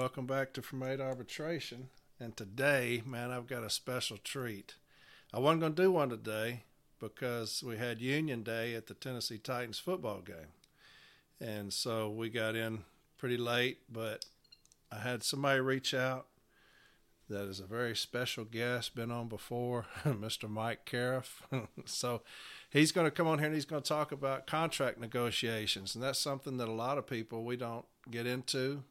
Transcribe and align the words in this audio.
welcome 0.00 0.24
back 0.24 0.54
to 0.54 0.62
Eight 0.86 0.98
Arbitration. 0.98 1.90
And 2.18 2.34
today, 2.34 3.02
man, 3.04 3.30
I've 3.30 3.46
got 3.46 3.64
a 3.64 3.68
special 3.68 4.16
treat. 4.16 4.76
I 5.30 5.38
wasn't 5.38 5.60
going 5.60 5.74
to 5.74 5.82
do 5.82 5.92
one 5.92 6.08
today 6.08 6.62
because 6.98 7.62
we 7.62 7.76
had 7.76 8.00
Union 8.00 8.42
Day 8.42 8.74
at 8.74 8.86
the 8.86 8.94
Tennessee 8.94 9.36
Titans 9.36 9.78
football 9.78 10.22
game. 10.22 10.54
And 11.38 11.70
so 11.70 12.08
we 12.08 12.30
got 12.30 12.56
in 12.56 12.84
pretty 13.18 13.36
late, 13.36 13.80
but 13.92 14.24
I 14.90 15.00
had 15.00 15.22
somebody 15.22 15.60
reach 15.60 15.92
out 15.92 16.28
that 17.28 17.44
is 17.44 17.60
a 17.60 17.66
very 17.66 17.94
special 17.94 18.46
guest, 18.46 18.94
been 18.94 19.10
on 19.10 19.28
before, 19.28 19.84
Mr. 20.04 20.48
Mike 20.48 20.88
Caref. 20.90 21.42
so 21.84 22.22
he's 22.70 22.90
going 22.90 23.06
to 23.06 23.10
come 23.10 23.26
on 23.26 23.38
here 23.38 23.48
and 23.48 23.54
he's 23.54 23.66
going 23.66 23.82
to 23.82 23.88
talk 23.88 24.12
about 24.12 24.46
contract 24.46 24.98
negotiations. 24.98 25.94
And 25.94 26.02
that's 26.02 26.18
something 26.18 26.56
that 26.56 26.68
a 26.68 26.72
lot 26.72 26.96
of 26.96 27.06
people 27.06 27.44
we 27.44 27.58
don't 27.58 27.84
get 28.10 28.26
into, 28.26 28.82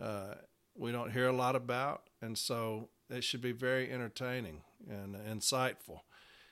uh, 0.00 0.34
we 0.76 0.92
don't 0.92 1.12
hear 1.12 1.28
a 1.28 1.32
lot 1.32 1.56
about. 1.56 2.04
And 2.22 2.36
so 2.36 2.88
it 3.08 3.24
should 3.24 3.40
be 3.40 3.52
very 3.52 3.90
entertaining 3.90 4.62
and 4.88 5.14
insightful. 5.14 6.00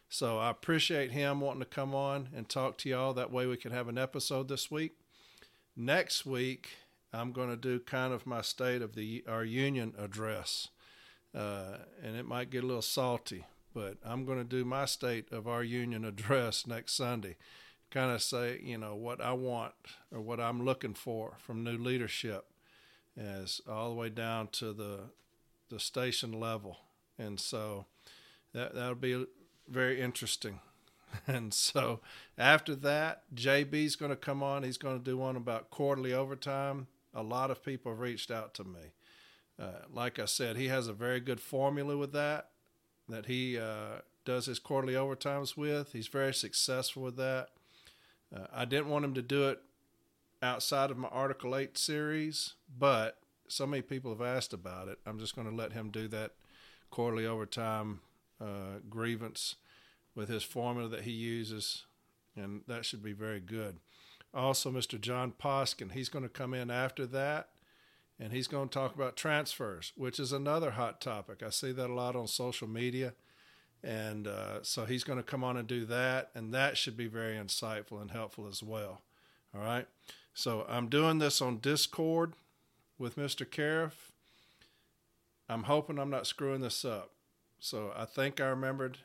So 0.09 0.39
I 0.39 0.51
appreciate 0.51 1.12
him 1.12 1.41
wanting 1.41 1.61
to 1.61 1.66
come 1.66 1.95
on 1.95 2.30
and 2.34 2.48
talk 2.48 2.79
to 2.79 2.89
y'all. 2.89 3.12
That 3.12 3.33
way 3.33 3.47
we 3.47 3.56
can 3.56 3.73
have 3.73 3.89
an 3.89 3.98
episode 3.98 4.48
this 4.48 4.70
week. 4.70 4.92
Next 5.77 6.25
week, 6.25 6.70
I'm 7.12 7.33
going 7.33 7.51
to 7.51 7.56
do 7.56 7.79
kind 7.79 8.12
of 8.12 8.27
my 8.27 8.41
state 8.42 8.83
of 8.83 8.95
the 8.95 9.25
our 9.29 9.45
union 9.45 9.95
address 9.98 10.69
uh, 11.34 11.78
and 12.03 12.17
it 12.17 12.27
might 12.27 12.51
get 12.51 12.65
a 12.65 12.67
little 12.67 12.83
salty, 12.83 13.45
but 13.75 13.98
I'm 14.05 14.25
going 14.25 14.39
to 14.39 14.45
do 14.45 14.65
my 14.65 14.87
state 14.87 15.30
of 15.33 15.47
our 15.47 15.62
union 15.62 16.05
address 16.05 16.67
next 16.67 16.95
Sunday. 16.95 17.37
Kind 17.91 18.11
of 18.11 18.23
say, 18.23 18.61
you 18.62 18.77
know, 18.77 18.95
what 18.95 19.20
I 19.20 19.33
want 19.33 19.75
or 20.12 20.20
what 20.20 20.41
I'm 20.41 20.65
looking 20.65 20.94
for 20.94 21.37
from 21.39 21.65
new 21.65 21.78
leadership, 21.78 22.47
as 23.19 23.61
all 23.69 23.91
the 23.91 23.97
way 23.97 24.08
down 24.08 24.48
to 24.52 24.72
the 24.72 25.00
the 25.70 25.80
station 25.80 26.33
level, 26.33 26.78
and 27.19 27.38
so 27.38 27.86
that 28.55 28.75
that'll 28.75 28.94
be 28.94 29.27
very 29.69 30.00
interesting. 30.00 30.60
And 31.27 31.55
so 31.55 32.00
after 32.36 32.75
that, 32.77 33.22
JB's 33.34 33.97
going 33.97 34.10
to 34.10 34.16
come 34.16 34.42
on. 34.42 34.62
He's 34.62 34.77
going 34.77 34.98
to 34.98 35.05
do 35.05 35.16
one 35.16 35.36
about 35.36 35.70
quarterly 35.70 36.12
overtime. 36.12 36.86
A 37.14 37.22
lot 37.22 37.50
of 37.50 37.64
people 37.64 37.91
have 37.92 37.98
reached 37.98 38.30
out 38.30 38.52
to 38.55 38.64
me 38.64 38.92
uh, 39.60 39.82
like 39.92 40.19
I 40.19 40.25
said, 40.25 40.56
he 40.56 40.69
has 40.69 40.86
a 40.86 40.92
very 40.92 41.20
good 41.20 41.41
formula 41.41 41.97
with 41.97 42.12
that 42.12 42.50
that 43.08 43.27
he 43.27 43.58
uh, 43.58 44.03
does 44.27 44.47
his 44.47 44.58
quarterly 44.58 44.92
overtimes 44.92 45.56
with. 45.56 45.92
He's 45.92 46.08
very 46.08 46.34
successful 46.34 47.03
with 47.03 47.16
that. 47.16 47.48
Uh, 48.34 48.47
I 48.53 48.66
didn't 48.66 48.91
want 48.91 49.06
him 49.06 49.14
to 49.14 49.22
do 49.22 49.48
it 49.48 49.60
outside 50.42 50.91
of 50.91 50.97
my 50.97 51.08
Article 51.08 51.56
8 51.56 51.77
series, 51.77 52.55
but 52.78 53.19
so 53.48 53.67
many 53.67 53.83
people 53.83 54.11
have 54.11 54.22
asked 54.22 54.53
about 54.53 54.89
it. 54.89 54.98
I'm 55.06 55.19
just 55.19 55.34
going 55.34 55.48
to 55.48 55.55
let 55.55 55.72
him 55.72 55.91
do 55.91 56.08
that 56.08 56.33
quarterly 56.91 57.27
overtime 57.27 58.00
uh, 58.41 58.81
grievance 58.89 59.56
with 60.14 60.28
his 60.28 60.42
formula 60.42 60.89
that 60.89 61.03
he 61.03 61.12
uses, 61.12 61.84
and 62.36 62.62
that 62.66 62.84
should 62.84 63.03
be 63.03 63.12
very 63.12 63.41
good. 63.41 63.78
Also, 64.34 64.70
Mr. 64.70 65.00
John 65.00 65.33
Poskin, 65.33 65.92
he's 65.92 66.09
going 66.09 66.22
to 66.25 66.28
come 66.28 66.55
in 66.55 66.70
after 66.70 67.06
that 67.06 67.48
and 68.20 68.33
he's 68.33 68.48
going 68.48 68.69
to 68.69 68.75
talk 68.75 68.94
about 68.94 69.16
transfers, 69.16 69.92
which 69.97 70.19
is 70.19 70.33
another 70.33 70.72
hot 70.72 71.00
topic. 71.00 71.42
I 71.44 71.50
see 71.50 71.72
that 71.72 71.91
a 71.91 71.94
lot 71.94 72.16
on 72.16 72.27
social 72.27 72.69
media. 72.69 73.14
And 73.83 74.27
uh, 74.27 74.62
so 74.62 74.86
he's 74.86 75.05
going 75.05 75.19
to 75.19 75.22
come 75.22 75.44
on 75.44 75.56
and 75.56 75.69
do 75.69 75.84
that, 75.86 76.31
and 76.34 76.53
that 76.53 76.77
should 76.77 76.97
be 76.97 77.06
very 77.06 77.36
insightful 77.36 78.00
and 78.00 78.11
helpful 78.11 78.48
as 78.48 78.61
well. 78.61 79.03
All 79.55 79.61
right. 79.61 79.86
So 80.39 80.64
I'm 80.69 80.86
doing 80.86 81.19
this 81.19 81.42
on 81.42 81.58
Discord 81.58 82.34
with 82.97 83.17
Mr. 83.17 83.44
Caref. 83.44 84.12
I'm 85.49 85.65
hoping 85.65 85.99
I'm 85.99 86.10
not 86.10 86.28
screwing 86.28 86.60
this 86.60 86.84
up. 86.84 87.10
So 87.59 87.91
I 87.97 88.04
think 88.04 88.41
I 88.41 88.47
remembered 88.47 88.99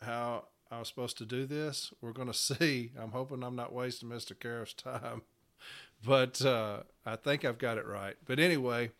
how 0.00 0.44
I 0.70 0.78
was 0.78 0.86
supposed 0.86 1.18
to 1.18 1.26
do 1.26 1.44
this. 1.44 1.92
We're 2.00 2.12
going 2.12 2.28
to 2.32 2.32
see. 2.32 2.92
I'm 2.96 3.10
hoping 3.10 3.42
I'm 3.42 3.56
not 3.56 3.72
wasting 3.72 4.10
Mr. 4.10 4.32
Caref's 4.32 4.74
time 4.74 5.22
but 6.06 6.40
uh, 6.44 6.84
I 7.04 7.16
think 7.16 7.44
I've 7.44 7.58
got 7.58 7.78
it 7.78 7.86
right. 7.88 8.14
But 8.24 8.38
anyway, 8.38 8.92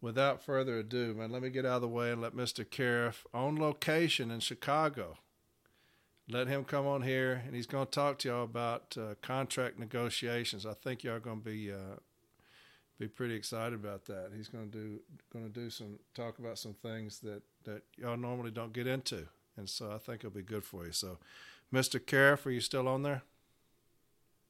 without 0.00 0.42
further 0.42 0.78
ado, 0.78 1.12
man, 1.12 1.30
let 1.30 1.42
me 1.42 1.50
get 1.50 1.66
out 1.66 1.76
of 1.76 1.82
the 1.82 1.88
way 1.88 2.10
and 2.10 2.22
let 2.22 2.32
Mr. 2.34 2.64
Caref 2.64 3.26
on 3.34 3.56
location 3.56 4.30
in 4.30 4.40
Chicago. 4.40 5.18
Let 6.28 6.46
him 6.48 6.64
come 6.64 6.86
on 6.86 7.02
here, 7.02 7.42
and 7.46 7.54
he's 7.54 7.66
going 7.66 7.86
to 7.86 7.90
talk 7.90 8.18
to 8.20 8.28
y'all 8.28 8.44
about 8.44 8.96
uh, 8.96 9.14
contract 9.22 9.78
negotiations. 9.78 10.64
I 10.64 10.74
think 10.74 11.02
y'all 11.02 11.14
are 11.14 11.20
going 11.20 11.40
to 11.40 11.44
be 11.44 11.72
uh, 11.72 11.96
be 12.98 13.08
pretty 13.08 13.34
excited 13.34 13.74
about 13.74 14.04
that. 14.04 14.30
He's 14.34 14.48
going 14.48 14.70
to 14.70 14.78
do 14.78 15.00
going 15.32 15.44
to 15.44 15.50
do 15.52 15.68
some 15.68 15.98
talk 16.14 16.38
about 16.38 16.58
some 16.58 16.74
things 16.74 17.18
that 17.20 17.42
that 17.64 17.82
y'all 17.96 18.16
normally 18.16 18.52
don't 18.52 18.72
get 18.72 18.86
into, 18.86 19.26
and 19.56 19.68
so 19.68 19.90
I 19.90 19.98
think 19.98 20.20
it'll 20.20 20.30
be 20.30 20.42
good 20.42 20.64
for 20.64 20.86
you. 20.86 20.92
So, 20.92 21.18
Mr. 21.74 21.98
Caref, 21.98 22.46
are 22.46 22.50
you 22.50 22.60
still 22.60 22.86
on 22.86 23.02
there? 23.02 23.22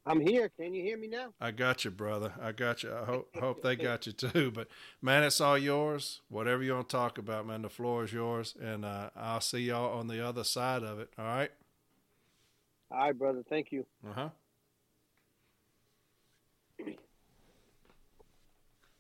I'm 0.04 0.20
here. 0.20 0.50
Can 0.50 0.74
you 0.74 0.82
hear 0.82 0.98
me 0.98 1.06
now? 1.06 1.28
I 1.40 1.52
got 1.52 1.84
you, 1.84 1.90
brother. 1.90 2.32
I 2.42 2.52
got 2.52 2.82
you. 2.82 2.92
I 2.92 3.04
hope 3.04 3.34
hope 3.38 3.62
they 3.62 3.76
got 3.90 4.06
you 4.06 4.12
too. 4.12 4.50
But 4.50 4.68
man, 5.00 5.22
it's 5.22 5.40
all 5.40 5.56
yours. 5.56 6.20
Whatever 6.28 6.62
you 6.62 6.74
want 6.74 6.88
to 6.90 6.96
talk 6.96 7.18
about, 7.18 7.46
man, 7.46 7.62
the 7.62 7.70
floor 7.70 8.04
is 8.04 8.12
yours, 8.12 8.54
and 8.60 8.84
uh, 8.84 9.10
I'll 9.16 9.40
see 9.40 9.60
y'all 9.60 9.98
on 9.98 10.08
the 10.08 10.24
other 10.24 10.44
side 10.44 10.82
of 10.82 10.98
it. 10.98 11.10
All 11.18 11.24
right. 11.24 11.50
All 12.92 12.98
right, 12.98 13.18
brother. 13.18 13.42
Thank 13.48 13.72
you. 13.72 13.86
Uh 14.06 14.12
huh. 14.12 14.28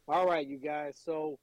All 0.08 0.26
right, 0.26 0.46
you 0.46 0.58
guys. 0.58 0.98
So 1.04 1.38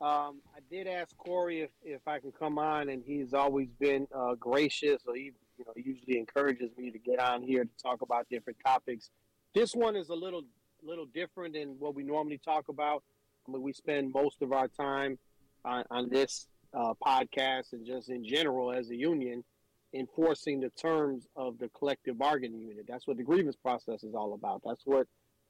um, 0.00 0.40
I 0.54 0.60
did 0.70 0.86
ask 0.88 1.16
Corey 1.16 1.60
if, 1.60 1.70
if 1.84 2.06
I 2.08 2.18
can 2.18 2.32
come 2.32 2.58
on, 2.58 2.88
and 2.88 3.02
he's 3.06 3.34
always 3.34 3.68
been 3.78 4.08
uh, 4.14 4.34
gracious. 4.34 5.02
So 5.04 5.12
he 5.12 5.32
you 5.56 5.64
know 5.64 5.72
usually 5.76 6.18
encourages 6.18 6.70
me 6.76 6.90
to 6.90 6.98
get 6.98 7.20
on 7.20 7.42
here 7.42 7.64
to 7.64 7.70
talk 7.82 8.02
about 8.02 8.26
different 8.28 8.58
topics. 8.64 9.10
This 9.54 9.74
one 9.74 9.94
is 9.94 10.08
a 10.08 10.14
little 10.14 10.42
little 10.82 11.06
different 11.06 11.54
than 11.54 11.76
what 11.78 11.94
we 11.94 12.02
normally 12.02 12.40
talk 12.44 12.68
about. 12.68 13.04
I 13.46 13.52
mean, 13.52 13.62
we 13.62 13.72
spend 13.72 14.12
most 14.12 14.42
of 14.42 14.52
our 14.52 14.66
time 14.66 15.18
on, 15.64 15.84
on 15.90 16.08
this 16.08 16.48
uh, 16.74 16.94
podcast 17.04 17.72
and 17.72 17.86
just 17.86 18.08
in 18.08 18.24
general 18.24 18.72
as 18.72 18.90
a 18.90 18.96
union 18.96 19.44
enforcing 19.94 20.60
the 20.60 20.70
terms 20.70 21.26
of 21.36 21.58
the 21.58 21.68
collective 21.68 22.18
bargaining 22.18 22.60
unit. 22.60 22.86
That's 22.88 23.06
what 23.06 23.16
the 23.16 23.22
grievance 23.22 23.56
process 23.56 24.02
is 24.02 24.14
all 24.14 24.34
about. 24.34 24.62
That's 24.64 24.82
what 24.84 25.06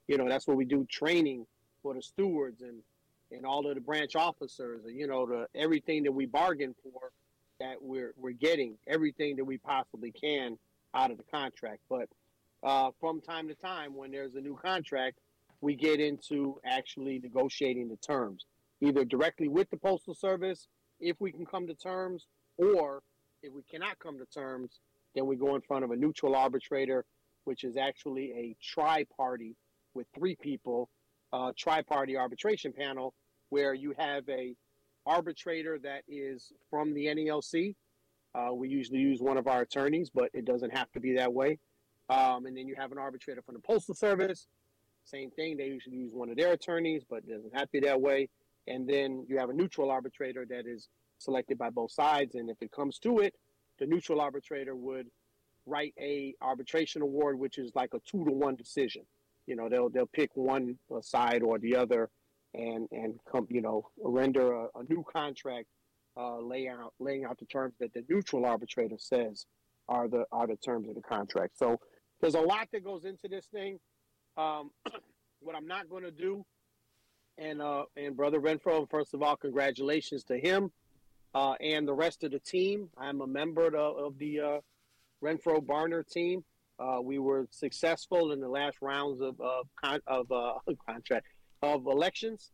you 0.09 0.19
know. 0.19 0.29
That's 0.29 0.47
what 0.47 0.57
we 0.57 0.65
do 0.65 0.87
training 0.91 1.47
for 1.83 1.95
the 1.95 2.03
stewards 2.03 2.63
and 2.63 2.83
and 3.31 3.47
all 3.47 3.67
of 3.67 3.75
the 3.75 3.81
branch 3.81 4.15
officers. 4.15 4.85
And, 4.85 4.99
you 4.99 5.07
know, 5.07 5.27
the 5.27 5.47
everything 5.55 6.03
that 6.05 6.13
we 6.13 6.27
bargain 6.27 6.75
for 6.83 7.13
that 7.61 7.77
we're 7.81 8.13
we're 8.17 8.33
getting 8.33 8.77
everything 8.87 9.37
that 9.37 9.45
we 9.45 9.59
possibly 9.59 10.13
can 10.13 10.59
out 10.95 11.11
of 11.11 11.17
the 11.17 11.25
contract. 11.25 11.81
But 11.89 12.09
uh, 12.63 12.91
from 13.01 13.21
time 13.21 13.49
to 13.49 13.55
time, 13.55 13.95
when 13.95 14.11
there's 14.11 14.35
a 14.35 14.41
new 14.41 14.57
contract, 14.57 15.19
we 15.61 15.77
get 15.77 16.01
into 16.01 16.59
actually 16.65 17.21
negotiating 17.21 17.89
the 17.89 17.97
terms, 17.97 18.47
either 18.81 19.05
directly 19.05 19.49
with 19.49 19.71
the 19.71 19.77
postal 19.77 20.15
service 20.15 20.69
if 21.01 21.21
we 21.21 21.33
can 21.33 21.47
come 21.47 21.67
to 21.67 21.75
terms, 21.75 22.27
or 22.59 23.03
if 23.43 23.53
we 23.53 23.63
cannot 23.63 23.99
come 23.99 24.19
to 24.19 24.27
terms, 24.27 24.81
then 25.15 25.27
we 25.27 25.37
go 25.37 25.55
in 25.55 25.61
front 25.61 25.85
of 25.85 25.91
a 25.91 25.97
neutral 25.97 26.35
arbitrator, 26.35 27.05
which 27.45 27.65
is 27.65 27.77
actually 27.77 28.33
a 28.33 28.57
tri-party 28.63 29.57
with 29.95 30.07
three 30.15 30.37
people, 30.37 30.89
uh, 31.33 31.53
tri-party 31.59 32.17
arbitration 32.17 32.73
panel, 32.73 33.15
where 33.51 33.75
you 33.75 33.95
have 33.99 34.27
a 34.29 34.55
arbitrator 35.05 35.79
that 35.79 36.03
is 36.09 36.53
from 36.71 36.95
the 36.95 37.07
NALC. 37.07 37.75
Uh, 38.35 38.55
we 38.55 38.69
usually 38.69 39.01
use 39.01 39.21
one 39.21 39.37
of 39.37 39.47
our 39.47 39.63
attorneys, 39.63 40.09
but 40.09 40.31
it 40.33 40.45
doesn't 40.45 40.75
have 40.75 40.91
to 40.93 41.01
be 41.01 41.15
that 41.17 41.33
way. 41.33 41.59
Um, 42.09 42.47
and 42.47 42.57
then 42.57 42.67
you 42.67 42.75
have 42.79 42.93
an 42.93 42.99
arbitrator 42.99 43.43
from 43.43 43.55
the 43.55 43.61
Postal 43.61 43.95
Service. 43.95 44.47
Same 45.05 45.31
thing. 45.33 45.57
They 45.57 45.67
usually 45.67 45.97
use 45.97 46.13
one 46.15 46.31
of 46.31 46.37
their 46.37 46.53
attorneys, 46.53 47.03
but 47.09 47.19
it 47.27 47.31
doesn't 47.31 47.55
have 47.55 47.71
to 47.73 47.81
be 47.81 47.81
that 47.81 48.01
way. 48.01 48.29
And 48.69 48.89
then 48.89 49.27
you 49.29 49.39
have 49.39 49.51
a 49.51 49.53
neutral 49.53 49.91
arbitrator 49.91 50.47
that 50.49 50.67
is 50.67 50.89
selected 51.23 51.59
by 51.59 51.71
both 51.71 51.93
sides. 51.93 52.35
And 52.35 52.51
if 52.51 52.61
it 52.61 52.71
comes 52.73 52.99
to 53.01 53.19
it, 53.19 53.35
the 53.79 53.87
neutral 53.87 54.21
arbitrator 54.21 54.75
would 54.77 55.07
write 55.67 55.95
a 55.99 56.35
arbitration 56.41 57.03
award, 57.03 57.39
which 57.39 57.59
is 57.59 57.73
like 57.75 57.95
a 57.95 58.01
two 58.01 58.25
to 58.25 58.33
one 58.33 58.57
decision. 58.57 59.03
You 59.47 59.57
know, 59.57 59.69
they'll 59.69 59.89
they'll 59.89 60.07
pick 60.07 60.31
one 60.35 60.79
side 61.01 61.43
or 61.43 61.59
the 61.59 61.77
other 61.77 62.11
and 62.55 62.89
and 62.93 63.19
come 63.31 63.47
you 63.51 63.63
know 63.63 63.89
render 64.03 64.53
a, 64.53 64.67
a 64.75 64.85
new 64.89 65.05
contract 65.11 65.67
uh, 66.17 66.39
lay 66.39 66.69
out 66.69 66.93
laying 67.01 67.25
out 67.25 67.39
the 67.39 67.47
terms 67.47 67.75
that 67.81 67.93
the 67.95 68.05
neutral 68.09 68.45
arbitrator 68.45 68.97
says 68.99 69.47
are 69.89 70.09
the 70.09 70.25
are 70.31 70.47
the 70.47 70.57
terms 70.57 70.89
of 70.89 70.95
the 70.95 71.03
contract. 71.03 71.59
So 71.59 71.81
there's 72.21 72.35
a 72.35 72.41
lot 72.41 72.69
that 72.73 72.85
goes 72.85 73.05
into 73.05 73.29
this 73.29 73.47
thing. 73.47 73.79
Um, 74.37 74.71
what 75.41 75.57
I'm 75.57 75.67
not 75.67 75.89
going 75.89 76.05
to 76.05 76.11
do, 76.11 76.45
and 77.39 77.61
uh, 77.61 77.85
and 77.97 78.17
brother 78.17 78.41
Renfro, 78.41 78.89
first 78.89 79.15
of 79.15 79.23
all, 79.23 79.37
congratulations 79.37 80.25
to 80.25 80.39
him 80.39 80.71
uh, 81.35 81.55
and 81.61 81.87
the 81.87 81.95
rest 81.95 82.25
of 82.25 82.33
the 82.33 82.39
team. 82.39 82.89
I'm 82.97 83.21
a 83.21 83.27
member 83.27 83.75
of, 83.77 84.19
the 84.19 84.41
uh, 84.41 84.59
Renfro 85.23 85.65
Barner 85.65 86.07
team. 86.07 86.45
Uh, 86.79 87.01
we 87.03 87.19
were 87.19 87.47
successful 87.51 88.33
in 88.33 88.41
the 88.41 88.49
last 88.49 88.79
rounds 88.81 89.21
of 89.21 89.41
of, 89.41 89.67
con- 89.83 90.01
of 90.07 90.31
uh, 90.33 90.55
contract 90.89 91.27
of 91.63 91.87
elections. 91.87 92.51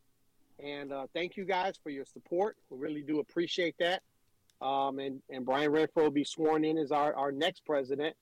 And 0.63 0.91
uh, 0.91 1.07
thank 1.13 1.37
you 1.37 1.45
guys 1.45 1.75
for 1.81 1.89
your 1.89 2.05
support. 2.05 2.57
We 2.69 2.77
really 2.77 3.01
do 3.01 3.19
appreciate 3.19 3.75
that. 3.79 4.01
Um, 4.61 4.99
and, 4.99 5.21
and 5.29 5.45
Brian 5.45 5.71
Renfro 5.71 6.03
will 6.03 6.11
be 6.11 6.25
sworn 6.25 6.65
in 6.65 6.77
as 6.77 6.91
our, 6.91 7.13
our 7.15 7.31
next 7.31 7.65
president 7.65 8.15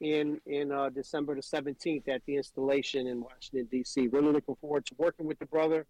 in 0.00 0.40
in 0.46 0.72
uh, 0.72 0.90
December 0.90 1.34
the 1.34 1.40
17th 1.40 2.08
at 2.08 2.22
the 2.26 2.36
installation 2.36 3.06
in 3.06 3.22
Washington, 3.22 3.68
D.C. 3.70 4.08
Really 4.08 4.32
looking 4.32 4.56
forward 4.56 4.84
to 4.86 4.94
working 4.98 5.26
with 5.26 5.38
the 5.38 5.46
brother. 5.46 5.86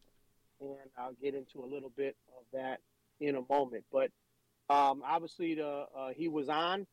And 0.60 0.90
I'll 0.98 1.16
get 1.20 1.34
into 1.34 1.60
a 1.60 1.66
little 1.66 1.90
bit 1.96 2.16
of 2.38 2.44
that 2.52 2.80
in 3.20 3.36
a 3.36 3.40
moment. 3.48 3.84
But 3.92 4.10
um, 4.68 5.02
obviously, 5.06 5.54
the, 5.54 5.84
uh, 5.96 6.08
he 6.16 6.28
was 6.28 6.48
on. 6.48 6.86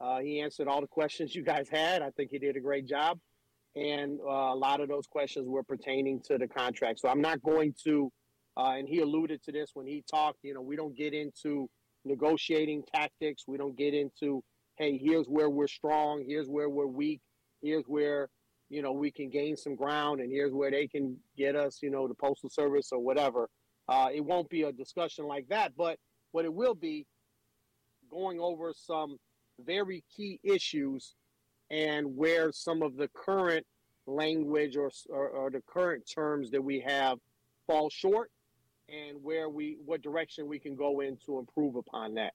Uh, 0.00 0.20
he 0.20 0.40
answered 0.40 0.66
all 0.66 0.80
the 0.80 0.86
questions 0.86 1.34
you 1.34 1.44
guys 1.44 1.68
had. 1.68 2.00
I 2.02 2.10
think 2.10 2.30
he 2.30 2.38
did 2.38 2.56
a 2.56 2.60
great 2.60 2.88
job. 2.88 3.18
And 3.76 4.18
uh, 4.20 4.54
a 4.54 4.56
lot 4.56 4.80
of 4.80 4.88
those 4.88 5.06
questions 5.06 5.46
were 5.46 5.62
pertaining 5.62 6.20
to 6.22 6.38
the 6.38 6.48
contract. 6.48 7.00
So 7.00 7.08
I'm 7.08 7.20
not 7.20 7.42
going 7.42 7.74
to, 7.84 8.10
uh, 8.56 8.74
and 8.78 8.88
he 8.88 9.00
alluded 9.00 9.42
to 9.44 9.52
this 9.52 9.70
when 9.74 9.86
he 9.86 10.02
talked, 10.10 10.38
you 10.42 10.54
know, 10.54 10.62
we 10.62 10.74
don't 10.74 10.96
get 10.96 11.14
into 11.14 11.68
negotiating 12.04 12.82
tactics. 12.92 13.44
We 13.46 13.58
don't 13.58 13.76
get 13.76 13.94
into, 13.94 14.42
hey, 14.76 14.98
here's 14.98 15.26
where 15.26 15.50
we're 15.50 15.68
strong, 15.68 16.24
here's 16.26 16.48
where 16.48 16.68
we're 16.68 16.86
weak, 16.86 17.20
here's 17.62 17.84
where, 17.86 18.28
you 18.70 18.82
know, 18.82 18.92
we 18.92 19.12
can 19.12 19.30
gain 19.30 19.56
some 19.56 19.76
ground, 19.76 20.20
and 20.20 20.32
here's 20.32 20.52
where 20.52 20.70
they 20.70 20.88
can 20.88 21.18
get 21.36 21.54
us, 21.54 21.78
you 21.82 21.90
know, 21.90 22.08
the 22.08 22.14
Postal 22.14 22.48
Service 22.48 22.88
or 22.90 23.00
whatever. 23.00 23.48
Uh, 23.90 24.08
it 24.14 24.24
won't 24.24 24.48
be 24.48 24.62
a 24.62 24.72
discussion 24.72 25.26
like 25.26 25.48
that, 25.48 25.72
but 25.76 25.98
what 26.30 26.44
it 26.44 26.54
will 26.54 26.76
be 26.76 27.06
going 28.08 28.38
over 28.38 28.72
some 28.72 29.16
very 29.66 30.04
key 30.16 30.38
issues 30.44 31.16
and 31.70 32.16
where 32.16 32.52
some 32.52 32.82
of 32.82 32.96
the 32.96 33.08
current 33.08 33.66
language 34.06 34.76
or, 34.76 34.92
or, 35.08 35.28
or, 35.28 35.50
the 35.50 35.62
current 35.66 36.08
terms 36.08 36.50
that 36.50 36.62
we 36.62 36.80
have 36.80 37.18
fall 37.66 37.90
short 37.90 38.30
and 38.88 39.22
where 39.22 39.48
we 39.48 39.76
what 39.84 40.02
direction 40.02 40.48
we 40.48 40.58
can 40.58 40.74
go 40.74 41.00
in 41.00 41.16
to 41.24 41.38
improve 41.38 41.76
upon 41.76 42.14
that. 42.14 42.32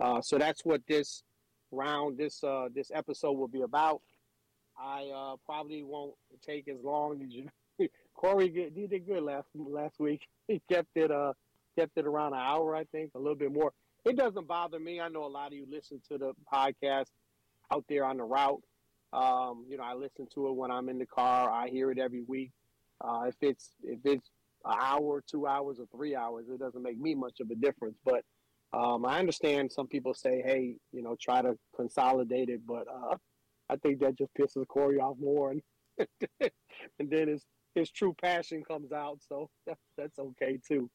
Uh, 0.00 0.20
so 0.20 0.38
that's 0.38 0.64
what 0.64 0.80
this 0.86 1.22
round 1.70 2.16
this 2.16 2.42
uh, 2.44 2.68
this 2.74 2.90
episode 2.94 3.32
will 3.32 3.48
be 3.48 3.62
about. 3.62 4.00
I 4.78 5.10
uh, 5.14 5.36
probably 5.44 5.82
won't 5.82 6.14
take 6.46 6.68
as 6.68 6.78
long 6.82 7.20
as 7.22 7.34
you 7.34 7.48
corey 8.18 8.48
did, 8.48 8.74
did 8.74 9.06
good 9.06 9.22
last 9.22 9.48
last 9.54 9.98
week 9.98 10.20
he 10.48 10.60
kept 10.70 10.88
it 10.94 11.10
uh 11.10 11.32
kept 11.78 11.92
it 11.96 12.06
around 12.06 12.32
an 12.34 12.40
hour 12.40 12.74
i 12.74 12.84
think 12.92 13.10
a 13.14 13.18
little 13.18 13.36
bit 13.36 13.52
more 13.52 13.72
it 14.04 14.16
doesn't 14.16 14.46
bother 14.46 14.78
me. 14.78 15.00
I 15.00 15.08
know 15.08 15.24
a 15.24 15.28
lot 15.28 15.48
of 15.48 15.52
you 15.54 15.66
listen 15.70 16.00
to 16.10 16.18
the 16.18 16.32
podcast 16.52 17.10
out 17.70 17.84
there 17.88 18.04
on 18.04 18.16
the 18.16 18.24
route. 18.24 18.62
Um, 19.12 19.66
you 19.68 19.76
know, 19.76 19.84
I 19.84 19.94
listen 19.94 20.26
to 20.34 20.48
it 20.48 20.54
when 20.54 20.70
I'm 20.70 20.88
in 20.88 20.98
the 20.98 21.06
car. 21.06 21.50
I 21.50 21.68
hear 21.68 21.90
it 21.90 21.98
every 21.98 22.22
week. 22.22 22.50
Uh, 23.02 23.24
if 23.28 23.34
it's 23.40 23.70
if 23.82 23.98
it's 24.04 24.30
an 24.64 24.76
hour, 24.80 25.22
two 25.30 25.46
hours, 25.46 25.78
or 25.78 25.86
three 25.94 26.14
hours, 26.14 26.46
it 26.48 26.58
doesn't 26.58 26.82
make 26.82 26.98
me 26.98 27.14
much 27.14 27.40
of 27.40 27.50
a 27.50 27.54
difference. 27.54 27.96
But 28.04 28.22
um, 28.72 29.04
I 29.06 29.18
understand 29.18 29.72
some 29.72 29.86
people 29.86 30.14
say, 30.14 30.42
"Hey, 30.44 30.76
you 30.92 31.02
know, 31.02 31.16
try 31.20 31.42
to 31.42 31.56
consolidate 31.74 32.48
it," 32.48 32.60
but 32.66 32.86
uh, 32.88 33.16
I 33.70 33.76
think 33.76 34.00
that 34.00 34.18
just 34.18 34.32
pisses 34.34 34.66
Corey 34.66 34.98
off 34.98 35.16
more, 35.20 35.52
and 35.52 35.62
and 36.40 37.10
then 37.10 37.28
his 37.28 37.44
his 37.74 37.90
true 37.90 38.14
passion 38.20 38.62
comes 38.64 38.92
out. 38.92 39.18
So 39.28 39.50
that, 39.66 39.78
that's 39.96 40.18
okay 40.18 40.58
too. 40.66 40.90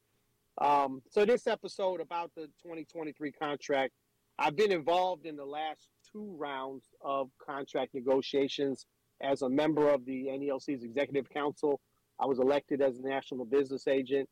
Um, 0.60 1.02
so 1.10 1.24
this 1.24 1.46
episode 1.46 2.00
about 2.00 2.30
the 2.36 2.42
2023 2.62 3.32
contract, 3.32 3.92
I've 4.38 4.56
been 4.56 4.72
involved 4.72 5.26
in 5.26 5.36
the 5.36 5.44
last 5.44 5.88
two 6.12 6.34
rounds 6.38 6.84
of 7.00 7.30
contract 7.44 7.94
negotiations 7.94 8.86
as 9.22 9.42
a 9.42 9.48
member 9.48 9.88
of 9.88 10.04
the 10.04 10.26
NALC's 10.26 10.84
executive 10.84 11.28
council. 11.30 11.80
I 12.20 12.26
was 12.26 12.38
elected 12.38 12.80
as 12.82 12.98
a 12.98 13.02
national 13.02 13.44
business 13.44 13.88
agent 13.88 14.28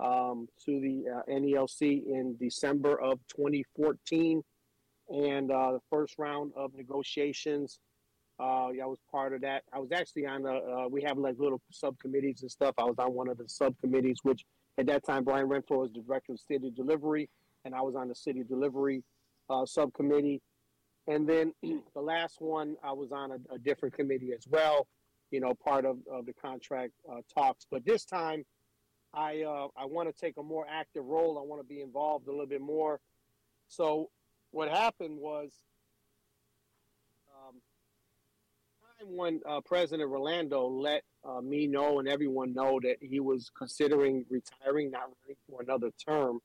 um, 0.00 0.48
to 0.64 0.80
the 0.80 1.04
uh, 1.08 1.22
NALC 1.28 1.82
in 1.82 2.36
December 2.38 3.00
of 3.00 3.18
2014, 3.28 4.42
and 5.08 5.50
uh, 5.50 5.72
the 5.72 5.80
first 5.90 6.14
round 6.18 6.52
of 6.56 6.74
negotiations. 6.74 7.78
Uh, 8.40 8.68
I 8.82 8.86
was 8.86 8.98
part 9.10 9.34
of 9.34 9.42
that. 9.42 9.64
I 9.72 9.78
was 9.78 9.92
actually 9.92 10.26
on 10.26 10.42
the. 10.42 10.52
Uh, 10.52 10.88
we 10.88 11.02
have 11.02 11.18
like 11.18 11.36
little 11.38 11.60
subcommittees 11.70 12.40
and 12.40 12.50
stuff. 12.50 12.74
I 12.78 12.84
was 12.84 12.96
on 12.98 13.12
one 13.12 13.28
of 13.28 13.36
the 13.36 13.46
subcommittees, 13.46 14.20
which 14.22 14.46
at 14.78 14.86
that 14.86 15.04
time, 15.04 15.24
Brian 15.24 15.46
Renfro 15.46 15.80
was 15.80 15.92
the 15.92 16.00
director 16.00 16.32
of 16.32 16.40
city 16.40 16.70
delivery, 16.70 17.28
and 17.66 17.74
I 17.74 17.82
was 17.82 17.94
on 17.94 18.08
the 18.08 18.14
city 18.14 18.42
delivery 18.42 19.04
uh, 19.50 19.66
subcommittee. 19.66 20.40
And 21.06 21.28
then 21.28 21.52
the 21.62 22.00
last 22.00 22.40
one, 22.40 22.76
I 22.82 22.92
was 22.92 23.12
on 23.12 23.32
a, 23.32 23.54
a, 23.54 23.58
different 23.58 23.94
committee 23.94 24.32
as 24.32 24.46
well, 24.48 24.86
you 25.30 25.40
know, 25.40 25.52
part 25.54 25.84
of, 25.84 25.98
of 26.10 26.24
the 26.24 26.32
contract 26.32 26.92
uh, 27.10 27.20
talks. 27.34 27.66
But 27.70 27.84
this 27.84 28.06
time, 28.06 28.46
I 29.12 29.42
uh, 29.42 29.68
I 29.76 29.84
want 29.84 30.08
to 30.08 30.18
take 30.18 30.38
a 30.38 30.42
more 30.42 30.64
active 30.70 31.04
role. 31.04 31.38
I 31.38 31.42
want 31.42 31.60
to 31.60 31.68
be 31.68 31.82
involved 31.82 32.26
a 32.26 32.30
little 32.30 32.46
bit 32.46 32.62
more. 32.62 33.00
So 33.68 34.08
what 34.50 34.70
happened 34.70 35.18
was 35.18 35.52
when 39.04 39.40
uh, 39.48 39.60
President 39.60 40.08
Rolando 40.08 40.66
let 40.66 41.02
uh, 41.24 41.40
me 41.40 41.66
know 41.66 41.98
and 41.98 42.08
everyone 42.08 42.52
know 42.52 42.80
that 42.82 42.96
he 43.00 43.20
was 43.20 43.50
considering 43.56 44.24
retiring, 44.28 44.90
not 44.90 45.02
running 45.02 45.36
for 45.48 45.62
another 45.62 45.90
term, 46.04 46.40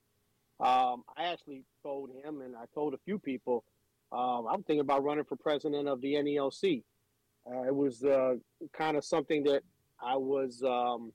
um, 0.60 1.04
I 1.18 1.26
actually 1.26 1.64
told 1.84 2.10
him 2.24 2.42
and 2.42 2.56
I 2.56 2.66
told 2.74 2.94
a 2.94 2.98
few 3.06 3.20
people 3.20 3.64
um, 4.12 4.48
I'm 4.50 4.64
thinking 4.64 4.82
about 4.82 5.04
running 5.04 5.26
for 5.26 5.36
president 5.36 5.88
of 5.88 6.02
the 6.02 6.14
NALC. 6.14 6.84
Uh, 7.50 7.64
it 7.64 7.76
was 7.76 8.04
uh, 8.04 8.36
kind 8.74 8.98
of 8.98 9.04
something 9.04 9.44
that 9.44 9.62
I 10.02 10.16
was, 10.16 10.64
um, 10.64 11.12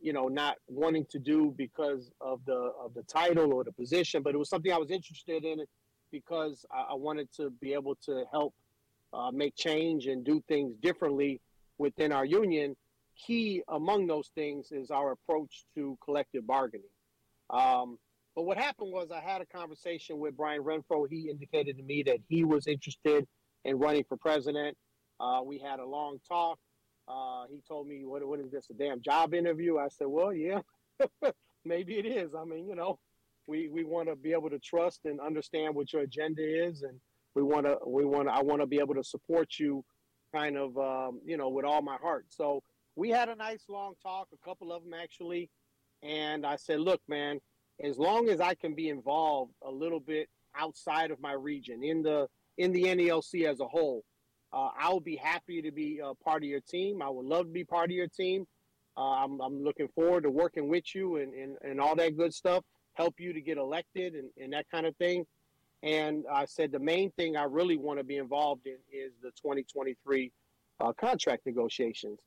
you 0.00 0.12
know, 0.12 0.28
not 0.28 0.56
wanting 0.68 1.06
to 1.10 1.18
do 1.18 1.54
because 1.56 2.10
of 2.20 2.40
the 2.44 2.72
of 2.82 2.94
the 2.94 3.02
title 3.02 3.52
or 3.52 3.64
the 3.64 3.72
position, 3.72 4.22
but 4.22 4.34
it 4.34 4.38
was 4.38 4.50
something 4.50 4.72
I 4.72 4.78
was 4.78 4.90
interested 4.90 5.44
in 5.44 5.64
because 6.12 6.64
I, 6.70 6.92
I 6.92 6.94
wanted 6.94 7.32
to 7.36 7.50
be 7.50 7.72
able 7.72 7.96
to 8.06 8.24
help 8.30 8.54
uh, 9.14 9.30
make 9.30 9.54
change 9.54 10.06
and 10.06 10.24
do 10.24 10.42
things 10.48 10.74
differently 10.82 11.40
within 11.78 12.12
our 12.12 12.24
union. 12.24 12.76
Key 13.26 13.62
among 13.68 14.06
those 14.06 14.30
things 14.34 14.72
is 14.72 14.90
our 14.90 15.12
approach 15.12 15.64
to 15.76 15.96
collective 16.04 16.46
bargaining. 16.46 16.88
Um, 17.50 17.98
but 18.34 18.42
what 18.42 18.58
happened 18.58 18.92
was 18.92 19.10
I 19.12 19.20
had 19.20 19.40
a 19.40 19.46
conversation 19.46 20.18
with 20.18 20.36
Brian 20.36 20.62
Renfro. 20.62 21.06
He 21.08 21.30
indicated 21.30 21.76
to 21.76 21.82
me 21.84 22.02
that 22.04 22.18
he 22.28 22.44
was 22.44 22.66
interested 22.66 23.26
in 23.64 23.78
running 23.78 24.04
for 24.08 24.16
president. 24.16 24.76
Uh, 25.20 25.40
we 25.44 25.58
had 25.58 25.78
a 25.78 25.86
long 25.86 26.18
talk. 26.28 26.58
Uh, 27.06 27.44
he 27.50 27.60
told 27.68 27.86
me, 27.86 28.04
what, 28.04 28.26
what 28.26 28.40
is 28.40 28.50
this, 28.50 28.66
a 28.70 28.74
damn 28.74 29.00
job 29.00 29.34
interview? 29.34 29.78
I 29.78 29.88
said, 29.88 30.08
well, 30.08 30.32
yeah, 30.32 30.60
maybe 31.64 31.94
it 31.98 32.06
is. 32.06 32.34
I 32.34 32.44
mean, 32.44 32.66
you 32.66 32.74
know, 32.74 32.98
we, 33.46 33.68
we 33.68 33.84
want 33.84 34.08
to 34.08 34.16
be 34.16 34.32
able 34.32 34.50
to 34.50 34.58
trust 34.58 35.00
and 35.04 35.20
understand 35.20 35.74
what 35.74 35.92
your 35.92 36.02
agenda 36.02 36.42
is 36.42 36.82
and 36.82 36.98
we 37.34 37.42
want 37.42 37.66
to 37.66 37.78
we 37.86 38.04
want 38.04 38.28
I 38.28 38.42
want 38.42 38.60
to 38.60 38.66
be 38.66 38.78
able 38.78 38.94
to 38.94 39.04
support 39.04 39.58
you 39.58 39.84
kind 40.34 40.56
of 40.56 40.76
um, 40.78 41.20
you 41.24 41.36
know 41.36 41.48
with 41.48 41.64
all 41.64 41.82
my 41.82 41.96
heart. 41.96 42.26
So 42.28 42.62
we 42.96 43.10
had 43.10 43.28
a 43.28 43.34
nice 43.34 43.64
long 43.68 43.94
talk, 44.02 44.28
a 44.32 44.48
couple 44.48 44.72
of 44.72 44.84
them 44.84 44.94
actually, 44.94 45.50
and 46.02 46.46
I 46.46 46.56
said, 46.56 46.80
look, 46.80 47.00
man, 47.08 47.40
as 47.82 47.98
long 47.98 48.28
as 48.28 48.40
I 48.40 48.54
can 48.54 48.74
be 48.74 48.88
involved 48.88 49.52
a 49.66 49.70
little 49.70 50.00
bit 50.00 50.28
outside 50.56 51.10
of 51.10 51.20
my 51.20 51.32
region 51.32 51.82
in 51.82 52.02
the 52.02 52.28
in 52.56 52.72
the 52.72 52.84
NALC 52.84 53.44
as 53.46 53.60
a 53.60 53.66
whole, 53.66 54.04
uh, 54.52 54.68
I 54.78 54.90
will 54.90 55.00
be 55.00 55.16
happy 55.16 55.60
to 55.62 55.72
be 55.72 56.00
a 56.04 56.14
part 56.14 56.44
of 56.44 56.48
your 56.48 56.60
team. 56.60 57.02
I 57.02 57.10
would 57.10 57.26
love 57.26 57.46
to 57.46 57.52
be 57.52 57.64
part 57.64 57.90
of 57.90 57.96
your 57.96 58.06
team. 58.06 58.46
Uh, 58.96 59.24
I'm, 59.24 59.40
I'm 59.40 59.64
looking 59.64 59.88
forward 59.88 60.22
to 60.22 60.30
working 60.30 60.68
with 60.68 60.94
you 60.94 61.16
and, 61.16 61.34
and, 61.34 61.56
and 61.62 61.80
all 61.80 61.96
that 61.96 62.16
good 62.16 62.32
stuff, 62.32 62.62
help 62.92 63.14
you 63.18 63.32
to 63.32 63.40
get 63.40 63.58
elected 63.58 64.14
and, 64.14 64.30
and 64.40 64.52
that 64.52 64.66
kind 64.70 64.86
of 64.86 64.94
thing. 64.96 65.24
And 65.84 66.24
I 66.32 66.46
said 66.46 66.72
the 66.72 66.78
main 66.78 67.10
thing 67.10 67.36
I 67.36 67.44
really 67.44 67.76
want 67.76 67.98
to 67.98 68.04
be 68.04 68.16
involved 68.16 68.66
in 68.66 68.78
is 68.90 69.12
the 69.22 69.30
2023 69.32 70.32
uh, 70.80 70.92
contract 70.94 71.44
negotiations. 71.44 72.18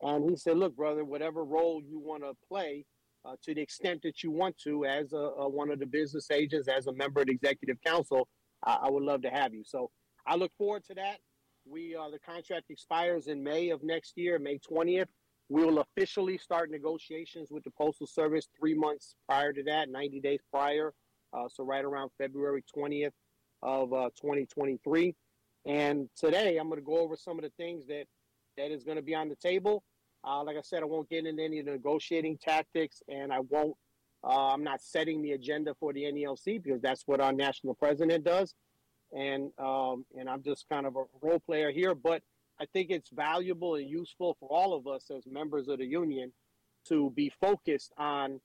And 0.00 0.28
he 0.28 0.34
said, 0.34 0.56
"Look, 0.56 0.74
brother, 0.74 1.04
whatever 1.04 1.44
role 1.44 1.82
you 1.86 2.00
want 2.00 2.22
to 2.22 2.32
play, 2.48 2.86
uh, 3.26 3.36
to 3.42 3.54
the 3.54 3.60
extent 3.60 4.00
that 4.02 4.22
you 4.22 4.30
want 4.30 4.56
to, 4.64 4.86
as 4.86 5.12
a, 5.12 5.16
a, 5.16 5.48
one 5.48 5.70
of 5.70 5.78
the 5.78 5.86
business 5.86 6.30
agents, 6.30 6.68
as 6.68 6.86
a 6.86 6.92
member 6.94 7.20
of 7.20 7.26
the 7.26 7.34
executive 7.34 7.76
council, 7.84 8.28
I, 8.64 8.78
I 8.84 8.90
would 8.90 9.02
love 9.02 9.20
to 9.22 9.30
have 9.30 9.52
you. 9.52 9.62
So 9.62 9.90
I 10.26 10.34
look 10.36 10.52
forward 10.56 10.84
to 10.86 10.94
that. 10.94 11.18
We 11.66 11.94
uh, 11.94 12.08
the 12.08 12.18
contract 12.18 12.70
expires 12.70 13.26
in 13.26 13.44
May 13.44 13.68
of 13.68 13.82
next 13.84 14.16
year, 14.16 14.38
May 14.38 14.58
20th. 14.58 15.08
We 15.50 15.66
will 15.66 15.80
officially 15.80 16.38
start 16.38 16.70
negotiations 16.70 17.48
with 17.50 17.62
the 17.64 17.72
Postal 17.72 18.06
Service 18.06 18.48
three 18.58 18.74
months 18.74 19.16
prior 19.28 19.52
to 19.52 19.62
that, 19.64 19.90
90 19.90 20.20
days 20.20 20.40
prior. 20.50 20.94
Uh, 21.32 21.48
so 21.48 21.64
right 21.64 21.84
around 21.84 22.10
February 22.18 22.64
20th 22.76 23.12
of 23.62 23.92
uh, 23.92 24.10
2023. 24.20 25.14
And 25.64 26.08
today 26.16 26.56
I'm 26.56 26.68
going 26.68 26.80
to 26.80 26.84
go 26.84 26.98
over 26.98 27.16
some 27.16 27.38
of 27.38 27.44
the 27.44 27.52
things 27.56 27.86
that 27.86 28.04
that 28.56 28.70
is 28.70 28.84
going 28.84 28.96
to 28.96 29.02
be 29.02 29.14
on 29.14 29.28
the 29.28 29.36
table. 29.36 29.82
Uh, 30.24 30.42
like 30.44 30.56
I 30.56 30.60
said, 30.62 30.82
I 30.82 30.86
won't 30.86 31.08
get 31.08 31.26
into 31.26 31.42
any 31.42 31.62
negotiating 31.62 32.38
tactics, 32.38 33.02
and 33.08 33.32
I 33.32 33.40
won't. 33.40 33.74
Uh, 34.24 34.52
I'm 34.52 34.62
not 34.62 34.80
setting 34.80 35.20
the 35.20 35.32
agenda 35.32 35.74
for 35.80 35.92
the 35.92 36.02
NALC 36.02 36.62
because 36.62 36.80
that's 36.80 37.02
what 37.06 37.20
our 37.20 37.32
national 37.32 37.74
president 37.74 38.24
does, 38.24 38.54
and 39.12 39.50
um, 39.58 40.04
and 40.16 40.28
I'm 40.28 40.42
just 40.42 40.68
kind 40.68 40.86
of 40.86 40.96
a 40.96 41.04
role 41.22 41.40
player 41.40 41.72
here. 41.72 41.94
But 41.94 42.22
I 42.60 42.66
think 42.66 42.90
it's 42.90 43.10
valuable 43.10 43.74
and 43.76 43.88
useful 43.88 44.36
for 44.38 44.48
all 44.48 44.74
of 44.74 44.86
us 44.86 45.10
as 45.10 45.24
members 45.26 45.66
of 45.66 45.78
the 45.78 45.86
union 45.86 46.32
to 46.88 47.10
be 47.10 47.32
focused 47.40 47.92
on 47.98 48.40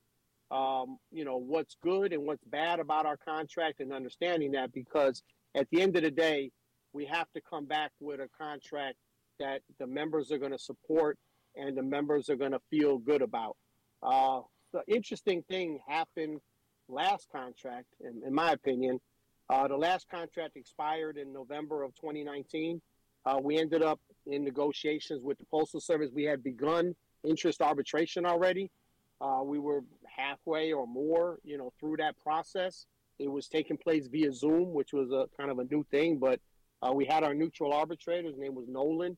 um, 0.50 0.98
you 1.10 1.24
know, 1.24 1.36
what's 1.36 1.76
good 1.82 2.12
and 2.12 2.24
what's 2.24 2.44
bad 2.44 2.80
about 2.80 3.06
our 3.06 3.16
contract 3.16 3.80
and 3.80 3.92
understanding 3.92 4.52
that 4.52 4.72
because 4.72 5.22
at 5.54 5.68
the 5.70 5.82
end 5.82 5.96
of 5.96 6.02
the 6.02 6.10
day, 6.10 6.50
we 6.92 7.04
have 7.04 7.30
to 7.32 7.40
come 7.40 7.66
back 7.66 7.92
with 8.00 8.20
a 8.20 8.28
contract 8.38 8.96
that 9.38 9.60
the 9.78 9.86
members 9.86 10.32
are 10.32 10.38
going 10.38 10.52
to 10.52 10.58
support 10.58 11.18
and 11.56 11.76
the 11.76 11.82
members 11.82 12.30
are 12.30 12.36
going 12.36 12.52
to 12.52 12.60
feel 12.70 12.98
good 12.98 13.22
about. 13.22 13.56
Uh, 14.02 14.40
the 14.72 14.82
interesting 14.86 15.42
thing 15.48 15.80
happened 15.86 16.40
last 16.88 17.28
contract, 17.30 17.86
in, 18.00 18.22
in 18.26 18.34
my 18.34 18.52
opinion. 18.52 19.00
Uh, 19.50 19.66
the 19.68 19.76
last 19.76 20.08
contract 20.08 20.56
expired 20.56 21.16
in 21.16 21.32
November 21.32 21.82
of 21.82 21.94
2019. 21.94 22.80
Uh, 23.24 23.38
we 23.42 23.58
ended 23.58 23.82
up 23.82 24.00
in 24.26 24.44
negotiations 24.44 25.22
with 25.22 25.38
the 25.38 25.44
Postal 25.50 25.80
Service. 25.80 26.10
We 26.14 26.24
had 26.24 26.42
begun 26.42 26.94
interest 27.24 27.60
arbitration 27.60 28.24
already. 28.24 28.70
Uh, 29.20 29.40
we 29.44 29.58
were 29.58 29.82
halfway 30.18 30.72
or 30.72 30.86
more, 30.86 31.38
you 31.44 31.56
know, 31.56 31.72
through 31.78 31.96
that 31.98 32.18
process. 32.22 32.86
It 33.18 33.30
was 33.30 33.48
taking 33.48 33.76
place 33.76 34.06
via 34.06 34.32
Zoom, 34.32 34.72
which 34.72 34.92
was 34.92 35.10
a 35.10 35.26
kind 35.36 35.50
of 35.50 35.58
a 35.58 35.64
new 35.64 35.84
thing, 35.90 36.18
but 36.18 36.40
uh, 36.82 36.92
we 36.92 37.04
had 37.04 37.24
our 37.24 37.34
neutral 37.34 37.72
arbitrator. 37.72 38.28
His 38.28 38.38
name 38.38 38.54
was 38.54 38.66
Nolan, 38.68 39.16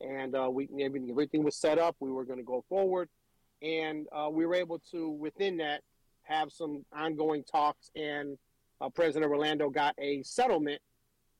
and 0.00 0.34
uh, 0.34 0.48
we 0.50 0.68
everything 0.80 1.42
was 1.42 1.56
set 1.56 1.78
up. 1.78 1.96
We 2.00 2.10
were 2.10 2.24
going 2.24 2.38
to 2.38 2.44
go 2.44 2.64
forward, 2.68 3.08
and 3.62 4.06
uh, 4.12 4.28
we 4.30 4.44
were 4.44 4.54
able 4.54 4.80
to 4.90 5.08
within 5.08 5.58
that 5.58 5.82
have 6.22 6.52
some 6.52 6.84
ongoing 6.92 7.44
talks. 7.44 7.90
And 7.96 8.36
uh, 8.80 8.90
President 8.90 9.30
Rolando 9.30 9.70
got 9.70 9.94
a 9.98 10.22
settlement, 10.22 10.82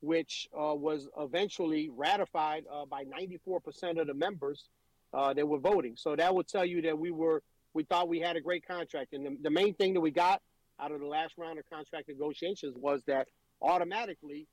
which 0.01 0.49
uh, 0.55 0.75
was 0.75 1.09
eventually 1.19 1.91
ratified 1.95 2.65
uh, 2.73 2.87
by 2.87 3.05
94% 3.05 4.01
of 4.01 4.07
the 4.07 4.15
members 4.15 4.69
that 5.13 5.47
were 5.47 5.59
voting. 5.59 5.95
So 5.97 6.17
that 6.17 6.35
would 6.35 6.49
tell 6.49 6.65
you 6.65 6.81
that 6.83 6.99
we 6.99 7.11
were 7.11 7.43
we 7.75 7.85
thought 7.85 8.09
we 8.09 8.21
had 8.21 8.37
a 8.37 8.41
great 8.41 8.67
contract, 8.67 9.13
and 9.13 9.27
the, 9.27 9.37
the 9.43 9.51
main 9.51 9.75
thing 9.75 9.95
that 9.95 10.01
we 10.01 10.11
got 10.11 10.41
out 10.81 10.93
of 10.93 11.01
the 11.01 11.07
last 11.07 11.35
round 11.37 11.59
of 11.59 11.69
contract 11.71 12.09
negotiations 12.09 12.75
was 12.77 13.03
that 13.07 13.29
automatically 13.61 14.47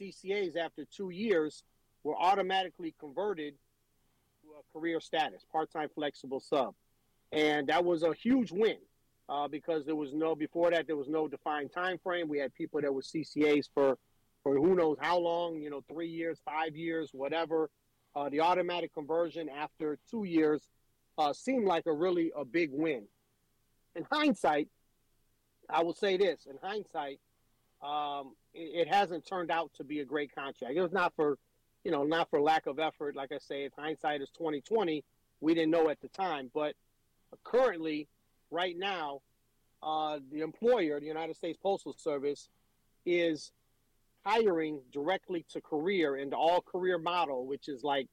CCAs 0.00 0.56
after 0.56 0.84
two 0.84 1.10
years 1.10 1.62
were 2.02 2.16
automatically 2.16 2.94
converted 2.98 3.54
to 4.42 4.48
a 4.50 4.78
career 4.78 5.00
status, 5.00 5.44
part-time 5.50 5.88
flexible 5.94 6.40
sub, 6.40 6.74
and 7.32 7.68
that 7.68 7.84
was 7.84 8.02
a 8.02 8.12
huge 8.14 8.52
win 8.52 8.78
uh, 9.28 9.48
because 9.48 9.84
there 9.84 9.96
was 9.96 10.12
no 10.12 10.34
before 10.34 10.70
that 10.70 10.86
there 10.86 10.96
was 10.96 11.08
no 11.08 11.28
defined 11.28 11.72
time 11.72 11.98
frame. 12.02 12.28
We 12.28 12.38
had 12.38 12.54
people 12.54 12.80
that 12.80 12.92
were 12.92 13.02
CCAs 13.02 13.68
for 13.74 13.98
for 14.42 14.54
who 14.56 14.74
knows 14.74 14.98
how 15.00 15.18
long, 15.18 15.56
you 15.56 15.70
know, 15.70 15.82
three 15.90 16.08
years, 16.08 16.38
five 16.44 16.76
years, 16.76 17.10
whatever. 17.12 17.70
Uh, 18.14 18.28
the 18.28 18.40
automatic 18.40 18.94
conversion 18.94 19.48
after 19.48 19.98
two 20.08 20.24
years 20.24 20.62
uh, 21.18 21.32
seemed 21.32 21.66
like 21.66 21.86
a 21.86 21.92
really 21.92 22.32
a 22.36 22.44
big 22.44 22.70
win. 22.72 23.04
In 23.94 24.04
hindsight, 24.10 24.68
I 25.70 25.82
will 25.82 25.94
say 25.94 26.16
this: 26.16 26.46
in 26.48 26.56
hindsight, 26.62 27.20
um, 27.82 28.34
it, 28.52 28.86
it, 28.86 28.88
hasn't 28.88 29.26
turned 29.26 29.50
out 29.50 29.70
to 29.76 29.84
be 29.84 30.00
a 30.00 30.04
great 30.04 30.34
contract. 30.34 30.74
It 30.74 30.80
was 30.80 30.92
not 30.92 31.14
for, 31.14 31.38
you 31.84 31.90
know, 31.90 32.02
not 32.04 32.30
for 32.30 32.40
lack 32.40 32.66
of 32.66 32.78
effort. 32.78 33.14
Like 33.14 33.32
I 33.32 33.38
say, 33.38 33.64
if 33.64 33.72
hindsight 33.76 34.20
is 34.20 34.30
twenty 34.30 34.60
twenty, 34.60 35.04
we 35.40 35.54
didn't 35.54 35.70
know 35.70 35.88
at 35.88 36.00
the 36.00 36.08
time. 36.08 36.50
But 36.52 36.74
currently, 37.44 38.08
right 38.50 38.76
now, 38.76 39.20
uh, 39.82 40.18
the 40.32 40.40
employer, 40.40 40.98
the 40.98 41.06
United 41.06 41.36
States 41.36 41.58
Postal 41.62 41.92
Service, 41.92 42.48
is 43.06 43.52
hiring 44.24 44.80
directly 44.92 45.44
to 45.50 45.60
career 45.60 46.24
the 46.30 46.36
all 46.36 46.62
career 46.62 46.98
model, 46.98 47.46
which 47.46 47.68
is 47.68 47.84
like, 47.84 48.08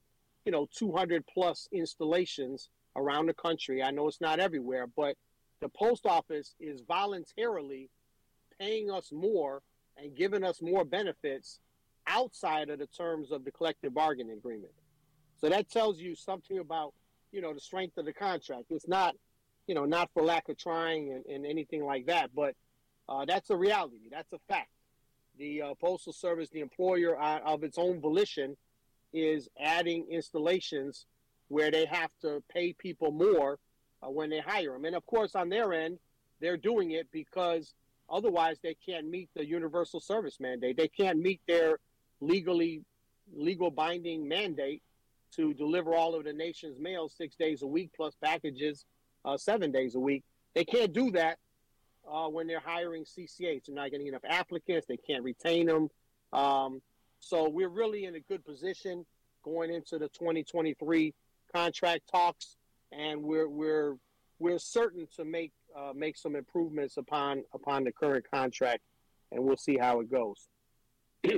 you 0.45 0.51
know, 0.51 0.67
200 0.75 1.25
plus 1.25 1.69
installations 1.71 2.69
around 2.95 3.27
the 3.27 3.33
country. 3.33 3.81
I 3.81 3.91
know 3.91 4.07
it's 4.07 4.21
not 4.21 4.39
everywhere, 4.39 4.87
but 4.87 5.15
the 5.61 5.69
post 5.69 6.05
office 6.05 6.55
is 6.59 6.81
voluntarily 6.87 7.89
paying 8.59 8.91
us 8.91 9.11
more 9.11 9.61
and 9.97 10.15
giving 10.15 10.43
us 10.43 10.61
more 10.61 10.83
benefits 10.83 11.59
outside 12.07 12.69
of 12.69 12.79
the 12.79 12.87
terms 12.87 13.31
of 13.31 13.45
the 13.45 13.51
collective 13.51 13.93
bargaining 13.93 14.33
agreement. 14.33 14.73
So 15.37 15.49
that 15.49 15.69
tells 15.69 15.99
you 15.99 16.15
something 16.15 16.59
about, 16.59 16.93
you 17.31 17.41
know, 17.41 17.53
the 17.53 17.59
strength 17.59 17.97
of 17.97 18.05
the 18.05 18.13
contract. 18.13 18.65
It's 18.69 18.87
not, 18.87 19.15
you 19.67 19.75
know, 19.75 19.85
not 19.85 20.09
for 20.13 20.23
lack 20.23 20.49
of 20.49 20.57
trying 20.57 21.13
and, 21.13 21.25
and 21.25 21.45
anything 21.45 21.85
like 21.85 22.07
that, 22.07 22.31
but 22.35 22.55
uh, 23.07 23.25
that's 23.25 23.49
a 23.49 23.55
reality. 23.55 24.09
That's 24.11 24.31
a 24.33 24.39
fact. 24.47 24.69
The 25.37 25.61
uh, 25.61 25.73
Postal 25.79 26.13
Service, 26.13 26.49
the 26.49 26.59
employer 26.59 27.19
uh, 27.19 27.39
of 27.39 27.63
its 27.63 27.77
own 27.77 28.01
volition, 28.01 28.57
is 29.13 29.49
adding 29.59 30.07
installations 30.09 31.05
where 31.51 31.69
they 31.69 31.85
have 31.85 32.09
to 32.21 32.41
pay 32.49 32.71
people 32.71 33.11
more 33.11 33.59
uh, 34.01 34.09
when 34.09 34.29
they 34.29 34.39
hire 34.39 34.71
them. 34.71 34.85
And 34.85 34.95
of 34.95 35.05
course, 35.05 35.35
on 35.35 35.49
their 35.49 35.73
end, 35.73 35.99
they're 36.39 36.55
doing 36.55 36.91
it 36.91 37.07
because 37.11 37.73
otherwise 38.09 38.57
they 38.63 38.73
can't 38.85 39.09
meet 39.09 39.29
the 39.35 39.45
universal 39.45 39.99
service 39.99 40.39
mandate. 40.39 40.77
They 40.77 40.87
can't 40.87 41.19
meet 41.19 41.41
their 41.47 41.79
legally 42.21 42.83
legal 43.35 43.69
binding 43.69 44.29
mandate 44.29 44.81
to 45.35 45.53
deliver 45.53 45.93
all 45.93 46.15
of 46.15 46.23
the 46.23 46.31
nation's 46.31 46.79
mail 46.79 47.09
six 47.09 47.35
days 47.35 47.63
a 47.63 47.67
week 47.67 47.91
plus 47.95 48.15
packages 48.23 48.85
uh, 49.25 49.37
seven 49.37 49.73
days 49.73 49.95
a 49.95 49.99
week. 49.99 50.23
They 50.55 50.63
can't 50.63 50.93
do 50.93 51.11
that 51.11 51.37
uh, 52.09 52.29
when 52.29 52.47
they're 52.47 52.61
hiring 52.61 53.03
CCAs. 53.03 53.65
They're 53.65 53.75
not 53.75 53.91
getting 53.91 54.07
enough 54.07 54.23
applicants. 54.27 54.87
They 54.87 54.97
can't 54.97 55.23
retain 55.23 55.65
them. 55.67 55.89
Um, 56.31 56.81
so 57.19 57.49
we're 57.49 57.69
really 57.69 58.05
in 58.05 58.15
a 58.15 58.21
good 58.21 58.45
position 58.45 59.05
going 59.43 59.73
into 59.73 59.97
the 59.97 60.07
2023 60.07 61.13
contract 61.53 62.03
talks, 62.11 62.57
and 62.91 63.23
we're 63.23 63.47
we're 63.47 63.95
we're 64.39 64.59
certain 64.59 65.07
to 65.15 65.25
make 65.25 65.51
uh, 65.75 65.93
make 65.95 66.17
some 66.17 66.35
improvements 66.35 66.97
upon 66.97 67.43
upon 67.53 67.83
the 67.83 67.91
current 67.91 68.25
contract, 68.31 68.81
and 69.31 69.43
we'll 69.43 69.57
see 69.57 69.77
how 69.77 69.99
it 69.99 70.11
goes. 70.11 70.47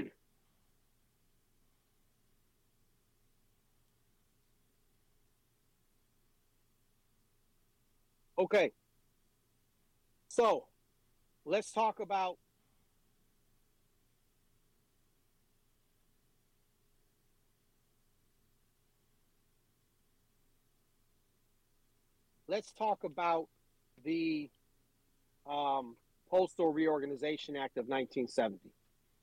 okay, 8.40 8.72
so 10.30 10.66
let's 11.46 11.72
talk 11.72 12.00
about 12.00 12.38
let's 22.48 22.72
talk 22.72 23.04
about 23.04 23.48
the 24.04 24.50
um, 25.50 25.96
Postal 26.30 26.72
Reorganization 26.72 27.56
Act 27.56 27.78
of 27.78 27.86
1970. 27.86 28.60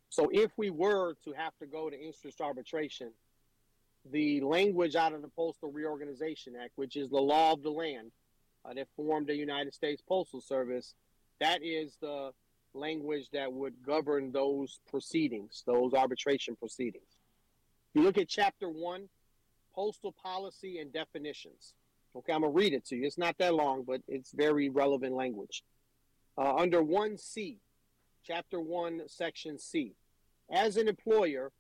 So, 0.09 0.29
if 0.33 0.51
we 0.57 0.71
were 0.71 1.15
to 1.25 1.33
have 1.33 1.57
to 1.59 1.67
go 1.67 1.89
to 1.89 1.97
interest 1.99 2.41
arbitration, 2.41 3.13
the 4.11 4.41
language 4.41 4.97
out 4.97 5.13
of 5.13 5.23
the 5.23 5.29
Postal 5.29 5.71
Reorganization 5.71 6.55
Act, 6.57 6.73
which 6.77 6.97
is 6.97 7.11
the 7.11 7.21
law 7.21 7.53
of 7.53 7.63
the 7.63 7.71
land 7.71 8.11
uh, 8.65 8.75
that 8.75 8.89
formed 8.97 9.27
the 9.27 9.37
United 9.37 9.75
States 9.75 10.03
Postal 10.07 10.41
Service, 10.41 10.95
that 11.39 11.63
is 11.63 11.97
the 12.01 12.33
language 12.75 13.29
that 13.33 13.53
would 13.53 13.75
govern 13.85 14.33
those 14.33 14.81
proceedings, 14.89 15.63
those 15.67 15.95
arbitration 15.95 16.57
proceedings. 16.57 17.19
You 17.95 18.03
look 18.03 18.19
at 18.19 18.29
Chapter 18.29 18.69
1, 18.69 19.09
Postal 19.75 20.13
Policy 20.13 20.79
and 20.79 20.93
Definitions. 20.93 21.75
Okay, 22.17 22.33
I'm 22.33 22.41
going 22.41 22.53
to 22.53 22.57
read 22.57 22.73
it 22.73 22.85
to 22.87 22.97
you. 22.97 23.07
It's 23.07 23.19
not 23.19 23.39
that 23.39 23.55
long, 23.55 23.85
but 23.87 24.01
it's 24.09 24.33
very 24.33 24.69
relevant 24.69 25.15
language. 25.15 25.63
Uh, 26.37 26.55
under 26.57 26.83
1C, 26.83 27.59
Chapter 28.25 28.61
1, 28.61 29.03
Section 29.07 29.59
C, 29.59 29.95
as 30.51 30.77
an 30.77 30.89
employer, 30.89 31.53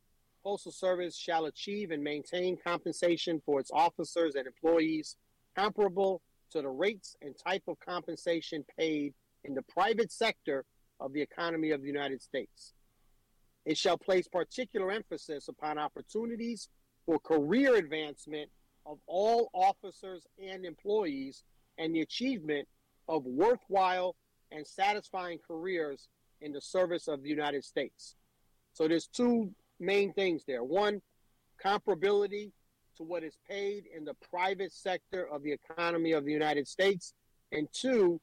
Postal 0.43 0.73
Service 0.73 1.17
shall 1.17 1.47
achieve 1.47 1.91
and 1.91 2.03
maintain 2.03 2.57
compensation 2.57 3.41
for 3.45 3.61
its 3.61 3.71
officers 3.73 4.35
and 4.35 4.47
employees 4.47 5.17
comparable 5.57 6.23
to 6.51 6.63
the 6.63 6.69
rates 6.69 7.17
and 7.23 7.35
type 7.37 7.63
of 7.69 7.79
compensation 7.79 8.65
paid 8.79 9.15
in 9.45 9.55
the 9.55 9.63
private 9.63 10.11
sector 10.11 10.65
of 10.99 11.13
the 11.13 11.21
economy 11.21 11.71
of 11.71 11.81
the 11.83 11.87
United 11.87 12.21
States. 12.21 12.75
It 13.65 13.77
shall 13.77 13.99
place 13.99 14.27
particular 14.27 14.91
emphasis 14.91 15.49
upon 15.49 15.79
opportunities 15.79 16.69
for 17.07 17.19
career 17.19 17.77
advancement 17.77 18.51
of 18.87 18.99
all 19.07 19.51
officers 19.53 20.27
and 20.43 20.65
employees 20.65 21.45
and 21.79 21.95
the 21.95 22.01
achievement 22.01 22.67
of 23.09 23.25
worthwhile 23.25 24.17
and 24.53 24.67
satisfying 24.67 25.39
careers 25.47 26.09
in 26.41 26.53
the 26.53 26.61
service 26.61 27.09
of 27.09 27.23
the 27.23 27.29
United 27.29 27.65
States. 27.65 28.17
So 28.73 28.89
there's 28.89 29.07
two 29.07 29.51
main 29.79 30.13
things 30.13 30.43
there. 30.47 30.65
One, 30.65 31.03
comparability 31.63 32.53
to 32.97 33.03
what 33.03 33.23
is 33.23 33.37
paid 33.49 33.85
in 33.95 34.05
the 34.05 34.15
private 34.31 34.73
sector 34.73 35.27
of 35.29 35.43
the 35.43 35.53
economy 35.53 36.13
of 36.13 36.25
the 36.25 36.33
United 36.33 36.67
States. 36.69 37.15
And 37.53 37.69
two, 37.73 38.21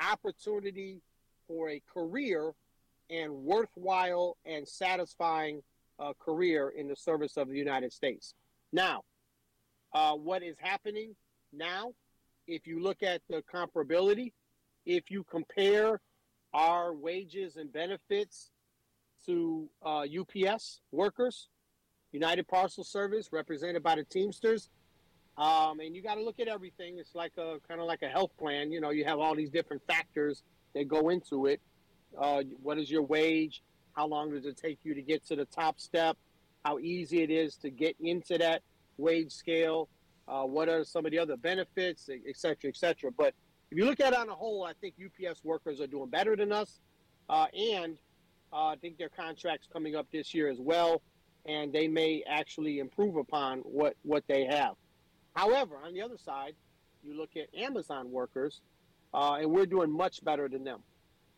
opportunity 0.00 1.00
for 1.46 1.70
a 1.70 1.80
career 1.92 2.52
and 3.10 3.32
worthwhile 3.32 4.36
and 4.44 4.66
satisfying 4.66 5.62
uh, 5.98 6.12
career 6.18 6.70
in 6.76 6.88
the 6.88 6.96
service 6.96 7.36
of 7.36 7.48
the 7.48 7.56
United 7.56 7.92
States. 7.92 8.34
Now, 8.72 9.02
uh, 9.92 10.12
what 10.12 10.42
is 10.42 10.56
happening 10.58 11.14
now, 11.52 11.92
if 12.46 12.66
you 12.66 12.82
look 12.82 13.02
at 13.02 13.22
the 13.28 13.42
comparability, 13.52 14.32
if 14.84 15.10
you 15.10 15.24
compare 15.24 16.00
our 16.54 16.94
wages 16.94 17.56
and 17.56 17.72
benefits 17.72 18.50
to 19.26 19.68
uh, 19.84 20.04
UPS 20.04 20.80
workers, 20.92 21.48
United 22.12 22.46
Parcel 22.46 22.84
Service, 22.84 23.28
represented 23.32 23.82
by 23.82 23.96
the 23.96 24.04
Teamsters, 24.04 24.70
um, 25.36 25.80
and 25.80 25.94
you 25.94 26.02
got 26.02 26.14
to 26.14 26.22
look 26.22 26.40
at 26.40 26.48
everything. 26.48 26.98
It's 26.98 27.14
like 27.14 27.32
a 27.36 27.58
kind 27.68 27.80
of 27.80 27.86
like 27.86 28.02
a 28.02 28.08
health 28.08 28.30
plan. 28.38 28.72
You 28.72 28.80
know, 28.80 28.90
you 28.90 29.04
have 29.04 29.18
all 29.18 29.34
these 29.34 29.50
different 29.50 29.82
factors 29.86 30.42
that 30.74 30.88
go 30.88 31.10
into 31.10 31.46
it. 31.46 31.60
Uh, 32.18 32.42
what 32.62 32.78
is 32.78 32.90
your 32.90 33.02
wage? 33.02 33.62
How 33.92 34.06
long 34.06 34.30
does 34.30 34.46
it 34.46 34.56
take 34.56 34.78
you 34.82 34.94
to 34.94 35.02
get 35.02 35.26
to 35.26 35.36
the 35.36 35.44
top 35.46 35.78
step? 35.78 36.16
How 36.64 36.78
easy 36.78 37.22
it 37.22 37.30
is 37.30 37.56
to 37.56 37.70
get 37.70 37.96
into 38.00 38.38
that 38.38 38.62
wage 38.98 39.32
scale? 39.32 39.88
Uh, 40.28 40.42
what 40.42 40.68
are 40.68 40.84
some 40.84 41.06
of 41.06 41.12
the 41.12 41.18
other 41.18 41.36
benefits, 41.36 42.08
et 42.08 42.36
cetera, 42.36 42.68
et 42.68 42.76
cetera. 42.76 43.10
But 43.16 43.32
if 43.70 43.78
you 43.78 43.84
look 43.84 44.00
at 44.00 44.12
it 44.12 44.18
on 44.18 44.28
a 44.28 44.34
whole, 44.34 44.64
I 44.64 44.72
think 44.80 44.94
UPS 45.04 45.44
workers 45.44 45.80
are 45.80 45.86
doing 45.86 46.08
better 46.08 46.34
than 46.34 46.52
us. 46.52 46.80
Uh, 47.28 47.46
and 47.56 47.96
uh, 48.52 48.66
I 48.66 48.76
think 48.76 48.98
their 48.98 49.08
contract's 49.08 49.68
coming 49.72 49.94
up 49.94 50.06
this 50.12 50.34
year 50.34 50.48
as 50.50 50.58
well. 50.58 51.02
And 51.46 51.72
they 51.72 51.86
may 51.86 52.24
actually 52.28 52.80
improve 52.80 53.16
upon 53.16 53.58
what, 53.60 53.94
what 54.02 54.24
they 54.26 54.46
have. 54.46 54.74
However, 55.34 55.76
on 55.84 55.94
the 55.94 56.02
other 56.02 56.18
side, 56.18 56.54
you 57.04 57.16
look 57.16 57.30
at 57.36 57.54
Amazon 57.56 58.10
workers, 58.10 58.62
uh, 59.14 59.34
and 59.34 59.50
we're 59.50 59.66
doing 59.66 59.90
much 59.90 60.24
better 60.24 60.48
than 60.48 60.64
them. 60.64 60.80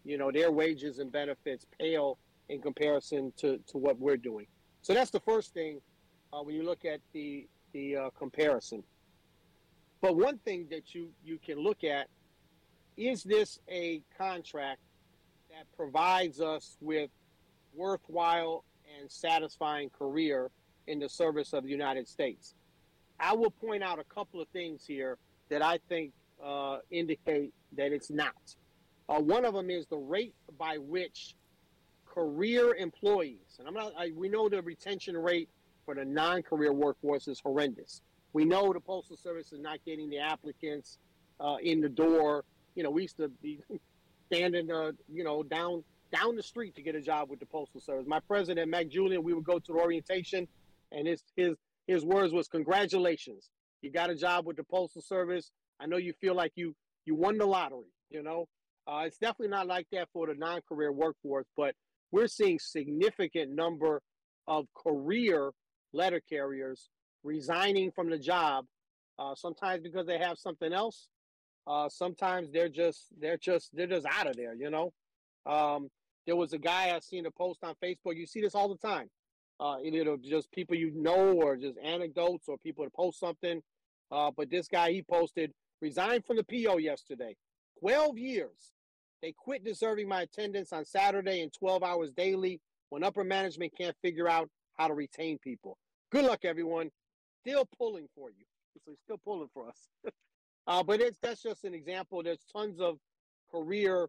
You 0.05 0.17
know, 0.17 0.31
their 0.33 0.51
wages 0.51 0.99
and 0.99 1.13
benefits 1.13 1.67
pale 1.79 2.19
in 2.49 2.63
comparison 2.63 3.33
to, 3.39 3.59
to 3.67 3.77
what 3.77 3.99
we're 3.99 4.17
doing. 4.17 4.47
So 4.81 4.95
that's 4.95 5.11
the 5.11 5.21
first 5.21 5.53
thing 5.53 5.81
uh, 6.33 6.41
when 6.41 6.55
you 6.55 6.63
look 6.63 6.85
at 6.85 7.01
the 7.13 7.47
the 7.73 7.97
uh, 7.97 8.11
comparison. 8.19 8.83
But 10.01 10.17
one 10.17 10.39
thing 10.39 10.67
that 10.71 10.95
you 10.95 11.09
you 11.25 11.39
can 11.39 11.59
look 11.59 11.85
at 11.85 12.09
is 12.97 13.23
this 13.23 13.61
a 13.69 14.03
contract 14.17 14.81
that 15.51 15.65
provides 15.77 16.41
us 16.41 16.77
with 16.81 17.11
worthwhile 17.75 18.65
and 18.99 19.11
satisfying 19.11 19.91
career 19.91 20.51
in 20.87 20.99
the 20.99 21.09
service 21.09 21.53
of 21.53 21.65
the 21.65 21.71
United 21.71 22.09
States. 22.09 22.55
I 23.21 23.35
will 23.35 23.51
point 23.51 23.83
out 23.83 23.99
a 23.99 24.05
couple 24.05 24.41
of 24.41 24.49
things 24.49 24.85
here 24.87 25.19
that 25.49 25.63
I 25.63 25.79
think 25.89 26.13
uh, 26.45 26.79
indicate 26.91 27.53
that 27.77 27.93
it's 27.93 28.11
not. 28.11 28.35
Uh, 29.09 29.21
one 29.21 29.45
of 29.45 29.55
them 29.55 29.71
is 29.71 29.87
the 29.87 29.97
rate 29.97 30.35
by 30.59 30.79
which 30.79 31.35
career 32.07 32.75
employees, 32.75 33.57
and 33.59 33.67
I'm 33.67 33.75
not, 33.75 33.93
I, 33.99 34.13
we 34.15 34.29
know 34.29 34.49
the 34.49 34.63
retention 34.63 35.17
rate 35.17 35.49
for 35.89 35.95
the 35.95 36.05
non-career 36.05 36.71
workforce 36.71 37.29
is 37.29 37.41
horrendous. 37.41 38.03
We 38.35 38.45
know 38.45 38.75
the 38.75 38.81
Postal 38.81 39.17
Service 39.17 39.55
is 39.55 39.59
not 39.59 39.79
getting 39.87 40.11
the 40.11 40.19
applicants 40.19 40.99
uh, 41.41 41.57
in 41.63 41.81
the 41.81 41.89
door. 41.89 42.45
You 42.75 42.83
know, 42.83 42.91
we 42.91 43.01
used 43.01 43.17
to 43.17 43.29
be 43.29 43.61
standing, 44.27 44.71
uh, 44.71 44.93
you 45.11 45.25
know, 45.25 45.43
down 45.43 45.83
down 46.13 46.37
the 46.37 46.43
street 46.43 46.75
to 46.75 46.83
get 46.83 46.95
a 46.95 47.01
job 47.01 47.31
with 47.31 47.41
the 47.41 47.47
Postal 47.47 47.81
Service. 47.81 48.05
My 48.07 48.21
president, 48.21 48.71
Mack 48.71 48.89
Julion, 48.89 49.23
we 49.23 49.33
would 49.33 49.45
go 49.45 49.59
to 49.59 49.73
the 49.73 49.79
orientation, 49.79 50.47
and 50.93 51.09
his 51.09 51.23
his 51.37 51.57
his 51.87 52.05
words 52.05 52.35
was, 52.35 52.49
"Congratulations, 52.49 53.49
you 53.81 53.91
got 53.91 54.11
a 54.11 54.15
job 54.15 54.45
with 54.45 54.59
the 54.59 54.65
Postal 54.65 55.01
Service. 55.01 55.51
I 55.81 55.87
know 55.87 55.97
you 55.97 56.13
feel 56.21 56.35
like 56.35 56.53
you 56.55 56.77
you 57.07 57.15
won 57.15 57.39
the 57.39 57.47
lottery. 57.47 57.95
You 58.11 58.23
know, 58.23 58.47
uh, 58.87 59.05
it's 59.07 59.17
definitely 59.17 59.49
not 59.49 59.67
like 59.67 59.87
that 59.93 60.09
for 60.13 60.27
the 60.27 60.35
non-career 60.35 60.93
workforce, 60.93 61.47
but 61.57 61.75
we're 62.11 62.29
seeing 62.29 62.59
significant 62.59 63.53
number 63.53 64.03
of 64.47 64.67
career 64.75 65.53
letter 65.93 66.21
carriers 66.21 66.89
resigning 67.25 67.91
from 67.91 68.11
the 68.11 68.19
job, 68.19 68.67
uh, 69.19 69.35
sometimes 69.35 69.83
because 69.83 70.07
they 70.07 70.19
have 70.19 70.39
something 70.39 70.73
else. 70.73 71.09
Uh, 71.67 71.89
sometimes 71.89 72.51
they're 72.51 72.69
just 72.69 73.07
they're 73.21 73.37
just 73.37 73.75
they're 73.75 73.87
just 73.87 74.07
out 74.07 74.27
of 74.27 74.37
there. 74.37 74.55
You 74.55 74.71
know, 74.71 74.93
um, 75.47 75.89
there 76.27 76.37
was 76.37 76.53
a 76.53 76.59
guy 76.59 76.95
I 76.95 77.01
seen 77.01 77.27
a 77.27 77.31
post 77.31 77.61
on 77.63 77.75
Facebook. 77.83 78.17
You 78.17 78.27
see 78.27 78.41
this 78.41 78.55
all 78.55 78.69
the 78.69 78.89
time. 78.89 79.09
Uh, 79.61 79.77
it'll 79.85 80.17
just 80.17 80.51
people 80.53 80.77
you 80.77 80.93
know 80.95 81.33
or 81.33 81.57
just 81.57 81.79
anecdotes 81.83 82.49
or 82.49 82.57
people 82.59 82.85
that 82.85 82.95
post 82.95 83.19
something. 83.19 83.61
Uh, 84.11 84.31
but 84.35 84.51
this 84.51 84.69
guy 84.69 84.93
he 84.93 85.03
posted 85.03 85.53
resigned 85.83 86.25
from 86.25 86.37
the 86.37 86.45
PO 86.45 86.79
yesterday. 86.79 87.37
Twelve 87.81 88.17
years. 88.17 88.73
They 89.23 89.33
quit 89.37 89.65
deserving 89.65 90.09
my 90.09 90.23
attendance 90.23 90.73
on 90.73 90.85
Saturday 90.85 91.41
and 91.41 91.53
12 91.53 91.83
hours 91.83 92.13
daily 92.13 92.61
when 92.91 93.03
upper 93.03 93.25
management 93.25 93.73
can't 93.77 93.97
figure 94.01 94.29
out 94.29 94.49
how 94.79 94.89
to 94.89 94.95
retain 94.95 95.39
people. 95.39 95.77
Good 96.11 96.25
luck, 96.25 96.41
everyone. 96.45 96.91
Still 97.41 97.69
pulling 97.79 98.09
for 98.15 98.31
you. 98.31 98.45
So 98.85 98.93
he's 98.93 99.01
still 99.05 99.19
pulling 99.25 99.49
for 99.53 99.69
us. 99.69 99.89
uh, 100.67 100.83
but 100.83 101.01
it's 101.01 101.19
that's 101.21 101.43
just 101.43 101.65
an 101.65 101.75
example. 101.75 102.23
There's 102.23 102.45
tons 102.53 102.81
of 102.81 102.99
career 103.51 104.09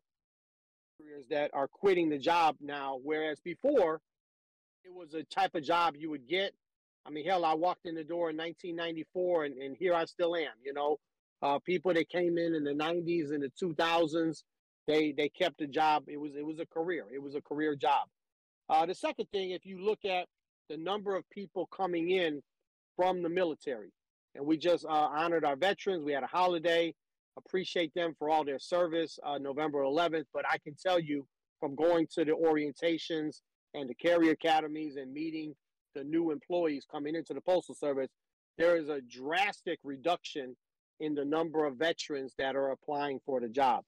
careers 0.99 1.25
that 1.29 1.49
are 1.53 1.67
quitting 1.67 2.09
the 2.09 2.17
job 2.17 2.55
now, 2.61 2.99
whereas 3.03 3.39
before 3.39 4.01
it 4.83 4.93
was 4.93 5.13
a 5.13 5.23
type 5.23 5.55
of 5.55 5.63
job 5.63 5.95
you 5.97 6.09
would 6.09 6.27
get. 6.27 6.53
I 7.05 7.09
mean, 7.09 7.25
hell, 7.25 7.45
I 7.45 7.53
walked 7.53 7.85
in 7.85 7.95
the 7.95 8.03
door 8.03 8.29
in 8.29 8.37
1994, 8.37 9.45
and, 9.45 9.57
and 9.57 9.77
here 9.77 9.93
I 9.93 10.05
still 10.05 10.35
am. 10.35 10.51
You 10.63 10.73
know, 10.73 10.97
uh, 11.41 11.59
people 11.59 11.93
that 11.93 12.09
came 12.09 12.37
in 12.37 12.53
in 12.53 12.63
the 12.63 12.73
90s 12.73 13.31
and 13.33 13.41
the 13.41 13.51
2000s, 13.61 14.43
they 14.87 15.11
they 15.11 15.29
kept 15.29 15.57
the 15.57 15.67
job. 15.67 16.03
It 16.07 16.17
was 16.17 16.35
it 16.35 16.45
was 16.45 16.59
a 16.59 16.65
career. 16.65 17.05
It 17.13 17.21
was 17.21 17.35
a 17.35 17.41
career 17.41 17.75
job. 17.75 18.07
Uh, 18.69 18.85
the 18.85 18.93
second 18.93 19.27
thing, 19.31 19.51
if 19.51 19.65
you 19.65 19.83
look 19.83 20.05
at 20.05 20.27
the 20.69 20.77
number 20.77 21.15
of 21.15 21.29
people 21.29 21.67
coming 21.67 22.11
in 22.11 22.41
from 22.95 23.21
the 23.21 23.29
military. 23.29 23.91
And 24.35 24.45
we 24.45 24.57
just 24.57 24.85
uh, 24.85 24.89
honored 24.89 25.43
our 25.43 25.55
veterans. 25.55 26.03
We 26.03 26.13
had 26.13 26.23
a 26.23 26.27
holiday. 26.27 26.93
Appreciate 27.37 27.93
them 27.93 28.13
for 28.17 28.29
all 28.29 28.43
their 28.43 28.59
service 28.59 29.17
uh, 29.25 29.37
November 29.37 29.79
11th. 29.79 30.25
But 30.33 30.45
I 30.49 30.57
can 30.59 30.75
tell 30.75 30.99
you 30.99 31.25
from 31.59 31.75
going 31.75 32.07
to 32.15 32.25
the 32.25 32.31
orientations 32.31 33.41
and 33.73 33.89
the 33.89 33.95
carrier 33.95 34.31
academies 34.31 34.95
and 34.95 35.11
meeting 35.11 35.55
the 35.95 36.03
new 36.03 36.31
employees 36.31 36.85
coming 36.89 37.15
into 37.15 37.33
the 37.33 37.41
Postal 37.41 37.75
Service, 37.75 38.09
there 38.57 38.77
is 38.77 38.89
a 38.89 39.01
drastic 39.01 39.79
reduction 39.83 40.55
in 40.99 41.15
the 41.15 41.25
number 41.25 41.65
of 41.65 41.77
veterans 41.77 42.33
that 42.37 42.55
are 42.55 42.71
applying 42.71 43.19
for 43.25 43.39
the 43.39 43.47
job. 43.47 43.83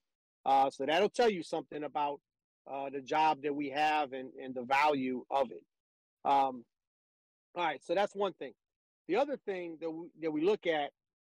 Uh, 0.45 0.69
so 0.69 0.85
that'll 0.85 1.09
tell 1.09 1.29
you 1.29 1.43
something 1.43 1.83
about 1.83 2.19
uh, 2.71 2.89
the 2.89 3.01
job 3.01 3.41
that 3.43 3.53
we 3.53 3.69
have 3.69 4.13
and, 4.13 4.29
and 4.41 4.55
the 4.55 4.63
value 4.63 5.23
of 5.29 5.51
it. 5.51 5.63
Um, 6.23 6.63
all 7.55 7.65
right, 7.65 7.81
so 7.83 7.93
that's 7.93 8.15
one 8.15 8.33
thing. 8.33 8.53
The 9.07 9.15
other 9.17 9.37
thing 9.37 9.77
that 9.81 9.91
we, 9.91 10.07
that 10.21 10.31
we 10.31 10.41
look 10.41 10.67
at 10.67 10.91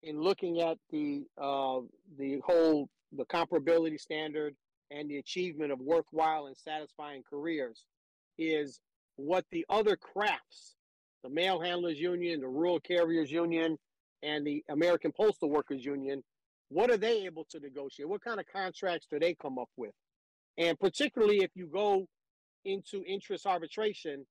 in 0.04 0.22
looking 0.22 0.62
at 0.62 0.78
the 0.92 1.26
uh, 1.42 1.80
the 2.18 2.40
whole 2.46 2.90
the 3.16 3.26
comparability 3.26 4.00
standard 4.00 4.56
and 4.92 5.10
the 5.10 5.18
achievement 5.18 5.72
of 5.72 5.80
worthwhile 5.80 6.48
and 6.48 6.58
satisfying 6.58 7.24
careers 7.28 7.86
is 8.38 8.80
what 9.16 9.46
the 9.52 9.66
other 9.70 9.96
crafts, 9.96 10.76
the 11.24 11.30
mail 11.30 11.60
handlers 11.60 12.00
union, 12.00 12.42
the 12.42 12.48
rural 12.48 12.80
carriers 12.80 13.32
union, 13.32 13.78
and 14.24 14.46
the 14.46 14.64
American 14.70 15.12
Postal 15.12 15.50
Workers 15.50 15.84
Union, 15.84 16.24
what 16.70 16.90
are 16.90 16.98
they 16.98 17.26
able 17.26 17.46
to 17.52 17.60
negotiate? 17.60 18.10
What 18.10 18.24
kind 18.24 18.40
of 18.40 18.46
contracts 18.52 19.08
do 19.12 19.20
they 19.20 19.36
come 19.36 19.60
up 19.60 19.70
with? 19.78 19.92
And 20.58 20.80
particularly 20.80 21.44
if 21.44 21.52
you 21.56 21.68
go 21.68 22.08
into 22.66 23.04
interest 23.06 23.46
arbitration, 23.46 24.26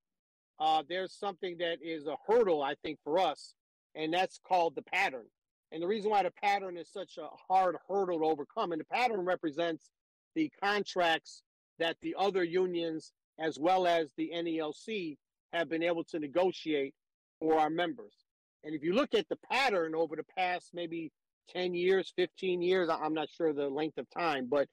uh, 0.62 0.80
there's 0.88 1.12
something 1.12 1.56
that 1.58 1.78
is 1.82 2.06
a 2.06 2.14
hurdle, 2.24 2.62
I 2.62 2.76
think, 2.84 3.00
for 3.02 3.18
us, 3.18 3.54
and 3.96 4.14
that's 4.14 4.38
called 4.46 4.76
the 4.76 4.82
pattern. 4.82 5.26
And 5.72 5.82
the 5.82 5.88
reason 5.88 6.12
why 6.12 6.22
the 6.22 6.30
pattern 6.30 6.76
is 6.76 6.88
such 6.88 7.18
a 7.18 7.26
hard 7.48 7.76
hurdle 7.88 8.20
to 8.20 8.24
overcome, 8.26 8.70
and 8.70 8.80
the 8.80 8.84
pattern 8.84 9.22
represents 9.22 9.90
the 10.36 10.52
contracts 10.62 11.42
that 11.80 11.96
the 12.00 12.14
other 12.16 12.44
unions, 12.44 13.12
as 13.40 13.58
well 13.58 13.88
as 13.88 14.12
the 14.16 14.30
NALC, 14.32 15.16
have 15.52 15.68
been 15.68 15.82
able 15.82 16.04
to 16.04 16.20
negotiate 16.20 16.94
for 17.40 17.58
our 17.58 17.70
members. 17.70 18.14
And 18.62 18.72
if 18.72 18.84
you 18.84 18.92
look 18.92 19.14
at 19.14 19.28
the 19.28 19.38
pattern 19.50 19.96
over 19.96 20.14
the 20.14 20.26
past 20.38 20.70
maybe 20.72 21.10
10 21.52 21.74
years, 21.74 22.12
15 22.14 22.62
years, 22.62 22.88
I'm 22.88 23.14
not 23.14 23.28
sure 23.36 23.52
the 23.52 23.68
length 23.68 23.98
of 23.98 24.06
time, 24.16 24.46
but 24.48 24.68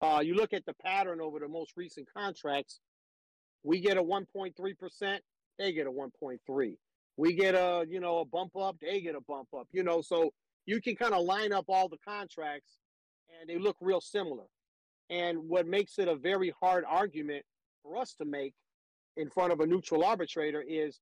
uh, 0.00 0.20
you 0.24 0.36
look 0.36 0.54
at 0.54 0.64
the 0.64 0.74
pattern 0.82 1.20
over 1.20 1.38
the 1.38 1.48
most 1.48 1.72
recent 1.76 2.08
contracts, 2.16 2.80
we 3.62 3.80
get 3.80 3.98
a 3.98 4.02
1.3%, 4.02 5.18
they 5.58 5.72
get 5.72 5.86
a 5.86 5.90
1.3. 5.90 6.76
We 7.16 7.32
get 7.32 7.54
a, 7.54 7.84
you 7.88 8.00
know, 8.00 8.18
a 8.18 8.24
bump 8.24 8.56
up, 8.56 8.76
they 8.80 9.00
get 9.00 9.14
a 9.14 9.20
bump 9.20 9.48
up, 9.56 9.68
you 9.72 9.82
know, 9.82 10.02
so 10.02 10.32
you 10.66 10.80
can 10.80 10.96
kind 10.96 11.14
of 11.14 11.24
line 11.24 11.52
up 11.52 11.66
all 11.68 11.88
the 11.88 11.98
contracts 12.06 12.78
and 13.40 13.48
they 13.48 13.58
look 13.58 13.76
real 13.80 14.00
similar. 14.00 14.44
And 15.10 15.38
what 15.48 15.66
makes 15.66 15.98
it 15.98 16.08
a 16.08 16.16
very 16.16 16.52
hard 16.60 16.84
argument 16.88 17.44
for 17.82 17.96
us 17.96 18.14
to 18.14 18.24
make 18.24 18.54
in 19.16 19.30
front 19.30 19.52
of 19.52 19.60
a 19.60 19.66
neutral 19.66 20.04
arbitrator 20.04 20.64
is 20.66 20.98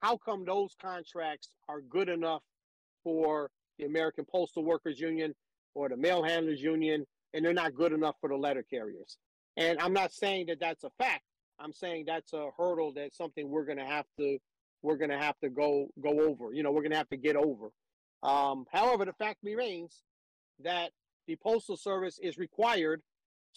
how 0.00 0.16
come 0.16 0.44
those 0.44 0.76
contracts 0.80 1.48
are 1.68 1.80
good 1.80 2.08
enough 2.08 2.42
for 3.02 3.50
the 3.78 3.84
American 3.84 4.24
Postal 4.30 4.64
Workers 4.64 5.00
Union 5.00 5.34
or 5.74 5.88
the 5.88 5.96
Mail 5.96 6.22
Handlers 6.22 6.60
Union, 6.60 7.04
and 7.34 7.44
they're 7.44 7.52
not 7.52 7.74
good 7.74 7.92
enough 7.92 8.16
for 8.20 8.28
the 8.28 8.36
letter 8.36 8.62
carriers? 8.62 9.18
And 9.56 9.78
I'm 9.80 9.92
not 9.92 10.12
saying 10.12 10.46
that 10.46 10.60
that's 10.60 10.84
a 10.84 10.90
fact. 10.98 11.22
I'm 11.58 11.72
saying 11.72 12.04
that's 12.06 12.32
a 12.32 12.50
hurdle 12.56 12.92
that's 12.92 13.16
something 13.16 13.48
we're 13.48 13.64
going 13.64 13.78
to 13.78 13.84
have 13.84 14.06
to 14.18 14.38
we're 14.82 14.96
going 14.96 15.10
to 15.10 15.18
have 15.18 15.38
to 15.40 15.48
go 15.48 15.88
go 16.00 16.20
over. 16.20 16.52
You 16.52 16.62
know, 16.62 16.70
we're 16.70 16.82
going 16.82 16.92
to 16.92 16.98
have 16.98 17.08
to 17.10 17.16
get 17.16 17.36
over. 17.36 17.70
Um, 18.22 18.64
however, 18.72 19.04
the 19.04 19.12
fact 19.12 19.38
remains 19.42 20.02
that 20.62 20.90
the 21.26 21.36
Postal 21.36 21.76
Service 21.76 22.18
is 22.22 22.38
required 22.38 23.02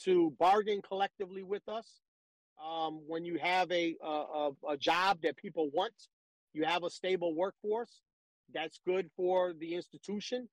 to 0.03 0.33
bargain 0.39 0.81
collectively 0.81 1.43
with 1.43 1.67
us. 1.67 2.01
Um, 2.63 3.01
when 3.07 3.25
you 3.25 3.39
have 3.41 3.71
a, 3.71 3.95
a, 4.03 4.49
a 4.69 4.77
job 4.77 5.19
that 5.23 5.35
people 5.35 5.69
want, 5.73 5.93
you 6.53 6.63
have 6.65 6.83
a 6.83 6.89
stable 6.89 7.33
workforce. 7.33 8.01
That's 8.53 8.79
good 8.85 9.09
for 9.15 9.53
the 9.53 9.75
institution. 9.75 10.49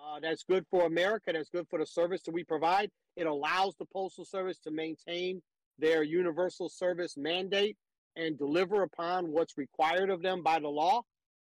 Uh, 0.00 0.20
that's 0.20 0.44
good 0.44 0.64
for 0.70 0.86
America. 0.86 1.32
That's 1.32 1.50
good 1.50 1.66
for 1.68 1.78
the 1.78 1.86
service 1.86 2.22
that 2.22 2.32
we 2.32 2.44
provide. 2.44 2.90
It 3.16 3.26
allows 3.26 3.76
the 3.76 3.84
Postal 3.84 4.24
Service 4.24 4.58
to 4.60 4.70
maintain 4.70 5.42
their 5.82 6.04
universal 6.04 6.68
service 6.68 7.16
mandate 7.16 7.76
and 8.16 8.38
deliver 8.38 8.82
upon 8.82 9.32
what's 9.32 9.58
required 9.58 10.10
of 10.10 10.22
them 10.22 10.42
by 10.42 10.60
the 10.60 10.68
law. 10.68 11.02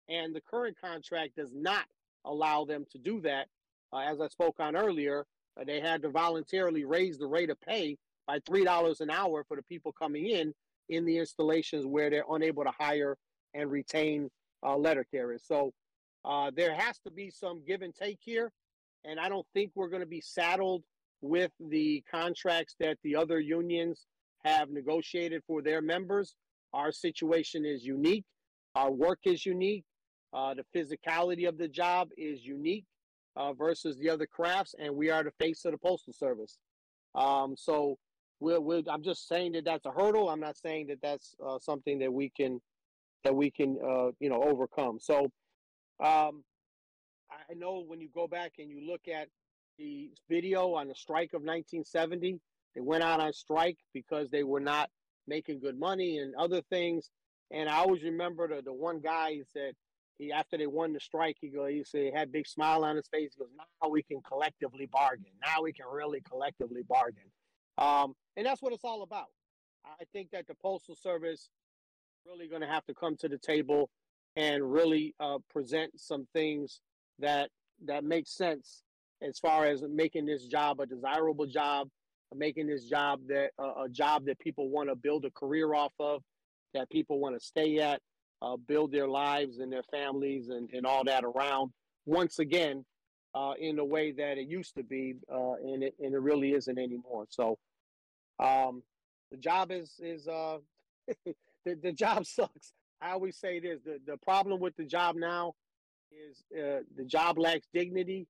And 0.08 0.34
the 0.36 0.42
current 0.42 0.78
contract 0.80 1.36
does 1.36 1.52
not 1.54 1.86
allow 2.26 2.64
them 2.64 2.86
to 2.92 3.00
do 3.00 3.20
that. 3.22 3.48
Uh, 3.92 4.00
as 4.00 4.22
I 4.22 4.28
spoke 4.28 4.60
on 4.60 4.76
earlier, 4.76 5.26
uh, 5.60 5.64
they 5.66 5.80
had 5.80 6.04
to 6.04 6.10
voluntarily 6.10 6.86
raise 6.86 7.18
the 7.18 7.26
rate 7.26 7.50
of 7.50 7.60
pay 7.62 7.98
by 8.28 8.40
$3 8.42 9.02
an 9.02 9.10
hour 9.10 9.44
for 9.48 9.58
the 9.58 9.64
people 9.64 9.92
coming 9.92 10.28
in 10.28 10.54
in 10.90 11.06
the 11.06 11.18
installations 11.18 11.86
where 11.86 12.12
they're 12.12 12.24
unable 12.30 12.64
to 12.64 12.72
hire 12.78 13.18
and 13.56 13.72
retain 13.72 14.30
uh, 14.64 14.78
letter 14.78 15.06
carriers. 15.12 15.44
So 15.48 15.74
uh, 16.24 16.52
there 16.56 16.76
has 16.76 17.00
to 17.00 17.12
be 17.12 17.32
some 17.32 17.64
give 17.66 17.82
and 17.82 17.96
take 17.96 18.20
here. 18.22 18.52
And 19.06 19.20
I 19.20 19.28
don't 19.28 19.48
think 19.56 19.72
we're 19.74 19.90
going 19.90 20.02
to 20.02 20.08
be 20.08 20.22
saddled 20.22 20.84
with 21.22 21.52
the 21.60 22.04
contracts 22.10 22.76
that 22.80 22.98
the 23.04 23.16
other 23.16 23.40
unions 23.40 24.06
have 24.44 24.70
negotiated 24.70 25.44
for 25.46 25.62
their 25.62 25.82
members. 25.82 26.36
Our 26.74 26.92
situation 26.92 27.66
is 27.66 27.84
unique. 27.84 28.26
Our 28.76 28.92
work 28.92 29.20
is 29.26 29.46
unique. 29.46 29.84
Uh, 30.32 30.54
the 30.54 30.66
physicality 30.76 31.48
of 31.48 31.58
the 31.58 31.68
job 31.68 32.10
is 32.18 32.46
unique 32.46 32.86
uh, 33.36 33.54
versus 33.54 33.98
the 33.98 34.10
other 34.10 34.28
crafts, 34.28 34.76
and 34.80 34.96
we 34.96 35.10
are 35.10 35.24
the 35.24 35.32
face 35.40 35.66
of 35.66 35.72
the 35.72 35.78
postal 35.78 36.14
service. 36.14 36.60
Um, 37.16 37.56
so 37.58 37.98
we're, 38.40 38.60
we're, 38.60 38.84
I'm 38.88 39.04
just 39.04 39.28
saying 39.28 39.54
that 39.54 39.66
that's 39.66 39.86
a 39.86 39.92
hurdle. 39.92 40.30
I'm 40.30 40.40
not 40.40 40.58
saying 40.58 40.88
that 40.88 41.02
that's 41.02 41.36
uh, 41.46 41.58
something 41.60 42.00
that 42.00 42.12
we 42.12 42.30
can 42.30 42.62
that 43.24 43.36
we 43.36 43.52
can 43.52 43.78
uh, 43.84 44.12
you 44.20 44.30
know 44.30 44.42
overcome. 44.44 45.00
So 45.00 45.32
um, 46.04 46.44
I 47.32 47.54
know 47.56 47.84
when 47.86 48.00
you 48.00 48.10
go 48.14 48.28
back 48.28 48.54
and 48.60 48.70
you 48.70 48.82
look 48.88 49.02
at 49.08 49.28
the 49.78 50.12
video 50.30 50.74
on 50.74 50.88
the 50.88 50.96
strike 50.96 51.34
of 51.34 51.42
1970, 51.42 52.40
they 52.76 52.82
went 52.82 53.04
out 53.04 53.20
on 53.20 53.34
strike 53.34 53.78
because 53.94 54.30
they 54.30 54.44
were 54.44 54.60
not 54.60 54.90
making 55.28 55.60
good 55.60 55.80
money 55.80 56.18
and 56.18 56.34
other 56.36 56.62
things. 56.70 57.10
And 57.52 57.68
I 57.70 57.78
always 57.78 58.04
remember 58.04 58.48
the, 58.48 58.62
the 58.62 58.74
one 58.74 59.00
guy 59.00 59.32
he 59.32 59.44
said 59.52 59.74
he 60.18 60.32
after 60.32 60.58
they 60.58 60.68
won 60.68 60.94
the 60.94 61.00
strike, 61.00 61.38
he 61.40 61.50
go 61.50 61.66
he 61.66 61.84
said 61.84 62.02
he 62.02 62.12
had 62.12 62.32
big 62.32 62.48
smile 62.48 62.84
on 62.84 62.96
his 62.96 63.08
face. 63.08 63.32
He 63.36 63.44
goes, 63.44 63.50
now 63.58 63.90
we 63.90 64.04
can 64.04 64.22
collectively 64.22 64.88
bargain. 64.92 65.32
Now 65.42 65.64
we 65.64 65.74
can 65.74 65.86
really 65.92 66.22
collectively 66.22 66.82
bargain. 66.88 67.32
Um, 67.78 68.14
and 68.36 68.46
that's 68.46 68.62
what 68.62 68.74
it's 68.74 68.84
all 68.84 69.04
about. 69.04 69.28
I 69.86 70.04
think 70.12 70.32
that 70.32 70.46
the 70.48 70.56
Postal 70.56 70.96
Service 70.96 71.50
really 72.26 72.48
going 72.48 72.62
to 72.62 72.68
have 72.68 72.86
to 72.86 72.94
come 72.94 73.16
to 73.18 73.30
the 73.30 73.38
table 73.38 73.90
and 74.36 74.72
really 74.72 75.16
uh, 75.20 75.40
present 75.50 75.92
some 76.00 76.28
things 76.34 76.82
that 77.20 77.50
that 77.86 78.04
make 78.04 78.28
sense 78.28 78.84
as 79.22 79.40
far 79.40 79.66
as 79.66 79.84
making 79.90 80.26
this 80.26 80.46
job 80.46 80.80
a 80.80 80.86
desirable 80.86 81.46
job, 81.46 81.90
making 82.36 82.68
this 82.68 82.86
job 82.86 83.22
that 83.28 83.52
uh, 83.60 83.84
a 83.84 83.90
job 83.90 84.26
that 84.26 84.40
people 84.40 84.70
want 84.70 84.90
to 84.90 84.96
build 84.96 85.26
a 85.26 85.32
career 85.32 85.74
off 85.74 85.94
of, 86.00 86.22
that 86.74 86.90
people 86.90 87.20
want 87.20 87.36
to 87.40 87.44
stay 87.44 87.80
at, 87.80 88.02
uh, 88.42 88.56
build 88.56 88.92
their 88.92 89.08
lives 89.08 89.60
and 89.60 89.72
their 89.72 89.84
families 89.84 90.50
and, 90.50 90.70
and 90.72 90.86
all 90.86 91.04
that 91.04 91.24
around. 91.24 91.72
Once 92.06 92.40
again, 92.40 92.86
uh, 93.36 93.54
in 93.60 93.76
the 93.76 93.86
way 93.86 94.12
that 94.12 94.38
it 94.38 94.48
used 94.48 94.76
to 94.76 94.84
be, 94.84 95.16
uh, 95.32 95.54
and 95.54 95.84
it 95.84 95.94
and 96.00 96.14
it 96.14 96.20
really 96.20 96.54
isn't 96.54 96.80
anymore. 96.80 97.26
So, 97.30 97.58
um, 98.40 98.82
the 99.32 99.38
job 99.38 99.72
is 99.72 99.94
is 100.00 100.28
uh, 100.28 100.58
the, 101.26 101.76
the 101.82 101.92
job 101.92 102.26
sucks. 102.26 102.74
I 103.02 103.12
always 103.12 103.38
say 103.38 103.60
this: 103.60 103.80
the 103.84 104.00
the 104.06 104.18
problem 104.18 104.60
with 104.60 104.76
the 104.78 104.86
job 104.86 105.16
now 105.16 105.54
is 106.12 106.44
uh, 106.58 106.82
the 106.96 107.06
job 107.06 107.38
lacks 107.38 107.68
dignity 107.74 108.28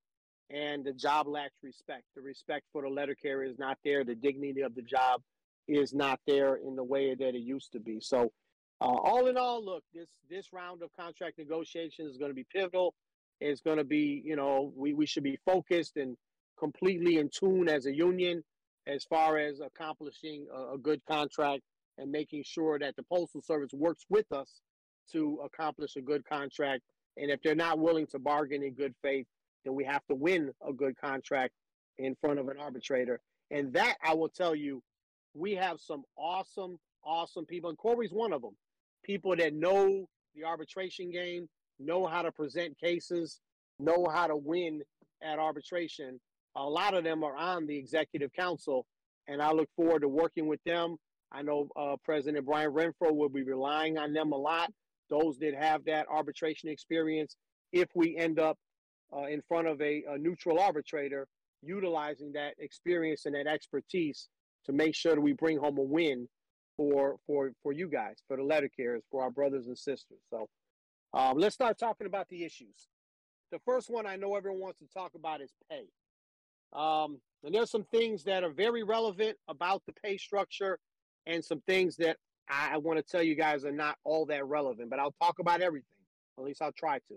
and 0.50 0.84
the 0.84 0.94
job 0.94 1.28
lacks 1.28 1.58
respect. 1.64 2.04
The 2.16 2.22
respect 2.22 2.66
for 2.72 2.82
the 2.82 2.90
letter 2.90 3.16
carrier 3.16 3.50
is 3.50 3.60
not 3.60 3.78
there. 3.84 4.04
The 4.04 4.16
dignity 4.16 4.62
of 4.62 4.76
the 4.76 4.82
job 4.82 5.22
is 5.68 5.94
not 5.94 6.20
there 6.26 6.56
in 6.56 6.76
the 6.76 6.84
way 6.84 7.14
that 7.14 7.36
it 7.36 7.42
used 7.42 7.72
to 7.74 7.80
be. 7.80 8.00
So, 8.00 8.32
uh, 8.82 8.86
all 8.86 9.28
in 9.28 9.38
all, 9.38 9.64
look, 9.64 9.84
this 9.94 10.08
this 10.30 10.48
round 10.54 10.82
of 10.82 10.90
contract 10.98 11.38
negotiations 11.38 12.12
is 12.12 12.18
going 12.18 12.32
to 12.32 12.36
be 12.36 12.46
pivotal. 12.52 12.94
It's 13.42 13.62
going 13.62 13.78
to 13.78 13.84
be, 13.84 14.22
you 14.26 14.36
know, 14.36 14.74
we, 14.76 14.94
we 14.94 15.06
should 15.06 15.24
be 15.24 15.38
focused 15.46 15.98
and 15.98 16.18
completely 16.58 17.18
in 17.18 17.30
tune 17.30 17.70
as 17.70 17.86
a 17.86 17.96
union 17.96 18.44
as 18.88 19.06
far 19.06 19.38
as 19.38 19.60
accomplishing 19.60 20.48
a, 20.54 20.74
a 20.74 20.78
good 20.78 21.02
contract 21.06 21.62
and 21.98 22.12
making 22.12 22.44
sure 22.44 22.80
that 22.80 22.96
the 22.96 23.04
Postal 23.04 23.42
Service 23.42 23.72
works 23.74 24.06
with 24.10 24.32
us 24.32 24.62
to 25.12 25.40
accomplish 25.44 25.96
a 25.96 26.02
good 26.02 26.26
contract. 26.26 26.82
And 27.18 27.30
if 27.30 27.42
they're 27.42 27.56
not 27.56 27.80
willing 27.80 28.08
to 28.08 28.20
bargain 28.20 28.64
in 28.64 28.74
good 28.74 28.94
faith, 29.02 29.28
then 29.65 29.76
we 29.76 29.84
have 29.84 30.06
to 30.10 30.15
win 30.15 30.52
a 30.67 30.74
good 30.74 30.95
contract 30.98 31.54
in 31.98 32.15
front 32.22 32.39
of 32.39 32.48
an 32.48 32.58
arbitrator. 32.60 33.19
And 33.52 33.74
that 33.74 33.95
I 34.04 34.13
will 34.13 34.30
tell 34.30 34.56
you, 34.56 34.82
we 35.34 35.56
have 35.56 35.80
some 35.80 36.04
awesome, 36.17 36.78
awesome 37.04 37.45
people. 37.45 37.69
And 37.69 37.78
Corey's 37.78 38.12
one 38.12 38.34
of 38.34 38.41
them. 38.41 38.56
People 39.04 39.36
that 39.36 39.54
know 39.54 40.08
the 40.36 40.43
arbitration 40.43 41.12
game, 41.12 41.48
know 41.80 42.06
how 42.06 42.22
to 42.22 42.32
present 42.32 42.78
cases, 42.80 43.39
know 43.80 44.08
how 44.12 44.28
to 44.28 44.36
win 44.36 44.82
at 45.22 45.39
arbitration. 45.39 46.19
A 46.56 46.63
lot 46.63 46.93
of 46.93 47.04
them 47.04 47.24
are 47.24 47.36
on 47.36 47.67
the 47.67 47.78
executive 47.78 48.32
council, 48.34 48.86
and 49.28 49.41
I 49.41 49.52
look 49.52 49.69
forward 49.76 50.02
to 50.02 50.08
working 50.08 50.48
with 50.48 50.63
them. 50.65 50.98
I 51.32 51.41
know 51.41 51.69
uh, 51.76 51.95
President 52.04 52.45
Brian 52.45 52.72
Renfro 52.72 53.13
will 53.13 53.30
be 53.30 53.43
relying 53.43 53.98
on 53.98 54.13
them 54.13 54.32
a 54.32 54.38
lot. 54.38 54.72
Those 55.10 55.38
that 55.39 55.54
have 55.56 55.86
that 55.86 56.08
arbitration 56.10 56.69
experience, 56.69 57.36
if 57.72 57.88
we 57.95 58.17
end 58.17 58.39
up 58.39 58.58
uh, 59.15 59.26
in 59.26 59.41
front 59.48 59.67
of 59.67 59.82
a, 59.82 60.04
a, 60.10 60.17
neutral 60.17 60.60
arbitrator, 60.60 61.28
utilizing 61.62 62.32
that 62.34 62.54
experience 62.60 63.26
and 63.26 63.36
that 63.36 63.48
expertise 63.48 64.30
to 64.65 64.72
make 64.72 64.95
sure 64.95 65.15
that 65.15 65.22
we 65.22 65.34
bring 65.34 65.58
home 65.58 65.78
a 65.78 65.84
win 65.84 66.28
for 66.78 67.17
for 67.26 67.52
for 67.62 67.74
you 67.74 67.88
guys, 67.88 68.17
for 68.28 68.38
the 68.38 68.43
letter 68.43 68.69
carriers, 68.69 69.04
for 69.12 69.24
our 69.24 69.32
brothers 69.32 69.67
and 69.67 69.78
sisters. 69.78 70.19
So 70.30 70.48
um, 71.13 71.38
let's 71.38 71.56
start 71.56 71.78
talking 71.78 72.08
about 72.08 72.28
the 72.30 72.43
issues. 72.43 72.88
The 73.52 73.60
first 73.65 73.89
one 73.89 74.06
I 74.06 74.15
know 74.15 74.36
everyone 74.36 74.62
wants 74.62 74.80
to 74.80 74.88
talk 74.88 75.13
about 75.15 75.41
is 75.41 75.52
pay. 75.69 75.86
Um, 76.72 77.19
and 77.43 77.54
there's 77.54 77.72
some 77.72 77.86
things 77.91 78.24
that 78.26 78.43
are 78.43 78.52
very 78.52 78.84
relevant 78.84 79.38
about 79.48 79.82
the 79.88 79.93
pay 79.93 80.17
structure 80.17 80.78
and 81.26 81.43
some 81.43 81.62
things 81.62 81.95
that 81.98 82.17
I, 82.50 82.74
I 82.74 82.78
want 82.78 82.98
to 82.98 83.04
tell 83.04 83.24
you 83.24 83.36
guys 83.36 83.65
are 83.65 83.72
not 83.72 83.98
all 84.04 84.26
that 84.28 84.45
relevant, 84.45 84.89
but 84.89 85.00
I'll 85.00 85.15
talk 85.22 85.39
about 85.39 85.62
everything. 85.62 85.86
At 86.38 86.43
least 86.43 86.62
I'll 86.62 86.72
try 86.72 87.00
to. 87.00 87.15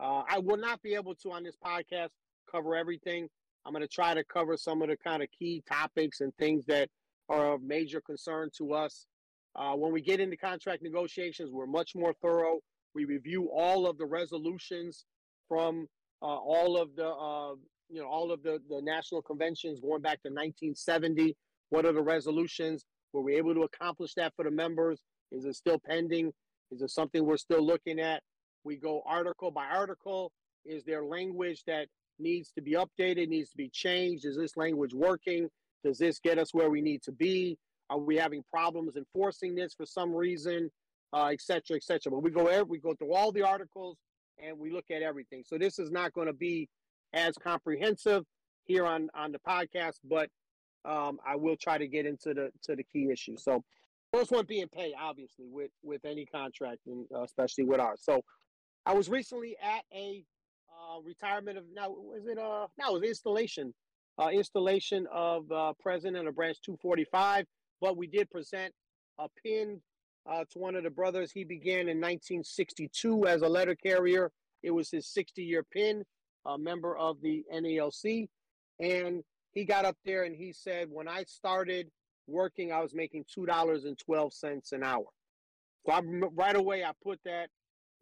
Uh, 0.00 0.22
I 0.28 0.38
will 0.38 0.56
not 0.56 0.82
be 0.82 0.94
able 0.94 1.14
to 1.16 1.32
on 1.32 1.42
this 1.42 1.56
podcast 1.56 2.10
cover 2.50 2.76
everything. 2.76 3.28
I'm 3.66 3.72
going 3.72 3.82
to 3.82 3.88
try 3.88 4.14
to 4.14 4.24
cover 4.24 4.56
some 4.56 4.80
of 4.82 4.88
the 4.88 4.96
kind 4.96 5.22
of 5.22 5.28
key 5.36 5.62
topics 5.68 6.20
and 6.20 6.34
things 6.36 6.64
that 6.66 6.88
are 7.28 7.54
of 7.54 7.62
major 7.62 8.00
concern 8.00 8.50
to 8.58 8.72
us. 8.72 9.06
Uh, 9.56 9.74
when 9.74 9.92
we 9.92 10.00
get 10.00 10.20
into 10.20 10.36
contract 10.36 10.82
negotiations, 10.82 11.50
we're 11.52 11.66
much 11.66 11.94
more 11.94 12.14
thorough. 12.22 12.60
We 12.94 13.04
review 13.04 13.50
all 13.54 13.86
of 13.86 13.98
the 13.98 14.06
resolutions 14.06 15.04
from 15.48 15.88
uh, 16.22 16.26
all 16.26 16.80
of 16.80 16.94
the, 16.96 17.08
uh, 17.08 17.54
you 17.88 18.00
know, 18.00 18.06
all 18.06 18.30
of 18.30 18.42
the, 18.42 18.60
the 18.68 18.80
national 18.82 19.22
conventions 19.22 19.80
going 19.80 20.00
back 20.00 20.22
to 20.22 20.28
1970. 20.28 21.36
What 21.70 21.84
are 21.84 21.92
the 21.92 22.02
resolutions? 22.02 22.84
Were 23.12 23.22
we 23.22 23.36
able 23.36 23.54
to 23.54 23.62
accomplish 23.62 24.14
that 24.14 24.32
for 24.36 24.44
the 24.44 24.50
members? 24.50 25.00
Is 25.32 25.44
it 25.44 25.56
still 25.56 25.78
pending? 25.78 26.32
Is 26.70 26.82
it 26.82 26.90
something 26.90 27.24
we're 27.24 27.36
still 27.36 27.64
looking 27.64 27.98
at? 27.98 28.22
We 28.68 28.76
go 28.76 29.02
article 29.06 29.50
by 29.50 29.64
article. 29.64 30.30
Is 30.66 30.84
there 30.84 31.02
language 31.02 31.62
that 31.66 31.86
needs 32.18 32.52
to 32.52 32.60
be 32.60 32.72
updated, 32.72 33.28
needs 33.28 33.48
to 33.48 33.56
be 33.56 33.70
changed? 33.70 34.26
Is 34.26 34.36
this 34.36 34.58
language 34.58 34.92
working? 34.92 35.48
Does 35.82 35.96
this 35.96 36.18
get 36.18 36.36
us 36.36 36.52
where 36.52 36.68
we 36.68 36.82
need 36.82 37.02
to 37.04 37.12
be? 37.12 37.56
Are 37.88 37.98
we 37.98 38.16
having 38.16 38.42
problems 38.52 38.96
enforcing 38.96 39.54
this 39.54 39.72
for 39.72 39.86
some 39.86 40.14
reason, 40.14 40.70
uh, 41.14 41.28
et 41.32 41.40
cetera, 41.40 41.76
et 41.76 41.82
cetera? 41.82 42.12
But 42.12 42.22
we 42.22 42.30
go 42.30 42.62
we 42.64 42.78
go 42.78 42.92
through 42.92 43.14
all 43.14 43.32
the 43.32 43.40
articles 43.40 43.96
and 44.36 44.58
we 44.58 44.70
look 44.70 44.84
at 44.90 45.00
everything. 45.00 45.44
So 45.46 45.56
this 45.56 45.78
is 45.78 45.90
not 45.90 46.12
going 46.12 46.26
to 46.26 46.34
be 46.34 46.68
as 47.14 47.36
comprehensive 47.42 48.24
here 48.64 48.84
on 48.84 49.08
on 49.14 49.32
the 49.32 49.38
podcast, 49.38 50.00
but 50.04 50.28
um, 50.84 51.18
I 51.26 51.36
will 51.36 51.56
try 51.56 51.78
to 51.78 51.88
get 51.88 52.04
into 52.04 52.34
the 52.34 52.50
to 52.64 52.76
the 52.76 52.84
key 52.84 53.08
issues. 53.10 53.42
So 53.42 53.64
first 54.12 54.30
one 54.30 54.44
being 54.44 54.68
pay, 54.68 54.92
obviously, 55.00 55.46
with 55.48 55.70
with 55.82 56.04
any 56.04 56.26
contract, 56.26 56.80
and 56.86 57.06
uh, 57.14 57.22
especially 57.22 57.64
with 57.64 57.80
ours. 57.80 58.02
So 58.02 58.20
I 58.88 58.94
was 58.94 59.10
recently 59.10 59.54
at 59.62 59.84
a 59.94 60.24
uh, 60.72 61.02
retirement 61.02 61.58
of 61.58 61.64
now 61.74 61.90
was 61.90 62.26
it 62.26 62.38
uh 62.38 62.68
now 62.78 62.88
it 62.88 62.92
was 62.94 63.02
installation 63.02 63.74
uh, 64.18 64.28
installation 64.28 65.06
of 65.12 65.52
uh, 65.52 65.74
president 65.78 66.26
of 66.26 66.34
branch 66.34 66.56
245, 66.64 67.44
but 67.82 67.98
we 67.98 68.06
did 68.06 68.30
present 68.30 68.72
a 69.18 69.28
pin 69.44 69.82
uh, 70.24 70.44
to 70.50 70.58
one 70.58 70.74
of 70.74 70.84
the 70.84 70.90
brothers. 70.90 71.30
He 71.30 71.44
began 71.44 71.80
in 71.80 72.00
1962 72.00 73.26
as 73.26 73.42
a 73.42 73.48
letter 73.48 73.74
carrier. 73.74 74.32
It 74.62 74.70
was 74.70 74.90
his 74.90 75.06
60 75.12 75.44
year 75.44 75.62
pin, 75.62 76.02
a 76.46 76.56
member 76.56 76.96
of 76.96 77.20
the 77.20 77.44
NALC. 77.54 78.26
And 78.80 79.22
he 79.52 79.66
got 79.66 79.84
up 79.84 79.98
there 80.06 80.24
and 80.24 80.34
he 80.34 80.52
said, 80.52 80.88
when 80.90 81.08
I 81.08 81.24
started 81.24 81.88
working, 82.26 82.72
I 82.72 82.80
was 82.80 82.94
making 82.94 83.26
$2.12 83.38 84.72
an 84.72 84.82
hour. 84.82 85.04
So 85.86 85.92
I, 85.92 86.00
right 86.34 86.56
away, 86.56 86.82
I 86.82 86.90
put 87.04 87.20
that 87.24 87.50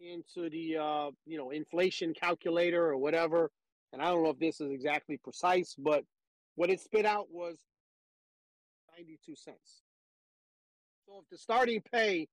into 0.01 0.51
the, 0.51 0.77
uh, 0.77 1.11
you 1.25 1.39
know, 1.39 1.51
inflation 1.51 2.13
calculator 2.15 2.87
or 2.87 2.97
whatever. 2.97 3.51
And 3.93 4.03
I 4.03 4.07
don't 4.07 4.23
know 4.23 4.31
if 4.31 4.39
this 4.39 4.61
is 4.61 4.71
exactly 4.71 5.19
precise, 5.23 5.75
but 5.79 6.05
what 6.55 6.71
it 6.71 6.81
spit 6.81 7.07
out 7.07 7.27
was 7.31 7.57
92 8.97 9.37
cents. 9.37 9.83
So 11.07 11.21
if 11.23 11.29
the 11.31 11.39
starting 11.39 11.83
pay 11.93 12.29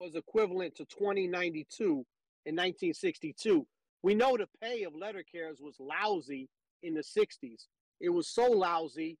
was 0.00 0.14
equivalent 0.14 0.74
to 0.76 0.84
2092 0.84 1.84
in 1.84 2.54
1962, 2.54 3.66
we 4.02 4.14
know 4.14 4.36
the 4.36 4.46
pay 4.62 4.84
of 4.84 4.94
letter 4.94 5.24
carriers 5.30 5.58
was 5.60 5.76
lousy 5.80 6.48
in 6.82 6.94
the 6.94 7.02
60s. 7.02 7.66
It 8.00 8.10
was 8.10 8.28
so 8.28 8.50
lousy, 8.50 9.18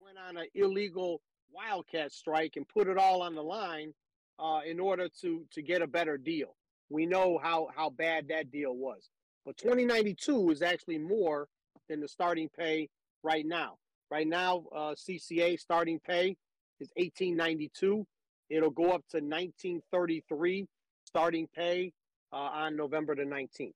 went 0.00 0.18
on 0.18 0.36
an 0.36 0.46
illegal 0.54 1.20
wildcat 1.52 2.12
strike 2.12 2.54
and 2.56 2.68
put 2.68 2.88
it 2.88 2.98
all 2.98 3.22
on 3.22 3.34
the 3.34 3.42
line 3.42 3.92
uh, 4.38 4.60
in 4.66 4.78
order 4.78 5.08
to 5.20 5.44
to 5.50 5.62
get 5.62 5.82
a 5.82 5.86
better 5.86 6.16
deal. 6.16 6.54
We 6.90 7.06
know 7.06 7.38
how 7.42 7.68
how 7.74 7.90
bad 7.90 8.28
that 8.28 8.50
deal 8.50 8.74
was. 8.74 9.10
But 9.44 9.56
2092 9.56 10.50
is 10.50 10.62
actually 10.62 10.98
more 10.98 11.48
than 11.88 12.00
the 12.00 12.08
starting 12.08 12.48
pay 12.56 12.88
right 13.22 13.46
now. 13.46 13.78
Right 14.10 14.26
now, 14.26 14.64
uh, 14.74 14.94
CCA 14.94 15.58
starting 15.58 16.00
pay 16.00 16.36
is 16.80 16.90
1892. 16.96 18.06
It'll 18.50 18.70
go 18.70 18.84
up 18.84 19.04
to 19.10 19.18
1933 19.18 20.66
starting 21.04 21.48
pay 21.54 21.92
uh, 22.32 22.36
on 22.36 22.76
November 22.76 23.14
the 23.14 23.22
19th. 23.22 23.72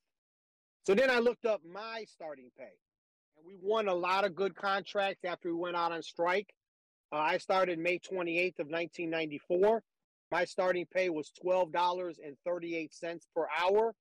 So 0.85 0.95
then 0.95 1.11
I 1.11 1.19
looked 1.19 1.45
up 1.45 1.61
my 1.65 2.05
starting 2.09 2.51
pay, 2.59 2.73
and 3.37 3.47
we 3.47 3.57
won 3.63 3.89
a 3.89 3.95
lot 3.95 4.25
of 4.25 4.35
good 4.35 4.55
contracts 4.55 5.25
after 5.25 5.49
we 5.49 5.55
went 5.55 5.77
out 5.77 5.93
on 5.93 6.03
strike. 6.03 6.53
Uh, 7.13 7.17
I 7.17 7.39
started 7.39 7.79
May 7.79 7.99
28th 7.99 8.59
of 8.59 8.69
1994. 8.69 9.83
My 10.33 10.47
starting 10.47 10.87
pay 10.87 11.11
was 11.11 11.31
$12.38 11.45 13.21
per 13.37 13.47
hour. 13.61 13.93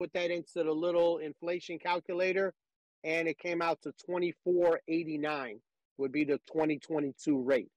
Put 0.00 0.12
that 0.14 0.32
into 0.32 0.64
the 0.64 0.72
little 0.72 1.18
inflation 1.18 1.78
calculator, 1.78 2.52
and 3.04 3.28
it 3.28 3.38
came 3.38 3.62
out 3.62 3.78
to 3.82 3.92
24.89 4.10 5.60
would 5.98 6.10
be 6.10 6.24
the 6.24 6.38
2022 6.48 7.40
rate. 7.40 7.68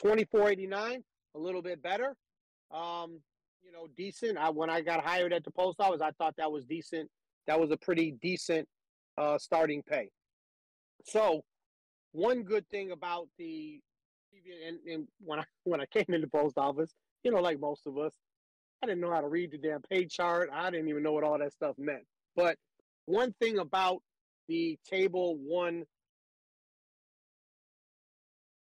24.89, 0.00 1.02
a 1.34 1.38
little 1.38 1.60
bit 1.60 1.82
better. 1.82 2.14
Um, 2.70 3.20
you 3.64 3.72
know, 3.72 3.88
decent. 3.96 4.38
I 4.38 4.48
when 4.50 4.70
I 4.70 4.80
got 4.80 5.04
hired 5.04 5.32
at 5.32 5.42
the 5.42 5.50
post 5.50 5.80
office, 5.80 6.00
I 6.00 6.12
thought 6.12 6.34
that 6.38 6.50
was 6.50 6.64
decent. 6.64 7.10
That 7.48 7.58
was 7.58 7.72
a 7.72 7.76
pretty 7.76 8.14
decent 8.22 8.68
uh, 9.18 9.38
starting 9.38 9.82
pay. 9.82 10.08
So, 11.04 11.42
one 12.12 12.44
good 12.44 12.68
thing 12.68 12.92
about 12.92 13.26
the 13.38 13.80
and, 14.66 14.78
and 14.88 15.08
when 15.20 15.40
I 15.40 15.44
when 15.64 15.80
I 15.80 15.86
came 15.86 16.06
in 16.08 16.20
the 16.20 16.28
post 16.28 16.56
office, 16.58 16.94
you 17.22 17.30
know, 17.30 17.40
like 17.40 17.60
most 17.60 17.86
of 17.86 17.98
us, 17.98 18.12
I 18.82 18.86
didn't 18.86 19.00
know 19.00 19.10
how 19.10 19.20
to 19.20 19.28
read 19.28 19.50
the 19.52 19.58
damn 19.58 19.82
pay 19.82 20.06
chart. 20.06 20.50
I 20.52 20.70
didn't 20.70 20.88
even 20.88 21.02
know 21.02 21.12
what 21.12 21.24
all 21.24 21.38
that 21.38 21.52
stuff 21.52 21.76
meant. 21.78 22.04
But 22.34 22.56
one 23.06 23.34
thing 23.40 23.58
about 23.58 24.02
the 24.48 24.78
table 24.88 25.36
one, 25.38 25.84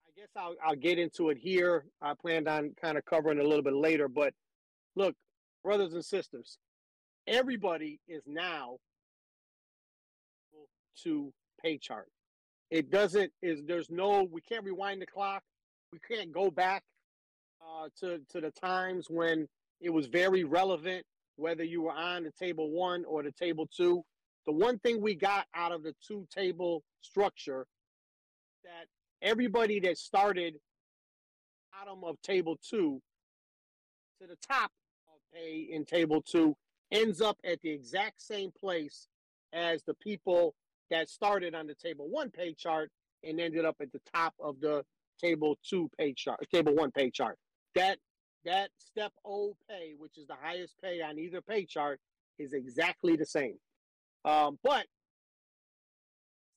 I 0.07 0.11
guess 0.17 0.29
I'll, 0.37 0.55
I'll 0.65 0.77
get 0.77 0.99
into 0.99 1.31
it 1.31 1.39
here. 1.39 1.85
I 2.01 2.15
planned 2.15 2.49
on 2.49 2.73
kind 2.81 2.97
of 2.97 3.05
covering 3.05 3.41
a 3.41 3.45
little 3.45 3.63
bit 3.63 3.75
later. 3.75 4.09
But 4.09 4.33
look, 4.97 5.15
brothers 5.63 5.95
and 5.95 6.05
sisters, 6.05 6.59
everybody 7.27 8.01
is 8.09 8.23
now 8.27 8.77
to 11.03 11.33
pay 11.63 11.79
chart. 11.79 12.09
It 12.71 12.91
doesn't 12.91 13.33
is 13.43 13.63
there's 13.67 13.91
no 13.91 14.27
we 14.31 14.41
can't 14.41 14.65
rewind 14.65 15.03
the 15.03 15.07
clock. 15.07 15.43
We 15.93 15.99
can't 16.09 16.33
go 16.33 16.51
back 16.51 16.83
uh, 17.65 17.89
to 18.01 18.21
to 18.31 18.41
the 18.41 18.51
times 18.51 19.07
when 19.09 19.47
it 19.81 19.91
was 19.91 20.07
very 20.07 20.45
relevant, 20.45 21.05
whether 21.37 21.65
you 21.65 21.83
were 21.83 21.93
on 21.93 22.25
the 22.25 22.33
table 22.33 22.71
one 22.71 23.05
or 23.05 23.23
the 23.23 23.33
table 23.33 23.69
two. 23.75 24.03
The 24.47 24.53
one 24.53 24.79
thing 24.79 25.01
we 25.01 25.15
got 25.15 25.47
out 25.55 25.73
of 25.73 25.83
the 25.83 25.95
two 26.07 26.27
table 26.35 26.83
structure 27.01 27.67
that 28.63 28.87
everybody 29.23 29.81
that 29.81 29.97
started 29.97 30.55
bottom 31.73 32.05
of 32.05 32.21
table 32.23 32.59
two 32.63 33.01
to 34.21 34.27
the 34.27 34.37
top 34.47 34.71
of 35.09 35.19
pay 35.35 35.67
in 35.71 35.85
table 35.85 36.23
two 36.23 36.55
ends 36.93 37.21
up 37.21 37.39
at 37.45 37.61
the 37.63 37.71
exact 37.71 38.21
same 38.21 38.51
place 38.59 39.09
as 39.53 39.83
the 39.85 39.95
people 39.95 40.55
that 40.91 41.09
started 41.09 41.55
on 41.55 41.67
the 41.67 41.75
table 41.75 42.09
one 42.09 42.31
pay 42.31 42.55
chart 42.55 42.91
and 43.23 43.41
ended 43.41 43.65
up 43.65 43.77
at 43.81 43.91
the 43.93 44.01
top 44.15 44.35
of 44.39 44.61
the 44.61 44.85
table 45.19 45.57
two 45.69 45.91
pay 45.99 46.13
chart, 46.13 46.39
table 46.53 46.75
one 46.75 46.91
pay 46.91 47.11
chart. 47.11 47.37
That 47.75 47.99
that 48.45 48.71
step 48.79 49.13
O 49.25 49.57
pay, 49.69 49.95
which 49.99 50.19
is 50.19 50.27
the 50.27 50.37
highest 50.41 50.75
pay 50.83 51.01
on 51.01 51.19
either 51.19 51.41
pay 51.41 51.65
chart, 51.65 52.01
is 52.39 52.53
exactly 52.53 53.17
the 53.17 53.27
same. 53.27 53.57
Um, 54.25 54.59
but 54.63 54.87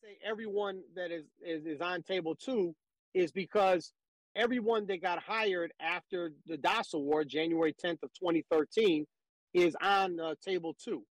say 0.03 0.17
everyone 0.23 0.81
that 0.95 1.11
is, 1.11 1.25
is 1.41 1.65
is 1.65 1.81
on 1.81 2.03
table 2.03 2.35
two 2.35 2.75
is 3.13 3.31
because 3.31 3.93
everyone 4.35 4.85
that 4.87 5.01
got 5.01 5.21
hired 5.23 5.73
after 5.79 6.31
the 6.45 6.57
DAS 6.57 6.93
award, 6.93 7.27
January 7.27 7.73
10th 7.73 8.03
of 8.03 8.13
2013, 8.13 9.05
is 9.53 9.75
on 9.81 10.19
uh, 10.19 10.35
table 10.43 10.75
two. 10.81 11.03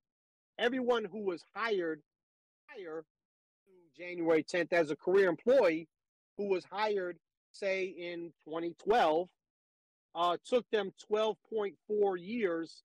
Everyone 0.60 1.06
who 1.06 1.24
was 1.26 1.41
hired 1.54 2.02
prior 2.68 3.04
to 3.65 4.02
January 4.02 4.44
10th 4.44 4.72
as 4.72 4.91
a 4.91 4.96
career 4.96 5.30
employee, 5.30 5.88
who 6.38 6.48
was 6.48 6.63
hired, 6.72 7.18
say, 7.52 7.86
in 7.86 8.32
2012, 8.46 9.28
uh, 10.15 10.38
took 10.45 10.65
them 10.71 10.91
12.4 11.12 11.73
years 12.19 12.84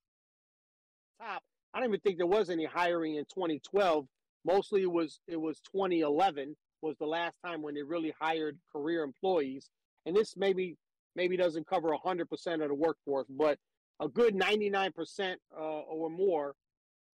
top. 1.21 1.43
I 1.73 1.79
don't 1.79 1.91
even 1.91 2.01
think 2.01 2.19
there 2.19 2.27
was 2.27 2.51
any 2.51 2.65
hiring 2.65 3.15
in 3.17 3.25
2012. 3.25 4.07
Mostly 4.45 4.83
it 4.83 4.91
was 4.91 5.21
it 5.29 5.41
was 5.41 5.61
2011 5.73 6.57
was 6.83 6.97
the 6.99 7.07
last 7.07 7.35
time 7.45 7.63
when 7.63 7.75
they 7.75 7.83
really 7.83 8.13
hired 8.19 8.59
career 8.73 9.03
employees. 9.03 9.71
And 10.07 10.17
this 10.17 10.35
maybe 10.37 10.77
maybe 11.15 11.37
doesn't 11.37 11.67
cover 11.67 11.91
100% 11.91 12.23
of 12.63 12.69
the 12.69 12.75
workforce, 12.75 13.27
but 13.29 13.59
a 14.01 14.09
good 14.09 14.35
99% 14.35 15.35
uh, 15.55 15.61
or 15.61 16.09
more 16.09 16.55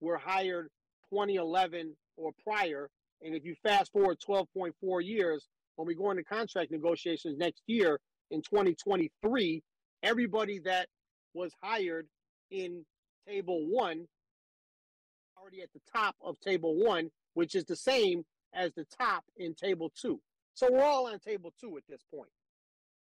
were 0.01 0.19
hired 0.19 0.69
2011 1.11 1.97
or 2.17 2.31
prior. 2.45 2.89
And 3.23 3.35
if 3.35 3.45
you 3.45 3.55
fast 3.63 3.93
forward 3.93 4.19
12.4 4.27 4.73
years, 5.05 5.49
when 5.77 5.89
we 5.89 5.95
go 5.95 6.11
into 6.11 6.23
contract 6.23 6.71
negotiations 6.71 7.39
next 7.39 7.63
year 7.67 7.99
in 8.31 8.43
2023, 8.43 9.63
everybody 10.07 10.61
that 10.61 10.89
was 11.35 11.53
hired 11.61 12.07
in 12.51 12.85
table 13.27 13.67
one 13.67 14.07
already 15.37 15.63
at 15.63 15.73
the 15.73 15.81
top 15.93 16.15
of 16.23 16.39
table 16.41 16.77
one, 16.77 17.11
which 17.35 17.55
is 17.55 17.65
the 17.65 17.77
same 17.77 18.25
as 18.55 18.73
the 18.75 18.87
top 18.99 19.25
in 19.37 19.53
table 19.55 19.91
two. 20.01 20.21
So 20.55 20.69
we're 20.71 20.85
all 20.85 21.09
on 21.09 21.19
table 21.19 21.53
two 21.61 21.77
at 21.77 21.83
this 21.89 22.01
point. 22.15 22.31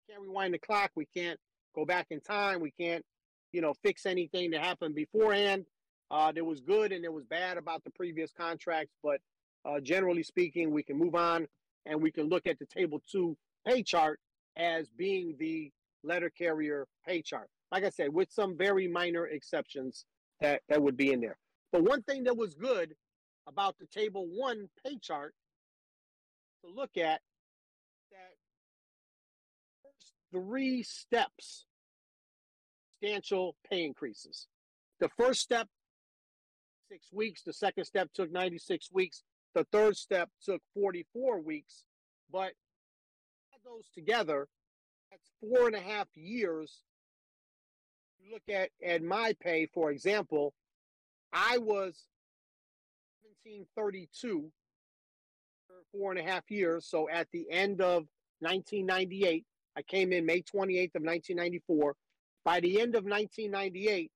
Can't 0.08 0.20
rewind 0.20 0.52
the 0.52 0.58
clock. 0.58 0.90
We 0.96 1.06
can't 1.06 1.38
go 1.74 1.84
back 1.84 2.08
in 2.10 2.20
time. 2.20 2.60
We 2.60 2.72
can't, 2.72 3.04
you 3.52 3.60
know, 3.60 3.72
fix 3.84 4.04
anything 4.04 4.50
that 4.50 4.62
happened 4.62 4.96
beforehand. 4.96 5.64
Uh, 6.10 6.32
there 6.32 6.44
was 6.44 6.60
good 6.60 6.90
and 6.90 7.04
there 7.04 7.12
was 7.12 7.24
bad 7.24 7.56
about 7.56 7.84
the 7.84 7.90
previous 7.90 8.32
contracts, 8.32 8.92
but 9.00 9.20
uh, 9.64 9.78
generally 9.78 10.24
speaking, 10.24 10.72
we 10.72 10.82
can 10.82 10.98
move 10.98 11.14
on 11.14 11.46
and 11.86 12.02
we 12.02 12.10
can 12.10 12.28
look 12.28 12.48
at 12.48 12.58
the 12.58 12.66
table 12.66 13.00
two 13.10 13.36
pay 13.64 13.82
chart 13.84 14.18
as 14.56 14.88
being 14.90 15.36
the 15.38 15.70
letter 16.02 16.30
carrier 16.30 16.86
pay 17.06 17.22
chart. 17.22 17.48
Like 17.72 17.84
I 17.84 17.90
said, 17.90 18.12
with 18.12 18.30
some 18.30 18.56
very 18.56 18.88
minor 18.88 19.26
exceptions 19.26 20.04
that, 20.40 20.62
that 20.68 20.82
would 20.82 20.96
be 20.96 21.12
in 21.12 21.20
there. 21.20 21.38
But 21.72 21.82
one 21.84 22.02
thing 22.02 22.24
that 22.24 22.36
was 22.36 22.54
good 22.54 22.94
about 23.46 23.76
the 23.78 23.86
table 23.86 24.26
one 24.28 24.68
pay 24.84 24.96
chart 24.98 25.34
to 26.64 26.70
look 26.70 26.96
at 26.96 27.20
that 28.10 28.34
first 29.82 30.12
three 30.32 30.82
steps 30.82 31.66
substantial 33.00 33.56
pay 33.68 33.84
increases. 33.84 34.46
The 35.00 35.08
first 35.16 35.40
step, 35.40 35.68
six 36.88 37.12
weeks. 37.12 37.42
The 37.42 37.52
second 37.52 37.84
step 37.84 38.10
took 38.14 38.30
96 38.30 38.90
weeks. 38.92 39.22
The 39.54 39.64
third 39.72 39.96
step 39.96 40.28
took 40.44 40.60
44 40.74 41.40
weeks. 41.40 41.84
But 42.30 42.52
those 43.64 43.88
together, 43.94 44.48
that's 45.10 45.30
four 45.40 45.66
and 45.66 45.76
a 45.76 45.80
half 45.80 46.08
years. 46.14 46.82
Look 48.30 48.42
at, 48.48 48.70
at 48.84 49.02
my 49.02 49.34
pay, 49.40 49.66
for 49.66 49.90
example, 49.90 50.54
I 51.32 51.58
was 51.58 52.06
1732 53.42 54.50
for 55.66 55.74
four 55.92 56.12
and 56.12 56.20
a 56.20 56.22
half 56.22 56.50
years. 56.50 56.86
So 56.86 57.08
at 57.08 57.28
the 57.32 57.46
end 57.50 57.80
of 57.80 58.04
1998, 58.40 59.44
I 59.76 59.82
came 59.82 60.12
in 60.12 60.26
May 60.26 60.42
28th 60.42 60.94
of 60.94 61.02
1994. 61.02 61.94
By 62.44 62.60
the 62.60 62.80
end 62.80 62.94
of 62.94 63.04
1998, 63.04 64.10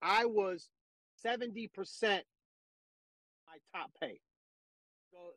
I 0.00 0.24
was 0.24 0.68
70% 1.24 1.68
my 3.46 3.78
top 3.78 3.90
pay. 4.00 4.18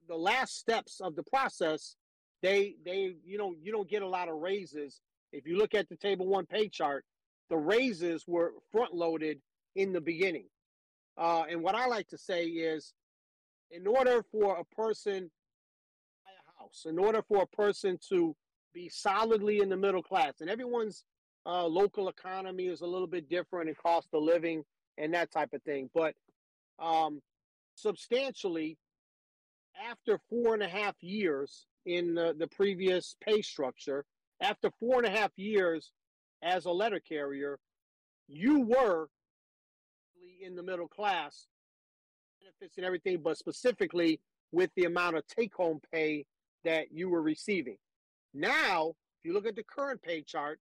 the 0.07 0.15
last 0.15 0.57
steps 0.57 1.01
of 1.01 1.15
the 1.15 1.23
process, 1.23 1.95
they 2.41 2.75
they 2.85 3.15
you 3.25 3.37
know 3.37 3.53
you 3.61 3.71
don't 3.71 3.89
get 3.89 4.01
a 4.01 4.07
lot 4.07 4.29
of 4.29 4.35
raises. 4.35 5.01
If 5.31 5.47
you 5.47 5.57
look 5.57 5.73
at 5.73 5.89
the 5.89 5.95
table 5.95 6.27
one 6.27 6.45
pay 6.45 6.69
chart, 6.69 7.03
the 7.49 7.57
raises 7.57 8.23
were 8.27 8.53
front 8.71 8.93
loaded 8.93 9.39
in 9.75 9.91
the 9.91 10.01
beginning. 10.01 10.45
Uh, 11.17 11.43
and 11.49 11.61
what 11.61 11.75
I 11.75 11.87
like 11.87 12.07
to 12.09 12.17
say 12.17 12.45
is, 12.45 12.93
in 13.71 13.87
order 13.87 14.23
for 14.31 14.57
a 14.57 14.75
person 14.75 15.31
buy 16.23 16.31
a 16.31 16.63
house, 16.63 16.85
in 16.87 16.99
order 16.99 17.21
for 17.21 17.43
a 17.43 17.47
person 17.47 17.97
to 18.09 18.35
be 18.73 18.89
solidly 18.89 19.59
in 19.59 19.69
the 19.69 19.77
middle 19.77 20.03
class, 20.03 20.41
and 20.41 20.49
everyone's 20.49 21.03
uh, 21.45 21.65
local 21.65 22.09
economy 22.09 22.65
is 22.65 22.81
a 22.81 22.87
little 22.87 23.07
bit 23.07 23.29
different 23.29 23.69
in 23.69 23.75
cost 23.75 24.07
of 24.13 24.23
living 24.23 24.63
and 24.97 25.13
that 25.13 25.31
type 25.31 25.53
of 25.53 25.61
thing, 25.63 25.89
but 25.93 26.13
um, 26.79 27.21
substantially, 27.75 28.77
after 29.89 30.19
four 30.29 30.53
and 30.53 30.63
a 30.63 30.67
half 30.67 30.95
years 31.01 31.67
in 31.85 32.15
the, 32.15 32.35
the 32.37 32.47
previous 32.47 33.15
pay 33.21 33.41
structure, 33.41 34.05
after 34.41 34.69
four 34.79 34.97
and 34.97 35.07
a 35.07 35.17
half 35.17 35.31
years 35.37 35.91
as 36.43 36.65
a 36.65 36.71
letter 36.71 36.99
carrier, 36.99 37.59
you 38.27 38.61
were 38.61 39.07
in 40.41 40.55
the 40.55 40.63
middle 40.63 40.87
class, 40.87 41.47
benefits 42.41 42.77
and 42.77 42.85
everything, 42.85 43.19
but 43.23 43.37
specifically 43.37 44.19
with 44.51 44.69
the 44.75 44.85
amount 44.85 45.15
of 45.17 45.25
take 45.27 45.53
home 45.53 45.79
pay 45.93 46.25
that 46.63 46.91
you 46.91 47.09
were 47.09 47.21
receiving. 47.21 47.77
Now, 48.33 48.89
if 48.89 49.27
you 49.27 49.33
look 49.33 49.47
at 49.47 49.55
the 49.55 49.63
current 49.63 50.01
pay 50.01 50.21
chart, 50.21 50.59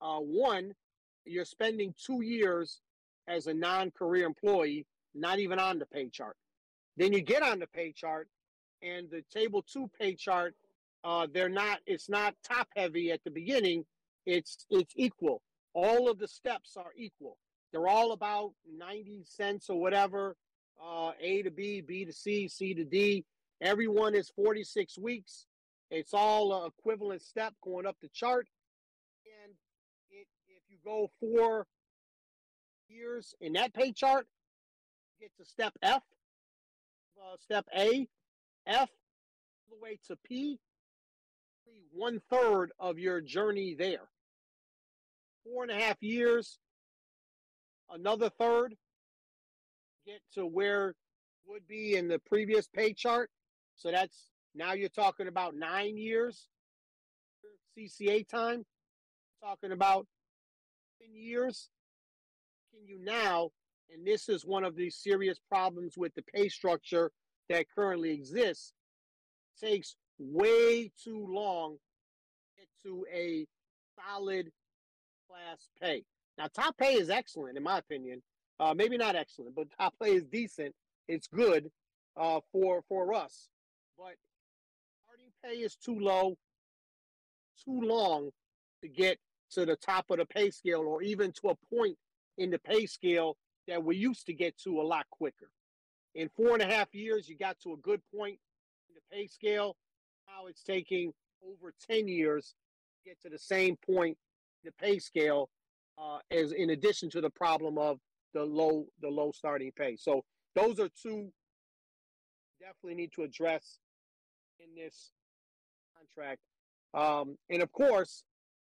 uh, 0.00 0.18
one, 0.18 0.72
you're 1.24 1.44
spending 1.44 1.94
two 2.04 2.22
years 2.22 2.80
as 3.28 3.46
a 3.46 3.54
non 3.54 3.90
career 3.90 4.26
employee, 4.26 4.86
not 5.14 5.38
even 5.38 5.58
on 5.58 5.78
the 5.78 5.86
pay 5.86 6.08
chart. 6.08 6.36
Then 6.96 7.12
you 7.12 7.20
get 7.20 7.42
on 7.42 7.58
the 7.58 7.66
pay 7.66 7.92
chart, 7.92 8.28
and 8.82 9.10
the 9.10 9.22
table 9.32 9.62
two 9.62 9.90
pay 9.98 10.14
chart, 10.14 10.54
uh, 11.04 11.26
they're 11.32 11.48
not. 11.48 11.78
It's 11.86 12.08
not 12.08 12.34
top 12.42 12.68
heavy 12.76 13.10
at 13.10 13.22
the 13.24 13.30
beginning. 13.30 13.84
It's 14.26 14.66
it's 14.70 14.92
equal. 14.96 15.42
All 15.72 16.10
of 16.10 16.18
the 16.18 16.28
steps 16.28 16.76
are 16.76 16.92
equal. 16.96 17.38
They're 17.72 17.88
all 17.88 18.12
about 18.12 18.52
ninety 18.70 19.22
cents 19.24 19.70
or 19.70 19.80
whatever. 19.80 20.36
Uh, 20.82 21.12
a 21.20 21.42
to 21.42 21.50
B, 21.50 21.80
B 21.80 22.04
to 22.04 22.12
C, 22.12 22.48
C 22.48 22.74
to 22.74 22.84
D. 22.84 23.24
Everyone 23.60 24.14
is 24.14 24.30
forty 24.30 24.64
six 24.64 24.98
weeks. 24.98 25.46
It's 25.90 26.14
all 26.14 26.66
equivalent 26.66 27.22
step 27.22 27.54
going 27.62 27.86
up 27.86 27.96
the 28.00 28.08
chart. 28.08 28.46
And 29.44 29.52
it, 30.10 30.26
if 30.48 30.62
you 30.68 30.78
go 30.84 31.10
four 31.20 31.66
years 32.88 33.34
in 33.40 33.54
that 33.54 33.74
pay 33.74 33.92
chart, 33.92 34.26
get 35.20 35.30
to 35.38 35.44
step 35.44 35.72
F, 35.82 36.02
uh, 37.18 37.36
step 37.38 37.66
A, 37.76 38.08
F, 38.66 38.88
all 39.70 39.78
the 39.78 39.82
way 39.82 39.98
to 40.08 40.16
P, 40.24 40.58
one 41.92 42.20
third 42.30 42.72
of 42.78 42.98
your 42.98 43.20
journey 43.20 43.74
there. 43.78 44.08
Four 45.44 45.62
and 45.64 45.72
a 45.72 45.80
half 45.82 46.02
years, 46.02 46.58
another 47.90 48.30
third, 48.30 48.76
get 50.06 50.20
to 50.34 50.46
where 50.46 50.94
would 51.46 51.66
be 51.66 51.96
in 51.96 52.08
the 52.08 52.18
previous 52.18 52.68
pay 52.68 52.92
chart. 52.92 53.30
So 53.76 53.90
that's 53.90 54.30
now 54.54 54.72
you're 54.72 54.88
talking 54.88 55.26
about 55.26 55.54
nine 55.54 55.96
years 55.96 56.48
CCA 57.76 58.28
time. 58.28 58.64
Talking 59.42 59.72
about 59.72 60.06
10 61.00 61.14
years. 61.14 61.70
Can 62.72 62.86
you 62.86 63.02
now, 63.02 63.50
and 63.92 64.06
this 64.06 64.28
is 64.28 64.44
one 64.44 64.64
of 64.64 64.76
the 64.76 64.90
serious 64.90 65.38
problems 65.48 65.96
with 65.96 66.14
the 66.14 66.22
pay 66.34 66.48
structure 66.48 67.10
that 67.50 67.66
currently 67.74 68.10
exists, 68.12 68.72
takes 69.60 69.96
way 70.18 70.90
too 71.02 71.26
long 71.28 71.76
to 72.56 72.88
to 72.88 73.04
a 73.12 73.44
solid 73.94 74.50
class 75.28 75.68
pay. 75.82 76.04
Now, 76.38 76.46
top 76.54 76.78
pay 76.78 76.94
is 76.94 77.10
excellent, 77.10 77.58
in 77.58 77.62
my 77.62 77.78
opinion. 77.78 78.22
Uh, 78.58 78.72
maybe 78.74 78.96
not 78.96 79.16
excellent, 79.16 79.54
but 79.54 79.66
top 79.78 79.94
pay 80.02 80.14
is 80.14 80.24
decent. 80.24 80.74
It's 81.08 81.26
good 81.26 81.70
uh, 82.16 82.40
for 82.52 82.82
for 82.88 83.12
us. 83.12 83.48
But 83.98 84.14
starting 85.04 85.32
pay 85.44 85.62
is 85.64 85.76
too 85.76 85.98
low, 85.98 86.36
too 87.64 87.80
long 87.82 88.30
to 88.82 88.88
get 88.88 89.18
to 89.52 89.66
the 89.66 89.76
top 89.76 90.06
of 90.10 90.18
the 90.18 90.24
pay 90.24 90.50
scale, 90.50 90.82
or 90.82 91.02
even 91.02 91.32
to 91.32 91.48
a 91.48 91.74
point 91.74 91.98
in 92.38 92.50
the 92.50 92.58
pay 92.58 92.86
scale 92.86 93.36
that 93.66 93.82
we 93.82 93.96
used 93.96 94.26
to 94.26 94.32
get 94.32 94.56
to 94.58 94.80
a 94.80 94.82
lot 94.82 95.06
quicker. 95.10 95.50
In 96.14 96.28
four 96.36 96.54
and 96.54 96.62
a 96.62 96.66
half 96.66 96.94
years, 96.94 97.28
you 97.28 97.36
got 97.36 97.58
to 97.60 97.72
a 97.72 97.76
good 97.76 98.00
point 98.14 98.38
in 98.88 98.94
the 98.94 99.16
pay 99.16 99.26
scale. 99.26 99.76
Now 100.26 100.46
it's 100.46 100.62
taking 100.62 101.12
over 101.46 101.72
10 101.88 102.08
years 102.08 102.54
to 102.96 103.10
get 103.10 103.20
to 103.22 103.28
the 103.28 103.38
same 103.38 103.76
point 103.76 104.16
in 104.62 104.70
the 104.70 104.72
pay 104.84 104.98
scale, 104.98 105.48
uh, 105.98 106.18
as 106.30 106.52
in 106.52 106.70
addition 106.70 107.10
to 107.10 107.20
the 107.20 107.30
problem 107.30 107.78
of 107.78 107.98
the 108.32 108.44
low 108.44 108.86
the 109.00 109.08
low 109.08 109.32
starting 109.32 109.72
pay. 109.72 109.96
So 109.96 110.24
those 110.54 110.78
are 110.78 110.88
two 110.88 111.32
definitely 112.60 112.94
need 112.94 113.12
to 113.12 113.22
address 113.22 113.78
in 114.60 114.74
this 114.74 115.12
contract. 115.96 116.40
Um, 116.92 117.36
and 117.48 117.62
of 117.62 117.72
course, 117.72 118.24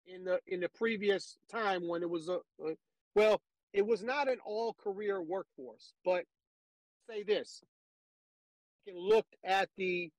in 0.06 0.24
the 0.24 0.40
in 0.46 0.60
the 0.60 0.68
previous 0.70 1.38
time 1.50 1.86
when 1.86 2.02
it 2.02 2.10
was 2.10 2.28
a, 2.28 2.38
a 2.64 2.76
well, 3.14 3.40
it 3.72 3.86
was 3.86 4.02
not 4.02 4.28
an 4.28 4.38
all 4.44 4.74
career 4.74 5.20
workforce, 5.20 5.94
but 6.04 6.24
say 7.08 7.22
this: 7.22 7.62
you 8.86 8.92
can 8.92 9.00
look 9.00 9.26
at 9.44 9.68
the 9.76 10.10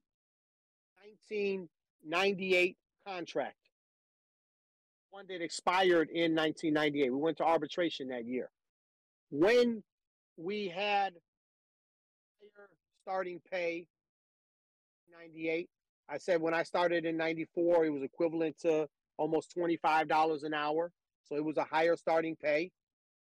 1998 1.03 2.77
contract, 3.07 3.57
one 5.09 5.25
that 5.27 5.41
expired 5.41 6.09
in 6.09 6.35
1998. 6.35 7.11
We 7.11 7.17
went 7.17 7.37
to 7.37 7.43
arbitration 7.43 8.09
that 8.09 8.25
year. 8.25 8.49
When 9.29 9.83
we 10.37 10.67
had 10.67 11.13
higher 12.41 12.67
starting 13.03 13.41
pay, 13.51 13.87
98. 15.19 15.69
I 16.09 16.17
said 16.17 16.41
when 16.41 16.53
I 16.53 16.63
started 16.63 17.05
in 17.05 17.17
94, 17.17 17.85
it 17.85 17.89
was 17.89 18.03
equivalent 18.03 18.59
to 18.59 18.87
almost 19.17 19.55
$25 19.57 20.43
an 20.43 20.53
hour. 20.53 20.91
So 21.23 21.35
it 21.35 21.43
was 21.43 21.57
a 21.57 21.63
higher 21.63 21.95
starting 21.95 22.35
pay. 22.35 22.71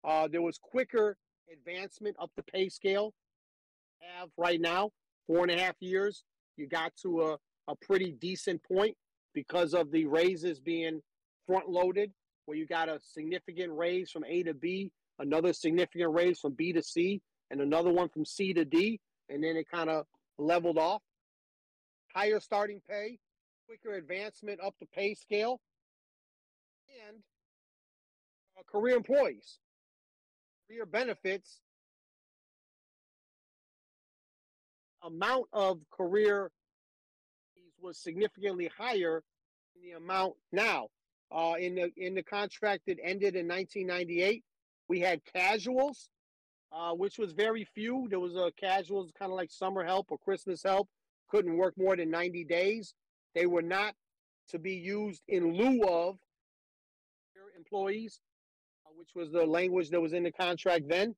Uh, 0.04 0.28
there 0.28 0.42
was 0.42 0.58
quicker 0.58 1.16
advancement 1.52 2.16
up 2.20 2.30
the 2.36 2.42
pay 2.42 2.68
scale. 2.68 3.12
Have 4.00 4.30
right 4.36 4.60
now, 4.60 4.90
four 5.26 5.42
and 5.42 5.50
a 5.50 5.58
half 5.58 5.76
years, 5.80 6.24
you 6.56 6.66
got 6.66 6.92
to 7.02 7.22
a, 7.22 7.38
a 7.68 7.76
pretty 7.76 8.12
decent 8.12 8.62
point 8.62 8.96
because 9.34 9.74
of 9.74 9.90
the 9.90 10.06
raises 10.06 10.58
being 10.58 11.00
front 11.46 11.68
loaded, 11.68 12.10
where 12.46 12.56
you 12.56 12.66
got 12.66 12.88
a 12.88 12.98
significant 13.02 13.72
raise 13.72 14.10
from 14.10 14.24
A 14.24 14.42
to 14.42 14.54
B, 14.54 14.90
another 15.18 15.52
significant 15.52 16.12
raise 16.12 16.40
from 16.40 16.52
B 16.54 16.72
to 16.72 16.82
C, 16.82 17.20
and 17.50 17.60
another 17.60 17.90
one 17.90 18.08
from 18.08 18.24
C 18.24 18.52
to 18.54 18.64
D, 18.64 19.00
and 19.28 19.42
then 19.42 19.56
it 19.56 19.66
kind 19.70 19.90
of 19.90 20.06
leveled 20.38 20.78
off. 20.78 21.02
Higher 22.14 22.40
starting 22.40 22.80
pay, 22.88 23.18
quicker 23.66 23.96
advancement 23.96 24.60
up 24.64 24.74
the 24.80 24.86
pay 24.86 25.14
scale, 25.14 25.60
and 27.06 27.18
uh, 28.58 28.62
career 28.70 28.96
employees, 28.96 29.58
career 30.66 30.86
benefits, 30.86 31.60
amount 35.02 35.46
of 35.52 35.80
career 35.90 36.50
was 37.80 37.98
significantly 37.98 38.70
higher 38.76 39.22
than 39.74 39.82
the 39.82 39.96
amount 39.96 40.34
now. 40.52 40.88
Uh, 41.32 41.54
in 41.58 41.76
the 41.76 41.90
in 41.96 42.14
the 42.14 42.22
contract 42.22 42.82
that 42.86 42.98
ended 43.02 43.36
in 43.36 43.46
1998, 43.46 44.42
we 44.88 44.98
had 45.00 45.20
casuals, 45.24 46.10
uh, 46.72 46.92
which 46.92 47.18
was 47.18 47.32
very 47.32 47.64
few. 47.64 48.08
There 48.10 48.18
was 48.18 48.34
a 48.36 48.50
casuals 48.58 49.12
kind 49.16 49.30
of 49.30 49.36
like 49.36 49.50
summer 49.50 49.84
help 49.84 50.08
or 50.10 50.18
Christmas 50.18 50.62
help, 50.62 50.88
couldn't 51.28 51.56
work 51.56 51.74
more 51.76 51.96
than 51.96 52.10
90 52.10 52.44
days. 52.44 52.94
They 53.34 53.46
were 53.46 53.62
not 53.62 53.94
to 54.48 54.58
be 54.58 54.74
used 54.74 55.22
in 55.28 55.54
lieu 55.54 55.84
of 55.84 56.18
employees, 57.60 58.20
uh, 58.86 58.90
which 58.96 59.10
was 59.14 59.30
the 59.30 59.44
language 59.44 59.90
that 59.90 60.00
was 60.00 60.12
in 60.12 60.24
the 60.24 60.32
contract 60.32 60.88
then. 60.88 61.14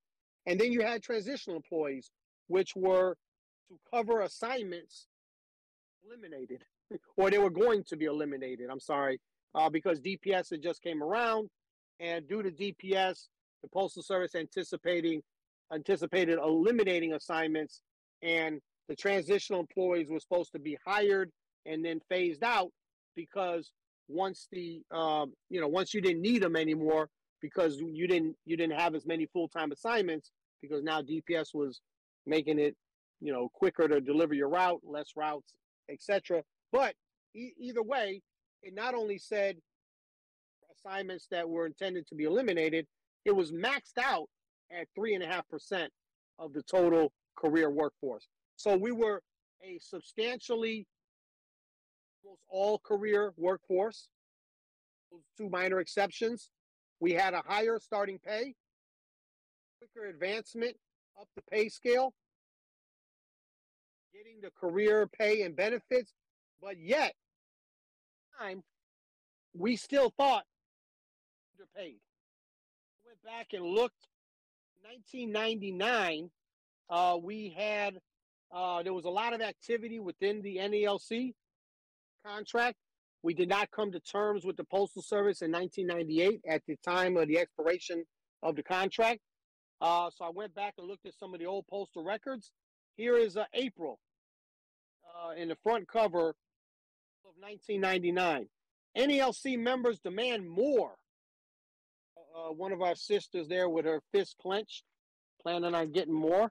And 0.47 0.61
then 0.61 0.72
you 0.72 0.83
had 0.83 1.03
transitional 1.03 1.57
employees, 1.57 2.11
which 2.49 2.74
were 2.76 3.16
to 3.73 3.97
cover 3.97 4.20
assignments 4.20 5.07
eliminated, 6.07 6.64
or 7.16 7.31
they 7.31 7.39
were 7.39 7.51
going 7.51 7.85
to 7.85 7.97
be 7.97 8.07
eliminated. 8.07 8.68
I'm 8.70 8.81
sorry, 8.81 9.20
uh, 9.55 9.70
because 9.70 10.01
DPS 10.01 10.51
had 10.51 10.62
just 10.62 10.83
came 10.83 11.03
around, 11.03 11.49
and 12.01 12.29
due 12.29 12.43
to 12.43 12.51
DPS, 12.51 13.29
the 13.62 13.68
Postal 13.73 14.03
Service 14.03 14.35
anticipating 14.35 15.23
anticipated 15.73 16.39
eliminating 16.39 17.14
assignments, 17.14 17.83
and 18.23 18.61
the 18.89 18.97
transitional 18.97 19.61
employees 19.61 20.09
were 20.09 20.20
supposed 20.20 20.53
to 20.53 20.59
be 20.59 20.77
hired 20.87 21.31
and 21.64 21.85
then 21.85 22.01
phased 22.09 22.43
out 22.43 22.70
because 23.14 23.73
once 24.09 24.49
the 24.53 24.83
um, 24.91 25.33
you 25.49 25.61
know 25.61 25.68
once 25.68 25.95
you 25.95 26.01
didn't 26.01 26.20
need 26.20 26.43
them 26.43 26.57
anymore 26.57 27.09
because 27.41 27.79
you 27.79 28.07
didn't 28.07 28.37
you 28.45 28.57
didn't 28.57 28.79
have 28.79 28.95
as 28.95 29.07
many 29.07 29.27
full 29.27 29.49
time 29.49 29.73
assignments 29.73 30.31
because 30.61 30.83
now 30.83 31.01
DPS 31.01 31.55
was 31.55 31.81
making 32.27 32.59
it 32.59 32.77
you 33.23 33.33
know, 33.33 33.49
quicker 33.55 33.87
to 33.87 34.01
deliver 34.01 34.35
your 34.35 34.49
route, 34.49 34.81
less 34.85 35.12
routes, 35.16 35.55
etc. 35.89 36.43
But 36.73 36.95
e- 37.35 37.53
either 37.57 37.83
way, 37.83 38.20
it 38.62 38.75
not 38.75 38.95
only 38.95 39.18
said 39.18 39.57
assignments 40.77 41.29
that 41.31 41.49
were 41.49 41.66
intended 41.66 42.07
to 42.09 42.16
be 42.16 42.25
eliminated, 42.25 42.87
it 43.25 43.31
was 43.31 43.53
maxed 43.53 43.99
out 44.03 44.29
at 44.73 44.89
three 44.95 45.14
and 45.14 45.23
a 45.23 45.27
half 45.27 45.49
percent 45.49 45.93
of 46.39 46.53
the 46.53 46.62
total 46.62 47.12
career 47.37 47.70
workforce. 47.70 48.27
So 48.57 48.77
we 48.77 48.91
were 48.91 49.23
a 49.62 49.79
substantially 49.79 50.87
almost 52.25 52.43
all 52.49 52.79
career 52.81 53.33
workforce. 53.37 54.09
Two 55.37 55.49
minor 55.49 55.79
exceptions. 55.79 56.51
We 56.99 57.12
had 57.12 57.35
a 57.35 57.43
higher 57.47 57.79
starting 57.79 58.18
pay, 58.18 58.55
quicker 59.79 60.09
advancement 60.09 60.77
up 61.20 61.29
the 61.37 61.43
pay 61.43 61.68
scale, 61.68 62.14
getting 64.23 64.41
the 64.41 64.51
career 64.51 65.07
pay 65.07 65.43
and 65.43 65.57
benefits, 65.57 66.12
but 66.61 66.79
yet 66.79 67.12
time 68.39 68.62
we 69.57 69.77
still 69.77 70.12
thought 70.16 70.45
underpaid. 71.55 71.97
We 73.05 73.09
went 73.09 73.23
back 73.25 73.49
and 73.53 73.64
looked 73.64 74.07
1999 74.83 76.31
uh, 76.91 77.16
we 77.23 77.55
had 77.57 77.99
uh, 78.55 78.83
there 78.83 78.93
was 78.93 79.07
a 79.07 79.11
lot 79.11 79.33
of 79.33 79.41
activity 79.41 79.99
within 79.99 80.43
the 80.43 80.57
NALC 80.57 81.33
contract. 82.25 82.77
We 83.23 83.33
did 83.33 83.49
not 83.49 83.70
come 83.70 83.91
to 83.93 84.01
terms 84.01 84.45
with 84.45 84.57
the 84.57 84.64
Postal 84.64 85.01
Service 85.01 85.41
in 85.41 85.51
1998 85.51 86.43
at 86.47 86.62
the 86.66 86.77
time 86.85 87.16
of 87.16 87.29
the 87.29 87.39
expiration 87.39 88.05
of 88.43 88.57
the 88.57 88.62
contract. 88.62 89.20
Uh, 89.81 90.11
so 90.14 90.25
I 90.27 90.31
went 90.35 90.55
back 90.55 90.75
and 90.77 90.87
looked 90.87 91.07
at 91.07 91.14
some 91.18 91.33
of 91.33 91.41
the 91.41 91.47
old 91.47 91.66
postal 91.66 92.05
records. 92.05 92.53
Here 92.97 93.16
is 93.16 93.39
uh, 93.39 93.45
April 93.55 93.99
uh, 95.23 95.33
in 95.33 95.49
the 95.49 95.57
front 95.62 95.89
cover 95.89 96.31
of 96.31 97.35
1999. 97.39 98.49
NALC 98.97 99.59
members 99.59 99.99
demand 100.01 100.49
more. 100.49 100.93
Uh, 102.16 102.53
one 102.53 102.73
of 102.73 102.81
our 102.81 102.95
sisters 102.95 103.49
there 103.49 103.68
with 103.68 103.85
her 103.85 104.01
fist 104.12 104.37
clenched, 104.41 104.85
planning 105.41 105.75
on 105.75 105.93
getting 105.93 106.14
more. 106.14 106.51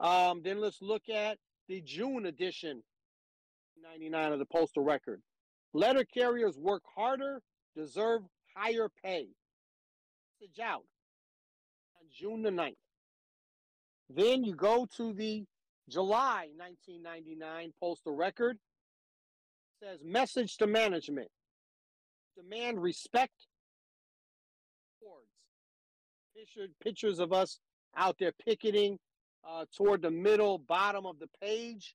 Um, 0.00 0.42
then 0.42 0.60
let's 0.60 0.80
look 0.80 1.08
at 1.08 1.38
the 1.68 1.80
June 1.80 2.26
edition, 2.26 2.82
99 3.82 4.32
of 4.32 4.38
the 4.38 4.46
Postal 4.46 4.84
Record. 4.84 5.20
Letter 5.72 6.04
carriers 6.04 6.56
work 6.56 6.82
harder, 6.94 7.40
deserve 7.76 8.22
higher 8.54 8.88
pay. 9.04 9.28
Message 10.40 10.60
out 10.60 10.84
on 12.00 12.06
June 12.12 12.42
the 12.42 12.50
9th. 12.50 12.76
Then 14.08 14.44
you 14.44 14.54
go 14.54 14.86
to 14.96 15.12
the 15.12 15.44
July 15.88 16.48
1999 16.56 17.72
Postal 17.80 18.14
Record. 18.14 18.58
Says 19.82 20.00
message 20.04 20.56
to 20.58 20.66
management. 20.66 21.28
Demand 22.36 22.80
respect 22.80 23.46
towards 25.00 25.28
pictures 26.80 27.18
of 27.18 27.32
us 27.32 27.58
out 27.96 28.16
there 28.18 28.32
picketing 28.44 28.98
uh, 29.48 29.64
toward 29.76 30.02
the 30.02 30.10
middle 30.10 30.58
bottom 30.58 31.06
of 31.06 31.18
the 31.18 31.28
page. 31.40 31.94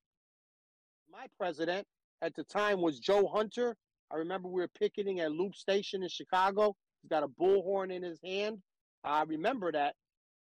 My 1.12 1.26
president 1.38 1.86
at 2.22 2.36
the 2.36 2.44
time 2.44 2.82
was 2.82 3.00
Joe 3.00 3.28
Hunter. 3.28 3.76
I 4.12 4.18
remember 4.18 4.48
we 4.48 4.62
were 4.62 4.70
picketing 4.80 5.20
at 5.20 5.32
Loop 5.32 5.56
Station 5.56 6.04
in 6.04 6.10
Chicago. 6.10 6.76
He's 7.02 7.10
got 7.10 7.24
a 7.24 7.28
bullhorn 7.28 7.92
in 7.92 8.04
his 8.04 8.20
hand. 8.24 8.60
I 9.04 9.24
remember 9.24 9.72
that. 9.72 9.96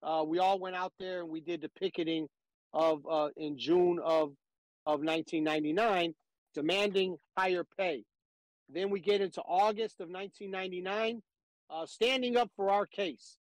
Uh, 0.02 0.24
we 0.26 0.38
all 0.38 0.58
went 0.58 0.76
out 0.76 0.92
there 0.98 1.20
and 1.20 1.28
we 1.28 1.40
did 1.40 1.60
the 1.60 1.70
picketing 1.78 2.28
of 2.72 3.06
uh, 3.10 3.28
in 3.36 3.58
June 3.58 3.98
of 4.02 4.32
of 4.86 5.00
1999, 5.00 6.14
demanding 6.54 7.16
higher 7.36 7.64
pay. 7.78 8.04
Then 8.70 8.90
we 8.90 9.00
get 9.00 9.20
into 9.20 9.42
August 9.42 10.00
of 10.00 10.08
1999, 10.08 11.22
uh, 11.70 11.86
standing 11.86 12.36
up 12.36 12.50
for 12.56 12.70
our 12.70 12.86
case. 12.86 13.36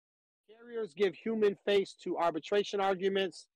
Carriers 0.49 0.95
give 0.95 1.15
human 1.15 1.57
face 1.67 1.95
to 2.03 2.17
arbitration 2.17 2.81
arguments. 2.81 3.47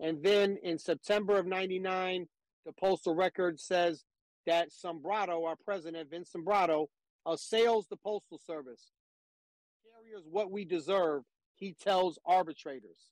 And 0.00 0.22
then 0.22 0.58
in 0.62 0.78
September 0.78 1.38
of 1.38 1.46
99, 1.46 2.26
the 2.64 2.72
Postal 2.72 3.14
Record 3.14 3.58
says 3.58 4.04
that 4.46 4.68
Sombrotto, 4.70 5.44
our 5.44 5.56
president, 5.56 6.10
Vince 6.10 6.30
Sombrotto, 6.34 6.86
assails 7.26 7.86
the 7.88 7.96
Postal 7.96 8.38
Service. 8.38 8.92
Carriers 9.84 10.24
what 10.30 10.50
we 10.50 10.64
deserve, 10.64 11.24
he 11.54 11.72
tells 11.72 12.18
arbitrators. 12.24 13.08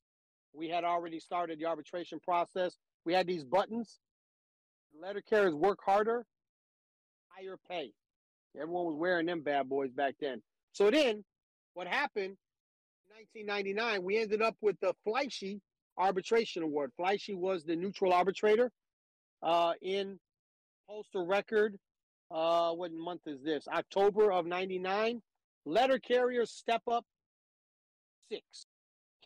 We 0.57 0.69
had 0.69 0.85
already 0.85 1.21
started 1.21 1.59
the 1.59 1.67
arbitration 1.67 2.19
process. 2.21 2.77
We 3.05 3.13
had 3.13 3.27
these 3.27 3.45
buttons. 3.45 3.99
Letter 5.01 5.21
carriers 5.21 5.55
work 5.55 5.79
harder, 5.85 6.25
higher 7.29 7.59
pay. 7.69 7.93
Everyone 8.59 8.87
was 8.87 8.97
wearing 8.97 9.27
them 9.27 9.43
bad 9.43 9.69
boys 9.69 9.91
back 9.91 10.15
then. 10.21 10.41
So 10.73 10.91
then, 10.91 11.23
what 11.75 11.87
happened 11.87 12.37
1999, 13.17 14.03
we 14.03 14.19
ended 14.19 14.43
up 14.43 14.57
with 14.61 14.77
the 14.81 14.95
Fleischli 15.07 15.61
Arbitration 15.97 16.63
Award. 16.63 16.93
Fleischli 17.01 17.35
was 17.35 17.65
the 17.65 17.75
neutral 17.75 18.13
arbitrator 18.13 18.71
uh, 19.43 19.73
in 19.81 20.19
Postal 20.89 21.27
Record. 21.27 21.77
Uh, 22.31 22.73
what 22.73 22.93
month 22.93 23.23
is 23.27 23.43
this? 23.43 23.67
October 23.69 24.33
of 24.33 24.45
99. 24.45 25.23
Letter 25.65 25.99
carriers 25.99 26.51
step 26.51 26.83
up 26.91 27.05
six. 28.31 28.67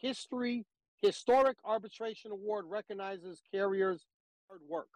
History, 0.00 0.64
Historic 1.02 1.56
Arbitration 1.64 2.30
Award 2.30 2.66
recognizes 2.68 3.42
carriers' 3.50 4.06
hard 4.48 4.60
work. 4.68 4.88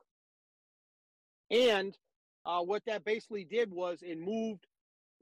And 1.51 1.97
uh, 2.45 2.61
what 2.61 2.83
that 2.87 3.05
basically 3.05 3.45
did 3.45 3.73
was 3.73 4.01
it 4.03 4.19
moved 4.19 4.67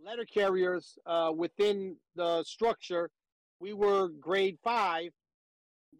letter 0.05 0.25
carriers 0.25 0.99
uh, 1.07 1.31
within 1.35 1.97
the 2.17 2.43
structure 2.45 3.11
we 3.63 3.73
were 3.73 4.09
grade 4.09 4.59
five. 4.65 5.13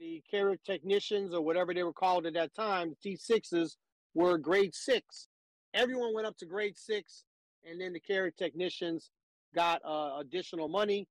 The 0.01 0.21
carrier 0.29 0.57
technicians, 0.67 1.33
or 1.33 1.43
whatever 1.43 1.73
they 1.73 1.85
were 1.85 1.93
called 1.93 2.27
at 2.27 2.35
that 2.35 2.55
time, 2.55 2.93
the 3.03 3.17
T6s, 3.17 3.77
were 4.15 4.37
grade 4.37 4.75
six. 4.75 5.29
Everyone 5.73 6.13
went 6.13 6.27
up 6.27 6.37
to 6.39 6.47
grade 6.47 6.77
six, 6.77 7.23
and 7.65 7.81
then 7.81 7.93
the 7.93 8.01
carrier 8.01 8.33
technicians 8.33 9.11
got 9.55 9.81
uh, 9.85 10.19
additional 10.19 10.69
money. 10.69 11.07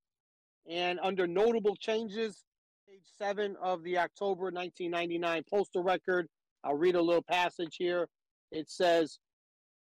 And 0.69 0.99
under 1.01 1.25
notable 1.25 1.77
changes, 1.77 2.43
page 2.87 3.03
seven 3.17 3.55
of 3.61 3.83
the 3.83 3.97
October 3.97 4.45
1999 4.45 5.43
postal 5.49 5.83
record, 5.83 6.27
I'll 6.63 6.75
read 6.75 6.95
a 6.95 7.01
little 7.01 7.23
passage 7.23 7.75
here. 7.77 8.07
It 8.51 8.69
says, 8.69 9.19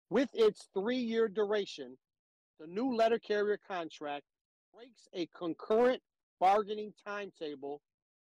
with 0.09 0.29
its 0.33 0.69
three 0.73 0.97
year 0.97 1.27
duration, 1.27 1.97
the 2.59 2.67
new 2.67 2.95
letter 2.95 3.19
carrier 3.19 3.59
contract 3.67 4.23
breaks 4.73 5.07
a 5.13 5.27
concurrent 5.37 6.01
bargaining 6.39 6.93
timetable 7.05 7.81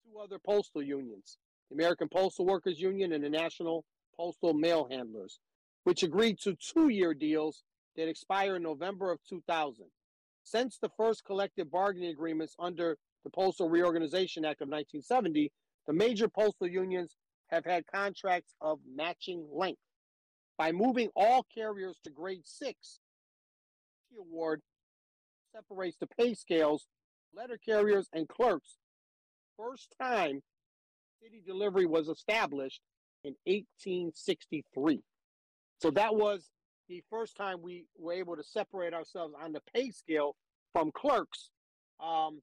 to 0.04 0.18
other 0.18 0.38
postal 0.38 0.82
unions, 0.82 1.38
the 1.70 1.74
American 1.74 2.08
Postal 2.08 2.46
Workers 2.46 2.80
Union 2.80 3.12
and 3.12 3.24
the 3.24 3.30
National 3.30 3.84
Postal 4.16 4.54
Mail 4.54 4.86
Handlers, 4.90 5.40
which 5.84 6.02
agreed 6.02 6.38
to 6.40 6.54
two 6.54 6.88
year 6.88 7.14
deals 7.14 7.64
that 7.96 8.08
expire 8.08 8.56
in 8.56 8.62
November 8.62 9.10
of 9.10 9.18
2000. 9.28 9.86
Since 10.42 10.78
the 10.78 10.90
first 10.96 11.24
collective 11.24 11.70
bargaining 11.70 12.10
agreements 12.10 12.54
under 12.58 12.98
the 13.24 13.30
Postal 13.30 13.68
Reorganization 13.68 14.44
Act 14.44 14.60
of 14.60 14.68
1970, 14.68 15.50
the 15.86 15.92
major 15.92 16.28
postal 16.28 16.68
unions 16.68 17.16
have 17.48 17.64
had 17.64 17.84
contracts 17.86 18.54
of 18.60 18.78
matching 18.94 19.46
length. 19.52 19.80
By 20.56 20.72
moving 20.72 21.08
all 21.16 21.44
carriers 21.54 21.98
to 22.04 22.10
grade 22.10 22.42
six, 22.44 23.00
the 24.10 24.20
award 24.20 24.62
separates 25.52 25.96
the 25.98 26.06
pay 26.06 26.34
scales 26.34 26.86
letter 27.36 27.58
carriers, 27.64 28.08
and 28.12 28.28
clerks. 28.28 28.76
First 29.56 29.94
time 30.00 30.42
city 31.22 31.42
delivery 31.46 31.86
was 31.86 32.08
established 32.08 32.80
in 33.24 33.34
1863. 33.44 35.00
So 35.80 35.90
that 35.92 36.14
was 36.14 36.50
the 36.88 37.02
first 37.10 37.36
time 37.36 37.62
we 37.62 37.86
were 37.98 38.12
able 38.12 38.36
to 38.36 38.44
separate 38.44 38.92
ourselves 38.92 39.34
on 39.42 39.52
the 39.52 39.62
pay 39.74 39.90
scale 39.90 40.36
from 40.72 40.90
clerks. 40.92 41.50
Um, 42.02 42.40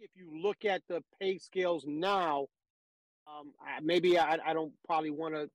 if 0.00 0.10
you 0.14 0.28
look 0.42 0.64
at 0.64 0.82
the 0.88 1.02
pay 1.20 1.38
scales 1.38 1.84
now, 1.86 2.46
um, 3.26 3.52
maybe 3.82 4.18
I, 4.18 4.38
I 4.44 4.54
don't 4.54 4.72
probably 4.86 5.10
want 5.10 5.34
to 5.34 5.48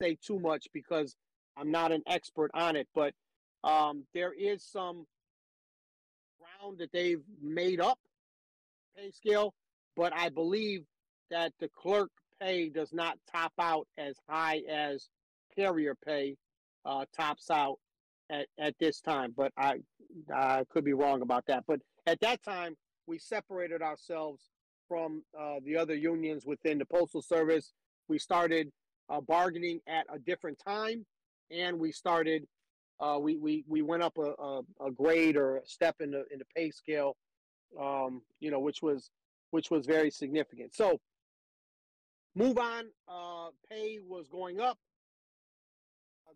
say 0.00 0.16
too 0.24 0.40
much 0.40 0.66
because 0.72 1.14
I'm 1.56 1.70
not 1.70 1.92
an 1.92 2.02
expert 2.06 2.50
on 2.54 2.76
it, 2.76 2.88
but 2.94 3.12
um, 3.62 4.04
there 4.14 4.32
is 4.32 4.64
some 4.64 5.06
ground 6.40 6.78
that 6.78 6.90
they've 6.92 7.22
made 7.42 7.80
up 7.80 7.98
pay 8.96 9.10
scale, 9.10 9.54
but 9.96 10.12
I 10.14 10.30
believe 10.30 10.84
that 11.30 11.52
the 11.60 11.68
clerk 11.68 12.10
pay 12.40 12.70
does 12.70 12.92
not 12.92 13.18
top 13.30 13.52
out 13.58 13.86
as 13.98 14.16
high 14.28 14.62
as 14.68 15.10
carrier 15.54 15.94
pay 16.06 16.36
uh, 16.86 17.04
tops 17.14 17.50
out 17.50 17.76
at, 18.30 18.46
at 18.58 18.74
this 18.80 19.00
time. 19.00 19.34
But 19.36 19.52
I, 19.58 19.80
I 20.34 20.64
could 20.70 20.84
be 20.84 20.94
wrong 20.94 21.20
about 21.20 21.44
that. 21.46 21.64
But 21.66 21.80
at 22.06 22.20
that 22.20 22.42
time, 22.42 22.76
we 23.10 23.18
separated 23.18 23.82
ourselves 23.82 24.50
from 24.86 25.24
uh, 25.38 25.56
the 25.64 25.76
other 25.76 25.96
unions 25.96 26.46
within 26.46 26.78
the 26.78 26.84
Postal 26.84 27.20
Service. 27.20 27.72
we 28.08 28.20
started 28.20 28.70
uh, 29.08 29.20
bargaining 29.20 29.80
at 29.88 30.06
a 30.14 30.18
different 30.20 30.56
time, 30.64 31.04
and 31.50 31.78
we 31.78 31.90
started 31.90 32.46
uh, 33.00 33.18
we, 33.20 33.36
we 33.36 33.64
we 33.66 33.82
went 33.82 34.02
up 34.02 34.16
a, 34.16 34.30
a, 34.40 34.60
a, 34.86 34.90
grade 34.92 35.36
or 35.36 35.56
a 35.56 35.66
step 35.66 35.96
in 36.00 36.12
the 36.12 36.24
in 36.30 36.38
the 36.38 36.44
pay 36.54 36.70
scale, 36.70 37.16
um, 37.80 38.22
you 38.38 38.50
know, 38.50 38.60
which 38.60 38.80
was 38.80 39.10
which 39.50 39.70
was 39.70 39.86
very 39.86 40.10
significant. 40.10 40.72
So, 40.72 41.00
move 42.36 42.58
on. 42.58 42.84
Uh, 43.08 43.48
pay 43.68 43.98
was 44.06 44.28
going 44.28 44.60
up. 44.60 44.78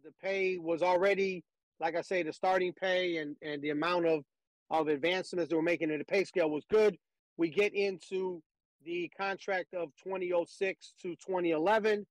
The 0.03 0.13
pay 0.21 0.59
was 0.59 0.83
already, 0.83 1.45
like 1.79 1.95
I 1.95 2.03
say, 2.03 2.25
the 2.25 2.33
starting 2.33 2.73
pay 2.73 3.19
and 3.19 3.37
and 3.43 3.63
the 3.63 3.71
amount 3.71 4.07
of 4.07 4.25
of 4.71 4.89
advancements 4.89 5.51
that 5.51 5.57
were 5.57 5.63
making 5.63 5.91
in 5.91 5.99
the 5.99 6.05
pay 6.05 6.25
scale 6.25 6.51
was 6.51 6.65
good. 6.71 6.97
We 7.37 7.51
get 7.51 7.75
into 7.75 8.43
the 8.85 9.11
contract 9.17 9.75
of 9.75 9.91
2006 10.03 10.95
to 11.03 11.11
2011, 11.17 12.07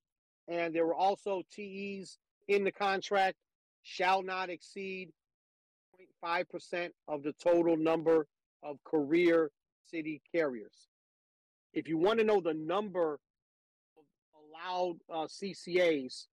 and 0.48 0.76
there 0.76 0.86
were 0.86 0.96
also 0.96 1.44
TEs 1.52 2.18
in 2.48 2.64
the 2.64 2.72
contract 2.72 3.38
shall 3.84 4.22
not 4.22 4.50
exceed 4.50 5.10
0.5% 6.24 6.90
of 7.08 7.24
the 7.24 7.34
total 7.34 7.78
number 7.78 8.28
of 8.64 8.78
career 8.84 9.52
city 9.86 10.22
carriers. 10.34 10.88
If 11.74 11.88
you 11.88 11.98
want 11.98 12.20
to 12.20 12.26
know 12.26 12.40
the 12.40 12.54
number 12.54 13.20
of 13.98 14.04
allowed 14.40 14.98
uh, 15.12 15.28
CCAs 15.28 16.28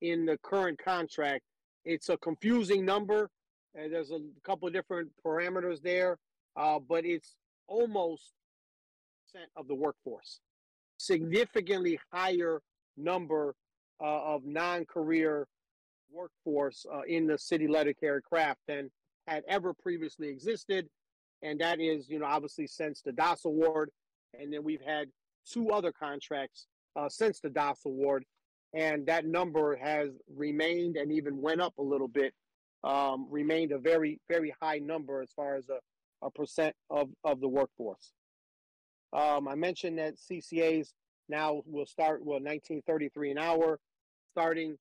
in 0.00 0.24
the 0.24 0.38
current 0.42 0.78
contract, 0.82 1.42
it's 1.84 2.08
a 2.08 2.16
confusing 2.16 2.84
number. 2.84 3.30
And 3.74 3.92
there's 3.92 4.10
a 4.10 4.20
couple 4.44 4.68
different 4.70 5.10
parameters 5.24 5.82
there, 5.82 6.18
uh, 6.56 6.78
but 6.78 7.04
it's 7.04 7.34
almost 7.66 8.32
percent 9.24 9.50
of 9.56 9.66
the 9.68 9.74
workforce. 9.74 10.40
Significantly 10.98 11.98
higher 12.12 12.60
number 12.96 13.54
uh, 14.00 14.34
of 14.34 14.44
non-career 14.44 15.46
workforce 16.12 16.86
uh, 16.92 17.02
in 17.08 17.26
the 17.26 17.38
city 17.38 17.66
letter 17.66 17.92
carrier 17.92 18.20
craft 18.20 18.60
than 18.68 18.90
had 19.26 19.42
ever 19.48 19.74
previously 19.74 20.28
existed. 20.28 20.88
And 21.42 21.60
that 21.60 21.80
is, 21.80 22.08
you 22.08 22.18
know, 22.18 22.26
obviously 22.26 22.66
since 22.66 23.02
the 23.02 23.12
Das 23.12 23.44
award. 23.44 23.90
And 24.38 24.52
then 24.52 24.62
we've 24.62 24.80
had 24.80 25.08
two 25.50 25.70
other 25.70 25.92
contracts 25.92 26.66
uh, 26.96 27.08
since 27.08 27.40
the 27.40 27.50
Das 27.50 27.80
award. 27.84 28.24
And 28.72 29.06
that 29.06 29.26
number 29.26 29.76
has 29.76 30.10
remained 30.34 30.96
and 30.96 31.12
even 31.12 31.40
went 31.40 31.60
up 31.60 31.74
a 31.78 31.82
little 31.82 32.08
bit, 32.08 32.34
um, 32.84 33.26
remained 33.30 33.72
a 33.72 33.78
very, 33.78 34.20
very 34.28 34.54
high 34.60 34.78
number 34.78 35.22
as 35.22 35.30
far 35.34 35.56
as 35.56 35.68
a, 35.68 35.78
a 36.24 36.30
percent 36.30 36.76
of, 36.90 37.08
of 37.24 37.40
the 37.40 37.48
workforce. 37.48 38.12
Um, 39.12 39.48
I 39.48 39.54
mentioned 39.54 39.98
that 39.98 40.14
CCAs 40.18 40.88
now 41.28 41.62
will 41.66 41.86
start, 41.86 42.20
well, 42.20 42.40
1933 42.40 43.32
an 43.32 43.38
hour, 43.38 43.78
starting 44.32 44.76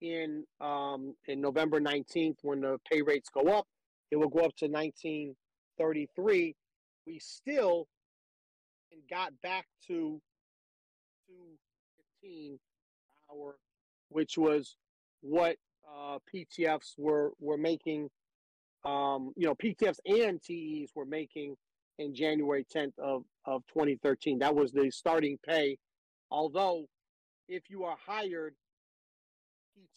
in 0.00 0.44
um, 0.60 1.14
in 1.26 1.40
November 1.40 1.80
19th 1.80 2.36
when 2.42 2.60
the 2.60 2.78
pay 2.90 3.02
rates 3.02 3.28
go 3.28 3.42
up. 3.48 3.66
It 4.10 4.16
will 4.16 4.28
go 4.28 4.40
up 4.40 4.54
to 4.56 4.66
1933. 4.66 6.56
We 7.06 7.18
still 7.18 7.86
got 9.08 9.32
back 9.42 9.66
to 9.86 10.20
215 11.28 12.58
hour, 13.30 13.56
which 14.08 14.36
was 14.36 14.76
what 15.22 15.56
uh, 15.90 16.18
PTFs 16.32 16.94
were 16.98 17.32
were 17.40 17.58
making. 17.58 18.08
Um, 18.84 19.32
you 19.36 19.46
know, 19.46 19.54
PTFs 19.54 19.98
and 20.06 20.40
TEs 20.42 20.90
were 20.94 21.04
making 21.04 21.54
in 21.98 22.14
January 22.14 22.64
10th 22.74 22.98
of, 22.98 23.24
of 23.44 23.62
2013. 23.66 24.38
That 24.38 24.54
was 24.54 24.72
the 24.72 24.90
starting 24.90 25.38
pay. 25.46 25.76
Although, 26.30 26.86
if 27.46 27.64
you 27.68 27.84
are 27.84 27.96
hired 28.06 28.54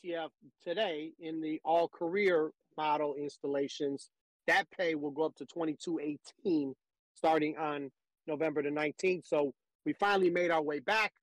PTF 0.04 0.30
today 0.62 1.14
in 1.20 1.40
the 1.40 1.62
all 1.64 1.88
career 1.88 2.52
model 2.76 3.16
installations, 3.16 4.10
that 4.48 4.66
pay 4.78 4.96
will 4.96 5.12
go 5.12 5.24
up 5.24 5.36
to 5.36 5.46
2218 5.46 6.74
starting 7.14 7.58
on 7.58 7.90
November 8.28 8.62
the 8.62 8.70
19th. 8.70 9.26
So 9.26 9.54
we 9.86 9.94
finally 9.94 10.30
made 10.30 10.52
our 10.52 10.62
way 10.62 10.80
back. 10.80 11.14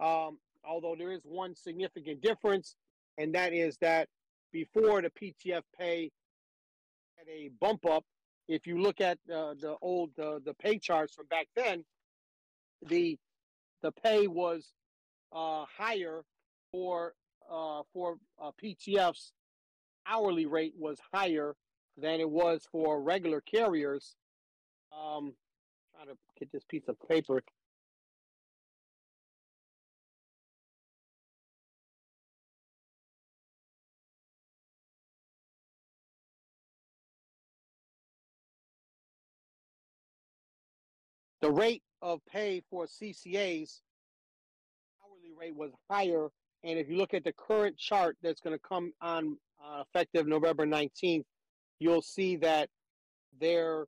Um, 0.00 0.38
although 0.66 0.94
there 0.96 1.12
is 1.12 1.20
one 1.24 1.54
significant 1.54 2.22
difference, 2.22 2.76
and 3.18 3.34
that 3.34 3.52
is 3.52 3.76
that 3.80 4.08
before 4.52 5.02
the 5.02 5.10
PTF 5.10 5.62
pay 5.78 6.10
had 7.16 7.28
a 7.28 7.50
bump 7.60 7.86
up, 7.86 8.04
if 8.48 8.66
you 8.66 8.80
look 8.80 9.00
at 9.00 9.18
uh, 9.32 9.54
the 9.54 9.76
old 9.80 10.10
uh, 10.18 10.38
the 10.44 10.54
pay 10.54 10.78
charts 10.78 11.14
from 11.14 11.26
back 11.26 11.48
then, 11.56 11.84
the 12.86 13.18
the 13.82 13.92
pay 13.92 14.26
was 14.26 14.72
uh, 15.32 15.64
higher 15.76 16.22
for 16.70 17.14
uh, 17.50 17.82
for 17.92 18.16
uh, 18.42 18.50
PTF's 18.62 19.32
hourly 20.06 20.46
rate 20.46 20.74
was 20.78 20.98
higher 21.12 21.54
than 21.96 22.20
it 22.20 22.28
was 22.28 22.66
for 22.70 23.00
regular 23.00 23.40
carriers. 23.40 24.16
Um, 24.92 25.34
trying 25.94 26.08
to 26.08 26.16
get 26.38 26.52
this 26.52 26.64
piece 26.68 26.88
of 26.88 26.96
paper. 27.08 27.42
The 41.44 41.52
rate 41.52 41.82
of 42.00 42.20
pay 42.24 42.62
for 42.70 42.86
CCAs 42.86 43.82
hourly 45.04 45.34
rate 45.38 45.54
was 45.54 45.72
higher 45.90 46.30
and 46.62 46.78
if 46.78 46.88
you 46.88 46.96
look 46.96 47.12
at 47.12 47.22
the 47.22 47.34
current 47.34 47.76
chart 47.76 48.16
that's 48.22 48.40
going 48.40 48.56
to 48.56 48.62
come 48.66 48.94
on 49.02 49.36
uh, 49.62 49.82
effective 49.82 50.26
November 50.26 50.66
19th, 50.66 51.26
you'll 51.80 52.00
see 52.00 52.36
that 52.36 52.70
there 53.38 53.84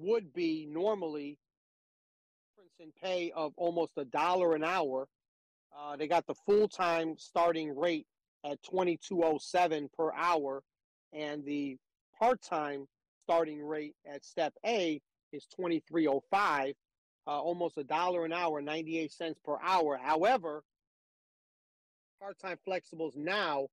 would 0.00 0.32
be 0.32 0.66
normally 0.68 1.38
difference 2.56 2.74
in 2.80 2.90
pay 3.00 3.30
of 3.30 3.52
almost 3.56 3.92
a 3.96 4.04
dollar 4.04 4.56
an 4.56 4.64
hour. 4.64 5.06
Uh, 5.78 5.94
they 5.94 6.08
got 6.08 6.26
the 6.26 6.34
full 6.44 6.66
time 6.66 7.14
starting 7.16 7.78
rate 7.78 8.08
at 8.44 8.60
2207 8.64 9.88
per 9.96 10.12
hour, 10.14 10.64
and 11.12 11.44
the 11.44 11.76
part 12.18 12.42
time 12.42 12.86
starting 13.22 13.62
rate 13.62 13.94
at 14.04 14.24
step 14.24 14.52
A 14.66 15.00
is 15.32 15.46
2305, 15.56 16.74
uh, 17.26 17.30
almost 17.30 17.78
a 17.78 17.84
dollar 17.84 18.24
an 18.24 18.32
hour, 18.32 18.60
98 18.60 19.10
cents 19.12 19.38
per 19.44 19.56
hour. 19.62 19.98
However, 20.02 20.62
part-time 22.20 22.58
flexibles 22.66 23.16
now 23.16 23.66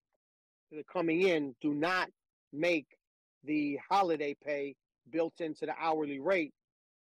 that 0.71 0.79
are 0.79 0.83
coming 0.91 1.21
in 1.21 1.55
do 1.61 1.73
not 1.73 2.09
make 2.51 2.87
the 3.43 3.79
holiday 3.89 4.35
pay 4.43 4.75
built 5.11 5.33
into 5.39 5.65
the 5.65 5.73
hourly 5.79 6.19
rate. 6.19 6.53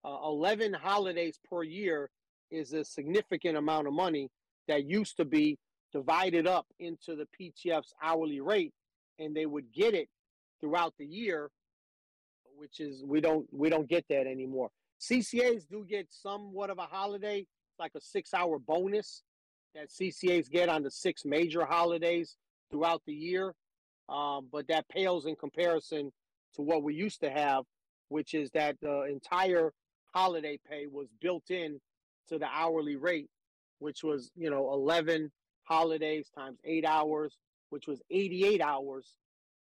Uh, 0.05 0.19
11 0.25 0.73
holidays 0.73 1.39
per 1.49 1.63
year 1.63 2.11
is 2.51 2.73
a 2.73 2.85
significant 2.85 3.57
amount 3.57 3.87
of 3.87 3.93
money 3.93 4.29
that 4.69 4.85
used 4.85 5.17
to 5.17 5.25
be 5.25 5.59
divided 5.93 6.47
up 6.47 6.67
into 6.79 7.17
the 7.17 7.27
PTF's 7.39 7.93
hourly 8.03 8.41
rate, 8.41 8.73
and 9.19 9.35
they 9.35 9.47
would 9.47 9.73
get 9.73 9.95
it 9.95 10.09
throughout 10.61 10.95
the 10.99 11.07
year, 11.07 11.51
which 12.61 12.79
is 12.79 13.03
we 13.07 13.23
don't 13.23 13.47
we 13.53 13.71
don't 13.71 13.89
get 13.89 14.05
that 14.11 14.27
anymore. 14.27 14.71
CCAs 15.01 15.67
do 15.67 15.87
get 15.89 16.07
somewhat 16.11 16.69
of 16.69 16.77
a 16.77 16.83
holiday, 16.83 17.47
like 17.79 17.93
a 17.97 18.01
six-hour 18.01 18.59
bonus 18.59 19.23
that 19.75 19.89
CCAs 19.89 20.51
get 20.51 20.69
on 20.69 20.83
the 20.83 20.91
six 20.91 21.25
major 21.25 21.65
holidays 21.65 22.37
throughout 22.71 23.01
the 23.07 23.15
year. 23.15 23.55
Um, 24.11 24.49
but 24.53 24.69
that 24.69 24.87
pales 24.91 25.25
in 25.25 25.37
comparison 25.37 26.13
to 26.57 26.63
what 26.63 26.83
we 26.83 26.95
used 26.95 27.21
to 27.21 27.31
have, 27.31 27.65
which 28.11 28.35
is 28.35 28.51
that 28.51 28.77
the 28.83 29.05
entire 29.05 29.73
holiday 30.13 30.59
pay 30.69 30.87
was 30.87 31.09
built 31.23 31.51
in 31.51 31.81
to 32.29 32.39
the 32.39 32.49
hourly 32.53 32.97
rate, 32.97 33.31
which 33.79 34.05
was, 34.05 34.31
you 34.37 34.51
know, 34.51 34.71
11 34.75 35.31
holidays 35.63 36.29
times 36.37 36.59
eight 36.65 36.85
hours, 36.85 37.39
which 37.71 37.87
was 37.87 38.03
88 38.11 38.61
hours 38.61 39.15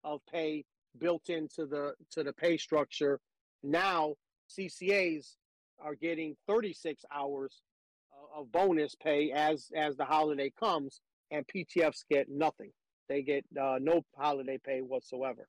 of 0.02 0.20
pay 0.32 0.64
built 0.98 1.28
into 1.28 1.66
the 1.66 1.94
to 2.12 2.22
the 2.22 2.32
pay 2.32 2.56
structure. 2.56 3.20
Now 3.62 4.14
CCAs 4.48 5.36
are 5.80 5.94
getting 5.94 6.36
36 6.46 7.04
hours 7.12 7.62
of 8.34 8.50
bonus 8.52 8.94
pay 8.94 9.32
as 9.32 9.70
as 9.74 9.96
the 9.96 10.04
holiday 10.04 10.52
comes, 10.58 11.00
and 11.30 11.46
PTFs 11.46 12.04
get 12.10 12.28
nothing. 12.28 12.70
They 13.08 13.22
get 13.22 13.44
uh, 13.60 13.78
no 13.80 14.02
holiday 14.16 14.58
pay 14.64 14.80
whatsoever. 14.80 15.46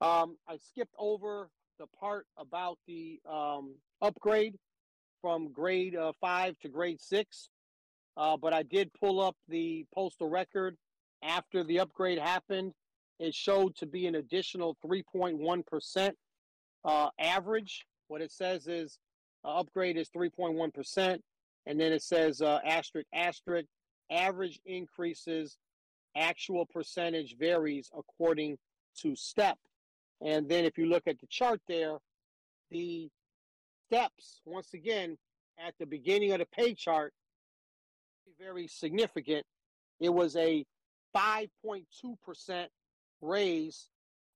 Um, 0.00 0.36
I 0.48 0.58
skipped 0.58 0.94
over 0.98 1.50
the 1.78 1.86
part 1.98 2.26
about 2.36 2.78
the 2.86 3.20
um, 3.28 3.74
upgrade 4.00 4.54
from 5.20 5.52
grade 5.52 5.96
uh, 5.96 6.12
five 6.20 6.58
to 6.60 6.68
grade 6.68 7.00
six, 7.00 7.48
uh, 8.16 8.36
but 8.36 8.52
I 8.52 8.62
did 8.62 8.92
pull 8.92 9.20
up 9.20 9.36
the 9.48 9.84
postal 9.94 10.28
record 10.28 10.76
after 11.22 11.64
the 11.64 11.80
upgrade 11.80 12.18
happened. 12.18 12.72
It 13.18 13.34
showed 13.34 13.74
to 13.76 13.86
be 13.86 14.06
an 14.06 14.16
additional 14.16 14.76
3.1% 14.84 16.12
uh, 16.84 17.08
average. 17.18 17.84
What 18.08 18.22
it 18.22 18.32
says 18.32 18.66
is 18.66 18.98
uh, 19.44 19.48
upgrade 19.58 19.96
is 19.96 20.08
3.1%. 20.10 21.18
and 21.66 21.80
then 21.80 21.92
it 21.92 22.02
says 22.02 22.40
uh, 22.40 22.60
asterisk 22.64 23.06
asterisk 23.12 23.68
average 24.10 24.58
increases, 24.64 25.58
actual 26.16 26.64
percentage 26.66 27.36
varies 27.38 27.90
according 27.96 28.56
to 29.02 29.14
step. 29.14 29.58
And 30.20 30.48
then 30.48 30.64
if 30.64 30.78
you 30.78 30.86
look 30.86 31.06
at 31.06 31.20
the 31.20 31.26
chart 31.26 31.60
there, 31.68 31.98
the 32.70 33.08
steps 33.86 34.40
once 34.44 34.74
again 34.74 35.16
at 35.58 35.74
the 35.78 35.86
beginning 35.86 36.32
of 36.32 36.38
the 36.38 36.46
pay 36.46 36.74
chart 36.74 37.12
very 38.38 38.66
significant. 38.68 39.44
It 40.00 40.10
was 40.10 40.36
a 40.36 40.64
5.2% 41.16 42.66
raise 43.20 43.88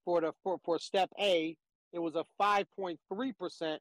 for 0.05 0.21
the 0.21 0.33
for, 0.43 0.59
for 0.63 0.79
step 0.79 1.09
A. 1.19 1.55
It 1.91 1.99
was 1.99 2.15
a 2.15 2.25
5.3% 2.41 3.77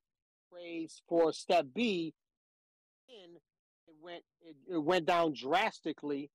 raise 0.52 1.02
for 1.08 1.32
step 1.32 1.66
B. 1.74 2.14
And 3.08 3.36
it 3.86 3.94
went 4.02 4.22
it, 4.42 4.56
it 4.74 4.82
went 4.82 5.06
down 5.06 5.32
drastically 5.32 6.30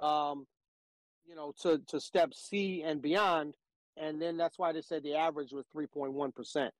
um, 0.00 0.46
you 1.26 1.34
know 1.34 1.52
to, 1.62 1.80
to 1.88 2.00
step 2.00 2.34
C 2.34 2.82
and 2.82 3.02
beyond. 3.02 3.54
And 3.96 4.22
then 4.22 4.36
that's 4.36 4.58
why 4.58 4.72
they 4.72 4.82
said 4.82 5.02
the 5.02 5.16
average 5.16 5.52
was 5.52 5.64
3.1%. 5.74 6.70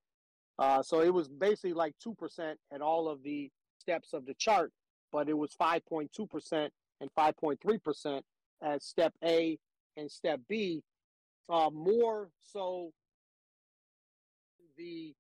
Uh, 0.59 0.83
so 0.83 1.01
it 1.01 1.13
was 1.13 1.29
basically 1.29 1.73
like 1.73 1.95
2% 2.07 2.55
at 2.73 2.81
all 2.81 3.09
of 3.09 3.23
the 3.25 3.51
steps 3.81 4.13
of 4.13 4.25
the 4.25 4.35
chart, 4.35 4.73
but 5.11 5.29
it 5.29 5.37
was 5.37 5.55
5.2% 5.61 6.69
and 7.01 7.11
5.3% 7.17 8.23
at 8.63 8.83
step 8.83 9.13
A 9.25 9.59
and 9.97 10.11
step 10.11 10.41
B. 10.49 10.83
Uh, 11.51 11.71
more 11.71 12.29
so 12.53 12.91
the 14.77 15.15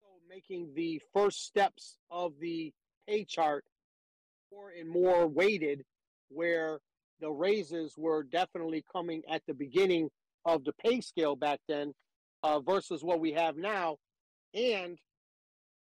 so 0.00 0.08
making 0.28 0.72
the 0.74 1.00
first 1.14 1.44
steps 1.46 1.96
of 2.10 2.32
the 2.40 2.72
pay 3.08 3.24
chart 3.24 3.64
more 4.52 4.70
and 4.78 4.88
more 4.88 5.26
weighted 5.26 5.82
where 6.28 6.78
the 7.20 7.30
raises 7.30 7.94
were 7.96 8.22
definitely 8.24 8.84
coming 8.92 9.22
at 9.30 9.42
the 9.46 9.54
beginning 9.54 10.08
of 10.44 10.64
the 10.64 10.72
pay 10.74 11.00
scale 11.00 11.36
back 11.36 11.60
then 11.68 11.92
uh, 12.42 12.60
versus 12.60 13.02
what 13.02 13.20
we 13.20 13.32
have 13.32 13.56
now. 13.56 13.96
And 14.54 14.98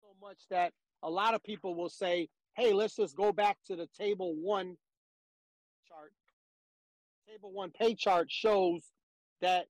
so 0.01 0.07
much 0.21 0.37
that 0.49 0.71
a 1.03 1.09
lot 1.09 1.33
of 1.33 1.43
people 1.43 1.75
will 1.75 1.89
say 1.89 2.29
hey 2.55 2.71
let's 2.71 2.95
just 2.95 3.15
go 3.17 3.33
back 3.33 3.57
to 3.67 3.75
the 3.75 3.87
table 3.99 4.33
one 4.35 4.77
chart. 5.87 6.13
Table 7.27 7.51
one 7.51 7.71
pay 7.71 7.95
chart 7.95 8.27
shows 8.29 8.91
that 9.41 9.65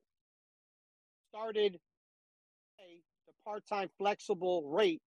started 1.30 1.80
the 3.28 3.34
part-time 3.46 3.90
flexible 3.98 4.64
rate 4.70 5.02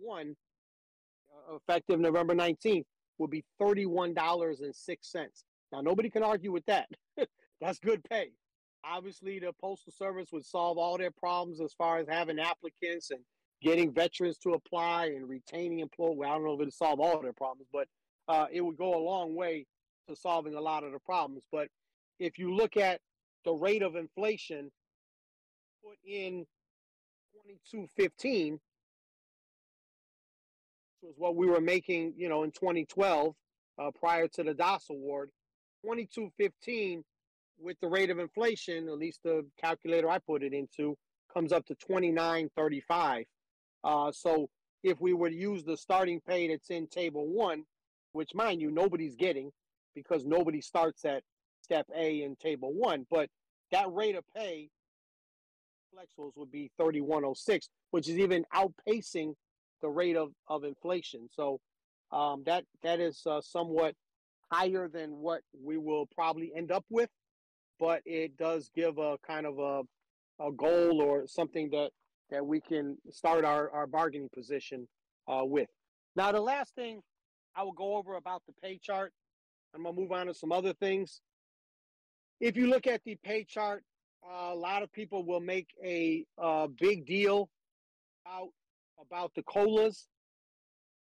one 0.00 0.36
uh, 1.30 1.56
effective 1.56 2.00
November 2.00 2.34
19th 2.34 2.84
will 3.18 3.28
be 3.28 3.44
$31.06. 3.60 5.26
Now 5.72 5.80
nobody 5.80 6.10
can 6.10 6.22
argue 6.22 6.52
with 6.52 6.64
that. 6.66 6.88
That's 7.60 7.78
good 7.78 8.02
pay. 8.08 8.30
Obviously 8.84 9.38
the 9.38 9.52
postal 9.60 9.92
service 9.92 10.28
would 10.32 10.44
solve 10.44 10.78
all 10.78 10.98
their 10.98 11.10
problems 11.10 11.60
as 11.60 11.72
far 11.72 11.98
as 11.98 12.06
having 12.08 12.38
applicants 12.38 13.10
and 13.10 13.20
getting 13.62 13.92
veterans 13.92 14.38
to 14.38 14.50
apply 14.50 15.06
and 15.06 15.28
retaining 15.28 15.80
employees. 15.80 16.18
Well, 16.18 16.30
I 16.30 16.34
don't 16.34 16.44
know 16.44 16.54
if 16.54 16.60
it 16.60 16.64
would 16.64 16.74
solve 16.74 17.00
all 17.00 17.20
their 17.20 17.32
problems, 17.32 17.68
but 17.72 17.88
uh, 18.28 18.46
it 18.52 18.60
would 18.60 18.76
go 18.76 18.94
a 18.94 19.02
long 19.02 19.34
way 19.34 19.66
to 20.08 20.14
solving 20.14 20.54
a 20.54 20.60
lot 20.60 20.84
of 20.84 20.92
the 20.92 20.98
problems. 21.00 21.44
But 21.50 21.68
if 22.20 22.38
you 22.38 22.54
look 22.54 22.76
at 22.76 23.00
the 23.46 23.54
rate 23.54 23.82
of 23.82 23.96
inflation 23.96 24.70
put 25.82 25.96
in 26.04 26.44
2215 27.32 28.58
which 31.00 31.08
was 31.08 31.14
what 31.16 31.36
we 31.36 31.46
were 31.46 31.60
making, 31.60 32.12
you 32.16 32.28
know, 32.28 32.42
in 32.42 32.50
2012 32.50 33.34
uh, 33.78 33.90
prior 33.98 34.26
to 34.26 34.42
the 34.42 34.52
Das 34.52 34.90
award. 34.90 35.30
2215 35.84 37.04
with 37.58 37.78
the 37.80 37.88
rate 37.88 38.10
of 38.10 38.18
inflation, 38.18 38.88
at 38.88 38.98
least 38.98 39.20
the 39.22 39.46
calculator 39.60 40.10
I 40.10 40.18
put 40.18 40.42
it 40.42 40.52
into, 40.52 40.96
comes 41.32 41.52
up 41.52 41.64
to 41.66 41.74
2935. 41.76 43.24
Uh, 43.84 44.10
so 44.10 44.48
if 44.82 45.00
we 45.00 45.12
were 45.12 45.30
to 45.30 45.36
use 45.36 45.62
the 45.62 45.76
starting 45.76 46.20
pay 46.20 46.48
that's 46.48 46.70
in 46.70 46.88
table 46.88 47.28
one, 47.28 47.64
which 48.12 48.34
mind 48.34 48.60
you, 48.60 48.70
nobody's 48.70 49.14
getting 49.14 49.52
because 49.94 50.24
nobody 50.24 50.60
starts 50.60 51.04
at 51.04 51.22
step 51.62 51.86
A 51.96 52.22
in 52.22 52.36
table 52.36 52.72
one, 52.72 53.06
but 53.10 53.28
that 53.72 53.92
rate 53.92 54.16
of 54.16 54.24
pay 54.34 54.68
flexibles 55.94 56.32
would 56.36 56.50
be 56.50 56.70
3106, 56.76 57.68
which 57.90 58.08
is 58.08 58.18
even 58.18 58.44
outpacing 58.54 59.34
the 59.82 59.88
rate 59.88 60.16
of, 60.16 60.32
of 60.48 60.64
inflation. 60.64 61.28
So 61.32 61.60
um, 62.12 62.42
that 62.46 62.64
that 62.82 63.00
is 63.00 63.22
uh, 63.26 63.40
somewhat 63.40 63.94
higher 64.50 64.88
than 64.88 65.10
what 65.10 65.40
we 65.60 65.76
will 65.76 66.06
probably 66.14 66.52
end 66.56 66.70
up 66.70 66.84
with, 66.90 67.10
but 67.80 68.00
it 68.04 68.36
does 68.36 68.70
give 68.74 68.98
a 68.98 69.16
kind 69.26 69.46
of 69.46 69.58
a, 69.58 69.82
a 70.44 70.52
goal 70.52 71.00
or 71.02 71.26
something 71.26 71.70
that 71.70 71.90
that 72.30 72.44
we 72.44 72.60
can 72.60 72.96
start 73.10 73.44
our, 73.44 73.70
our 73.70 73.86
bargaining 73.86 74.28
position 74.34 74.86
uh, 75.28 75.42
with. 75.44 75.68
Now, 76.16 76.32
the 76.32 76.40
last 76.40 76.74
thing 76.74 77.00
I 77.54 77.62
will 77.62 77.72
go 77.72 77.96
over 77.96 78.16
about 78.16 78.42
the 78.46 78.52
pay 78.62 78.78
chart, 78.82 79.12
I'm 79.74 79.82
going 79.82 79.94
to 79.94 80.00
move 80.00 80.12
on 80.12 80.26
to 80.26 80.34
some 80.34 80.50
other 80.50 80.72
things. 80.74 81.20
If 82.40 82.56
you 82.56 82.66
look 82.66 82.86
at 82.86 83.02
the 83.04 83.16
pay 83.24 83.44
chart, 83.44 83.82
uh, 84.22 84.52
a 84.52 84.54
lot 84.54 84.82
of 84.82 84.92
people 84.92 85.24
will 85.24 85.40
make 85.40 85.68
a 85.82 86.24
uh, 86.36 86.66
big 86.66 87.06
deal 87.06 87.48
about 88.26 88.48
about 89.00 89.32
the 89.34 89.42
colas. 89.42 90.08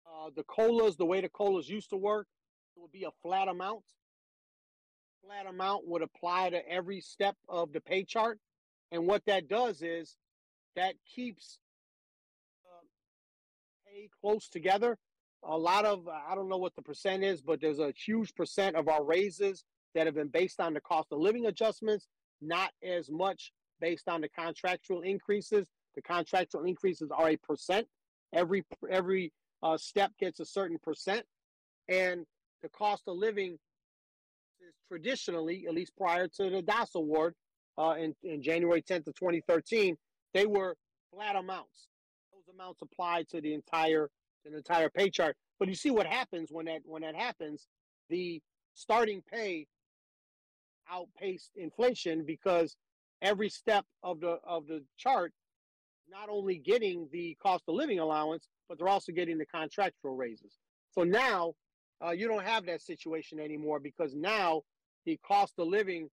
Uh, 0.06 0.30
the 0.36 0.44
colas, 0.44 0.96
the 0.96 1.06
way 1.06 1.22
the 1.22 1.30
colas 1.30 1.68
used 1.68 1.90
to 1.90 1.98
work, 1.98 2.28
it 2.76 2.82
would 2.82 2.92
be 2.92 3.04
a 3.04 3.12
flat 3.24 3.48
amount. 3.48 3.84
Flat 5.26 5.48
amount 5.48 5.88
would 5.88 6.02
apply 6.02 6.50
to 6.52 6.70
every 6.70 7.02
step 7.02 7.36
of 7.50 7.74
the 7.74 7.82
pay 7.82 8.04
chart, 8.04 8.40
and 8.92 9.08
what 9.08 9.24
that 9.26 9.48
does 9.48 9.82
is 9.82 10.18
that 10.76 10.94
keeps 11.16 11.60
uh, 12.66 12.86
pay 13.88 14.10
close 14.22 14.50
together. 14.50 14.98
A 15.44 15.58
lot 15.58 15.86
of 15.86 16.08
I 16.08 16.36
don't 16.36 16.50
know 16.50 16.58
what 16.58 16.76
the 16.76 16.84
percent 16.84 17.24
is, 17.24 17.42
but 17.42 17.60
there's 17.60 17.80
a 17.80 17.92
huge 18.06 18.36
percent 18.36 18.76
of 18.76 18.88
our 18.88 19.04
raises 19.04 19.64
that 19.96 20.06
have 20.06 20.16
been 20.16 20.28
based 20.28 20.60
on 20.60 20.74
the 20.74 20.82
cost 20.82 21.08
of 21.12 21.20
living 21.20 21.46
adjustments, 21.46 22.08
not 22.42 22.72
as 22.84 23.10
much 23.10 23.52
based 23.80 24.08
on 24.08 24.22
the 24.22 24.30
contractual 24.30 25.02
increases 25.02 25.68
the 25.98 26.02
contractual 26.04 26.64
increases 26.64 27.10
are 27.12 27.32
a 27.32 27.38
percent. 27.38 27.88
Every 28.32 28.64
every 28.90 29.34
uh, 29.64 29.78
step 29.78 30.12
gets 30.20 30.40
a 30.40 30.46
certain 30.46 30.78
percent, 30.78 31.26
and 31.90 32.24
the 32.62 32.70
cost 32.70 33.04
of 33.08 33.18
living 33.18 33.54
is 34.62 34.76
traditionally, 34.88 35.66
at 35.68 35.74
least 35.74 35.94
prior 35.98 36.28
to 36.28 36.50
the 36.52 36.62
Das 36.62 36.94
award 36.94 37.34
uh, 37.80 37.96
in, 38.00 38.14
in 38.24 38.44
January 38.44 38.82
10th 38.82 39.08
of 39.08 39.16
2013, 39.16 39.98
they 40.34 40.46
were 40.46 40.76
flat 41.12 41.36
amounts. 41.36 41.88
Those 42.32 42.54
amounts 42.54 42.82
applied 42.84 43.28
to 43.30 43.42
the 43.42 43.56
entire 43.56 44.10
the 44.46 44.56
entire 44.56 44.90
pay 44.90 45.10
chart. 45.10 45.36
But 45.58 45.68
you 45.68 45.76
see 45.76 45.90
what 45.90 46.06
happens 46.06 46.50
when 46.52 46.68
that 46.68 46.82
when 46.86 47.02
that 47.02 47.16
happens, 47.16 47.66
the 48.12 48.40
starting 48.76 49.24
pay 49.34 49.66
outpaced 50.92 51.52
inflation 51.56 52.24
because 52.26 52.76
every 53.22 53.50
step 53.50 53.86
of 54.04 54.20
the 54.20 54.38
of 54.46 54.68
the 54.68 54.84
chart 54.98 55.34
not 56.10 56.30
only 56.30 56.58
getting 56.58 57.08
the 57.12 57.36
cost 57.42 57.64
of 57.68 57.76
living 57.76 58.00
allowance, 58.00 58.48
but 58.70 58.78
they're 58.78 58.88
also 58.88 59.12
getting 59.12 59.38
the 59.38 59.46
contractual 59.46 60.16
raises. 60.16 60.58
So 60.92 61.04
now 61.04 61.54
uh, 62.06 62.12
you 62.12 62.28
don't 62.28 62.46
have 62.46 62.66
that 62.68 62.82
situation 62.82 63.40
anymore 63.40 63.80
because 63.80 64.14
now 64.16 64.62
the 65.06 65.20
cost 65.26 65.54
of 65.58 65.68
living, 65.68 66.10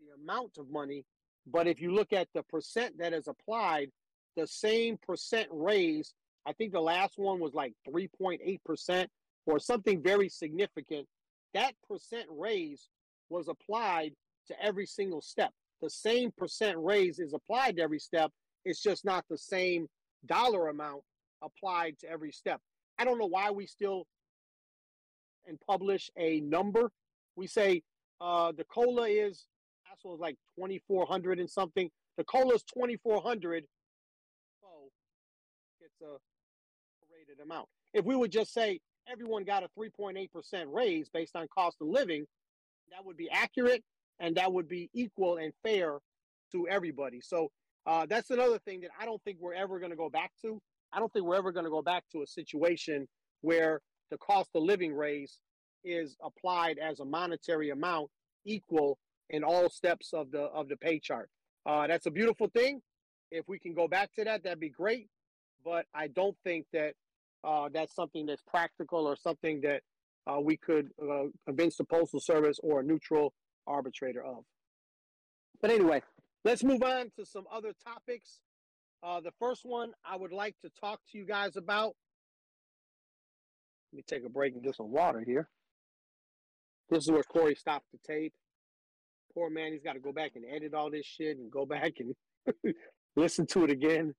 the 0.00 0.22
amount 0.22 0.58
of 0.58 0.70
money, 0.70 1.04
but 1.46 1.66
if 1.66 1.80
you 1.80 1.92
look 1.92 2.12
at 2.12 2.28
the 2.34 2.42
percent 2.44 2.98
that 2.98 3.12
is 3.12 3.28
applied, 3.28 3.90
the 4.36 4.46
same 4.46 4.98
percent 5.06 5.48
raise, 5.50 6.14
I 6.46 6.52
think 6.52 6.72
the 6.72 6.80
last 6.80 7.18
one 7.18 7.40
was 7.40 7.54
like 7.54 7.74
3.8% 7.88 9.06
or 9.46 9.58
something 9.58 10.02
very 10.02 10.28
significant. 10.28 11.06
That 11.54 11.72
percent 11.88 12.26
raise 12.30 12.88
was 13.30 13.48
applied 13.48 14.12
to 14.48 14.62
every 14.62 14.86
single 14.86 15.20
step 15.20 15.52
the 15.82 15.90
same 15.90 16.30
percent 16.38 16.78
raise 16.78 17.18
is 17.18 17.34
applied 17.34 17.76
to 17.76 17.82
every 17.82 17.98
step. 17.98 18.30
It's 18.64 18.80
just 18.80 19.04
not 19.04 19.24
the 19.28 19.36
same 19.36 19.88
dollar 20.26 20.68
amount 20.68 21.02
applied 21.42 21.98
to 21.98 22.08
every 22.08 22.30
step. 22.30 22.60
I 22.98 23.04
don't 23.04 23.18
know 23.18 23.26
why 23.26 23.50
we 23.50 23.66
still 23.66 24.06
and 25.46 25.58
publish 25.68 26.08
a 26.16 26.40
number. 26.40 26.92
We 27.34 27.48
say 27.48 27.82
uh, 28.20 28.52
the 28.56 28.64
cola 28.64 29.08
is 29.08 29.46
that's 29.88 30.04
was 30.04 30.20
like 30.20 30.36
twenty 30.56 30.80
four 30.86 31.04
hundred 31.04 31.40
and 31.40 31.50
something. 31.50 31.90
The 32.16 32.24
cola 32.24 32.54
is 32.54 32.62
twenty 32.62 32.96
four 32.96 33.20
hundred. 33.20 33.64
Oh, 34.64 34.88
it's 35.80 36.00
a 36.00 36.16
rated 37.12 37.42
amount. 37.44 37.66
If 37.92 38.04
we 38.04 38.14
would 38.14 38.30
just 38.30 38.54
say 38.54 38.78
everyone 39.10 39.44
got 39.44 39.62
a 39.62 39.68
three 39.74 39.90
point 39.90 40.18
eight 40.18 40.32
percent 40.32 40.68
raise 40.72 41.08
based 41.08 41.36
on 41.36 41.46
cost 41.48 41.78
of 41.80 41.88
living, 41.88 42.26
that 42.90 43.04
would 43.04 43.16
be 43.16 43.30
accurate 43.30 43.82
and 44.20 44.36
that 44.36 44.52
would 44.52 44.68
be 44.68 44.90
equal 44.94 45.36
and 45.36 45.52
fair 45.62 45.98
to 46.52 46.68
everybody. 46.68 47.20
So 47.20 47.50
uh, 47.86 48.06
that's 48.06 48.30
another 48.30 48.58
thing 48.58 48.82
that 48.82 48.90
I 48.98 49.04
don't 49.04 49.22
think 49.24 49.38
we're 49.40 49.54
ever 49.54 49.78
going 49.78 49.90
to 49.90 49.96
go 49.96 50.10
back 50.10 50.30
to. 50.42 50.60
I 50.92 50.98
don't 50.98 51.12
think 51.12 51.24
we're 51.24 51.36
ever 51.36 51.52
going 51.52 51.64
to 51.64 51.70
go 51.70 51.82
back 51.82 52.04
to 52.12 52.22
a 52.22 52.26
situation 52.26 53.08
where 53.40 53.80
the 54.10 54.18
cost 54.18 54.50
of 54.54 54.62
living 54.62 54.94
raise 54.94 55.38
is 55.84 56.16
applied 56.22 56.78
as 56.78 57.00
a 57.00 57.04
monetary 57.04 57.70
amount 57.70 58.08
equal 58.44 58.98
in 59.30 59.42
all 59.42 59.68
steps 59.70 60.12
of 60.12 60.30
the 60.30 60.42
of 60.42 60.68
the 60.68 60.76
pay 60.76 60.98
chart. 60.98 61.28
Uh, 61.64 61.86
that's 61.86 62.06
a 62.06 62.10
beautiful 62.10 62.48
thing. 62.48 62.80
If 63.30 63.48
we 63.48 63.58
can 63.58 63.72
go 63.72 63.88
back 63.88 64.12
to 64.18 64.24
that, 64.24 64.44
that'd 64.44 64.60
be 64.60 64.68
great. 64.68 65.08
But 65.64 65.86
I 65.94 66.08
don't 66.08 66.36
think 66.44 66.66
that 66.72 66.94
uh, 67.44 67.68
that's 67.72 67.94
something 67.94 68.26
that's 68.26 68.42
practical 68.42 69.06
or 69.06 69.16
something 69.16 69.60
that 69.62 69.82
uh, 70.26 70.40
we 70.40 70.56
could 70.56 70.90
uh, 71.02 71.24
convince 71.46 71.76
the 71.76 71.84
Postal 71.84 72.20
Service 72.20 72.58
or 72.62 72.80
a 72.80 72.82
neutral 72.82 73.32
arbitrator 73.66 74.22
of. 74.22 74.44
But 75.60 75.70
anyway, 75.70 76.02
let's 76.44 76.62
move 76.64 76.82
on 76.82 77.10
to 77.18 77.24
some 77.24 77.44
other 77.52 77.72
topics. 77.84 78.40
Uh, 79.02 79.20
the 79.20 79.32
first 79.38 79.62
one 79.64 79.92
I 80.04 80.16
would 80.16 80.32
like 80.32 80.54
to 80.62 80.70
talk 80.80 81.00
to 81.10 81.18
you 81.18 81.26
guys 81.26 81.56
about. 81.56 81.94
Let 83.92 83.96
me 83.96 84.02
take 84.06 84.24
a 84.24 84.28
break 84.28 84.54
and 84.54 84.62
get 84.62 84.76
some 84.76 84.90
water 84.90 85.22
here. 85.24 85.48
This 86.88 87.04
is 87.04 87.10
where 87.10 87.22
Corey 87.22 87.54
stopped 87.54 87.86
the 87.92 87.98
tape. 88.06 88.32
Poor 89.34 89.50
man, 89.50 89.72
he's 89.72 89.82
got 89.82 89.94
to 89.94 90.00
go 90.00 90.12
back 90.12 90.32
and 90.34 90.44
edit 90.44 90.74
all 90.74 90.90
this 90.90 91.06
shit 91.06 91.38
and 91.38 91.50
go 91.50 91.64
back 91.66 91.94
and 91.98 92.74
listen 93.16 93.46
to 93.46 93.64
it 93.64 93.70
again. 93.70 94.14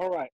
All 0.00 0.08
right. 0.08 0.30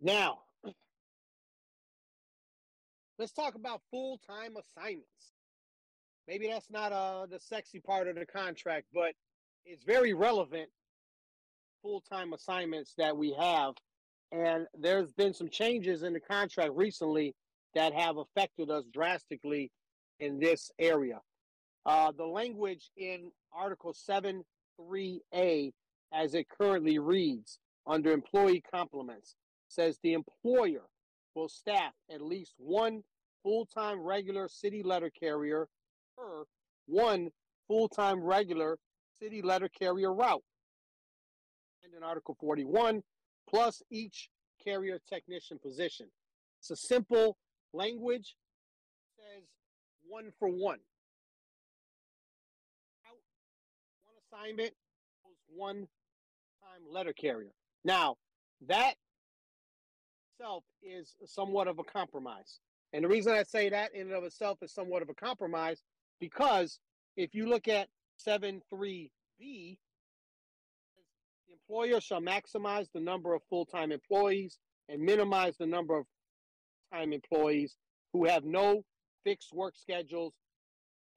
Now, 0.00 0.40
let's 3.20 3.30
talk 3.30 3.54
about 3.54 3.82
full 3.92 4.18
time 4.28 4.56
assignments. 4.56 5.06
Maybe 6.26 6.48
that's 6.48 6.68
not 6.72 6.90
uh, 6.90 7.26
the 7.30 7.38
sexy 7.38 7.78
part 7.78 8.08
of 8.08 8.16
the 8.16 8.26
contract, 8.26 8.86
but 8.92 9.12
it's 9.64 9.84
very 9.84 10.12
relevant 10.12 10.68
full 11.80 12.00
time 12.00 12.32
assignments 12.32 12.94
that 12.98 13.16
we 13.16 13.36
have. 13.38 13.74
And 14.32 14.66
there's 14.76 15.12
been 15.12 15.34
some 15.34 15.50
changes 15.50 16.02
in 16.02 16.14
the 16.14 16.20
contract 16.20 16.72
recently 16.74 17.32
that 17.76 17.92
have 17.92 18.16
affected 18.16 18.72
us 18.72 18.86
drastically 18.92 19.70
in 20.18 20.40
this 20.40 20.72
area. 20.80 21.20
Uh, 21.84 22.12
the 22.16 22.24
language 22.24 22.90
in 22.96 23.30
Article 23.52 23.92
7 23.92 24.44
3A, 24.80 25.72
as 26.12 26.34
it 26.34 26.46
currently 26.48 26.98
reads 26.98 27.58
under 27.86 28.12
employee 28.12 28.62
complements, 28.72 29.34
says 29.68 29.98
the 30.02 30.12
employer 30.12 30.84
will 31.34 31.48
staff 31.48 31.92
at 32.10 32.20
least 32.20 32.54
one 32.58 33.02
full 33.42 33.66
time 33.66 34.00
regular 34.00 34.48
city 34.48 34.82
letter 34.82 35.10
carrier 35.10 35.68
per 36.16 36.44
one 36.86 37.30
full 37.66 37.88
time 37.88 38.22
regular 38.22 38.78
city 39.18 39.42
letter 39.42 39.68
carrier 39.68 40.12
route. 40.12 40.42
And 41.82 41.92
in 41.94 42.02
Article 42.02 42.36
41, 42.40 43.02
plus 43.48 43.82
each 43.90 44.28
carrier 44.64 45.00
technician 45.08 45.58
position. 45.58 46.06
It's 46.60 46.70
a 46.70 46.76
simple 46.76 47.36
language, 47.72 48.36
says 49.16 49.44
one 50.06 50.30
for 50.38 50.48
one. 50.48 50.78
Assignment 54.32 54.72
one 55.54 55.76
time 55.76 56.82
letter 56.90 57.12
carrier. 57.12 57.50
Now, 57.84 58.16
that 58.68 58.94
itself 60.38 60.64
is 60.82 61.14
somewhat 61.26 61.68
of 61.68 61.78
a 61.78 61.84
compromise. 61.84 62.60
And 62.92 63.04
the 63.04 63.08
reason 63.08 63.32
I 63.32 63.42
say 63.42 63.68
that 63.70 63.94
in 63.94 64.02
and 64.02 64.12
of 64.12 64.24
itself 64.24 64.58
is 64.62 64.72
somewhat 64.72 65.02
of 65.02 65.08
a 65.08 65.14
compromise 65.14 65.82
because 66.20 66.78
if 67.16 67.34
you 67.34 67.46
look 67.48 67.68
at 67.68 67.88
7.3b, 68.26 69.10
the 69.38 69.78
employer 71.52 72.00
shall 72.00 72.20
maximize 72.20 72.86
the 72.94 73.00
number 73.00 73.34
of 73.34 73.42
full 73.48 73.66
time 73.66 73.92
employees 73.92 74.58
and 74.88 75.00
minimize 75.00 75.56
the 75.58 75.66
number 75.66 75.98
of 75.98 76.06
time 76.92 77.12
employees 77.12 77.76
who 78.12 78.26
have 78.26 78.44
no 78.44 78.82
fixed 79.24 79.54
work 79.54 79.74
schedules, 79.76 80.34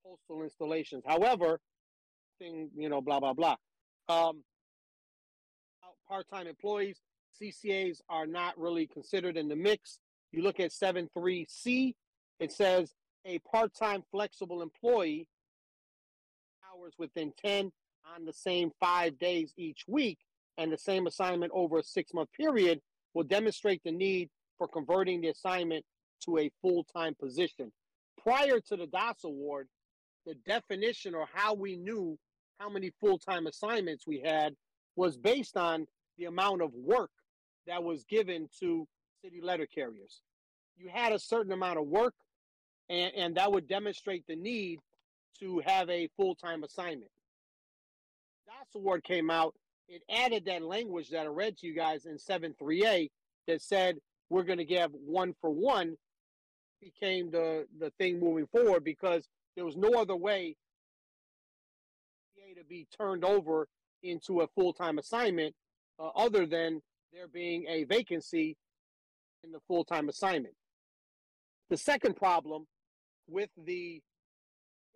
postal 0.03 0.43
installations. 0.43 1.03
However, 1.05 1.59
thing, 2.40 2.70
you 2.76 2.90
know, 2.90 3.02
blah, 3.02 3.20
blah, 3.20 3.34
blah. 3.34 3.56
Um, 4.10 4.44
Part 6.08 6.30
time 6.30 6.48
employees, 6.48 7.02
CCAs 7.42 8.02
are 8.10 8.28
not 8.28 8.58
really 8.60 8.86
considered 8.86 9.38
in 9.38 9.48
the 9.48 9.56
mix. 9.56 10.00
You 10.32 10.44
look 10.44 10.60
at 10.60 10.72
7.3C, 10.72 11.96
it 12.40 12.52
says 12.52 12.94
a 13.26 13.40
part 13.40 13.74
time 13.74 14.04
flexible 14.12 14.62
employee 14.62 15.28
hours 16.72 16.94
within 17.00 17.34
10 17.44 17.72
on 18.16 18.26
the 18.26 18.34
same 18.34 18.72
five 18.80 19.18
days 19.18 19.54
each 19.58 19.84
week 19.88 20.20
and 20.58 20.72
the 20.72 20.78
same 20.78 21.08
assignment 21.08 21.52
over 21.56 21.80
a 21.80 21.84
six 21.84 22.14
month 22.14 22.30
period 22.34 22.82
will 23.14 23.24
demonstrate 23.24 23.82
the 23.84 23.92
need 23.92 24.30
for 24.58 24.68
converting 24.68 25.22
the 25.22 25.30
assignment 25.30 25.84
to 26.24 26.38
a 26.38 26.52
full 26.62 26.86
time 26.96 27.16
position. 27.20 27.72
Prior 28.22 28.60
to 28.60 28.76
the 28.76 28.88
Das 28.88 29.24
award, 29.24 29.68
the 30.26 30.36
definition 30.46 31.16
or 31.16 31.28
how 31.34 31.54
we 31.54 31.76
knew 31.76 32.18
how 32.60 32.70
many 32.70 32.92
full 33.00 33.18
time 33.18 33.48
assignments 33.48 34.08
we 34.08 34.20
had 34.20 34.56
was 34.96 35.18
based 35.18 35.58
on 35.58 35.86
the 36.18 36.26
amount 36.26 36.62
of 36.62 36.74
work 36.74 37.12
that 37.68 37.84
was 37.84 38.06
given 38.06 38.48
to 38.60 38.88
city 39.24 39.42
letter 39.42 39.66
carriers. 39.66 40.22
You 40.78 40.90
had 40.90 41.14
a 41.14 41.20
certain 41.20 41.52
amount 41.52 41.80
of 41.80 41.88
work, 41.88 42.14
and, 42.90 43.12
and 43.16 43.36
that 43.36 43.52
would 43.52 43.68
demonstrate 43.68 44.26
the 44.28 44.36
need 44.36 44.80
to 45.40 45.62
have 45.66 45.90
a 45.90 46.10
full 46.16 46.36
time 46.36 46.64
assignment. 46.64 47.12
Das 48.46 48.76
Award 48.76 49.04
came 49.04 49.30
out, 49.30 49.56
it 49.88 50.02
added 50.10 50.46
that 50.46 50.64
language 50.64 51.10
that 51.10 51.26
I 51.26 51.30
read 51.30 51.58
to 51.58 51.68
you 51.68 51.76
guys 51.76 52.06
in 52.06 52.18
7.3a 52.18 53.10
that 53.48 53.62
said 53.62 53.98
we're 54.30 54.44
going 54.44 54.58
to 54.58 54.66
give 54.66 54.92
one 54.94 55.34
for 55.42 55.50
one 55.50 55.96
became 56.82 57.32
the, 57.32 57.66
the 57.80 57.92
thing 57.98 58.20
moving 58.20 58.48
forward 58.48 58.84
because 58.84 59.28
there 59.56 59.66
was 59.66 59.76
no 59.76 59.99
other 59.99 60.16
way 60.16 60.56
to 62.56 62.64
be 62.64 62.88
turned 62.97 63.26
over 63.26 63.68
into 64.03 64.41
a 64.41 64.47
full 64.47 64.74
time 64.74 64.97
assignment 64.97 65.53
uh, 65.99 66.10
other 66.16 66.45
than 66.45 66.82
there 67.12 67.28
being 67.28 67.66
a 67.68 67.84
vacancy 67.86 68.56
in 69.43 69.51
the 69.51 69.60
full 69.68 69.84
time 69.84 70.10
assignment. 70.10 70.53
The 71.70 71.78
second 71.78 72.16
problem 72.16 72.66
with 73.28 73.49
the, 73.58 74.01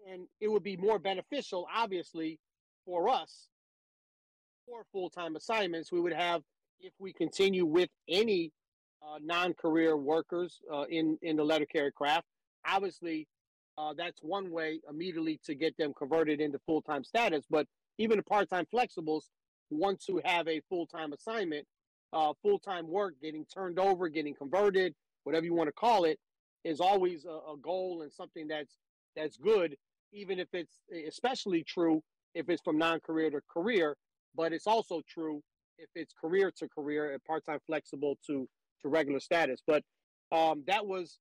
and 0.10 0.28
it 0.40 0.50
would 0.50 0.64
be 0.64 0.78
more 0.78 1.00
beneficial, 1.00 1.68
obviously, 1.74 2.40
for 2.86 3.10
us 3.10 3.48
for 4.66 4.84
full 4.92 5.10
time 5.10 5.36
assignments. 5.36 5.92
We 5.92 6.00
would 6.00 6.14
have, 6.14 6.42
if 6.80 6.94
we 7.00 7.12
continue 7.14 7.66
with 7.66 7.90
any 8.08 8.52
uh, 9.02 9.18
non 9.22 9.54
career 9.54 9.98
workers 9.98 10.60
uh, 10.72 10.84
in, 10.90 11.18
in 11.22 11.36
the 11.36 11.44
letter 11.44 11.66
carrier 11.66 11.92
craft, 11.92 12.28
obviously 12.68 13.28
uh, 13.80 13.94
that's 13.98 14.22
one 14.22 14.52
way 14.52 14.82
immediately 14.90 15.40
to 15.46 15.56
get 15.56 15.76
them 15.78 15.94
converted 15.94 16.42
into 16.42 16.60
full 16.66 16.82
time 16.82 17.04
status. 17.04 17.46
But 17.50 17.66
even 17.98 18.18
the 18.18 18.24
part 18.24 18.50
time 18.50 18.66
flexibles 18.74 19.24
once 19.70 20.06
to 20.06 20.22
have 20.26 20.48
a 20.48 20.62
full 20.70 20.86
time 20.86 21.14
assignment, 21.14 21.66
uh, 22.12 22.34
full 22.42 22.60
time 22.60 22.88
work, 22.88 23.14
getting 23.22 23.46
turned 23.46 23.80
over, 23.80 24.10
getting 24.10 24.36
converted, 24.36 24.94
whatever 25.24 25.46
you 25.46 25.54
want 25.54 25.70
to 25.70 25.74
call 25.74 26.04
it, 26.04 26.20
is 26.66 26.82
always 26.82 27.26
a, 27.26 27.30
a 27.30 27.56
goal 27.62 28.02
and 28.02 28.12
something 28.12 28.48
that's 28.48 28.76
that's 29.16 29.38
good, 29.38 29.76
even 30.12 30.40
if 30.40 30.50
it's 30.54 30.80
especially 31.08 31.64
true 31.64 32.04
if 32.36 32.50
it's 32.50 32.62
from 32.62 32.78
non 32.78 33.00
career 33.00 33.30
to 33.30 33.40
career, 33.50 33.96
but 34.36 34.52
it's 34.52 34.68
also 34.68 35.02
true 35.08 35.42
if 35.78 35.90
it's 35.96 36.14
career 36.20 36.52
to 36.58 36.68
career 36.68 37.14
and 37.14 37.24
part 37.24 37.46
time 37.46 37.60
flexible 37.66 38.18
to 38.28 38.46
to 38.82 38.90
regular 38.90 39.22
status. 39.22 39.62
But 39.66 39.84
um, 40.34 40.64
that 40.68 40.86
was 40.86 41.18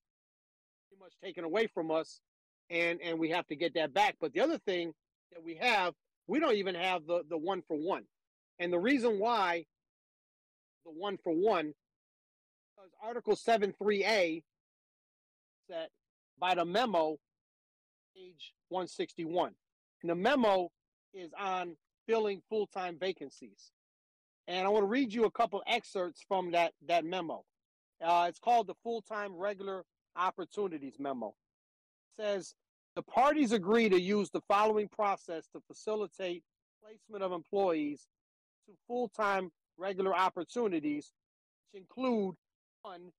pretty 0.88 1.00
much 1.00 1.14
taken 1.22 1.44
away 1.44 1.68
from 1.68 1.92
us 1.92 2.20
and 2.70 3.00
and 3.02 3.18
we 3.18 3.30
have 3.30 3.46
to 3.48 3.56
get 3.56 3.74
that 3.74 3.92
back. 3.94 4.16
But 4.20 4.32
the 4.32 4.40
other 4.40 4.58
thing 4.58 4.92
that 5.32 5.42
we 5.42 5.56
have, 5.56 5.94
we 6.26 6.40
don't 6.40 6.56
even 6.56 6.74
have 6.74 7.06
the 7.06 7.22
the 7.28 7.38
one 7.38 7.62
for 7.66 7.76
one, 7.76 8.04
and 8.58 8.72
the 8.72 8.78
reason 8.78 9.18
why 9.18 9.64
the 10.84 10.92
one 10.92 11.18
for 11.22 11.32
one, 11.32 11.74
because 12.76 12.90
Article 13.02 13.36
seven 13.36 13.74
three 13.80 14.04
A 14.04 14.42
said 15.70 15.88
by 16.38 16.54
the 16.54 16.64
memo, 16.64 17.16
page 18.16 18.52
one 18.68 18.88
sixty 18.88 19.24
one, 19.24 19.54
and 20.02 20.10
the 20.10 20.14
memo 20.14 20.70
is 21.14 21.30
on 21.38 21.76
filling 22.06 22.42
full 22.48 22.66
time 22.66 22.96
vacancies, 22.98 23.70
and 24.46 24.66
I 24.66 24.70
want 24.70 24.82
to 24.82 24.88
read 24.88 25.12
you 25.12 25.24
a 25.24 25.30
couple 25.30 25.62
excerpts 25.66 26.22
from 26.26 26.52
that 26.52 26.72
that 26.86 27.04
memo. 27.04 27.44
Uh, 28.02 28.26
it's 28.28 28.38
called 28.38 28.66
the 28.66 28.76
full 28.82 29.02
time 29.02 29.34
regular 29.34 29.84
opportunities 30.16 30.94
memo. 30.98 31.34
Says 32.18 32.54
the 32.96 33.02
parties 33.02 33.52
agree 33.52 33.88
to 33.88 34.00
use 34.00 34.30
the 34.30 34.40
following 34.48 34.88
process 34.88 35.46
to 35.52 35.60
facilitate 35.68 36.42
placement 36.82 37.22
of 37.22 37.32
employees 37.32 38.08
to 38.66 38.72
full-time 38.88 39.50
regular 39.76 40.16
opportunities, 40.16 41.12
which 41.72 41.80
include 41.80 42.34
one, 42.82 43.12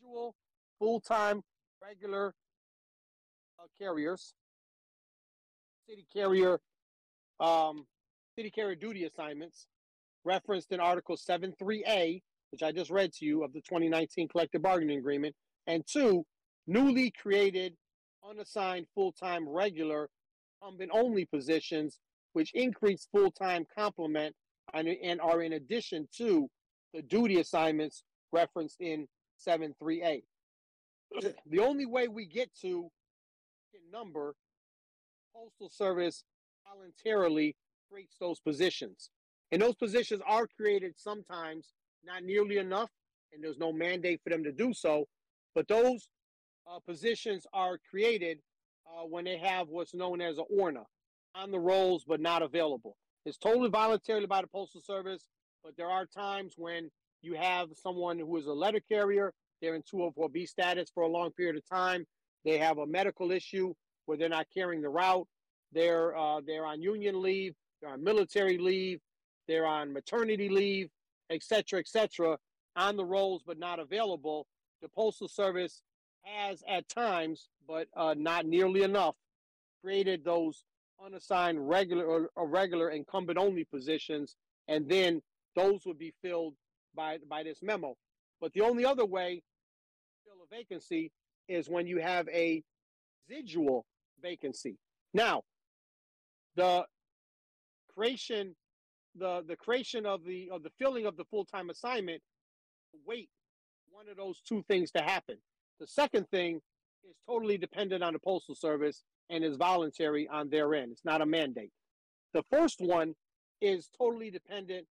individual 0.00 0.34
full-time 0.78 1.42
regular 1.82 2.34
uh, 3.58 3.66
carriers, 3.78 4.34
city 5.88 6.06
carrier, 6.12 6.58
um, 7.40 7.86
city 8.34 8.50
carrier 8.50 8.74
duty 8.74 9.04
assignments, 9.04 9.66
referenced 10.24 10.72
in 10.72 10.80
Article 10.80 11.16
7.3a, 11.16 12.22
which 12.50 12.62
I 12.62 12.72
just 12.72 12.90
read 12.90 13.12
to 13.14 13.26
you 13.26 13.44
of 13.44 13.52
the 13.52 13.60
2019 13.60 14.28
collective 14.28 14.62
bargaining 14.62 14.98
agreement, 14.98 15.34
and 15.66 15.84
two, 15.86 16.24
newly 16.66 17.10
created 17.10 17.74
unassigned 18.28 18.86
full-time 18.94 19.48
regular 19.48 20.08
incumbent 20.62 20.90
only 20.92 21.24
positions, 21.24 21.98
which 22.32 22.52
increase 22.54 23.06
full-time 23.12 23.66
complement 23.76 24.34
and, 24.74 24.88
and 24.88 25.20
are 25.20 25.42
in 25.42 25.54
addition 25.54 26.08
to 26.16 26.48
the 26.92 27.02
duty 27.02 27.40
assignments 27.40 28.02
referenced 28.32 28.80
in 28.80 29.06
7.3a. 29.46 30.22
the 31.46 31.60
only 31.60 31.86
way 31.86 32.08
we 32.08 32.26
get 32.26 32.50
to 32.62 32.90
number, 33.92 34.34
Postal 35.34 35.70
Service 35.70 36.24
voluntarily 36.68 37.56
creates 37.90 38.16
those 38.20 38.40
positions. 38.40 39.10
And 39.52 39.62
those 39.62 39.76
positions 39.76 40.22
are 40.26 40.46
created 40.56 40.94
sometimes, 40.96 41.72
not 42.04 42.24
nearly 42.24 42.58
enough, 42.58 42.90
and 43.32 43.42
there's 43.42 43.58
no 43.58 43.72
mandate 43.72 44.20
for 44.22 44.30
them 44.30 44.44
to 44.44 44.52
do 44.52 44.72
so. 44.72 45.06
But 45.54 45.68
those 45.68 46.08
uh, 46.70 46.78
positions 46.80 47.46
are 47.52 47.78
created 47.90 48.38
uh, 48.86 49.04
when 49.04 49.24
they 49.24 49.38
have 49.38 49.68
what's 49.68 49.94
known 49.94 50.20
as 50.20 50.38
an 50.38 50.44
ORNA 50.50 50.84
on 51.34 51.50
the 51.50 51.58
rolls 51.58 52.04
but 52.06 52.20
not 52.20 52.42
available. 52.42 52.96
It's 53.24 53.38
totally 53.38 53.68
voluntary 53.68 54.26
by 54.26 54.40
the 54.40 54.46
Postal 54.46 54.80
Service, 54.80 55.28
but 55.64 55.76
there 55.76 55.90
are 55.90 56.06
times 56.06 56.54
when 56.56 56.90
you 57.22 57.34
have 57.34 57.68
someone 57.74 58.18
who 58.18 58.36
is 58.36 58.46
a 58.46 58.52
letter 58.52 58.80
carrier, 58.80 59.32
they're 59.60 59.74
in 59.74 59.82
204B 59.82 60.48
status 60.48 60.90
for 60.94 61.02
a 61.02 61.08
long 61.08 61.30
period 61.32 61.56
of 61.56 61.68
time, 61.68 62.06
they 62.44 62.58
have 62.58 62.78
a 62.78 62.86
medical 62.86 63.32
issue 63.32 63.74
where 64.06 64.16
they're 64.16 64.28
not 64.28 64.46
carrying 64.54 64.82
the 64.82 64.88
route, 64.88 65.26
they're 65.72 66.16
uh, 66.16 66.40
they're 66.46 66.64
on 66.64 66.80
union 66.80 67.20
leave, 67.20 67.54
they're 67.80 67.90
on 67.90 68.04
military 68.04 68.58
leave, 68.58 69.00
they're 69.48 69.66
on 69.66 69.92
maternity 69.92 70.48
leave, 70.48 70.88
etc., 71.30 71.80
etc., 71.80 72.38
on 72.76 72.96
the 72.96 73.04
rolls 73.04 73.42
but 73.44 73.58
not 73.58 73.80
available. 73.80 74.46
The 74.82 74.88
Postal 74.88 75.26
Service 75.26 75.82
has 76.26 76.62
at 76.68 76.88
times, 76.88 77.48
but 77.66 77.88
uh, 77.96 78.14
not 78.16 78.46
nearly 78.46 78.82
enough, 78.82 79.14
created 79.82 80.24
those 80.24 80.64
unassigned 81.04 81.68
regular 81.68 82.28
or, 82.34 82.48
regular 82.48 82.90
incumbent 82.90 83.38
only 83.38 83.64
positions, 83.64 84.36
and 84.68 84.88
then 84.88 85.22
those 85.54 85.86
would 85.86 85.98
be 85.98 86.12
filled 86.22 86.54
by 86.94 87.18
by 87.28 87.42
this 87.42 87.62
memo. 87.62 87.94
But 88.40 88.52
the 88.52 88.62
only 88.62 88.84
other 88.84 89.06
way 89.06 89.36
to 89.36 90.30
fill 90.30 90.44
a 90.44 90.54
vacancy 90.54 91.12
is 91.48 91.68
when 91.68 91.86
you 91.86 91.98
have 92.00 92.28
a 92.28 92.62
residual 93.28 93.86
vacancy. 94.22 94.76
Now, 95.14 95.42
the 96.56 96.86
creation, 97.94 98.56
the 99.14 99.44
the 99.46 99.56
creation 99.56 100.06
of 100.06 100.24
the 100.24 100.50
of 100.50 100.62
the 100.62 100.70
filling 100.78 101.06
of 101.06 101.16
the 101.16 101.24
full 101.24 101.44
time 101.44 101.70
assignment, 101.70 102.22
wait 103.06 103.28
one 103.90 104.08
of 104.08 104.16
those 104.16 104.40
two 104.46 104.62
things 104.68 104.90
to 104.92 105.02
happen. 105.02 105.36
The 105.80 105.86
second 105.86 106.28
thing 106.30 106.60
is 107.08 107.16
totally 107.28 107.58
dependent 107.58 108.02
on 108.02 108.12
the 108.12 108.18
Postal 108.18 108.54
Service 108.54 109.02
and 109.30 109.44
is 109.44 109.56
voluntary 109.56 110.28
on 110.28 110.48
their 110.48 110.74
end. 110.74 110.92
It's 110.92 111.04
not 111.04 111.20
a 111.20 111.26
mandate. 111.26 111.72
The 112.32 112.42
first 112.50 112.80
one 112.80 113.14
is 113.60 113.88
totally 113.98 114.30
dependent 114.30 114.86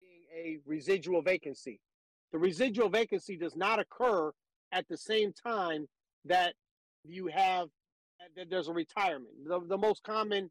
being 0.00 0.22
a 0.34 0.58
residual 0.68 1.22
vacancy. 1.22 1.80
The 2.32 2.38
residual 2.38 2.88
vacancy 2.88 3.36
does 3.36 3.56
not 3.56 3.78
occur 3.78 4.30
at 4.72 4.86
the 4.88 4.96
same 4.96 5.32
time 5.32 5.86
that 6.24 6.54
you 7.04 7.26
have 7.28 7.68
that 8.36 8.50
there's 8.50 8.68
a 8.68 8.72
retirement. 8.72 9.32
The, 9.46 9.60
the 9.66 9.78
most 9.78 10.02
common 10.02 10.50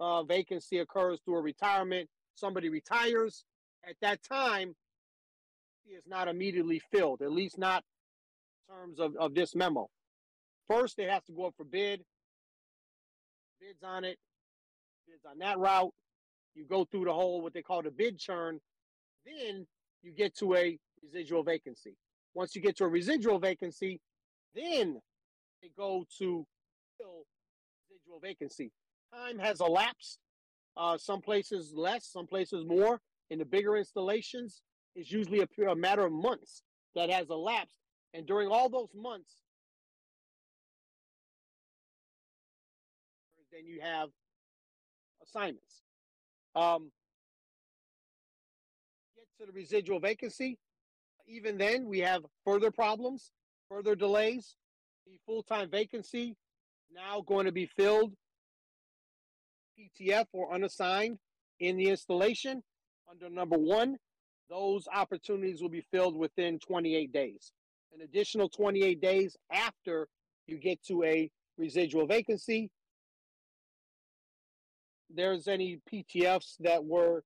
uh, 0.00 0.22
vacancy 0.22 0.78
occurs 0.78 1.20
through 1.24 1.36
a 1.36 1.42
retirement. 1.42 2.08
Somebody 2.34 2.70
retires 2.70 3.44
at 3.88 3.96
that 4.00 4.22
time, 4.22 4.74
is 5.86 6.04
not 6.06 6.28
immediately 6.28 6.80
filled, 6.92 7.20
at 7.20 7.32
least 7.32 7.58
not 7.58 7.82
terms 8.70 9.00
of, 9.00 9.16
of 9.16 9.34
this 9.34 9.54
memo. 9.54 9.88
First, 10.68 10.98
it 10.98 11.10
has 11.10 11.24
to 11.24 11.32
go 11.32 11.46
up 11.46 11.54
for 11.56 11.64
bid, 11.64 12.02
bids 13.60 13.82
on 13.82 14.04
it, 14.04 14.18
bids 15.06 15.24
on 15.28 15.38
that 15.38 15.58
route. 15.58 15.92
You 16.54 16.64
go 16.64 16.84
through 16.84 17.04
the 17.04 17.12
whole, 17.12 17.42
what 17.42 17.54
they 17.54 17.62
call 17.62 17.82
the 17.82 17.90
bid 17.90 18.18
churn. 18.18 18.60
Then 19.24 19.66
you 20.02 20.12
get 20.12 20.36
to 20.36 20.54
a 20.54 20.78
residual 21.02 21.42
vacancy. 21.42 21.96
Once 22.34 22.54
you 22.54 22.62
get 22.62 22.76
to 22.76 22.84
a 22.84 22.88
residual 22.88 23.38
vacancy, 23.38 24.00
then 24.54 25.00
they 25.62 25.70
go 25.76 26.04
to 26.18 26.46
fill 26.98 27.24
residual 27.90 28.20
vacancy. 28.20 28.70
Time 29.12 29.38
has 29.38 29.60
elapsed. 29.60 30.18
Uh, 30.76 30.96
some 30.96 31.20
places 31.20 31.72
less, 31.74 32.06
some 32.06 32.26
places 32.26 32.64
more. 32.64 33.00
In 33.30 33.38
the 33.38 33.44
bigger 33.44 33.76
installations, 33.76 34.62
it's 34.94 35.10
usually 35.10 35.40
a, 35.40 35.70
a 35.70 35.76
matter 35.76 36.04
of 36.04 36.12
months 36.12 36.62
that 36.94 37.10
has 37.10 37.28
elapsed 37.30 37.79
and 38.12 38.26
during 38.26 38.48
all 38.48 38.68
those 38.68 38.90
months, 38.94 39.32
then 43.52 43.66
you 43.66 43.80
have 43.80 44.08
assignments. 45.22 45.82
Um, 46.54 46.90
get 49.16 49.26
to 49.38 49.52
the 49.52 49.58
residual 49.58 50.00
vacancy. 50.00 50.58
Even 51.28 51.58
then, 51.58 51.86
we 51.86 52.00
have 52.00 52.22
further 52.44 52.70
problems, 52.70 53.30
further 53.68 53.94
delays. 53.94 54.56
The 55.06 55.18
full 55.26 55.42
time 55.42 55.70
vacancy 55.70 56.36
now 56.92 57.20
going 57.20 57.46
to 57.46 57.52
be 57.52 57.66
filled 57.66 58.12
PTF 59.78 60.26
or 60.32 60.52
unassigned 60.52 61.18
in 61.60 61.76
the 61.76 61.88
installation 61.88 62.62
under 63.08 63.30
number 63.30 63.56
one. 63.56 63.96
Those 64.48 64.88
opportunities 64.92 65.62
will 65.62 65.68
be 65.68 65.84
filled 65.92 66.16
within 66.16 66.58
28 66.58 67.12
days 67.12 67.52
an 67.94 68.02
additional 68.02 68.48
28 68.48 69.00
days 69.00 69.36
after 69.50 70.08
you 70.46 70.58
get 70.58 70.82
to 70.84 71.04
a 71.04 71.30
residual 71.58 72.06
vacancy. 72.06 72.70
There's 75.12 75.48
any 75.48 75.80
PTFs 75.92 76.56
that 76.60 76.84
were 76.84 77.22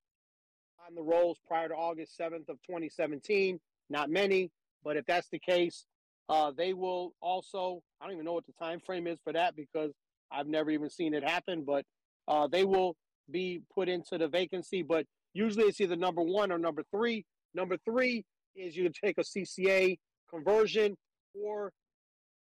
on 0.87 0.95
the 0.95 1.03
rolls 1.03 1.39
prior 1.47 1.69
to 1.69 1.75
August 1.75 2.19
7th 2.19 2.49
of 2.49 2.59
2017, 2.67 3.61
not 3.91 4.11
many, 4.11 4.51
but 4.83 4.97
if 4.97 5.05
that's 5.07 5.29
the 5.29 5.39
case, 5.39 5.87
uh, 6.29 6.51
they 6.57 6.73
will 6.73 7.13
also. 7.21 7.83
I 8.01 8.05
don't 8.05 8.15
even 8.15 8.25
know 8.25 8.33
what 8.33 8.47
the 8.47 8.53
time 8.53 8.81
frame 8.81 9.07
is 9.07 9.19
for 9.23 9.33
that 9.33 9.57
because 9.57 9.93
I've 10.31 10.47
never 10.47 10.71
even 10.71 10.89
seen 10.89 11.15
it 11.15 11.23
happen. 11.23 11.65
But 11.67 11.85
uh, 12.29 12.49
they 12.49 12.65
will 12.65 12.97
be 13.31 13.61
put 13.75 13.89
into 13.89 14.19
the 14.19 14.29
vacancy. 14.29 14.83
But 14.83 15.07
usually 15.35 15.65
it's 15.65 15.81
either 15.81 15.97
number 15.97 16.23
one 16.23 16.51
or 16.51 16.59
number 16.59 16.83
three. 16.91 17.25
Number 17.55 17.77
three 17.85 18.25
is 18.57 18.77
you 18.77 18.91
take 19.05 19.19
a 19.19 19.23
CCA 19.23 19.99
conversion 20.35 20.97
or 21.35 21.73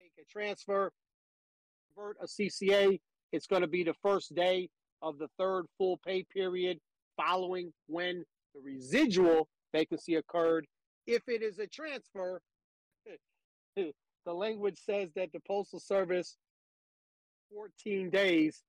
make 0.00 0.12
a 0.20 0.30
transfer, 0.30 0.90
convert 1.94 2.16
a 2.20 2.26
CCA. 2.26 3.00
It's 3.32 3.46
going 3.46 3.62
to 3.62 3.68
be 3.68 3.82
the 3.82 3.94
first 4.02 4.34
day 4.34 4.68
of 5.00 5.18
the 5.18 5.28
third 5.38 5.64
full 5.78 5.98
pay 6.06 6.24
period 6.32 6.78
following 7.16 7.72
when 7.86 8.24
the 8.54 8.60
residual 8.64 9.48
vacancy 9.72 10.14
occurred. 10.16 10.66
If 11.06 11.22
it 11.28 11.42
is 11.42 11.58
a 11.58 11.66
transfer, 11.66 12.40
the 13.76 14.32
language 14.32 14.78
says 14.84 15.10
that 15.16 15.32
the 15.32 15.40
Postal 15.46 15.80
Service 15.80 16.36
14 17.52 18.10
days 18.10 18.62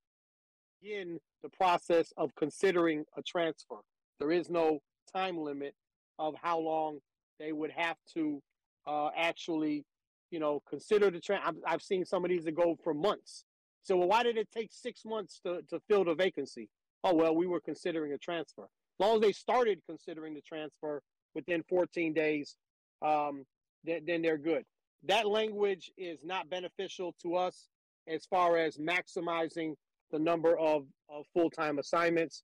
in 0.81 1.19
the 1.43 1.49
process 1.49 2.11
of 2.17 2.33
considering 2.35 3.05
a 3.17 3.21
transfer. 3.21 3.77
There 4.19 4.31
is 4.31 4.49
no 4.49 4.79
time 5.13 5.37
limit 5.37 5.73
of 6.19 6.35
how 6.41 6.59
long 6.59 6.99
they 7.39 7.51
would 7.51 7.71
have 7.71 7.97
to 8.15 8.41
uh, 8.85 9.09
actually, 9.15 9.85
you 10.31 10.39
know, 10.39 10.61
consider 10.69 11.09
the 11.11 11.19
trend. 11.19 11.43
I've, 11.45 11.55
I've 11.65 11.81
seen 11.81 12.05
some 12.05 12.23
of 12.23 12.29
these 12.29 12.45
that 12.45 12.55
go 12.55 12.77
for 12.83 12.93
months. 12.93 13.45
So, 13.83 13.97
well, 13.97 14.07
why 14.07 14.23
did 14.23 14.37
it 14.37 14.49
take 14.51 14.69
six 14.71 15.03
months 15.05 15.39
to, 15.45 15.61
to 15.69 15.79
fill 15.87 16.05
the 16.05 16.15
vacancy? 16.15 16.69
Oh, 17.03 17.13
well, 17.13 17.35
we 17.35 17.47
were 17.47 17.59
considering 17.59 18.13
a 18.13 18.17
transfer. 18.17 18.63
As 18.63 18.99
long 18.99 19.15
as 19.15 19.21
they 19.21 19.33
started 19.33 19.81
considering 19.87 20.33
the 20.33 20.41
transfer 20.41 21.01
within 21.35 21.63
14 21.67 22.13
days, 22.13 22.55
um, 23.01 23.43
then, 23.83 24.01
then 24.05 24.21
they're 24.21 24.37
good. 24.37 24.63
That 25.05 25.27
language 25.27 25.91
is 25.97 26.19
not 26.23 26.49
beneficial 26.49 27.13
to 27.23 27.35
us 27.35 27.67
as 28.07 28.25
far 28.25 28.57
as 28.57 28.77
maximizing 28.77 29.73
the 30.11 30.19
number 30.19 30.57
of, 30.57 30.85
of 31.09 31.25
full 31.33 31.49
time 31.49 31.79
assignments. 31.79 32.43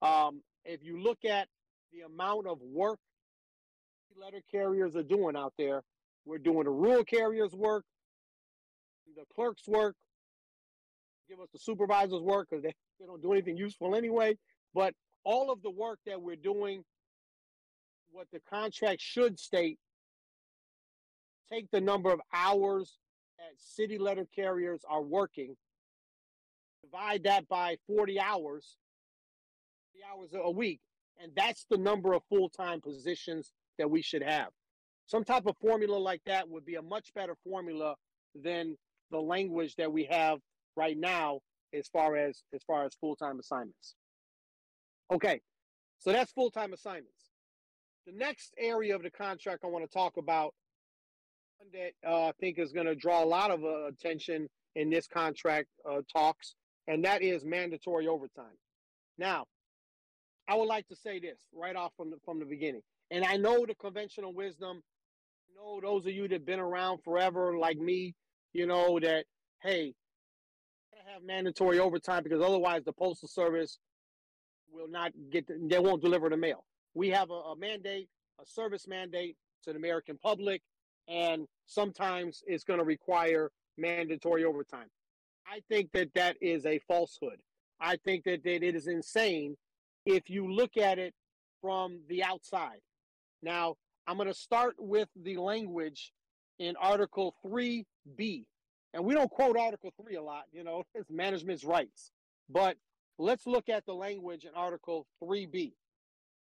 Um, 0.00 0.42
if 0.64 0.82
you 0.82 1.00
look 1.00 1.24
at 1.24 1.46
the 1.92 2.00
amount 2.00 2.48
of 2.48 2.58
work 2.60 2.98
letter 4.20 4.40
carriers 4.50 4.96
are 4.96 5.02
doing 5.02 5.36
out 5.36 5.54
there. 5.58 5.82
We're 6.24 6.38
doing 6.38 6.64
the 6.64 6.70
rural 6.70 7.04
carriers 7.04 7.52
work, 7.52 7.84
the 9.16 9.24
clerks 9.34 9.66
work, 9.66 9.96
give 11.28 11.40
us 11.40 11.48
the 11.52 11.58
supervisors 11.58 12.22
work 12.22 12.48
because 12.50 12.62
they, 12.62 12.74
they 13.00 13.06
don't 13.06 13.22
do 13.22 13.32
anything 13.32 13.56
useful 13.56 13.94
anyway. 13.94 14.36
But 14.74 14.94
all 15.24 15.50
of 15.50 15.62
the 15.62 15.70
work 15.70 15.98
that 16.06 16.20
we're 16.20 16.36
doing, 16.36 16.84
what 18.10 18.28
the 18.32 18.40
contract 18.48 19.00
should 19.00 19.38
state, 19.38 19.78
take 21.50 21.70
the 21.70 21.80
number 21.80 22.12
of 22.12 22.20
hours 22.32 22.98
that 23.38 23.54
city 23.58 23.98
letter 23.98 24.26
carriers 24.34 24.82
are 24.88 25.02
working, 25.02 25.56
divide 26.82 27.24
that 27.24 27.48
by 27.48 27.76
40 27.86 28.20
hours, 28.20 28.76
40 29.92 30.04
hours 30.12 30.44
a 30.44 30.50
week, 30.50 30.80
and 31.20 31.32
that's 31.36 31.66
the 31.70 31.76
number 31.78 32.12
of 32.12 32.22
full 32.28 32.48
time 32.48 32.80
positions 32.80 33.52
that 33.78 33.90
we 33.90 34.02
should 34.02 34.22
have. 34.22 34.48
Some 35.06 35.24
type 35.24 35.46
of 35.46 35.56
formula 35.60 35.96
like 35.96 36.22
that 36.26 36.48
would 36.48 36.64
be 36.64 36.76
a 36.76 36.82
much 36.82 37.12
better 37.14 37.34
formula 37.44 37.96
than 38.34 38.76
the 39.10 39.18
language 39.18 39.74
that 39.76 39.92
we 39.92 40.04
have 40.04 40.38
right 40.76 40.96
now 40.96 41.40
as 41.74 41.88
far 41.88 42.16
as 42.16 42.42
as 42.54 42.62
far 42.64 42.84
as 42.84 42.94
full 43.00 43.16
time 43.16 43.38
assignments. 43.38 43.94
Okay, 45.12 45.40
so 45.98 46.12
that's 46.12 46.32
full 46.32 46.50
time 46.50 46.72
assignments. 46.72 47.30
The 48.06 48.12
next 48.12 48.54
area 48.58 48.96
of 48.96 49.02
the 49.02 49.10
contract 49.10 49.64
I 49.64 49.68
want 49.68 49.84
to 49.84 49.92
talk 49.92 50.16
about 50.16 50.54
that 51.72 51.92
uh, 52.06 52.28
I 52.28 52.32
think 52.40 52.58
is 52.58 52.72
going 52.72 52.86
to 52.86 52.94
draw 52.94 53.22
a 53.22 53.26
lot 53.26 53.50
of 53.50 53.62
uh, 53.64 53.86
attention 53.86 54.48
in 54.74 54.90
this 54.90 55.06
contract 55.06 55.68
uh, 55.88 56.00
talks, 56.12 56.54
and 56.88 57.04
that 57.04 57.22
is 57.22 57.44
mandatory 57.44 58.08
overtime. 58.08 58.56
Now, 59.18 59.46
I 60.48 60.56
would 60.56 60.66
like 60.66 60.88
to 60.88 60.96
say 60.96 61.20
this 61.20 61.38
right 61.54 61.76
off 61.76 61.92
from 61.96 62.10
the, 62.10 62.16
from 62.24 62.40
the 62.40 62.44
beginning, 62.44 62.82
and 63.12 63.24
I 63.24 63.36
know 63.36 63.64
the 63.66 63.74
conventional 63.74 64.32
wisdom. 64.32 64.82
I 65.48 65.62
know, 65.62 65.80
those 65.80 66.06
of 66.06 66.12
you 66.12 66.28
that've 66.28 66.46
been 66.46 66.60
around 66.60 66.98
forever, 67.04 67.56
like 67.56 67.78
me, 67.78 68.14
you 68.52 68.66
know 68.66 68.98
that 69.00 69.24
hey, 69.62 69.94
have 71.12 71.22
mandatory 71.22 71.78
overtime 71.78 72.22
because 72.22 72.40
otherwise 72.40 72.82
the 72.84 72.92
postal 72.92 73.28
service 73.28 73.78
will 74.72 74.88
not 74.88 75.12
get. 75.30 75.46
The, 75.46 75.58
they 75.68 75.78
won't 75.78 76.02
deliver 76.02 76.28
the 76.28 76.36
mail. 76.36 76.64
We 76.94 77.10
have 77.10 77.30
a, 77.30 77.34
a 77.34 77.56
mandate, 77.56 78.08
a 78.40 78.46
service 78.46 78.86
mandate 78.88 79.36
to 79.64 79.72
the 79.72 79.78
American 79.78 80.18
public 80.18 80.62
and 81.08 81.46
sometimes 81.66 82.42
it's 82.46 82.64
going 82.64 82.78
to 82.78 82.84
require 82.84 83.50
mandatory 83.76 84.44
overtime. 84.44 84.88
I 85.46 85.60
think 85.68 85.90
that 85.92 86.14
that 86.14 86.36
is 86.40 86.66
a 86.66 86.78
falsehood. 86.86 87.40
I 87.80 87.96
think 88.04 88.24
that, 88.24 88.44
that 88.44 88.62
it 88.62 88.74
is 88.74 88.86
insane 88.86 89.56
if 90.06 90.30
you 90.30 90.52
look 90.52 90.76
at 90.76 90.98
it 90.98 91.14
from 91.60 92.00
the 92.08 92.22
outside. 92.22 92.78
Now, 93.42 93.76
I'm 94.06 94.16
going 94.16 94.28
to 94.28 94.34
start 94.34 94.74
with 94.78 95.08
the 95.16 95.36
language 95.36 96.12
in 96.58 96.76
Article 96.76 97.34
3B. 97.44 98.44
And 98.94 99.04
we 99.04 99.14
don't 99.14 99.30
quote 99.30 99.56
Article 99.56 99.92
3 100.02 100.16
a 100.16 100.22
lot, 100.22 100.44
you 100.52 100.64
know, 100.64 100.84
it's 100.94 101.10
management's 101.10 101.64
rights. 101.64 102.12
But 102.48 102.76
let's 103.18 103.46
look 103.46 103.68
at 103.68 103.86
the 103.86 103.94
language 103.94 104.44
in 104.44 104.50
Article 104.54 105.06
3B. 105.22 105.72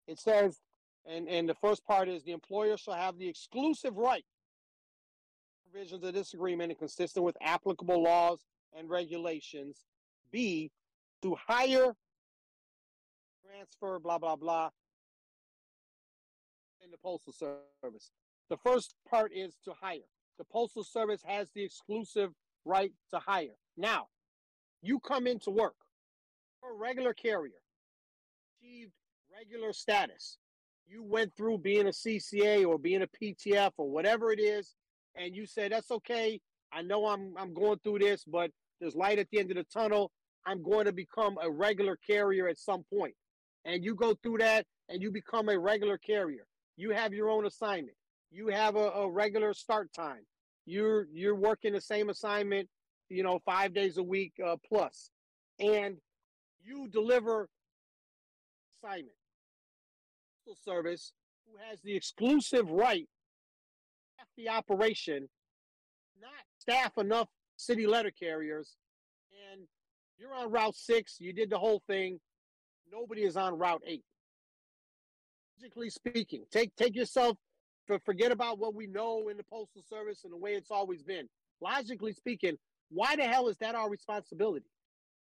It 0.07 0.19
says, 0.19 0.59
and, 1.05 1.27
and 1.27 1.47
the 1.47 1.55
first 1.55 1.85
part 1.85 2.09
is 2.09 2.23
the 2.23 2.31
employer 2.31 2.77
shall 2.77 2.93
have 2.93 3.17
the 3.17 3.27
exclusive 3.27 3.97
right 3.97 4.25
provisions 5.69 6.03
of 6.03 6.13
this 6.13 6.33
agreement 6.33 6.71
and 6.71 6.79
consistent 6.79 7.25
with 7.25 7.37
applicable 7.41 8.01
laws 8.01 8.39
and 8.77 8.89
regulations. 8.89 9.85
B, 10.31 10.71
to 11.21 11.35
hire, 11.47 11.95
transfer, 13.45 13.99
blah, 13.99 14.17
blah, 14.17 14.35
blah, 14.35 14.69
in 16.87 16.91
the 16.91 16.97
Postal 16.97 17.33
Service. 17.33 18.11
The 18.49 18.57
first 18.57 18.95
part 19.09 19.31
is 19.35 19.57
to 19.65 19.73
hire. 19.79 20.07
The 20.37 20.45
Postal 20.45 20.83
Service 20.83 21.21
has 21.25 21.49
the 21.53 21.63
exclusive 21.63 22.31
right 22.65 22.91
to 23.11 23.19
hire. 23.19 23.57
Now, 23.75 24.07
you 24.81 24.99
come 24.99 25.27
into 25.27 25.49
work, 25.49 25.75
you're 26.61 26.73
a 26.73 26.77
regular 26.77 27.13
carrier, 27.13 27.61
achieved 28.61 28.91
regular 29.35 29.73
status. 29.73 30.37
You 30.87 31.03
went 31.03 31.35
through 31.35 31.57
being 31.59 31.87
a 31.87 31.91
CCA 31.91 32.65
or 32.65 32.77
being 32.77 33.01
a 33.01 33.07
PTF 33.07 33.71
or 33.77 33.89
whatever 33.89 34.31
it 34.31 34.39
is 34.39 34.75
and 35.17 35.35
you 35.35 35.45
say 35.45 35.67
that's 35.67 35.91
okay. 35.91 36.39
I 36.71 36.81
know 36.81 37.07
I'm 37.07 37.33
I'm 37.37 37.53
going 37.53 37.79
through 37.83 37.99
this, 37.99 38.23
but 38.23 38.51
there's 38.79 38.95
light 38.95 39.19
at 39.19 39.27
the 39.31 39.39
end 39.39 39.51
of 39.51 39.57
the 39.57 39.63
tunnel. 39.63 40.11
I'm 40.45 40.63
going 40.63 40.85
to 40.85 40.93
become 40.93 41.37
a 41.41 41.49
regular 41.49 41.97
carrier 42.07 42.47
at 42.47 42.57
some 42.57 42.85
point. 42.93 43.15
And 43.65 43.83
you 43.83 43.95
go 43.95 44.15
through 44.23 44.37
that 44.37 44.65
and 44.87 45.01
you 45.01 45.11
become 45.11 45.49
a 45.49 45.59
regular 45.59 45.97
carrier. 45.97 46.45
You 46.77 46.91
have 46.91 47.13
your 47.13 47.29
own 47.29 47.45
assignment. 47.45 47.97
You 48.31 48.47
have 48.47 48.75
a, 48.75 48.89
a 48.89 49.09
regular 49.09 49.53
start 49.53 49.91
time. 49.93 50.25
You're 50.65 51.07
you're 51.11 51.35
working 51.35 51.73
the 51.73 51.81
same 51.81 52.09
assignment, 52.09 52.69
you 53.09 53.23
know, 53.23 53.39
five 53.45 53.73
days 53.73 53.97
a 53.97 54.03
week 54.03 54.33
uh, 54.45 54.55
plus, 54.67 55.11
and 55.59 55.97
you 56.63 56.87
deliver 56.89 57.49
assignment. 58.83 59.11
Service 60.63 61.11
who 61.45 61.57
has 61.69 61.81
the 61.81 61.93
exclusive 61.93 62.69
right 62.71 63.05
the 64.37 64.47
operation, 64.47 65.27
not 66.21 66.31
staff 66.59 66.97
enough 66.97 67.27
city 67.57 67.87
letter 67.87 68.11
carriers, 68.11 68.77
and 69.51 69.61
you're 70.17 70.33
on 70.33 70.51
Route 70.51 70.75
6, 70.75 71.17
you 71.19 71.33
did 71.33 71.49
the 71.49 71.57
whole 71.57 71.81
thing. 71.87 72.19
Nobody 72.91 73.23
is 73.23 73.35
on 73.35 73.57
Route 73.57 73.81
8. 73.85 74.03
Logically 75.59 75.89
speaking, 75.89 76.43
take 76.51 76.75
take 76.75 76.95
yourself 76.95 77.37
for 77.87 77.99
forget 77.99 78.31
about 78.31 78.59
what 78.59 78.75
we 78.75 78.85
know 78.85 79.29
in 79.29 79.37
the 79.37 79.43
postal 79.43 79.81
service 79.81 80.23
and 80.23 80.31
the 80.31 80.37
way 80.37 80.53
it's 80.53 80.71
always 80.71 81.01
been. 81.01 81.27
Logically 81.61 82.13
speaking, 82.13 82.57
why 82.89 83.15
the 83.15 83.23
hell 83.23 83.47
is 83.47 83.57
that 83.57 83.73
our 83.73 83.89
responsibility? 83.89 84.67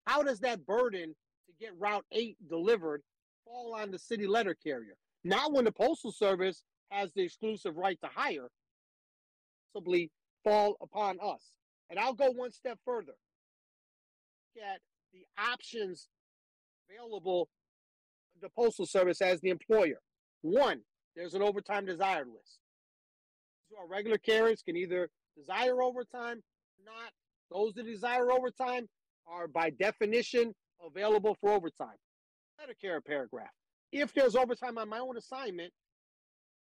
How 0.07 0.23
does 0.23 0.41
that 0.41 0.64
burden 0.66 1.14
to 1.47 1.53
get 1.59 1.70
Route 1.79 2.05
8 2.12 2.37
delivered 2.49 3.03
fall 3.45 3.75
on 3.75 3.91
the 3.91 3.99
city 3.99 4.27
letter 4.27 4.55
carrier? 4.55 4.95
Not 5.25 5.53
when 5.53 5.64
the 5.64 5.73
postal 5.73 6.12
service 6.12 6.62
has 6.91 7.12
the 7.14 7.23
exclusive 7.23 7.77
right 7.77 7.99
to 8.03 8.11
hire, 8.14 8.49
possibly 9.73 10.11
fall 10.45 10.77
upon 10.81 11.18
us. 11.23 11.53
And 11.91 11.99
I'll 11.99 12.14
go 12.14 12.31
one 12.31 12.53
step 12.53 12.79
further. 12.85 13.14
Look 14.55 14.64
at 14.64 14.81
the 15.12 15.25
options 15.39 16.09
available 16.89 17.49
the 18.41 18.49
Postal 18.51 18.87
Service 18.87 19.23
as 19.23 19.41
the 19.41 19.51
employer. 19.51 20.01
One, 20.43 20.80
there's 21.16 21.34
an 21.34 21.43
overtime 21.43 21.86
desired 21.86 22.28
list. 22.28 22.59
Our 23.78 23.86
regular 23.86 24.18
carriers 24.18 24.62
can 24.62 24.76
either 24.76 25.09
desire 25.36 25.82
overtime 25.82 26.43
or 26.78 26.84
not. 26.84 27.12
Those 27.51 27.74
that 27.74 27.86
desire 27.86 28.30
overtime 28.30 28.88
are 29.26 29.49
by 29.49 29.70
definition 29.70 30.55
available 30.84 31.36
for 31.40 31.53
overtime. 31.53 31.97
Medicare 32.61 33.05
paragraph. 33.05 33.51
If 33.93 34.12
there's 34.12 34.36
overtime 34.36 34.78
on 34.78 34.88
my 34.88 34.99
own 34.99 35.16
assignment, 35.16 35.72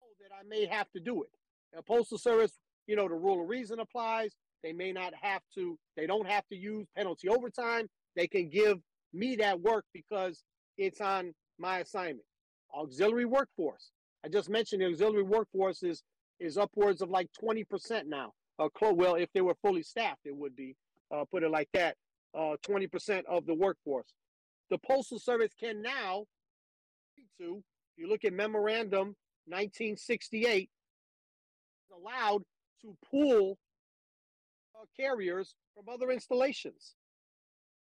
oh, 0.02 0.08
that 0.20 0.34
I 0.34 0.46
may 0.48 0.66
have 0.66 0.90
to 0.92 1.00
do 1.00 1.22
it. 1.22 1.30
The 1.72 1.82
Postal 1.82 2.18
Service 2.18 2.58
you 2.88 2.96
know, 2.96 3.06
the 3.06 3.14
rule 3.14 3.40
of 3.40 3.48
reason 3.48 3.78
applies. 3.78 4.32
They 4.64 4.72
may 4.72 4.90
not 4.90 5.12
have 5.20 5.42
to, 5.54 5.78
they 5.96 6.06
don't 6.06 6.26
have 6.26 6.44
to 6.48 6.56
use 6.56 6.88
penalty 6.96 7.28
overtime. 7.28 7.86
They 8.16 8.26
can 8.26 8.48
give 8.48 8.78
me 9.12 9.36
that 9.36 9.60
work 9.60 9.84
because 9.94 10.42
it's 10.76 11.00
on 11.00 11.34
my 11.58 11.78
assignment. 11.78 12.24
Auxiliary 12.74 13.24
workforce. 13.24 13.90
I 14.24 14.28
just 14.28 14.48
mentioned 14.48 14.82
the 14.82 14.86
auxiliary 14.86 15.22
workforce 15.22 15.82
is, 15.82 16.02
is 16.40 16.58
upwards 16.58 17.02
of 17.02 17.10
like 17.10 17.28
20% 17.42 18.06
now. 18.06 18.32
Uh, 18.58 18.68
well, 18.92 19.14
if 19.14 19.32
they 19.32 19.40
were 19.40 19.54
fully 19.62 19.82
staffed, 19.82 20.22
it 20.24 20.34
would 20.36 20.56
be, 20.56 20.74
uh, 21.14 21.24
put 21.30 21.42
it 21.42 21.50
like 21.50 21.68
that, 21.72 21.96
uh, 22.34 22.56
20% 22.66 23.24
of 23.26 23.46
the 23.46 23.54
workforce. 23.54 24.12
The 24.70 24.78
Postal 24.78 25.18
Service 25.18 25.52
can 25.58 25.80
now, 25.80 26.24
to, 27.38 27.62
you 27.96 28.08
look 28.08 28.24
at 28.24 28.32
Memorandum 28.32 29.14
1968, 29.46 30.68
allowed 31.92 32.42
to 32.82 32.96
pull 33.10 33.58
uh, 34.74 34.84
carriers 34.96 35.54
from 35.74 35.92
other 35.92 36.10
installations. 36.10 36.94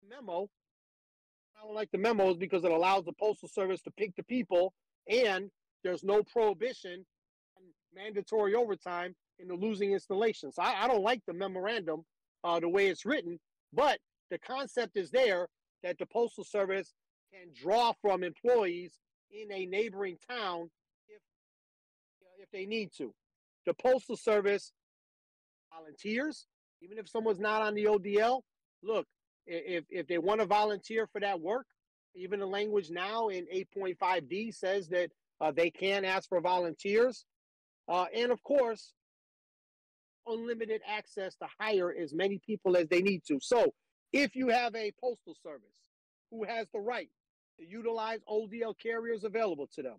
Memo, 0.07 0.49
I 1.57 1.65
don't 1.65 1.75
like 1.75 1.91
the 1.91 1.97
memos 1.97 2.37
because 2.37 2.63
it 2.63 2.71
allows 2.71 3.05
the 3.05 3.13
Postal 3.13 3.49
Service 3.49 3.81
to 3.81 3.91
pick 3.91 4.15
the 4.15 4.23
people, 4.23 4.73
and 5.09 5.49
there's 5.83 6.03
no 6.03 6.23
prohibition 6.23 7.05
on 7.57 7.63
mandatory 7.95 8.53
overtime 8.53 9.15
in 9.39 9.47
the 9.47 9.55
losing 9.55 9.93
installations. 9.93 10.55
I, 10.59 10.83
I 10.83 10.87
don't 10.87 11.03
like 11.03 11.21
the 11.25 11.33
memorandum 11.33 12.03
uh, 12.43 12.59
the 12.59 12.69
way 12.69 12.87
it's 12.87 13.05
written, 13.05 13.39
but 13.73 13.99
the 14.29 14.39
concept 14.39 14.97
is 14.97 15.09
there 15.11 15.47
that 15.83 15.97
the 15.97 16.05
Postal 16.05 16.43
Service 16.43 16.93
can 17.31 17.49
draw 17.53 17.93
from 18.01 18.23
employees 18.23 18.99
in 19.31 19.51
a 19.51 19.65
neighboring 19.65 20.17
town 20.29 20.69
if 21.07 21.21
if 22.41 22.49
they 22.51 22.65
need 22.65 22.91
to. 22.97 23.13
The 23.65 23.73
Postal 23.73 24.15
Service 24.15 24.71
volunteers, 25.73 26.47
even 26.81 26.97
if 26.97 27.09
someone's 27.09 27.39
not 27.39 27.61
on 27.61 27.73
the 27.73 27.85
ODL, 27.85 28.41
look, 28.83 29.05
if, 29.47 29.85
if 29.89 30.07
they 30.07 30.17
want 30.17 30.41
to 30.41 30.45
volunteer 30.45 31.07
for 31.07 31.21
that 31.21 31.39
work, 31.39 31.65
even 32.15 32.39
the 32.39 32.45
language 32.45 32.89
now 32.89 33.29
in 33.29 33.45
8.5D 33.45 34.53
says 34.53 34.87
that 34.89 35.11
uh, 35.39 35.51
they 35.51 35.69
can 35.69 36.03
ask 36.03 36.27
for 36.27 36.41
volunteers. 36.41 37.25
Uh, 37.87 38.05
and 38.13 38.31
of 38.31 38.43
course, 38.43 38.93
unlimited 40.25 40.81
access 40.87 41.35
to 41.35 41.47
hire 41.59 41.93
as 41.97 42.13
many 42.13 42.39
people 42.45 42.75
as 42.75 42.87
they 42.89 43.01
need 43.01 43.21
to. 43.27 43.39
So 43.41 43.73
if 44.11 44.35
you 44.35 44.49
have 44.49 44.75
a 44.75 44.91
postal 44.99 45.35
service 45.41 45.75
who 46.31 46.43
has 46.43 46.67
the 46.73 46.79
right 46.79 47.09
to 47.59 47.65
utilize 47.65 48.19
ODL 48.29 48.77
carriers 48.77 49.23
available 49.23 49.67
to 49.75 49.81
them, 49.81 49.97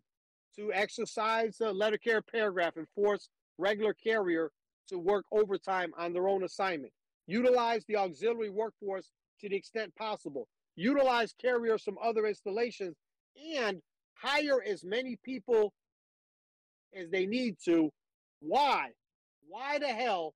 to 0.57 0.73
exercise 0.73 1.61
a 1.61 1.73
letter 1.73 1.99
carrier 1.99 2.23
paragraph 2.23 2.77
and 2.77 2.87
force 2.95 3.29
regular 3.59 3.95
carrier 3.95 4.51
to 4.89 4.99
work 4.99 5.25
overtime 5.33 5.93
on 5.97 6.13
their 6.13 6.29
own 6.29 6.45
assignment, 6.45 6.93
utilize 7.27 7.85
the 7.87 7.97
auxiliary 7.97 8.51
workforce 8.51 9.11
to 9.41 9.49
the 9.49 9.57
extent 9.57 9.95
possible, 9.97 10.49
utilize 10.76 11.34
carriers 11.41 11.82
from 11.82 11.97
other 12.03 12.26
installations, 12.26 12.97
and 13.57 13.80
hire 14.14 14.62
as 14.66 14.84
many 14.84 15.16
people 15.24 15.72
as 16.95 17.11
they 17.11 17.26
need 17.26 17.57
to. 17.64 17.91
Why? 18.41 18.91
Why 19.49 19.78
the 19.78 19.89
hell 19.89 20.34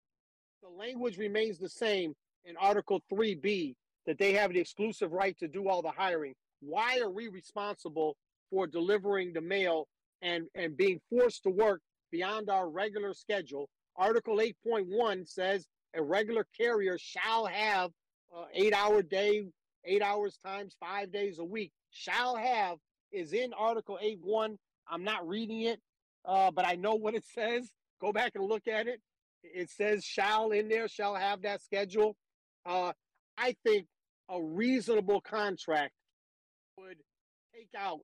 the 0.62 0.68
language 0.68 1.18
remains 1.18 1.59
the 1.59 1.68
same 1.68 2.14
in 2.44 2.57
Article 2.57 3.00
3B 3.12 3.74
that 4.07 4.18
they 4.18 4.32
have 4.32 4.53
the 4.53 4.61
exclusive 4.61 5.12
right 5.12 5.36
to 5.38 5.48
do 5.48 5.68
all 5.68 5.82
the 5.82 5.90
hiring? 5.90 6.34
Why 6.61 7.00
are 7.00 7.11
we 7.11 7.28
responsible 7.28 8.16
for 8.50 8.66
delivering 8.66 9.32
the 9.32 9.40
mail 9.40 9.88
and, 10.22 10.46
and 10.55 10.76
being 10.76 11.00
forced 11.11 11.42
to 11.44 11.50
work 11.50 11.80
beyond 12.11 12.50
our 12.50 12.68
regular 12.68 13.14
schedule? 13.14 13.68
Article 13.96 14.38
8.1 14.38 15.28
says 15.28 15.66
a 15.94 16.03
regular 16.03 16.46
carrier 16.59 16.96
shall 16.98 17.46
have 17.46 17.90
uh, 18.37 18.45
eight 18.55 18.74
hour 18.74 19.03
day, 19.03 19.43
eight 19.85 20.03
hours 20.03 20.39
times 20.45 20.76
five 20.80 21.12
days 21.12 21.39
a 21.39 21.45
week. 21.45 21.72
Shall 21.91 22.37
have 22.37 22.78
is 23.11 23.33
in 23.33 23.53
Article 23.53 23.99
8.1. 24.03 24.57
I'm 24.89 25.05
not 25.05 25.26
reading 25.26 25.62
it, 25.62 25.80
uh, 26.24 26.51
but 26.51 26.66
I 26.66 26.74
know 26.74 26.95
what 26.95 27.14
it 27.14 27.24
says. 27.35 27.70
Go 28.01 28.12
back 28.12 28.33
and 28.35 28.45
look 28.45 28.66
at 28.66 28.87
it. 28.87 29.01
It 29.43 29.70
says 29.70 30.05
shall 30.05 30.51
in 30.53 30.68
there, 30.68 30.89
shall 30.89 31.14
have 31.14 31.43
that 31.43 31.62
schedule. 31.62 32.16
Uh, 32.64 32.93
I 33.37 33.57
think 33.64 33.87
a 34.28 34.41
reasonable 34.43 35.20
contract 35.20 35.93
would 36.78 36.99
take 37.55 37.68
out 37.76 38.01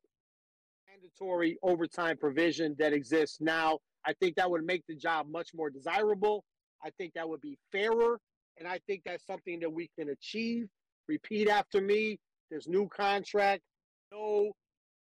mandatory 0.91 1.59
overtime 1.62 2.16
provision 2.16 2.74
that 2.79 2.93
exists 2.93 3.39
now. 3.41 3.79
I 4.05 4.14
think 4.14 4.37
that 4.37 4.51
would 4.51 4.64
make 4.64 4.85
the 4.89 4.97
job 4.97 5.26
much 5.31 5.51
more 5.55 5.70
desirable. 5.70 6.45
I 6.83 6.91
think 6.91 7.14
that 7.14 7.29
would 7.29 7.41
be 7.41 7.59
fairer. 7.72 8.18
And 8.59 8.67
I 8.67 8.81
think 8.87 9.03
that's 9.05 9.25
something 9.27 9.61
that 9.61 9.73
we 9.73 9.89
can 9.99 10.11
achieve. 10.11 10.69
Repeat 11.07 11.49
after 11.49 11.81
me. 11.81 12.19
There's 12.51 12.67
new 12.67 12.89
contract, 12.89 13.63
no 14.11 14.53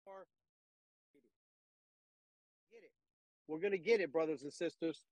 more. 0.06 0.26
Get 2.72 2.84
it. 2.84 2.91
We're 3.48 3.60
going 3.60 3.72
to 3.72 3.78
get 3.78 4.00
it, 4.00 4.12
brothers 4.12 4.43
and 4.43 4.54
sisters. 4.54 5.04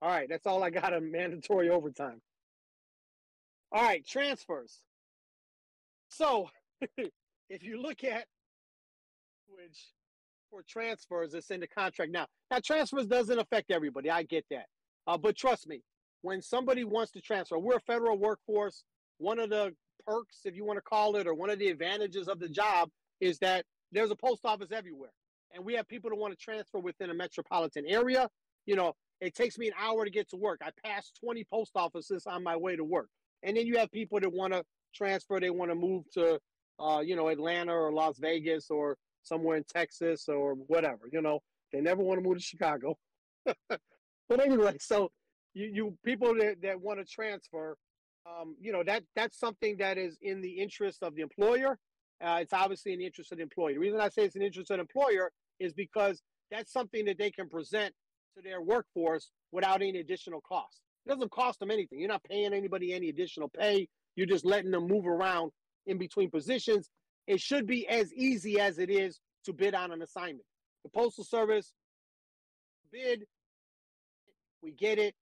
All 0.00 0.08
right, 0.08 0.28
that's 0.28 0.46
all 0.46 0.62
I 0.62 0.70
got 0.70 0.92
on 0.94 1.10
mandatory 1.10 1.70
overtime. 1.70 2.20
All 3.72 3.82
right, 3.82 4.06
transfers. 4.06 4.80
So, 6.08 6.50
if 6.96 7.62
you 7.62 7.80
look 7.80 8.04
at 8.04 8.26
which 9.48 9.92
for 10.50 10.62
transfers, 10.68 11.34
it's 11.34 11.50
in 11.50 11.60
the 11.60 11.68
contract 11.68 12.12
now. 12.12 12.26
Now, 12.50 12.58
transfers 12.64 13.06
doesn't 13.06 13.38
affect 13.38 13.70
everybody. 13.70 14.10
I 14.10 14.24
get 14.24 14.44
that, 14.50 14.66
uh, 15.06 15.16
but 15.16 15.36
trust 15.36 15.66
me, 15.68 15.82
when 16.22 16.40
somebody 16.40 16.84
wants 16.84 17.12
to 17.12 17.20
transfer, 17.20 17.58
we're 17.58 17.76
a 17.76 17.80
federal 17.80 18.16
workforce. 18.16 18.84
One 19.18 19.38
of 19.38 19.50
the 19.50 19.74
perks, 20.06 20.40
if 20.44 20.56
you 20.56 20.64
want 20.64 20.78
to 20.78 20.82
call 20.82 21.16
it, 21.16 21.26
or 21.26 21.34
one 21.34 21.50
of 21.50 21.58
the 21.58 21.68
advantages 21.68 22.28
of 22.28 22.38
the 22.40 22.48
job 22.48 22.88
is 23.20 23.38
that 23.38 23.64
there's 23.92 24.10
a 24.10 24.16
post 24.16 24.44
office 24.44 24.72
everywhere, 24.72 25.12
and 25.54 25.64
we 25.64 25.74
have 25.74 25.86
people 25.86 26.10
that 26.10 26.16
want 26.16 26.32
to 26.32 26.42
transfer 26.42 26.78
within 26.78 27.10
a 27.10 27.14
metropolitan 27.14 27.84
area. 27.86 28.28
You 28.66 28.76
know, 28.76 28.94
it 29.20 29.34
takes 29.34 29.58
me 29.58 29.68
an 29.68 29.74
hour 29.78 30.04
to 30.04 30.10
get 30.10 30.30
to 30.30 30.36
work. 30.36 30.60
I 30.64 30.70
pass 30.84 31.12
20 31.22 31.44
post 31.44 31.72
offices 31.74 32.26
on 32.26 32.42
my 32.42 32.56
way 32.56 32.76
to 32.76 32.84
work. 32.84 33.08
And 33.42 33.56
then 33.56 33.66
you 33.66 33.78
have 33.78 33.90
people 33.90 34.20
that 34.20 34.32
want 34.32 34.52
to 34.52 34.64
transfer, 34.94 35.40
they 35.40 35.50
want 35.50 35.70
to 35.70 35.74
move 35.74 36.04
to, 36.14 36.38
uh, 36.78 37.00
you 37.04 37.16
know, 37.16 37.28
Atlanta 37.28 37.72
or 37.72 37.92
Las 37.92 38.18
Vegas 38.18 38.70
or 38.70 38.96
somewhere 39.22 39.56
in 39.56 39.64
Texas 39.64 40.28
or 40.28 40.54
whatever. 40.54 41.08
You 41.12 41.22
know, 41.22 41.40
they 41.72 41.80
never 41.80 42.02
want 42.02 42.22
to 42.22 42.28
move 42.28 42.38
to 42.38 42.42
Chicago. 42.42 42.96
but 43.44 44.40
anyway, 44.40 44.76
so 44.78 45.10
you, 45.54 45.70
you 45.72 45.98
people 46.04 46.34
that, 46.34 46.62
that 46.62 46.80
want 46.80 46.98
to 46.98 47.04
transfer, 47.04 47.76
um, 48.26 48.56
you 48.60 48.72
know, 48.72 48.82
that 48.84 49.02
that's 49.16 49.38
something 49.38 49.76
that 49.78 49.98
is 49.98 50.16
in 50.22 50.40
the 50.40 50.60
interest 50.60 51.02
of 51.02 51.14
the 51.14 51.22
employer. 51.22 51.78
Uh, 52.24 52.38
it's 52.40 52.52
obviously 52.52 52.92
in 52.92 53.00
the 53.00 53.06
interest 53.06 53.32
of 53.32 53.38
the 53.38 53.42
employee. 53.42 53.74
The 53.74 53.80
reason 53.80 54.00
I 54.00 54.08
say 54.08 54.24
it's 54.24 54.34
the 54.34 54.44
interest 54.44 54.70
of 54.70 54.76
the 54.76 54.82
employer 54.82 55.32
is 55.58 55.72
because 55.72 56.22
that's 56.50 56.72
something 56.72 57.04
that 57.06 57.18
they 57.18 57.30
can 57.30 57.48
present 57.48 57.92
to 58.36 58.42
their 58.42 58.60
workforce 58.60 59.30
without 59.50 59.82
any 59.82 59.98
additional 59.98 60.40
cost. 60.40 60.80
It 61.04 61.10
doesn't 61.10 61.32
cost 61.32 61.58
them 61.58 61.70
anything. 61.70 61.98
You're 61.98 62.08
not 62.08 62.22
paying 62.22 62.52
anybody 62.52 62.94
any 62.94 63.08
additional 63.08 63.48
pay. 63.48 63.88
You're 64.14 64.26
just 64.26 64.44
letting 64.44 64.70
them 64.70 64.86
move 64.86 65.06
around 65.06 65.50
in 65.86 65.98
between 65.98 66.30
positions. 66.30 66.88
It 67.26 67.40
should 67.40 67.66
be 67.66 67.88
as 67.88 68.12
easy 68.12 68.60
as 68.60 68.78
it 68.78 68.90
is 68.90 69.18
to 69.44 69.52
bid 69.52 69.74
on 69.74 69.90
an 69.90 70.02
assignment. 70.02 70.44
The 70.84 70.90
Postal 70.90 71.24
Service 71.24 71.72
bid, 72.92 73.24
we 74.62 74.72
get 74.72 74.98
it 74.98 75.14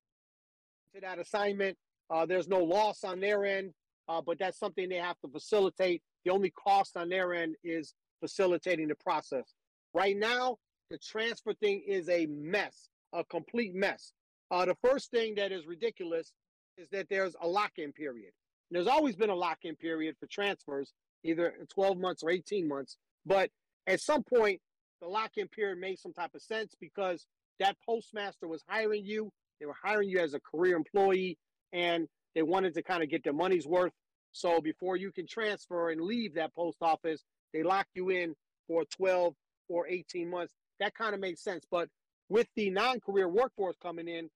to 0.95 1.01
that 1.01 1.19
assignment. 1.19 1.77
Uh, 2.11 2.27
there's 2.27 2.49
no 2.49 2.59
loss 2.59 3.05
on 3.05 3.21
their 3.21 3.45
end, 3.45 3.73
uh, 4.09 4.21
but 4.21 4.39
that's 4.39 4.59
something 4.59 4.89
they 4.89 4.97
have 4.97 5.19
to 5.21 5.29
facilitate. 5.29 6.03
The 6.25 6.33
only 6.33 6.51
cost 6.51 6.97
on 6.97 7.09
their 7.09 7.35
end 7.35 7.57
is 7.63 7.95
facilitating 8.21 8.89
the 8.89 8.97
process. 8.97 9.55
Right 9.95 10.17
now, 10.17 10.59
the 10.91 10.99
transfer 10.99 11.55
thing 11.55 11.83
is 11.87 12.09
a 12.09 12.27
mess 12.27 12.91
a 13.13 13.25
complete 13.25 13.75
mess. 13.75 14.13
Uh, 14.51 14.65
the 14.65 14.77
first 14.83 15.11
thing 15.11 15.35
that 15.37 15.53
is 15.53 15.67
ridiculous 15.67 16.33
is 16.77 16.89
that 16.91 17.09
there's 17.09 17.35
a 17.41 17.47
lock-in 17.47 17.93
period. 17.93 18.33
And 18.71 18.77
there's 18.77 18.87
always 18.87 19.17
been 19.17 19.31
a 19.31 19.35
lock-in 19.35 19.77
period 19.77 20.17
for 20.19 20.27
transfers, 20.27 20.93
either 21.25 21.55
12 21.73 21.99
months 21.99 22.23
or 22.23 22.31
18 22.31 22.69
months. 22.69 22.97
But 23.27 23.51
at 23.87 24.01
some 24.01 24.23
point, 24.23 24.61
the 25.01 25.09
lock-in 25.09 25.49
period 25.49 25.79
made 25.79 25.99
some 25.99 26.13
type 26.13 26.35
of 26.35 26.43
sense 26.43 26.75
because 26.81 27.27
that 27.59 27.77
postmaster 27.85 28.49
was 28.49 28.63
hiring 28.67 29.05
you. 29.05 29.31
They 29.61 29.67
were 29.67 29.77
hiring 29.81 30.09
you 30.09 30.19
as 30.19 30.35
a 30.35 30.41
career 30.41 30.77
employee, 30.77 31.39
and 31.73 32.09
they 32.35 32.43
wanted 32.43 32.75
to 32.75 32.83
kind 32.83 33.03
of 33.03 33.11
get 33.11 33.23
their 33.23 33.33
money's 33.33 33.67
worth. 33.67 33.93
So 34.33 34.61
before 34.61 34.97
you 34.97 35.13
can 35.13 35.27
transfer 35.27 35.91
and 35.91 36.01
leave 36.01 36.35
that 36.35 36.55
post 36.55 36.79
office, 36.81 37.23
they 37.53 37.63
lock 37.63 37.87
you 37.95 38.11
in 38.11 38.35
for 38.67 38.85
12 38.97 39.35
or 39.69 39.87
18 39.89 40.31
months. 40.31 40.55
That 40.79 40.95
kind 40.95 41.15
of 41.15 41.21
makes 41.21 41.43
sense. 41.43 41.65
But 41.71 41.89
with 42.29 42.47
the 42.57 42.71
non-career 42.71 43.29
workforce 43.29 43.77
coming 43.83 44.09
in, 44.09 44.31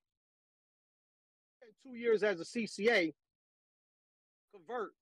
two 1.84 1.96
years 1.96 2.22
as 2.22 2.40
a 2.40 2.44
CCA, 2.44 3.12
convert 4.52 4.92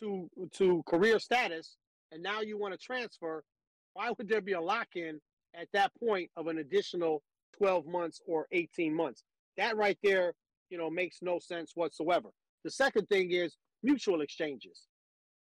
to 0.00 0.28
to 0.52 0.82
career 0.86 1.18
status, 1.18 1.76
and 2.12 2.22
now 2.22 2.40
you 2.40 2.58
want 2.58 2.72
to 2.72 2.78
transfer. 2.78 3.42
Why 3.94 4.10
would 4.16 4.28
there 4.28 4.40
be 4.40 4.52
a 4.52 4.60
lock-in 4.60 5.20
at 5.54 5.68
that 5.72 5.92
point 5.94 6.30
of 6.36 6.48
an 6.48 6.58
additional 6.58 7.22
12 7.58 7.86
months 7.86 8.20
or 8.26 8.46
18 8.50 8.94
months? 8.94 9.22
That 9.56 9.76
right 9.76 9.98
there, 10.02 10.34
you 10.70 10.78
know, 10.78 10.90
makes 10.90 11.18
no 11.22 11.38
sense 11.38 11.72
whatsoever. 11.74 12.28
The 12.64 12.70
second 12.70 13.06
thing 13.08 13.30
is 13.30 13.56
mutual 13.82 14.20
exchanges. 14.20 14.86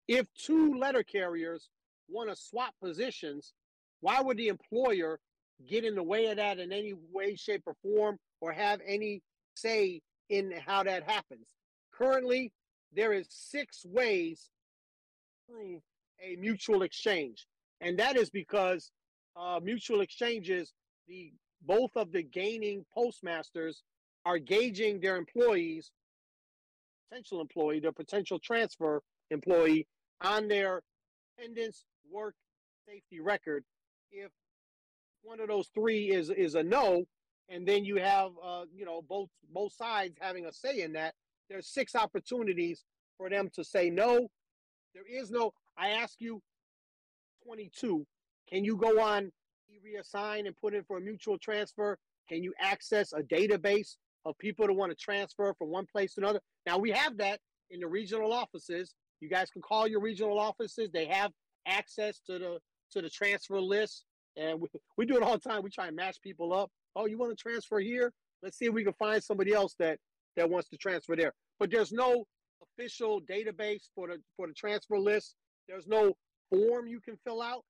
If 0.08 0.26
two 0.34 0.74
letter 0.74 1.02
carriers 1.02 1.68
want 2.08 2.30
to 2.30 2.36
swap 2.36 2.74
positions, 2.82 3.52
why 4.00 4.20
would 4.20 4.36
the 4.36 4.48
employer 4.48 5.20
get 5.68 5.84
in 5.84 5.94
the 5.94 6.02
way 6.02 6.26
of 6.26 6.36
that 6.36 6.58
in 6.58 6.72
any 6.72 6.94
way, 7.12 7.36
shape, 7.36 7.62
or 7.66 7.74
form, 7.82 8.18
or 8.40 8.52
have 8.52 8.80
any 8.86 9.22
say 9.54 10.00
in 10.28 10.52
how 10.66 10.82
that 10.84 11.08
happens. 11.08 11.46
Currently, 11.92 12.52
there 12.92 13.12
is 13.12 13.26
six 13.30 13.84
ways 13.84 14.50
to 15.48 15.80
a 16.22 16.36
mutual 16.36 16.82
exchange, 16.82 17.46
and 17.80 17.98
that 17.98 18.16
is 18.16 18.30
because 18.30 18.90
uh, 19.36 19.60
mutual 19.62 20.00
exchanges, 20.00 20.72
the 21.08 21.32
both 21.62 21.90
of 21.94 22.10
the 22.10 22.22
gaining 22.22 22.84
postmasters 22.94 23.82
are 24.24 24.38
gauging 24.38 25.00
their 25.00 25.16
employees, 25.16 25.90
potential 27.08 27.40
employee, 27.40 27.80
their 27.80 27.92
potential 27.92 28.38
transfer 28.38 29.02
employee, 29.30 29.86
on 30.20 30.48
their 30.48 30.82
attendance, 31.38 31.84
work, 32.10 32.34
safety 32.86 33.20
record. 33.20 33.64
If 34.10 34.30
one 35.22 35.40
of 35.40 35.48
those 35.48 35.68
three 35.74 36.10
is 36.10 36.30
is 36.30 36.54
a 36.54 36.62
no, 36.62 37.04
and 37.48 37.66
then 37.66 37.84
you 37.84 37.96
have 37.96 38.30
uh, 38.42 38.64
you 38.74 38.84
know 38.84 39.02
both 39.08 39.28
both 39.52 39.72
sides 39.72 40.16
having 40.20 40.46
a 40.46 40.52
say 40.52 40.82
in 40.82 40.92
that. 40.94 41.14
There's 41.48 41.66
six 41.66 41.96
opportunities 41.96 42.84
for 43.16 43.28
them 43.28 43.50
to 43.54 43.64
say 43.64 43.90
no. 43.90 44.28
There 44.94 45.04
is 45.08 45.30
no. 45.30 45.52
I 45.76 45.90
ask 45.90 46.20
you, 46.20 46.40
22. 47.44 48.06
Can 48.48 48.64
you 48.64 48.76
go 48.76 49.00
on 49.00 49.32
reassign 49.84 50.46
and 50.46 50.56
put 50.56 50.74
in 50.74 50.84
for 50.84 50.98
a 50.98 51.00
mutual 51.00 51.38
transfer? 51.38 51.98
Can 52.28 52.42
you 52.42 52.52
access 52.60 53.12
a 53.12 53.22
database 53.22 53.96
of 54.24 54.36
people 54.38 54.66
that 54.66 54.72
want 54.72 54.90
to 54.90 54.96
transfer 54.96 55.54
from 55.58 55.68
one 55.68 55.86
place 55.90 56.14
to 56.14 56.20
another? 56.20 56.40
Now 56.66 56.78
we 56.78 56.90
have 56.90 57.16
that 57.18 57.40
in 57.70 57.80
the 57.80 57.86
regional 57.86 58.32
offices. 58.32 58.94
You 59.20 59.28
guys 59.28 59.50
can 59.50 59.62
call 59.62 59.86
your 59.86 60.00
regional 60.00 60.38
offices. 60.38 60.90
They 60.92 61.06
have 61.06 61.32
access 61.66 62.20
to 62.26 62.38
the 62.38 62.58
to 62.92 63.02
the 63.02 63.10
transfer 63.10 63.60
list 63.60 64.04
and 64.36 64.60
we, 64.60 64.68
we 64.96 65.06
do 65.06 65.16
it 65.16 65.22
all 65.22 65.32
the 65.32 65.48
time. 65.48 65.62
We 65.62 65.70
try 65.70 65.86
and 65.86 65.96
match 65.96 66.20
people 66.22 66.52
up. 66.52 66.70
Oh, 66.96 67.06
you 67.06 67.18
want 67.18 67.36
to 67.36 67.40
transfer 67.40 67.78
here? 67.78 68.12
Let's 68.42 68.58
see 68.58 68.66
if 68.66 68.72
we 68.72 68.84
can 68.84 68.94
find 68.94 69.22
somebody 69.22 69.52
else 69.52 69.74
that 69.78 69.98
that 70.36 70.48
wants 70.48 70.68
to 70.70 70.76
transfer 70.76 71.16
there. 71.16 71.32
But 71.58 71.70
there's 71.70 71.92
no 71.92 72.24
official 72.62 73.20
database 73.20 73.88
for 73.94 74.08
the 74.08 74.18
for 74.36 74.46
the 74.46 74.54
transfer 74.54 74.98
list. 74.98 75.34
There's 75.68 75.86
no 75.86 76.14
form 76.50 76.86
you 76.86 77.00
can 77.00 77.16
fill 77.24 77.42
out. 77.42 77.64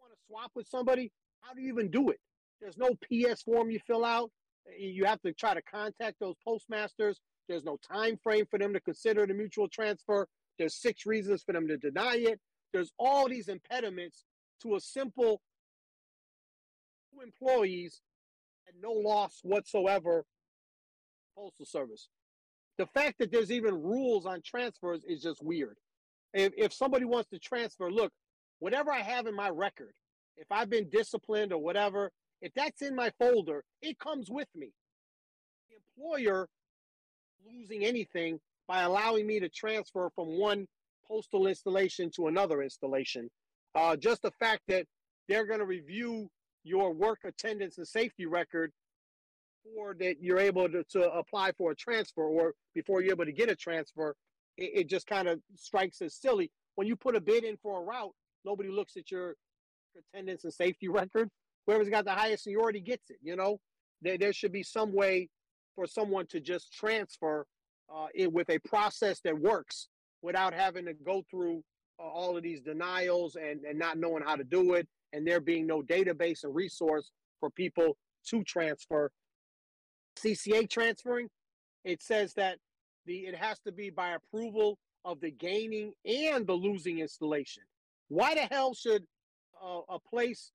Want 0.00 0.12
to 0.12 0.18
swap 0.26 0.50
with 0.54 0.66
somebody? 0.66 1.12
How 1.40 1.54
do 1.54 1.60
you 1.60 1.68
even 1.68 1.90
do 1.90 2.10
it? 2.10 2.18
There's 2.60 2.78
no 2.78 2.90
PS 3.04 3.42
form 3.42 3.70
you 3.70 3.78
fill 3.86 4.04
out. 4.04 4.30
You 4.78 5.04
have 5.04 5.20
to 5.22 5.32
try 5.32 5.54
to 5.54 5.62
contact 5.62 6.16
those 6.20 6.36
postmasters. 6.46 7.20
There's 7.48 7.64
no 7.64 7.78
time 7.86 8.18
frame 8.22 8.46
for 8.50 8.58
them 8.58 8.72
to 8.72 8.80
consider 8.80 9.26
the 9.26 9.34
mutual 9.34 9.68
transfer. 9.68 10.26
There's 10.58 10.74
six 10.74 11.04
reasons 11.06 11.42
for 11.42 11.52
them 11.52 11.68
to 11.68 11.76
deny 11.76 12.16
it. 12.16 12.40
There's 12.72 12.92
all 12.98 13.28
these 13.28 13.48
impediments 13.48 14.24
to 14.62 14.76
a 14.76 14.80
simple 14.80 15.40
employees 17.22 18.00
and 18.66 18.76
no 18.82 18.92
loss 18.92 19.40
whatsoever 19.42 20.24
postal 21.36 21.66
service 21.66 22.08
the 22.78 22.86
fact 22.86 23.18
that 23.18 23.30
there's 23.30 23.50
even 23.50 23.74
rules 23.74 24.26
on 24.26 24.40
transfers 24.44 25.04
is 25.04 25.22
just 25.22 25.42
weird 25.42 25.76
if, 26.32 26.52
if 26.56 26.72
somebody 26.72 27.04
wants 27.04 27.28
to 27.30 27.38
transfer 27.38 27.90
look 27.90 28.12
whatever 28.58 28.92
i 28.92 29.00
have 29.00 29.26
in 29.26 29.34
my 29.34 29.48
record 29.48 29.92
if 30.36 30.46
i've 30.50 30.70
been 30.70 30.88
disciplined 30.90 31.52
or 31.52 31.58
whatever 31.58 32.10
if 32.44 32.52
that's 32.54 32.82
in 32.82 32.94
my 32.94 33.10
folder 33.18 33.64
it 33.82 33.98
comes 33.98 34.30
with 34.30 34.48
me 34.54 34.70
the 35.68 36.02
employer 36.02 36.46
losing 37.44 37.84
anything 37.84 38.38
by 38.68 38.82
allowing 38.82 39.26
me 39.26 39.40
to 39.40 39.48
transfer 39.48 40.10
from 40.14 40.38
one 40.38 40.66
postal 41.08 41.46
installation 41.46 42.10
to 42.10 42.28
another 42.28 42.62
installation 42.62 43.28
uh, 43.74 43.96
just 43.96 44.22
the 44.22 44.30
fact 44.30 44.62
that 44.68 44.86
they're 45.28 45.46
going 45.46 45.58
to 45.58 45.66
review 45.66 46.28
your 46.62 46.92
work 46.92 47.20
attendance 47.24 47.78
and 47.78 47.88
safety 47.88 48.26
record 48.26 48.72
before 49.64 49.94
that 49.98 50.16
you're 50.20 50.38
able 50.38 50.68
to, 50.68 50.84
to 50.84 51.10
apply 51.12 51.52
for 51.52 51.72
a 51.72 51.76
transfer 51.76 52.22
or 52.22 52.54
before 52.74 53.02
you're 53.02 53.12
able 53.12 53.24
to 53.24 53.32
get 53.32 53.50
a 53.50 53.56
transfer, 53.56 54.14
it, 54.56 54.70
it 54.74 54.88
just 54.88 55.06
kind 55.06 55.28
of 55.28 55.40
strikes 55.56 56.02
as 56.02 56.14
silly. 56.14 56.50
When 56.74 56.86
you 56.86 56.96
put 56.96 57.16
a 57.16 57.20
bid 57.20 57.44
in 57.44 57.56
for 57.62 57.80
a 57.80 57.84
route, 57.84 58.12
nobody 58.44 58.70
looks 58.70 58.96
at 58.96 59.10
your 59.10 59.34
attendance 59.96 60.44
and 60.44 60.52
safety 60.52 60.88
record. 60.88 61.28
Whoever's 61.66 61.88
got 61.88 62.04
the 62.04 62.12
highest 62.12 62.44
seniority 62.44 62.80
gets 62.80 63.10
it. 63.10 63.16
You 63.22 63.36
know, 63.36 63.60
there, 64.02 64.18
there 64.18 64.32
should 64.32 64.52
be 64.52 64.62
some 64.62 64.92
way 64.92 65.28
for 65.74 65.86
someone 65.86 66.26
to 66.26 66.40
just 66.40 66.72
transfer 66.72 67.46
uh, 67.94 68.06
it 68.14 68.32
with 68.32 68.48
a 68.50 68.58
process 68.60 69.20
that 69.20 69.38
works 69.38 69.88
without 70.22 70.54
having 70.54 70.86
to 70.86 70.94
go 70.94 71.24
through 71.30 71.62
uh, 71.98 72.02
all 72.02 72.36
of 72.36 72.42
these 72.42 72.60
denials 72.60 73.36
and, 73.36 73.64
and 73.64 73.78
not 73.78 73.98
knowing 73.98 74.22
how 74.22 74.36
to 74.36 74.44
do 74.44 74.74
it 74.74 74.88
and 75.12 75.26
there 75.26 75.40
being 75.40 75.66
no 75.66 75.82
database 75.82 76.44
and 76.44 76.54
resource 76.54 77.12
for 77.40 77.50
people 77.50 77.96
to 78.26 78.42
transfer. 78.44 79.10
CCA 80.18 80.68
transferring, 80.68 81.28
it 81.84 82.02
says 82.02 82.34
that 82.34 82.58
the 83.06 83.26
it 83.26 83.36
has 83.36 83.58
to 83.60 83.72
be 83.72 83.90
by 83.90 84.10
approval 84.10 84.78
of 85.04 85.20
the 85.20 85.30
gaining 85.30 85.92
and 86.06 86.46
the 86.46 86.52
losing 86.52 87.00
installation. 87.00 87.62
Why 88.08 88.34
the 88.34 88.48
hell 88.50 88.74
should 88.74 89.04
uh, 89.62 89.80
a 89.88 89.98
place 89.98 90.50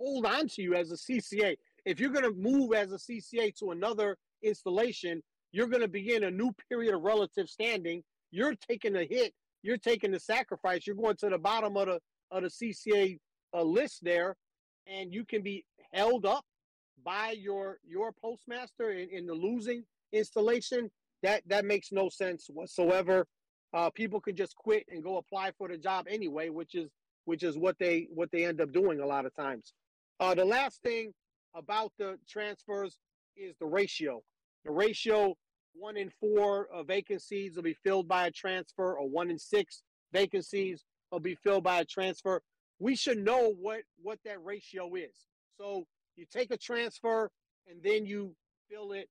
hold 0.00 0.26
on 0.26 0.48
to 0.48 0.62
you 0.62 0.74
as 0.74 0.90
a 0.90 0.96
CCA? 0.96 1.56
If 1.84 2.00
you're 2.00 2.10
going 2.10 2.24
to 2.24 2.36
move 2.36 2.72
as 2.72 2.92
a 2.92 2.96
CCA 2.96 3.54
to 3.58 3.70
another 3.70 4.16
installation, 4.42 5.22
you're 5.52 5.68
going 5.68 5.82
to 5.82 5.88
begin 5.88 6.24
a 6.24 6.30
new 6.30 6.52
period 6.68 6.94
of 6.94 7.02
relative 7.02 7.48
standing. 7.48 8.02
You're 8.30 8.54
taking 8.54 8.96
a 8.96 9.04
hit. 9.04 9.32
You're 9.62 9.78
taking 9.78 10.10
the 10.10 10.20
sacrifice. 10.20 10.86
You're 10.86 10.96
going 10.96 11.16
to 11.16 11.28
the 11.28 11.38
bottom 11.38 11.76
of 11.76 11.86
the 11.86 12.00
of 12.30 12.42
the 12.42 12.48
CCA 12.48 13.18
a 13.52 13.62
list 13.62 13.98
there, 14.02 14.36
and 14.86 15.12
you 15.12 15.24
can 15.24 15.42
be 15.42 15.64
held 15.92 16.24
up 16.24 16.44
by 17.04 17.32
your 17.32 17.78
your 17.86 18.12
postmaster 18.12 18.90
in, 18.92 19.08
in 19.10 19.26
the 19.26 19.34
losing 19.34 19.84
installation. 20.12 20.90
That 21.22 21.42
that 21.48 21.64
makes 21.64 21.92
no 21.92 22.08
sense 22.08 22.46
whatsoever. 22.48 23.26
Uh, 23.72 23.90
people 23.90 24.20
can 24.20 24.34
just 24.34 24.56
quit 24.56 24.84
and 24.90 25.02
go 25.02 25.18
apply 25.18 25.52
for 25.58 25.68
the 25.68 25.76
job 25.76 26.06
anyway, 26.08 26.48
which 26.48 26.74
is 26.74 26.88
which 27.24 27.42
is 27.42 27.58
what 27.58 27.76
they 27.78 28.08
what 28.14 28.30
they 28.30 28.44
end 28.44 28.60
up 28.60 28.72
doing 28.72 29.00
a 29.00 29.06
lot 29.06 29.26
of 29.26 29.34
times. 29.34 29.74
Uh, 30.20 30.34
the 30.34 30.44
last 30.44 30.82
thing 30.82 31.12
about 31.54 31.92
the 31.98 32.18
transfers 32.28 32.98
is 33.36 33.56
the 33.58 33.66
ratio. 33.66 34.20
The 34.64 34.70
ratio 34.70 35.34
one 35.74 35.96
in 35.96 36.10
four 36.20 36.68
uh, 36.72 36.82
vacancies 36.82 37.56
will 37.56 37.62
be 37.62 37.76
filled 37.82 38.06
by 38.06 38.26
a 38.26 38.30
transfer, 38.30 38.94
or 38.94 39.08
one 39.08 39.30
in 39.30 39.38
six 39.38 39.82
vacancies 40.12 40.84
will 41.10 41.20
be 41.20 41.36
filled 41.36 41.64
by 41.64 41.80
a 41.80 41.84
transfer 41.84 42.42
we 42.80 42.96
should 42.96 43.18
know 43.18 43.54
what 43.60 43.82
what 44.02 44.18
that 44.24 44.42
ratio 44.42 44.94
is. 44.96 45.26
So 45.56 45.84
you 46.16 46.24
take 46.32 46.50
a 46.50 46.56
transfer 46.56 47.30
and 47.68 47.80
then 47.84 48.04
you 48.04 48.34
fill 48.68 48.92
it 48.92 49.08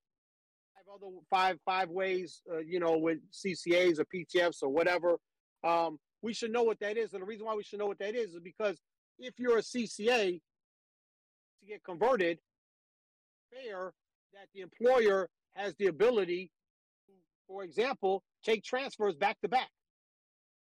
five 0.75 0.93
other 0.93 1.15
five 1.29 1.57
five 1.63 1.89
ways, 1.89 2.41
uh, 2.51 2.57
you 2.57 2.79
know, 2.79 2.97
with 2.97 3.19
CCAs 3.31 3.99
or 3.99 4.05
PTFs 4.05 4.63
or 4.63 4.69
whatever. 4.69 5.17
Um, 5.63 5.99
we 6.21 6.33
should 6.33 6.51
know 6.51 6.63
what 6.63 6.79
that 6.81 6.97
is, 6.97 7.13
and 7.13 7.21
the 7.21 7.25
reason 7.25 7.45
why 7.45 7.55
we 7.55 7.63
should 7.63 7.79
know 7.79 7.85
what 7.85 7.99
that 7.99 8.15
is 8.15 8.33
is 8.33 8.41
because 8.43 8.77
if 9.19 9.35
you're 9.37 9.59
a 9.59 9.61
CCA 9.61 10.41
get 11.69 11.83
converted, 11.83 12.39
fair 13.51 13.93
that 14.33 14.47
the 14.53 14.61
employer 14.61 15.29
has 15.53 15.75
the 15.75 15.85
ability, 15.85 16.51
to, 17.07 17.13
for 17.47 17.63
example, 17.63 18.23
take 18.43 18.63
transfers 18.63 19.15
back 19.15 19.39
to 19.41 19.47
back. 19.47 19.69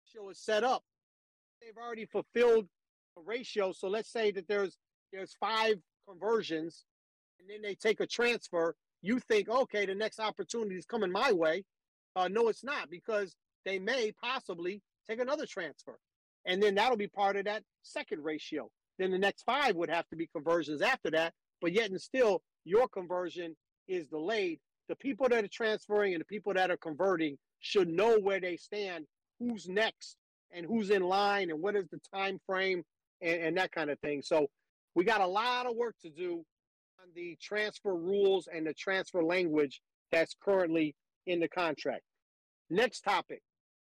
Show 0.06 0.30
is 0.30 0.40
set 0.40 0.64
up. 0.64 0.84
They've 1.62 1.78
already 1.78 2.06
fulfilled 2.06 2.68
a 3.18 3.22
ratio. 3.26 3.72
So 3.72 3.88
let's 3.88 4.12
say 4.12 4.32
that 4.32 4.48
there's 4.48 4.78
there's 5.12 5.36
five 5.40 5.76
conversions, 6.08 6.86
and 7.40 7.50
then 7.50 7.62
they 7.62 7.76
take 7.76 8.00
a 8.00 8.08
transfer. 8.08 8.76
You 9.02 9.20
think, 9.20 9.50
okay, 9.50 9.86
the 9.86 9.96
next 9.96 10.20
opportunity 10.20 10.76
is 10.76 10.86
coming 10.86 11.12
my 11.12 11.32
way. 11.32 11.64
Uh, 12.16 12.28
no, 12.28 12.48
it's 12.48 12.64
not 12.64 12.90
because 12.90 13.36
they 13.66 13.80
may 13.80 14.12
possibly 14.22 14.82
take 15.08 15.20
another 15.20 15.46
transfer, 15.46 15.98
and 16.46 16.62
then 16.62 16.76
that'll 16.76 16.98
be 16.98 17.08
part 17.08 17.36
of 17.36 17.46
that 17.46 17.64
second 17.84 18.24
ratio. 18.24 18.70
Then 18.98 19.12
the 19.12 19.18
next 19.18 19.44
five 19.44 19.76
would 19.76 19.90
have 19.90 20.08
to 20.10 20.16
be 20.16 20.28
conversions 20.28 20.82
after 20.82 21.12
that. 21.12 21.34
But 21.62 21.74
yet 21.74 21.90
and 21.90 22.02
still, 22.02 22.42
your 22.64 22.88
conversion 22.88 23.56
is 23.88 24.08
delayed. 24.08 24.60
The 24.88 24.96
people 24.96 25.28
that 25.30 25.44
are 25.44 25.50
transferring 25.50 26.14
and 26.14 26.22
the 26.22 26.26
people 26.26 26.54
that 26.54 26.72
are 26.72 26.78
converting 26.78 27.38
should 27.60 27.88
know 27.88 28.20
where 28.20 28.40
they 28.40 28.58
stand, 28.58 29.06
who's 29.40 29.68
next, 29.68 30.18
and 30.52 30.66
who's 30.66 30.90
in 30.90 31.02
line, 31.02 31.50
and 31.50 31.62
what 31.62 31.76
is 31.76 31.88
the 31.90 32.00
time 32.14 32.40
frame 32.46 32.84
and, 33.22 33.42
and 33.42 33.58
that 33.58 33.72
kind 33.72 33.90
of 33.90 34.00
thing. 34.00 34.22
So 34.22 34.48
we 34.94 35.04
got 35.04 35.22
a 35.22 35.28
lot 35.28 35.66
of 35.66 35.76
work 35.76 35.96
to 36.04 36.10
do 36.10 36.46
on 37.02 37.08
the 37.16 37.38
transfer 37.42 37.96
rules 37.96 38.48
and 38.54 38.66
the 38.66 38.74
transfer 38.74 39.24
language 39.24 39.82
that's 40.12 40.36
currently 40.40 40.96
in 41.26 41.40
the 41.40 41.48
contract. 41.48 42.04
Next 42.70 43.02
topic. 43.02 43.42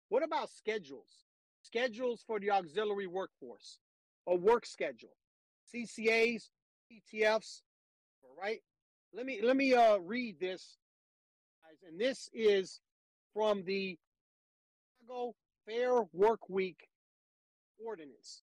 What 0.10 0.24
about 0.24 0.50
schedules? 0.50 1.24
Schedules 1.62 2.24
for 2.26 2.40
the 2.40 2.52
auxiliary 2.52 3.08
workforce, 3.08 3.80
a 4.28 4.36
work 4.36 4.66
schedule, 4.66 5.16
CCAs, 5.74 6.50
PTFs, 6.92 7.62
All 8.24 8.36
right. 8.40 8.60
Let 9.14 9.26
me 9.26 9.42
let 9.44 9.56
me 9.56 9.74
uh, 9.74 9.98
read 10.00 10.40
this, 10.40 10.78
guys, 11.64 11.78
and 11.88 12.00
this 12.00 12.30
is 12.34 12.80
from 13.34 13.64
the 13.64 13.98
Chicago 15.00 15.34
Fair 15.66 16.04
Work 16.14 16.50
Week 16.50 16.88
Ordinance 17.86 18.44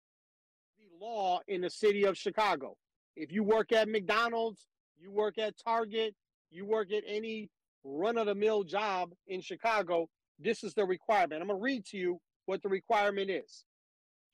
the 0.77 1.05
law 1.05 1.39
in 1.47 1.61
the 1.61 1.69
city 1.69 2.05
of 2.05 2.17
Chicago. 2.17 2.75
If 3.15 3.31
you 3.31 3.43
work 3.43 3.71
at 3.71 3.87
McDonald's, 3.87 4.67
you 4.97 5.11
work 5.11 5.37
at 5.37 5.55
Target, 5.57 6.15
you 6.51 6.65
work 6.65 6.91
at 6.91 7.03
any 7.07 7.49
run 7.83 8.17
of 8.17 8.25
the 8.25 8.35
mill 8.35 8.63
job 8.63 9.11
in 9.27 9.41
Chicago, 9.41 10.07
this 10.39 10.63
is 10.63 10.73
the 10.73 10.85
requirement. 10.85 11.41
I'm 11.41 11.47
going 11.47 11.59
to 11.59 11.63
read 11.63 11.85
to 11.87 11.97
you 11.97 12.19
what 12.45 12.61
the 12.61 12.69
requirement 12.69 13.29
is. 13.29 13.63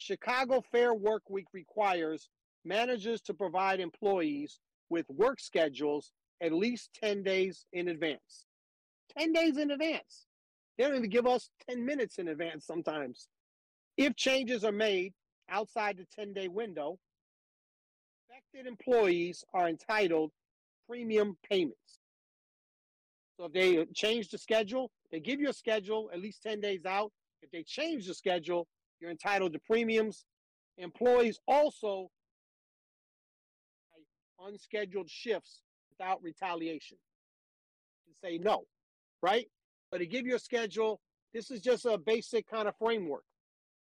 Chicago 0.02 0.64
Fair 0.72 0.95
Work 0.95 1.30
Week 1.30 1.45
requires 1.53 2.28
managers 2.65 3.22
to 3.22 3.36
provide 3.36 3.80
employees 3.80 4.60
with 4.90 5.06
work 5.10 5.40
schedules 5.40 6.11
at 6.41 6.52
least 6.52 6.90
10 7.03 7.22
days 7.22 7.68
in 7.72 7.88
advance. 7.88 8.48
10 9.19 9.32
days 9.32 9.57
in 9.57 9.69
advance. 9.69 10.26
They 10.76 10.86
don't 10.86 10.95
even 10.95 11.11
give 11.11 11.28
us 11.28 11.52
10 11.69 11.86
minutes 11.86 12.18
in 12.18 12.30
advance 12.30 12.65
sometimes. 12.65 13.28
If 13.95 14.15
changes 14.15 14.64
are 14.64 14.72
made, 14.72 15.14
outside 15.48 15.98
the 15.98 16.07
10 16.15 16.34
day 16.34 16.48
window, 16.48 16.98
affected 18.28 18.65
employees 18.65 19.44
are 19.53 19.69
entitled 19.69 20.32
premium 20.90 21.38
payments. 21.48 21.99
So 23.38 23.45
if 23.45 23.53
they 23.53 23.86
change 23.94 24.30
the 24.30 24.40
schedule, 24.40 24.90
they 25.11 25.19
give 25.19 25.40
you 25.40 25.49
a 25.49 25.53
schedule 25.53 26.10
at 26.11 26.19
least 26.19 26.41
10 26.41 26.60
days 26.60 26.86
out. 26.88 27.11
If 27.44 27.52
they 27.52 27.61
change 27.61 28.07
the 28.07 28.15
schedule, 28.15 28.68
you're 29.02 29.11
entitled 29.11 29.53
to 29.53 29.60
premiums. 29.60 30.26
Employees 30.78 31.40
also 31.48 32.10
unscheduled 34.48 35.10
shifts 35.10 35.61
without 35.90 36.22
retaliation. 36.23 36.98
And 38.07 38.15
say 38.23 38.38
no, 38.38 38.65
right? 39.22 39.48
But 39.91 39.98
to 39.98 40.06
give 40.06 40.26
you 40.26 40.36
a 40.36 40.40
schedule, 40.40 41.02
this 41.34 41.52
is 41.52 41.61
just 41.61 41.86
a 41.86 41.98
basic 41.98 42.49
kind 42.49 42.68
of 42.68 42.76
framework. 42.78 43.23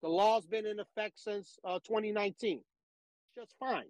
The 0.02 0.09
law's 0.09 0.47
been 0.47 0.66
in 0.66 0.78
effect 0.78 1.18
since 1.18 1.59
uh, 1.64 1.78
2019. 1.86 2.60
Just 3.34 3.55
fine. 3.59 3.86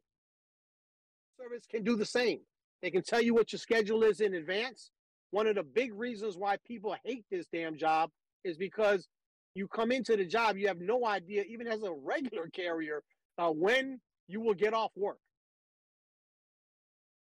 Service 1.39 1.67
can 1.71 1.83
do 1.83 1.97
the 1.97 2.07
same. 2.07 2.41
They 2.83 2.91
can 2.91 3.03
tell 3.03 3.21
you 3.21 3.35
what 3.35 3.53
your 3.53 3.59
schedule 3.59 4.03
is 4.03 4.21
in 4.21 4.35
advance. 4.35 4.91
One 5.31 5.47
of 5.47 5.57
the 5.57 5.63
big 5.63 5.93
reasons 5.93 6.37
why 6.37 6.57
people 6.67 6.97
hate 7.05 7.25
this 7.31 7.47
damn 7.53 7.77
job 7.77 8.11
is 8.45 8.57
because 8.57 9.09
you 9.57 9.67
come 9.69 9.91
into 9.91 10.17
the 10.17 10.25
job, 10.25 10.57
you 10.57 10.69
have 10.69 10.81
no 10.81 11.07
idea, 11.07 11.43
even 11.49 11.67
as 11.67 11.83
a 11.83 11.93
regular 11.93 12.49
carrier, 12.49 13.03
uh, 13.39 13.49
when 13.49 13.99
you 14.29 14.41
will 14.41 14.55
get 14.55 14.75
off 14.75 14.93
work. 14.97 15.19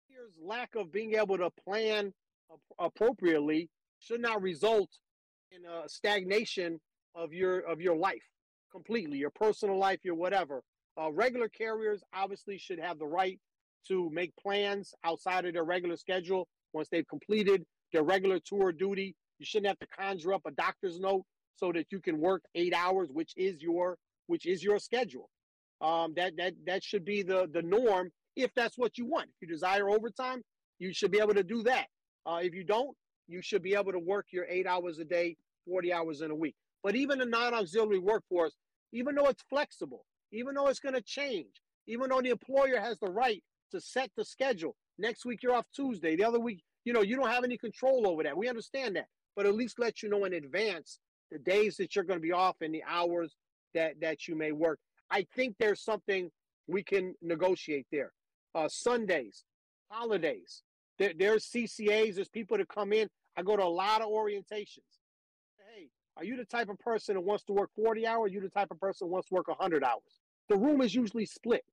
Here's 0.10 0.32
lack 0.42 0.76
of 0.76 0.92
being 0.92 1.14
able 1.14 1.38
to 1.38 1.50
plan 1.64 2.14
appropriately 2.80 3.70
should 4.00 4.22
not 4.22 4.42
result 4.42 4.90
in 5.52 5.62
a 5.66 5.88
stagnation 5.88 6.80
of 7.14 7.34
your 7.34 7.60
of 7.60 7.82
your 7.82 7.96
life 7.96 8.24
completely, 8.72 9.18
your 9.18 9.30
personal 9.32 9.78
life, 9.78 10.00
your 10.04 10.16
whatever. 10.16 10.62
Uh, 11.00 11.12
regular 11.12 11.48
carriers 11.50 12.04
obviously 12.14 12.58
should 12.58 12.80
have 12.80 12.98
the 12.98 13.06
right 13.06 13.40
to 13.88 14.10
make 14.12 14.36
plans 14.36 14.94
outside 15.04 15.46
of 15.46 15.54
their 15.54 15.64
regular 15.64 15.96
schedule 15.96 16.48
once 16.74 16.90
they've 16.90 17.08
completed 17.08 17.64
their 17.94 18.04
regular 18.04 18.40
tour 18.44 18.72
duty. 18.72 19.16
You 19.40 19.46
shouldn't 19.46 19.68
have 19.68 19.80
to 19.80 19.88
conjure 19.88 20.34
up 20.34 20.42
a 20.46 20.52
doctor's 20.52 21.00
note 21.00 21.24
so 21.58 21.72
that 21.74 21.88
you 21.92 22.00
can 22.00 22.20
work 22.20 22.44
eight 22.56 22.74
hours, 22.74 23.10
which 23.12 23.34
is 23.36 23.62
your 23.62 23.98
which 24.28 24.46
is 24.46 24.64
your 24.64 24.80
schedule. 24.80 25.30
Um, 25.82 26.14
that 26.16 26.34
that 26.38 26.54
that 26.66 26.84
should 26.84 27.04
be 27.04 27.24
the 27.24 27.50
the 27.52 27.62
norm 27.62 28.12
if 28.36 28.54
that's 28.56 28.78
what 28.78 28.98
you 28.98 29.06
want. 29.06 29.30
If 29.30 29.36
you 29.42 29.48
desire 29.48 29.90
overtime, 29.90 30.42
you 30.80 30.94
should 30.94 31.12
be 31.12 31.20
able 31.20 31.34
to 31.34 31.44
do 31.44 31.64
that. 31.64 31.88
Uh, 32.26 32.40
if 32.42 32.54
you 32.54 32.64
don't, 32.64 32.96
you 33.28 33.42
should 33.42 33.64
be 33.64 33.76
able 33.76 33.92
to 33.92 34.00
work 34.00 34.28
your 34.32 34.46
eight 34.46 34.68
hours 34.68 35.00
a 35.00 35.06
day, 35.06 35.36
forty 35.68 35.92
hours 35.92 36.22
in 36.22 36.32
a 36.32 36.36
week. 36.36 36.56
But 36.84 36.96
even 36.96 37.20
the 37.20 37.26
non-auxiliary 37.26 38.00
workforce, 38.00 38.56
even 38.94 39.16
though 39.16 39.28
it's 39.28 39.44
flexible, 39.50 40.06
even 40.32 40.56
though 40.56 40.68
it's 40.68 40.80
going 40.80 40.96
to 40.96 41.02
change, 41.02 41.62
even 41.88 42.10
though 42.10 42.22
the 42.22 42.30
employer 42.30 42.80
has 42.80 43.00
the 43.00 43.10
right 43.10 43.44
to 43.72 43.82
set 43.82 44.12
the 44.16 44.24
schedule. 44.24 44.76
Next 44.98 45.26
week 45.26 45.44
you're 45.44 45.56
off 45.56 45.68
Tuesday. 45.76 46.16
The 46.16 46.24
other 46.24 46.40
week, 46.40 46.64
you 46.86 46.94
know, 46.94 47.02
you 47.02 47.16
don't 47.16 47.30
have 47.30 47.44
any 47.44 47.58
control 47.58 48.08
over 48.08 48.24
that. 48.24 48.38
We 48.38 48.48
understand 48.48 48.96
that, 48.96 49.08
but 49.36 49.46
at 49.46 49.56
least 49.56 49.80
let 49.80 50.02
you 50.02 50.10
know 50.10 50.26
in 50.26 50.34
advance 50.34 51.00
the 51.32 51.40
days 51.40 51.78
that 51.78 51.96
you're 51.96 52.06
going 52.06 52.20
to 52.20 52.24
be 52.24 52.32
off 52.32 52.58
and 52.62 52.74
the 52.74 52.84
hours 52.88 53.36
that 53.74 54.00
that 54.02 54.28
you 54.28 54.36
may 54.36 54.52
work. 54.52 54.80
I 55.10 55.26
think 55.36 55.56
there's 55.60 55.82
something 55.82 56.30
we 56.68 56.84
can 56.84 57.16
negotiate 57.22 57.88
there. 57.92 58.12
Uh, 58.54 58.68
Sundays, 58.68 59.46
holidays. 59.90 60.64
There, 60.98 61.14
there's 61.18 61.46
CCAs. 61.46 62.16
There's 62.16 62.30
people 62.30 62.58
that 62.58 62.68
come 62.68 62.92
in. 62.92 63.08
I 63.38 63.44
go 63.44 63.56
to 63.56 63.64
a 63.64 63.66
lot 63.66 64.02
of 64.02 64.10
orientations. 64.10 65.00
Hey, 65.58 65.90
are 66.18 66.24
you 66.24 66.36
the 66.36 66.46
type 66.46 66.70
of 66.70 66.80
person 66.80 67.16
that 67.16 67.22
wants 67.22 67.44
to 67.46 67.54
work 67.54 67.70
40 67.76 68.08
hours? 68.08 68.32
Are 68.32 68.34
you 68.34 68.42
the 68.42 68.50
type 68.50 68.72
of 68.72 68.80
person 68.80 69.08
that 69.08 69.14
wants 69.14 69.30
to 69.30 69.36
work 69.36 69.48
100 69.48 69.84
hours? 69.84 70.22
The 70.50 70.58
room 70.58 70.82
is 70.82 70.96
usually 70.96 71.26
split. 71.26 71.64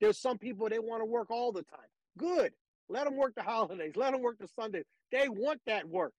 There's 0.00 0.18
some 0.18 0.36
people 0.36 0.68
they 0.68 0.78
want 0.78 1.00
to 1.00 1.06
work 1.06 1.30
all 1.30 1.52
the 1.52 1.62
time. 1.62 1.88
Good. 2.18 2.52
Let 2.88 3.04
them 3.04 3.16
work 3.16 3.34
the 3.34 3.42
holidays. 3.42 3.94
Let 3.96 4.12
them 4.12 4.22
work 4.22 4.38
the 4.38 4.48
Sundays. 4.48 4.84
They 5.10 5.28
want 5.28 5.60
that 5.66 5.88
work. 5.88 6.12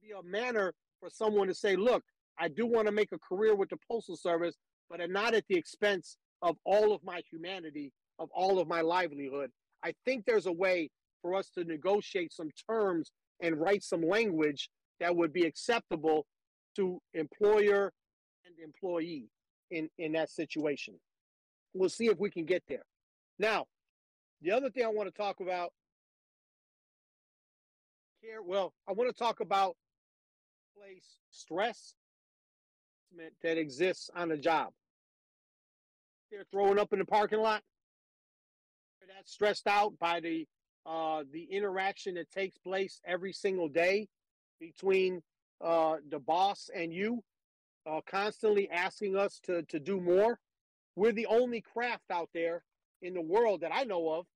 Be 0.00 0.12
a 0.12 0.22
manner 0.22 0.72
for 1.00 1.10
someone 1.10 1.48
to 1.48 1.54
say, 1.54 1.76
"Look, 1.76 2.04
I 2.38 2.48
do 2.48 2.66
want 2.66 2.86
to 2.86 2.92
make 2.92 3.12
a 3.12 3.18
career 3.18 3.54
with 3.54 3.70
the 3.70 3.78
postal 3.88 4.16
service, 4.16 4.56
but 4.88 5.08
not 5.10 5.34
at 5.34 5.46
the 5.48 5.56
expense 5.56 6.16
of 6.42 6.56
all 6.64 6.92
of 6.92 7.02
my 7.02 7.20
humanity, 7.30 7.92
of 8.18 8.30
all 8.32 8.58
of 8.58 8.68
my 8.68 8.80
livelihood." 8.80 9.52
I 9.82 9.94
think 10.04 10.24
there's 10.24 10.46
a 10.46 10.52
way 10.52 10.90
for 11.22 11.34
us 11.34 11.50
to 11.50 11.64
negotiate 11.64 12.32
some 12.32 12.50
terms 12.68 13.12
and 13.40 13.60
write 13.60 13.82
some 13.82 14.02
language 14.02 14.70
that 15.00 15.14
would 15.14 15.32
be 15.32 15.44
acceptable 15.44 16.26
to 16.76 17.00
employer 17.14 17.92
and 18.44 18.58
employee 18.58 19.30
in 19.70 19.90
in 19.98 20.12
that 20.12 20.30
situation. 20.30 21.00
We'll 21.74 21.88
see 21.88 22.06
if 22.06 22.18
we 22.18 22.30
can 22.30 22.44
get 22.44 22.64
there. 22.66 22.84
Now, 23.38 23.66
the 24.40 24.52
other 24.52 24.70
thing 24.70 24.84
I 24.84 24.88
want 24.88 25.08
to 25.08 25.16
talk 25.16 25.40
about 25.40 25.72
here, 28.20 28.42
well, 28.42 28.74
I 28.88 28.92
want 28.92 29.08
to 29.10 29.16
talk 29.16 29.40
about 29.40 29.76
place 30.88 31.18
stress 31.30 31.94
that 33.42 33.58
exists 33.58 34.10
on 34.14 34.28
the 34.28 34.36
job. 34.36 34.68
They're 36.30 36.44
throwing 36.50 36.78
up 36.78 36.92
in 36.92 36.98
the 36.98 37.04
parking 37.04 37.40
lot. 37.40 37.62
That's 39.14 39.32
stressed 39.32 39.66
out 39.66 39.98
by 39.98 40.20
the 40.20 40.46
uh, 40.86 41.24
the 41.32 41.44
interaction 41.44 42.14
that 42.14 42.30
takes 42.30 42.56
place 42.58 43.00
every 43.06 43.32
single 43.32 43.68
day 43.68 44.08
between 44.60 45.22
uh, 45.62 45.96
the 46.10 46.18
boss 46.18 46.70
and 46.74 46.92
you, 46.92 47.22
uh, 47.86 48.00
constantly 48.06 48.70
asking 48.70 49.16
us 49.16 49.40
to 49.44 49.62
to 49.64 49.80
do 49.80 50.00
more. 50.00 50.38
We're 50.94 51.12
the 51.12 51.26
only 51.26 51.62
craft 51.62 52.10
out 52.12 52.28
there 52.34 52.62
in 53.00 53.14
the 53.14 53.22
world 53.22 53.62
that 53.62 53.72
I 53.74 53.84
know 53.84 54.10
of. 54.10 54.26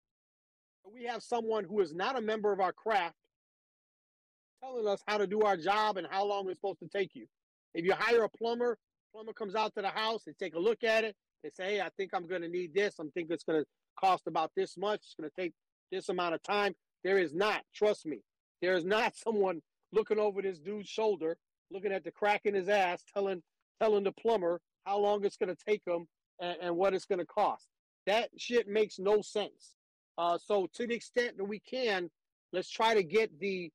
We 0.93 1.05
have 1.05 1.23
someone 1.23 1.65
who 1.65 1.81
is 1.81 1.95
not 1.95 2.17
a 2.17 2.21
member 2.21 2.53
of 2.53 2.61
our 2.61 2.73
craft 2.73 3.17
telling 4.63 4.87
us 4.87 5.03
how 5.07 5.19
to 5.19 5.27
do 5.27 5.43
our 5.43 5.57
job 5.57 5.97
and 5.97 6.07
how 6.11 6.25
long 6.25 6.49
it's 6.49 6.59
supposed 6.59 6.79
to 6.81 6.89
take 6.89 7.15
you. 7.15 7.27
If 7.75 7.85
you 7.85 7.95
hire 7.95 8.23
a 8.23 8.29
plumber, 8.29 8.79
plumber 9.13 9.33
comes 9.33 9.55
out 9.55 9.75
to 9.75 9.83
the 9.83 9.89
house, 9.89 10.23
they 10.25 10.33
take 10.33 10.55
a 10.55 10.59
look 10.59 10.85
at 10.85 11.05
it, 11.05 11.17
they 11.43 11.51
say, 11.51 11.75
hey, 11.75 11.81
I 11.81 11.89
think 11.97 12.13
I'm 12.15 12.27
going 12.27 12.43
to 12.43 12.49
need 12.49 12.73
this. 12.75 12.95
I'm 12.99 13.11
thinking 13.11 13.33
it's 13.33 13.45
going 13.45 13.63
to 13.63 13.67
cost 13.99 14.27
about 14.27 14.53
this 14.57 14.77
much. 14.77 15.01
It's 15.05 15.15
going 15.19 15.31
to 15.31 15.41
take 15.41 15.53
this 15.91 16.09
amount 16.09 16.35
of 16.35 16.43
time. 16.43 16.75
There 17.03 17.19
is 17.19 17.35
not, 17.35 17.63
trust 17.75 18.07
me, 18.07 18.21
there 18.61 18.75
is 18.75 18.85
not 18.85 19.17
someone 19.25 19.61
looking 19.93 20.19
over 20.19 20.41
this 20.41 20.59
dude's 20.59 20.89
shoulder, 20.89 21.37
looking 21.71 21.93
at 21.93 22.05
the 22.05 22.11
crack 22.11 22.43
in 22.45 22.55
his 22.55 22.69
ass, 22.69 23.03
telling 23.13 23.43
telling 23.81 24.05
the 24.05 24.13
plumber 24.13 24.61
how 24.87 24.99
long 24.99 25.25
it's 25.25 25.37
going 25.37 25.55
to 25.55 25.65
take 25.67 25.83
him 25.85 26.07
and, 26.41 26.57
and 26.63 26.77
what 26.77 26.95
it's 26.95 27.05
going 27.05 27.19
to 27.19 27.27
cost. 27.27 27.67
That 28.07 28.29
shit 28.37 28.69
makes 28.69 28.99
no 28.99 29.23
sense. 29.23 29.75
Uh, 30.17 30.39
so, 30.39 30.69
to 30.75 30.87
the 30.87 30.95
extent 30.95 31.37
that 31.39 31.45
we 31.45 31.59
can, 31.59 32.11
let's 32.53 32.71
try 32.71 32.95
to 32.95 33.03
get 33.03 33.41
the 33.41 33.73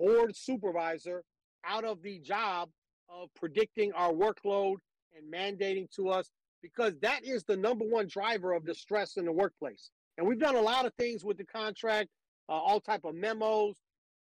board 0.00 0.34
supervisor 0.34 1.22
out 1.64 1.84
of 1.84 2.02
the 2.02 2.18
job 2.20 2.70
of 3.08 3.28
predicting 3.34 3.92
our 3.92 4.12
workload 4.12 4.76
and 5.16 5.32
mandating 5.32 5.90
to 5.94 6.08
us 6.08 6.30
because 6.62 6.94
that 7.02 7.24
is 7.24 7.44
the 7.44 7.56
number 7.56 7.84
one 7.84 8.06
driver 8.06 8.52
of 8.52 8.64
the 8.64 8.74
stress 8.74 9.16
in 9.16 9.24
the 9.24 9.32
workplace. 9.32 9.90
And 10.16 10.26
we've 10.26 10.38
done 10.38 10.56
a 10.56 10.60
lot 10.60 10.86
of 10.86 10.94
things 10.94 11.24
with 11.24 11.38
the 11.38 11.44
contract, 11.44 12.08
uh, 12.48 12.52
all 12.52 12.80
type 12.80 13.04
of 13.04 13.14
memos, 13.14 13.76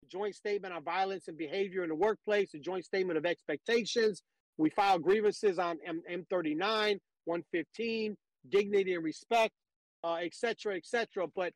joint 0.09 0.35
statement 0.35 0.73
on 0.73 0.83
violence 0.83 1.27
and 1.27 1.37
behavior 1.37 1.83
in 1.83 1.89
the 1.89 1.95
workplace, 1.95 2.53
a 2.53 2.59
joint 2.59 2.85
statement 2.85 3.17
of 3.17 3.25
expectations. 3.25 4.23
We 4.57 4.69
file 4.69 4.99
grievances 4.99 5.59
on 5.59 5.77
M- 5.85 6.01
M39, 6.09 6.99
115, 7.25 8.15
dignity 8.49 8.93
and 8.93 9.03
respect, 9.03 9.53
uh, 10.03 10.15
et 10.15 10.33
cetera, 10.33 10.75
et 10.75 10.85
cetera. 10.85 11.25
But 11.35 11.53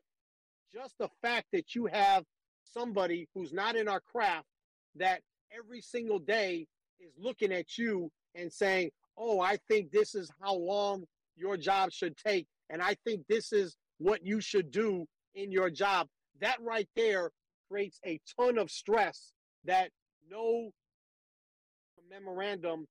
just 0.73 0.95
the 0.99 1.09
fact 1.21 1.47
that 1.53 1.75
you 1.75 1.87
have 1.87 2.23
somebody 2.71 3.27
who's 3.33 3.53
not 3.53 3.75
in 3.75 3.87
our 3.87 3.99
craft 3.99 4.45
that 4.95 5.21
every 5.55 5.81
single 5.81 6.19
day 6.19 6.67
is 6.99 7.11
looking 7.17 7.51
at 7.51 7.77
you 7.77 8.09
and 8.35 8.51
saying, 8.51 8.89
Oh, 9.17 9.41
I 9.41 9.57
think 9.67 9.91
this 9.91 10.15
is 10.15 10.31
how 10.41 10.55
long 10.55 11.03
your 11.35 11.57
job 11.57 11.91
should 11.91 12.15
take. 12.17 12.47
And 12.69 12.81
I 12.81 12.95
think 13.05 13.23
this 13.27 13.51
is 13.51 13.75
what 13.97 14.25
you 14.25 14.39
should 14.39 14.71
do 14.71 15.05
in 15.35 15.51
your 15.51 15.69
job. 15.69 16.07
That 16.39 16.57
right 16.61 16.87
there 16.95 17.31
creates 17.69 17.99
a 18.05 18.19
ton 18.39 18.57
of 18.57 18.71
stress 18.71 19.33
that 19.65 19.89
no 20.29 20.71
memorandum 22.09 22.85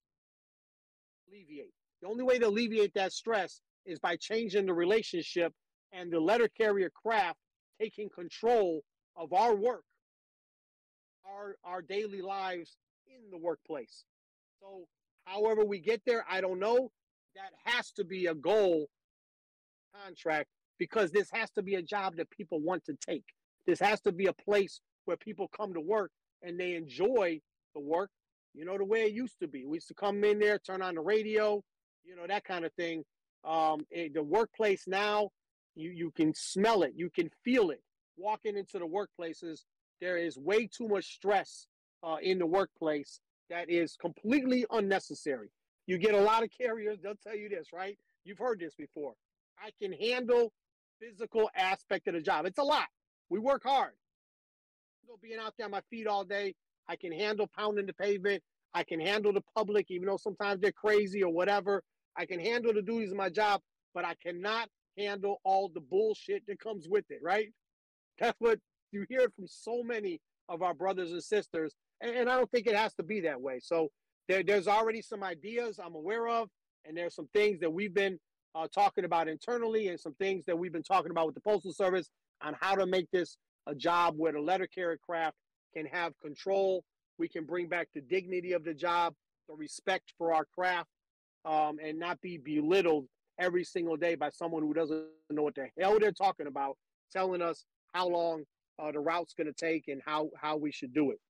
alleviate. 1.28 1.72
The 2.02 2.08
only 2.08 2.24
way 2.24 2.38
to 2.38 2.48
alleviate 2.48 2.94
that 2.94 3.12
stress 3.12 3.60
is 3.86 3.98
by 3.98 4.16
changing 4.16 4.66
the 4.66 4.74
relationship 4.74 5.52
and 5.92 6.12
the 6.12 6.20
letter 6.20 6.48
carrier 6.48 6.90
craft 6.90 7.38
taking 7.80 8.08
control 8.10 8.82
of 9.18 9.32
our 9.32 9.54
work, 9.54 9.84
our 11.26 11.56
our 11.64 11.82
daily 11.82 12.22
lives 12.22 12.76
in 13.06 13.30
the 13.30 13.38
workplace. 13.38 14.04
So, 14.60 14.86
however 15.24 15.64
we 15.64 15.80
get 15.80 16.02
there, 16.06 16.24
I 16.30 16.40
don't 16.40 16.60
know. 16.60 16.90
That 17.34 17.52
has 17.72 17.90
to 17.92 18.04
be 18.04 18.26
a 18.26 18.34
goal 18.34 18.86
contract 20.04 20.48
because 20.78 21.10
this 21.10 21.28
has 21.32 21.50
to 21.52 21.62
be 21.62 21.74
a 21.74 21.82
job 21.82 22.16
that 22.16 22.30
people 22.30 22.60
want 22.60 22.84
to 22.86 22.94
take. 22.94 23.24
This 23.66 23.80
has 23.80 24.00
to 24.02 24.12
be 24.12 24.26
a 24.26 24.32
place 24.32 24.80
where 25.04 25.16
people 25.16 25.48
come 25.48 25.74
to 25.74 25.80
work 25.80 26.10
and 26.42 26.58
they 26.58 26.74
enjoy 26.74 27.40
the 27.74 27.80
work. 27.80 28.10
You 28.54 28.64
know, 28.64 28.78
the 28.78 28.84
way 28.84 29.02
it 29.02 29.12
used 29.12 29.38
to 29.40 29.48
be. 29.48 29.66
We 29.66 29.76
used 29.76 29.88
to 29.88 29.94
come 29.94 30.24
in 30.24 30.38
there, 30.38 30.58
turn 30.58 30.82
on 30.82 30.94
the 30.94 31.00
radio, 31.00 31.62
you 32.04 32.16
know, 32.16 32.26
that 32.26 32.44
kind 32.44 32.64
of 32.64 32.72
thing. 32.74 33.04
Um, 33.44 33.86
the 33.92 34.22
workplace 34.22 34.84
now, 34.86 35.30
you, 35.76 35.90
you 35.90 36.10
can 36.10 36.34
smell 36.34 36.82
it, 36.82 36.92
you 36.96 37.10
can 37.10 37.30
feel 37.44 37.70
it. 37.70 37.82
Walking 38.18 38.56
into 38.56 38.80
the 38.80 38.86
workplaces, 38.86 39.60
there 40.00 40.18
is 40.18 40.36
way 40.36 40.66
too 40.66 40.88
much 40.88 41.14
stress 41.14 41.68
uh, 42.02 42.16
in 42.20 42.38
the 42.38 42.46
workplace 42.46 43.20
that 43.48 43.70
is 43.70 43.96
completely 43.96 44.66
unnecessary. 44.72 45.50
You 45.86 45.98
get 45.98 46.14
a 46.14 46.20
lot 46.20 46.42
of 46.42 46.50
carriers, 46.50 46.98
they'll 47.02 47.14
tell 47.22 47.36
you 47.36 47.48
this, 47.48 47.68
right? 47.72 47.96
You've 48.24 48.38
heard 48.38 48.58
this 48.60 48.74
before. 48.74 49.14
I 49.58 49.70
can 49.80 49.92
handle 49.92 50.52
physical 51.00 51.48
aspect 51.56 52.08
of 52.08 52.14
the 52.14 52.20
job. 52.20 52.44
It's 52.44 52.58
a 52.58 52.62
lot. 52.62 52.86
We 53.30 53.38
work 53.38 53.62
hard. 53.64 53.92
Being 55.22 55.38
out 55.40 55.54
there 55.56 55.64
on 55.64 55.70
my 55.70 55.80
feet 55.88 56.06
all 56.06 56.24
day, 56.24 56.54
I 56.88 56.96
can 56.96 57.12
handle 57.12 57.48
pounding 57.56 57.86
the 57.86 57.94
pavement. 57.94 58.42
I 58.74 58.82
can 58.82 59.00
handle 59.00 59.32
the 59.32 59.42
public, 59.56 59.86
even 59.90 60.06
though 60.06 60.18
sometimes 60.18 60.60
they're 60.60 60.72
crazy 60.72 61.22
or 61.22 61.32
whatever. 61.32 61.82
I 62.16 62.26
can 62.26 62.40
handle 62.40 62.74
the 62.74 62.82
duties 62.82 63.10
of 63.12 63.16
my 63.16 63.30
job, 63.30 63.62
but 63.94 64.04
I 64.04 64.14
cannot 64.22 64.68
handle 64.98 65.40
all 65.44 65.70
the 65.72 65.80
bullshit 65.80 66.42
that 66.46 66.58
comes 66.58 66.88
with 66.88 67.04
it, 67.10 67.20
right? 67.22 67.48
That's 68.18 68.38
what 68.40 68.58
you 68.92 69.04
hear 69.08 69.28
from 69.36 69.46
so 69.46 69.82
many 69.82 70.20
of 70.48 70.62
our 70.62 70.74
brothers 70.74 71.12
and 71.12 71.22
sisters, 71.22 71.74
and, 72.00 72.14
and 72.14 72.30
I 72.30 72.36
don't 72.36 72.50
think 72.50 72.66
it 72.66 72.76
has 72.76 72.94
to 72.94 73.02
be 73.02 73.20
that 73.22 73.40
way. 73.40 73.60
So 73.62 73.88
there, 74.28 74.42
there's 74.42 74.68
already 74.68 75.02
some 75.02 75.22
ideas 75.22 75.78
I'm 75.78 75.94
aware 75.94 76.26
of, 76.28 76.48
and 76.84 76.96
there's 76.96 77.14
some 77.14 77.28
things 77.34 77.60
that 77.60 77.72
we've 77.72 77.94
been 77.94 78.18
uh, 78.54 78.66
talking 78.74 79.04
about 79.04 79.28
internally, 79.28 79.88
and 79.88 80.00
some 80.00 80.14
things 80.14 80.44
that 80.46 80.58
we've 80.58 80.72
been 80.72 80.82
talking 80.82 81.10
about 81.10 81.26
with 81.26 81.34
the 81.34 81.40
Postal 81.40 81.72
Service 81.72 82.10
on 82.42 82.56
how 82.60 82.74
to 82.74 82.86
make 82.86 83.10
this 83.10 83.36
a 83.66 83.74
job 83.74 84.14
where 84.16 84.32
the 84.32 84.40
letter 84.40 84.66
carrier 84.66 84.98
craft 85.04 85.36
can 85.76 85.86
have 85.86 86.12
control. 86.20 86.82
We 87.18 87.28
can 87.28 87.44
bring 87.44 87.68
back 87.68 87.88
the 87.94 88.00
dignity 88.00 88.52
of 88.52 88.64
the 88.64 88.74
job, 88.74 89.14
the 89.48 89.54
respect 89.54 90.14
for 90.16 90.32
our 90.32 90.46
craft, 90.56 90.88
um, 91.44 91.78
and 91.84 91.98
not 91.98 92.20
be 92.20 92.38
belittled 92.38 93.06
every 93.38 93.64
single 93.64 93.96
day 93.96 94.14
by 94.14 94.30
someone 94.30 94.62
who 94.62 94.72
doesn't 94.72 95.04
know 95.30 95.42
what 95.42 95.54
the 95.54 95.68
hell 95.78 95.98
they're 95.98 96.12
talking 96.12 96.46
about, 96.46 96.76
telling 97.12 97.42
us 97.42 97.64
how 97.92 98.08
long 98.08 98.44
uh, 98.78 98.92
the 98.92 99.00
route's 99.00 99.34
going 99.34 99.46
to 99.46 99.52
take 99.52 99.88
and 99.88 100.00
how 100.04 100.30
how 100.40 100.56
we 100.56 100.70
should 100.70 100.94
do 100.94 101.10
it. 101.10 101.20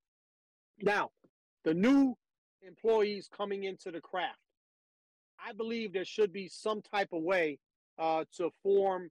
Now, 0.80 1.10
the 1.64 1.74
new 1.74 2.14
employees 2.62 3.28
coming 3.34 3.64
into 3.64 3.90
the 3.90 4.00
craft, 4.00 4.38
I 5.44 5.52
believe 5.52 5.92
there 5.92 6.04
should 6.04 6.32
be 6.32 6.48
some 6.48 6.82
type 6.82 7.08
of 7.12 7.22
way 7.22 7.58
uh, 7.98 8.24
to 8.36 8.50
form 8.62 9.10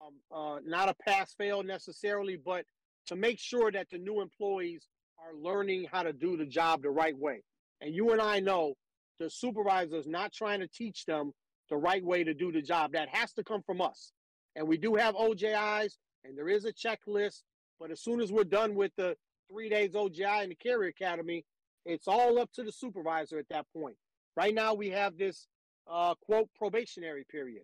um, 0.00 0.14
uh, 0.30 0.58
not 0.64 0.88
a 0.88 0.94
pass 0.94 1.34
fail 1.34 1.62
necessarily, 1.62 2.36
but 2.36 2.64
to 3.06 3.16
make 3.16 3.38
sure 3.38 3.70
that 3.72 3.88
the 3.90 3.98
new 3.98 4.20
employees 4.20 4.88
are 5.18 5.34
learning 5.34 5.86
how 5.90 6.02
to 6.02 6.12
do 6.12 6.36
the 6.36 6.44
job 6.44 6.82
the 6.82 6.90
right 6.90 7.16
way. 7.16 7.42
And 7.80 7.94
you 7.94 8.12
and 8.12 8.20
I 8.20 8.40
know 8.40 8.74
the 9.18 9.30
supervisor 9.30 9.96
is 9.96 10.06
not 10.06 10.32
trying 10.32 10.60
to 10.60 10.68
teach 10.68 11.04
them 11.06 11.32
the 11.70 11.76
right 11.76 12.04
way 12.04 12.24
to 12.24 12.34
do 12.34 12.52
the 12.52 12.62
job. 12.62 12.92
That 12.92 13.08
has 13.10 13.32
to 13.34 13.44
come 13.44 13.62
from 13.62 13.80
us. 13.80 14.12
And 14.54 14.68
we 14.68 14.76
do 14.76 14.94
have 14.94 15.14
OJIs 15.14 15.96
and 16.26 16.36
there 16.36 16.48
is 16.48 16.64
a 16.64 16.72
checklist. 16.72 17.42
But 17.78 17.90
as 17.90 18.00
soon 18.00 18.20
as 18.20 18.32
we're 18.32 18.44
done 18.44 18.74
with 18.74 18.92
the 18.96 19.16
three 19.50 19.68
days 19.68 19.92
OJI 19.92 20.42
and 20.42 20.50
the 20.50 20.56
Carrier 20.56 20.88
Academy, 20.88 21.44
it's 21.84 22.08
all 22.08 22.38
up 22.38 22.50
to 22.54 22.64
the 22.64 22.72
supervisor 22.72 23.38
at 23.38 23.48
that 23.50 23.66
point. 23.76 23.96
Right 24.36 24.54
now, 24.54 24.74
we 24.74 24.90
have 24.90 25.16
this 25.16 25.46
uh, 25.90 26.14
quote 26.14 26.48
probationary 26.56 27.24
period 27.30 27.62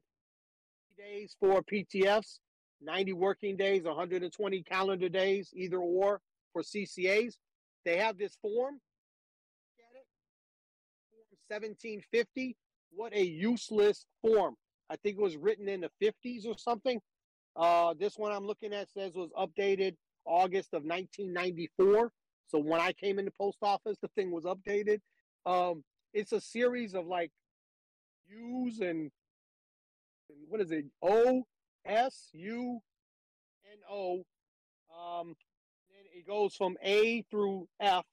days 0.96 1.36
for 1.40 1.62
PTFs, 1.62 2.38
90 2.82 3.14
working 3.14 3.56
days, 3.56 3.82
120 3.84 4.62
calendar 4.62 5.08
days, 5.08 5.50
either 5.54 5.78
or 5.78 6.20
for 6.52 6.62
CCAs. 6.62 7.34
They 7.84 7.96
have 7.96 8.18
this 8.18 8.36
form. 8.40 8.78
Get 9.76 9.88
it? 9.94 10.06
Form 11.10 11.62
1750. 11.62 12.56
What 12.94 13.14
a 13.14 13.24
useless 13.24 14.04
form. 14.20 14.54
I 14.90 14.96
think 14.96 15.16
it 15.16 15.22
was 15.22 15.36
written 15.36 15.68
in 15.68 15.80
the 15.80 15.90
50s 16.02 16.46
or 16.46 16.56
something. 16.58 17.00
Uh, 17.56 17.94
this 17.98 18.16
one 18.16 18.32
I'm 18.32 18.46
looking 18.46 18.72
at 18.72 18.90
says 18.90 19.12
was 19.14 19.30
updated 19.38 19.94
August 20.24 20.72
of 20.72 20.84
1994. 20.84 22.10
So 22.48 22.58
when 22.58 22.80
I 22.80 22.92
came 22.92 23.18
in 23.18 23.24
the 23.24 23.32
post 23.32 23.58
office, 23.62 23.96
the 24.00 24.08
thing 24.08 24.30
was 24.30 24.44
updated. 24.44 25.00
Um, 25.46 25.84
it's 26.12 26.32
a 26.32 26.40
series 26.40 26.94
of 26.94 27.06
like 27.06 27.30
U's 28.28 28.80
and, 28.80 29.10
and 30.28 30.38
what 30.48 30.60
is 30.60 30.70
it? 30.70 30.86
O 31.02 31.44
S 31.84 32.28
U 32.32 32.80
N 33.70 33.78
O. 33.90 34.24
Um, 34.92 35.34
then 35.90 36.04
it 36.14 36.26
goes 36.26 36.54
from 36.54 36.76
A 36.82 37.22
through 37.30 37.68
F. 37.80 38.04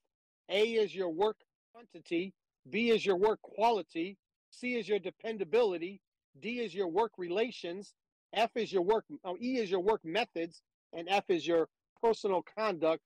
A 0.48 0.62
is 0.72 0.94
your 0.94 1.10
work 1.10 1.36
quantity. 1.72 2.32
B 2.68 2.90
is 2.90 3.04
your 3.04 3.16
work 3.16 3.40
quality. 3.42 4.16
C 4.50 4.74
is 4.74 4.88
your 4.88 4.98
dependability. 4.98 6.00
D 6.40 6.60
is 6.60 6.74
your 6.74 6.88
work 6.88 7.12
relations. 7.16 7.94
F 8.32 8.50
is 8.56 8.72
your 8.72 8.82
work. 8.82 9.04
Oh, 9.24 9.36
e 9.40 9.58
is 9.58 9.70
your 9.70 9.80
work 9.80 10.00
methods, 10.04 10.62
and 10.92 11.08
F 11.08 11.24
is 11.28 11.46
your 11.46 11.68
personal 12.02 12.42
conduct. 12.56 13.02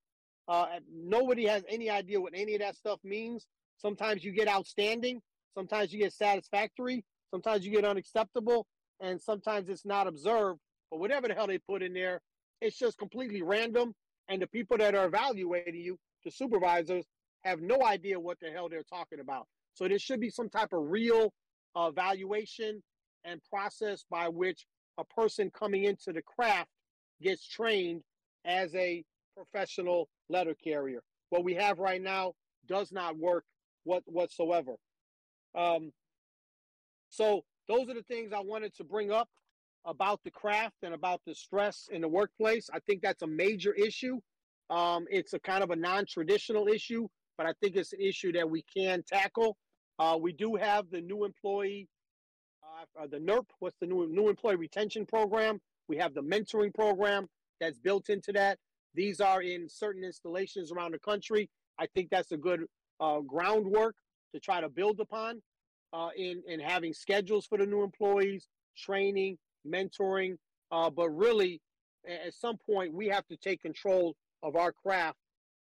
Uh, 0.47 0.67
nobody 0.93 1.47
has 1.47 1.65
any 1.69 1.89
idea 1.91 2.21
what 2.21 2.33
any 2.35 2.55
of 2.55 2.61
that 2.61 2.77
stuff 2.77 3.01
means. 3.03 3.47
Sometimes 3.79 4.25
you 4.25 4.33
get 4.33 4.49
outstanding. 4.49 5.21
Sometimes 5.55 5.93
you 5.93 6.01
get 6.01 6.13
satisfactory. 6.13 7.05
Sometimes 7.31 7.65
you 7.65 7.73
get 7.73 7.85
unacceptable, 7.85 8.67
and 9.01 9.21
sometimes 9.21 9.69
it's 9.69 9.85
not 9.85 10.07
observed. 10.07 10.61
But 10.91 11.01
whatever 11.01 11.29
the 11.29 11.35
hell 11.35 11.47
they 11.47 11.59
put 11.59 11.83
in 11.83 11.93
there, 11.95 12.21
it's 12.61 12.79
just 12.79 12.99
completely 12.99 13.43
random. 13.43 13.95
And 14.29 14.41
the 14.41 14.47
people 14.47 14.79
that 14.79 14.95
are 14.95 15.07
evaluating 15.07 15.75
you, 15.75 15.99
the 16.25 16.31
supervisors, 16.31 17.05
have 17.43 17.61
no 17.61 17.83
idea 17.85 18.19
what 18.19 18.39
the 18.41 18.51
hell 18.51 18.69
they're 18.69 18.85
talking 18.85 19.21
about. 19.21 19.47
So 19.75 19.89
there 19.89 19.99
should 19.99 20.21
be 20.21 20.31
some 20.31 20.49
type 20.49 20.73
of 20.73 20.91
real 20.91 21.33
evaluation 21.77 22.83
and 23.25 23.41
process 23.51 24.05
by 24.09 24.29
which 24.29 24.67
a 24.99 25.05
person 25.05 25.51
coming 25.51 25.85
into 25.85 26.13
the 26.13 26.23
craft 26.23 26.71
gets 27.23 27.47
trained 27.47 28.03
as 28.45 28.75
a 28.75 29.05
professional 29.37 30.09
letter 30.29 30.55
carrier. 30.63 31.01
What 31.31 31.45
we 31.45 31.55
have 31.55 31.79
right 31.79 32.03
now 32.03 32.35
does 32.69 32.93
not 32.93 33.19
work 33.19 33.45
what, 33.85 34.03
whatsoever. 34.07 34.73
Um, 35.55 35.93
so 37.09 37.43
those 37.69 37.89
are 37.89 37.95
the 37.95 38.03
things 38.03 38.33
I 38.33 38.41
wanted 38.41 38.75
to 38.77 38.85
bring 38.85 39.11
up 39.11 39.29
about 39.87 40.21
the 40.25 40.31
craft 40.31 40.77
and 40.83 40.95
about 40.95 41.21
the 41.27 41.35
stress 41.35 41.89
in 41.93 42.01
the 42.01 42.09
workplace. 42.09 42.71
I 42.73 42.79
think 42.81 43.03
that's 43.03 43.23
a 43.23 43.27
major 43.27 43.73
issue. 43.75 44.19
Um, 44.71 45.05
it's 45.11 45.35
a 45.35 45.39
kind 45.39 45.63
of 45.63 45.71
a 45.71 45.77
non-traditional 45.77 46.69
issue, 46.69 47.07
but 47.37 47.47
I 47.47 47.53
think 47.61 47.77
it's 47.77 47.93
an 47.93 48.01
issue 48.01 48.33
that 48.33 48.49
we 48.49 48.65
can 48.75 49.03
tackle. 49.07 49.57
Uh, 49.99 50.19
we 50.21 50.33
do 50.33 50.57
have 50.57 50.91
the 50.91 51.01
new 51.01 51.25
employee 51.25 51.89
uh, 53.01 53.07
the 53.07 53.19
NERP, 53.19 53.47
what's 53.59 53.77
the 53.81 53.87
new 53.87 54.07
new 54.09 54.29
employee 54.29 54.57
retention 54.57 55.07
program. 55.07 55.61
We 55.89 55.97
have 55.99 56.15
the 56.15 56.23
mentoring 56.23 56.75
program 56.75 57.29
that's 57.61 57.79
built 57.79 58.09
into 58.09 58.33
that. 58.33 58.59
These 58.95 59.21
are 59.21 59.43
in 59.43 59.69
certain 59.69 60.05
installations 60.05 60.73
around 60.73 60.93
the 60.93 60.99
country. 60.99 61.51
I 61.79 61.87
think 61.87 62.11
that's 62.11 62.33
a 62.33 62.37
good 62.37 62.65
uh, 63.01 63.21
groundwork 63.21 63.97
to 64.33 64.41
try 64.41 64.61
to 64.61 64.69
build 64.69 65.01
upon 65.01 65.43
uh, 65.93 66.11
in 66.17 66.43
in 66.47 66.61
having 66.61 66.95
schedules 66.95 67.47
for 67.47 67.59
the 67.59 67.67
new 67.67 67.83
employees, 67.83 68.49
training, 68.77 69.39
mentoring. 69.67 70.37
Uh, 70.71 70.91
but 70.91 71.11
really, 71.11 71.61
at 72.09 72.35
some 72.35 72.57
point, 72.59 72.93
we 72.93 73.09
have 73.09 73.27
to 73.27 73.37
take 73.37 73.61
control 73.63 74.17
of 74.43 74.57
our 74.57 74.73
craft 74.73 75.19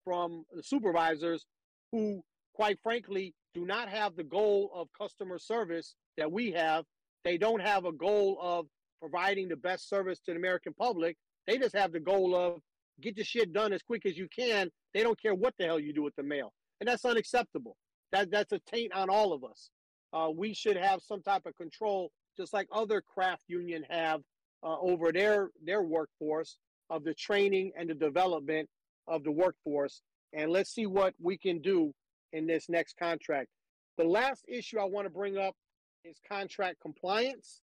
from 0.04 0.46
the 0.54 0.64
supervisors 0.64 1.46
who, 1.92 2.24
quite 2.54 2.80
frankly, 2.82 3.34
do 3.54 3.66
not 3.66 3.90
have 3.90 4.16
the 4.16 4.24
goal 4.24 4.72
of 4.74 4.88
customer 4.98 5.40
service 5.40 5.96
that 6.18 6.32
we 6.32 6.52
have 6.52 6.86
they 7.24 7.38
don't 7.38 7.62
have 7.62 7.86
a 7.86 7.92
goal 7.92 8.38
of 8.42 8.66
providing 9.00 9.48
the 9.48 9.56
best 9.56 9.90
service 9.90 10.20
to 10.20 10.32
the 10.32 10.38
American 10.38 10.74
public. 10.74 11.18
They 11.48 11.58
just 11.58 11.76
have 11.76 11.92
the 11.92 12.00
goal 12.00 12.36
of 12.36 12.60
get 13.02 13.16
the 13.16 13.24
shit 13.24 13.54
done 13.54 13.74
as 13.74 13.82
quick 13.82 14.06
as 14.06 14.18
you 14.18 14.28
can. 14.34 14.70
They 14.94 15.04
don't 15.04 15.20
care 15.20 15.36
what 15.36 15.54
the 15.58 15.66
hell 15.66 15.80
you 15.80 15.94
do 15.94 16.04
with 16.04 16.16
the 16.16 16.24
mail. 16.24 16.54
And 16.80 16.88
that's 16.88 17.06
unacceptable. 17.06 17.76
That 18.12 18.32
that's 18.32 18.52
a 18.52 18.60
taint 18.60 18.94
on 18.94 19.10
all 19.10 19.34
of 19.34 19.44
us. 19.44 19.70
Uh, 20.12 20.30
we 20.36 20.54
should 20.54 20.78
have 20.78 21.02
some 21.02 21.22
type 21.22 21.46
of 21.46 21.56
control, 21.56 22.12
just 22.36 22.54
like 22.54 22.68
other 22.72 23.02
craft 23.02 23.44
union 23.48 23.86
have 23.90 24.22
uh, 24.64 24.78
over 24.80 25.12
their 25.12 25.50
their 25.64 25.84
workforce 25.84 26.58
of 26.90 27.04
the 27.04 27.14
training 27.14 27.72
and 27.78 27.90
the 27.90 27.94
development 27.94 28.68
of 29.08 29.24
the 29.24 29.32
workforce. 29.32 30.02
And 30.34 30.52
let's 30.52 30.74
see 30.74 30.86
what 30.86 31.14
we 31.22 31.38
can 31.38 31.62
do 31.62 31.94
in 32.34 32.48
this 32.48 32.70
next 32.70 32.98
contract. 32.98 33.50
The 33.98 34.04
last 34.04 34.46
issue 34.48 34.80
I 34.80 34.86
want 34.86 35.06
to 35.06 35.12
bring 35.12 35.38
up 35.38 35.56
is 36.04 36.18
contract 36.28 36.80
compliance. 36.82 37.62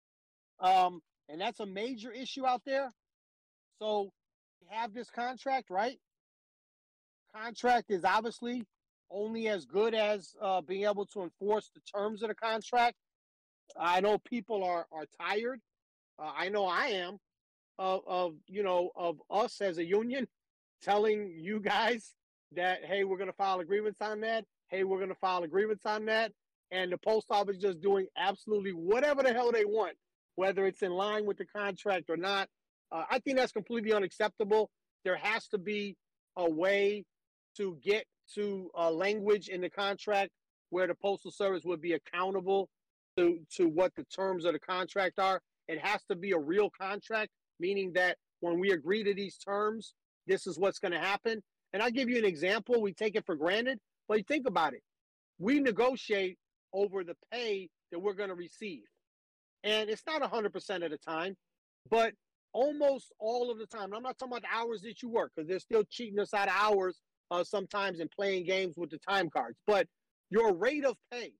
Um, 0.61 1.01
and 1.29 1.41
that's 1.41 1.61
a 1.61 1.67
major 1.67 2.11
issue 2.11 2.47
out 2.47 2.63
there. 2.65 2.91
So 3.81 4.11
we 4.61 4.69
have 4.71 4.93
this 4.93 5.11
contract, 5.11 5.71
right? 5.71 5.99
Contract 7.35 7.91
is 7.91 8.05
obviously 8.05 8.65
only 9.11 9.49
as 9.49 9.65
good 9.65 9.95
as 9.95 10.35
uh, 10.41 10.61
being 10.61 10.85
able 10.85 11.07
to 11.07 11.23
enforce 11.23 11.71
the 11.75 11.81
terms 11.81 12.23
of 12.23 12.29
the 12.29 12.35
contract. 12.35 12.97
I 13.79 14.01
know 14.01 14.19
people 14.19 14.65
are 14.65 14.87
are 14.91 15.05
tired. 15.21 15.61
Uh, 16.19 16.33
I 16.37 16.49
know 16.49 16.65
I 16.65 16.87
am 16.87 17.19
of, 17.79 18.01
of 18.07 18.35
you 18.47 18.63
know 18.63 18.91
of 18.97 19.19
us 19.31 19.61
as 19.61 19.79
a 19.79 19.85
union 19.85 20.27
telling 20.83 21.35
you 21.37 21.61
guys 21.61 22.15
that 22.53 22.85
hey 22.85 23.05
we're 23.05 23.19
going 23.19 23.31
to 23.31 23.37
file 23.37 23.61
agreements 23.61 24.01
on 24.01 24.21
that. 24.23 24.45
Hey 24.69 24.85
we're 24.85 24.99
going 24.99 25.11
to 25.11 25.15
file 25.15 25.43
agreements 25.43 25.85
on 25.87 26.07
that 26.07 26.33
and 26.71 26.93
the 26.93 26.99
post 26.99 27.27
office 27.31 27.57
just 27.57 27.81
doing 27.81 28.07
absolutely 28.17 28.73
whatever 28.73 29.23
the 29.23 29.33
hell 29.33 29.51
they 29.53 29.65
want, 29.65 29.97
whether 30.37 30.67
it's 30.67 30.83
in 30.83 30.93
line 30.93 31.25
with 31.27 31.39
the 31.39 31.47
contract 31.47 32.11
or 32.11 32.17
not. 32.17 32.49
Uh, 32.93 33.05
I 33.11 33.19
think 33.19 33.37
that's 33.37 33.53
completely 33.53 33.93
unacceptable. 33.93 34.71
There 35.05 35.17
has 35.17 35.49
to 35.49 35.59
be 35.59 35.97
a 36.37 36.49
way 36.49 37.05
to 37.57 37.79
get 37.83 38.05
to 38.35 38.71
a 38.75 38.91
language 38.91 39.49
in 39.49 39.61
the 39.61 39.71
contract 39.71 40.31
where 40.71 40.87
the 40.87 40.95
postal 40.95 41.31
service 41.31 41.65
would 41.65 41.81
be 41.81 41.95
accountable 41.95 42.69
to 43.17 43.39
to 43.57 43.69
what 43.69 43.93
the 43.97 44.05
terms 44.05 44.45
of 44.45 44.53
the 44.53 44.59
contract 44.59 45.19
are. 45.19 45.41
It 45.67 45.79
has 45.81 46.03
to 46.11 46.17
be 46.17 46.33
a 46.33 46.39
real 46.39 46.71
contract, 46.71 47.31
meaning 47.61 47.93
that 47.95 48.17
when 48.41 48.59
we 48.59 48.71
agree 48.71 49.03
to 49.05 49.15
these 49.15 49.37
terms, 49.37 49.95
this 50.27 50.47
is 50.47 50.59
what's 50.59 50.79
going 50.79 50.93
to 50.93 51.01
happen. 51.01 51.43
And 51.73 51.83
I'll 51.83 51.91
give 51.91 52.09
you 52.09 52.19
an 52.19 52.25
example. 52.25 52.81
We 52.81 52.93
take 52.93 53.17
it 53.17 53.27
for 53.27 53.35
granted, 53.35 53.79
but 54.09 54.27
think 54.27 54.47
about 54.47 54.73
it. 54.75 54.83
We 55.39 55.61
negotiate 55.61 56.39
over 56.73 57.05
the 57.05 57.17
pay 57.33 57.69
that 57.93 57.99
we're 57.99 58.15
going 58.15 58.29
to 58.29 58.35
receive. 58.35 58.83
And 59.65 59.91
it's 59.91 60.03
not 60.07 60.23
100% 60.23 60.85
of 60.85 60.91
the 60.91 60.99
time, 60.99 61.37
but 61.91 62.13
almost 62.53 63.13
all 63.19 63.51
of 63.51 63.59
the 63.59 63.67
time. 63.67 63.93
I'm 63.95 64.03
not 64.03 64.19
talking 64.19 64.33
about 64.33 64.43
the 64.43 64.57
hours 64.57 64.83
that 64.83 65.03
you 65.03 65.09
work 65.09 65.33
because 65.35 65.49
they're 65.49 65.59
still 65.59 65.85
cheating 65.91 66.19
us 66.19 66.35
out 66.35 66.49
of 66.49 66.55
hours 66.57 67.01
uh, 67.31 67.45
sometimes 67.45 68.01
and 68.01 68.11
playing 68.11 68.45
games 68.47 68.75
with 68.77 68.91
the 68.91 68.99
time 68.99 69.31
cards. 69.31 69.59
But 69.67 69.87
your 70.31 70.55
rate 70.55 70.85
of 70.85 70.97
pay, 71.13 71.33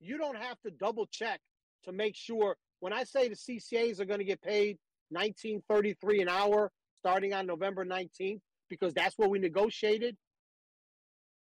you 0.00 0.18
don't 0.18 0.36
have 0.36 0.60
to 0.62 0.70
double 0.70 1.06
check 1.06 1.40
to 1.84 1.92
make 1.92 2.16
sure. 2.16 2.56
When 2.80 2.92
I 2.92 3.04
say 3.04 3.28
the 3.28 3.36
CCAs 3.36 4.00
are 4.00 4.06
going 4.06 4.20
to 4.20 4.24
get 4.24 4.40
paid 4.40 4.78
1933 5.10 6.22
an 6.22 6.28
hour 6.28 6.70
starting 7.00 7.34
on 7.34 7.46
November 7.46 7.84
19th, 7.84 8.40
because 8.70 8.94
that's 8.94 9.18
what 9.18 9.28
we 9.30 9.38
negotiated, 9.38 10.16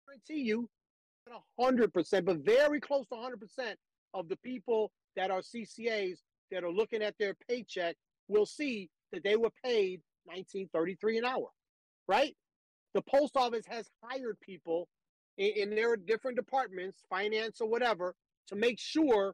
I 0.07 0.13
guarantee 0.13 0.47
you, 0.47 0.69
100%, 1.59 2.25
but 2.25 2.37
very 2.37 2.79
close 2.79 3.05
to 3.07 3.15
100% 3.15 3.75
of 4.13 4.27
the 4.29 4.37
people 4.37 4.91
that 5.15 5.31
are 5.31 5.41
CCAs 5.41 6.17
that 6.51 6.63
are 6.63 6.71
looking 6.71 7.01
at 7.01 7.15
their 7.19 7.35
paycheck 7.47 7.95
will 8.27 8.45
see 8.45 8.89
that 9.11 9.23
they 9.23 9.35
were 9.35 9.51
paid 9.63 10.01
1933 10.25 11.19
an 11.19 11.25
hour, 11.25 11.47
right? 12.07 12.35
The 12.93 13.01
post 13.01 13.35
office 13.35 13.65
has 13.67 13.87
hired 14.03 14.39
people 14.39 14.87
in, 15.37 15.51
in 15.55 15.69
their 15.75 15.95
different 15.95 16.37
departments, 16.37 17.03
finance 17.09 17.61
or 17.61 17.69
whatever, 17.69 18.15
to 18.47 18.55
make 18.55 18.79
sure 18.79 19.33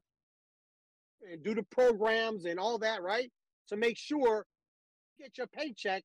and 1.32 1.44
do 1.44 1.56
the 1.56 1.64
programs 1.64 2.46
and 2.46 2.60
all 2.60 2.78
that, 2.80 3.02
right? 3.02 3.32
To 3.70 3.78
make 3.78 3.98
sure 3.98 4.46
get 5.20 5.38
your 5.38 5.48
paycheck, 5.48 6.04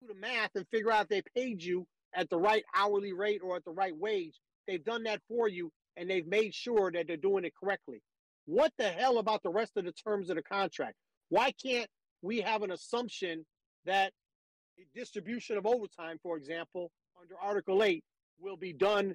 do 0.00 0.08
the 0.08 0.14
math 0.14 0.50
and 0.54 0.66
figure 0.68 0.92
out 0.92 1.08
they 1.08 1.22
paid 1.34 1.62
you 1.62 1.86
at 2.14 2.30
the 2.30 2.38
right 2.38 2.64
hourly 2.74 3.12
rate 3.12 3.40
or 3.42 3.56
at 3.56 3.64
the 3.64 3.72
right 3.72 3.96
wage. 3.96 4.38
They've 4.66 4.84
done 4.84 5.04
that 5.04 5.20
for 5.28 5.48
you 5.48 5.70
and 5.96 6.10
they've 6.10 6.26
made 6.26 6.54
sure 6.54 6.90
that 6.92 7.06
they're 7.06 7.16
doing 7.16 7.44
it 7.44 7.52
correctly. 7.58 8.02
What 8.46 8.72
the 8.78 8.88
hell 8.88 9.18
about 9.18 9.42
the 9.42 9.50
rest 9.50 9.72
of 9.76 9.84
the 9.84 9.92
terms 9.92 10.30
of 10.30 10.36
the 10.36 10.42
contract? 10.42 10.94
Why 11.28 11.52
can't 11.64 11.88
we 12.22 12.40
have 12.40 12.62
an 12.62 12.70
assumption 12.70 13.44
that 13.84 14.12
distribution 14.94 15.56
of 15.56 15.66
overtime, 15.66 16.18
for 16.22 16.36
example, 16.36 16.90
under 17.20 17.34
Article 17.40 17.82
8 17.82 18.02
will 18.38 18.56
be 18.56 18.72
done 18.72 19.14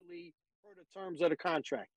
per 0.00 0.08
the 0.08 0.98
terms 0.98 1.20
of 1.20 1.30
the 1.30 1.36
contract? 1.36 1.88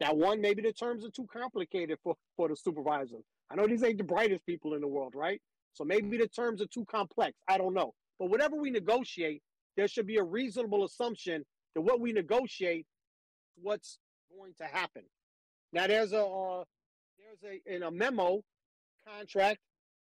Now, 0.00 0.12
one, 0.14 0.40
maybe 0.40 0.62
the 0.62 0.72
terms 0.72 1.04
are 1.04 1.10
too 1.10 1.26
complicated 1.32 1.98
for, 2.02 2.14
for 2.36 2.48
the 2.48 2.56
supervisor. 2.56 3.18
I 3.50 3.54
know 3.54 3.66
these 3.66 3.84
ain't 3.84 3.98
the 3.98 4.04
brightest 4.04 4.44
people 4.46 4.74
in 4.74 4.80
the 4.80 4.88
world, 4.88 5.14
right? 5.14 5.40
So 5.74 5.84
maybe 5.84 6.16
the 6.16 6.28
terms 6.28 6.60
are 6.62 6.66
too 6.66 6.84
complex. 6.90 7.34
I 7.48 7.58
don't 7.58 7.74
know. 7.74 7.92
But 8.18 8.30
whatever 8.30 8.56
we 8.56 8.70
negotiate, 8.70 9.42
there 9.76 9.88
should 9.88 10.06
be 10.06 10.16
a 10.16 10.22
reasonable 10.22 10.84
assumption 10.84 11.44
that 11.74 11.80
what 11.80 12.00
we 12.00 12.12
negotiate, 12.12 12.86
what's 13.60 13.98
going 14.36 14.54
to 14.58 14.64
happen. 14.64 15.02
Now, 15.72 15.86
there's 15.86 16.12
a 16.12 16.24
uh, 16.24 16.64
there's 17.18 17.60
a 17.66 17.74
in 17.74 17.82
a 17.82 17.90
memo 17.90 18.42
contract, 19.06 19.58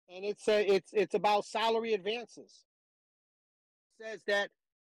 and 0.10 0.24
it's 0.24 0.48
a, 0.48 0.66
it's 0.66 0.92
it's 0.94 1.14
about 1.14 1.46
salary 1.46 1.94
advances. 1.94 2.66
It 4.00 4.06
says 4.06 4.22
that 4.28 4.50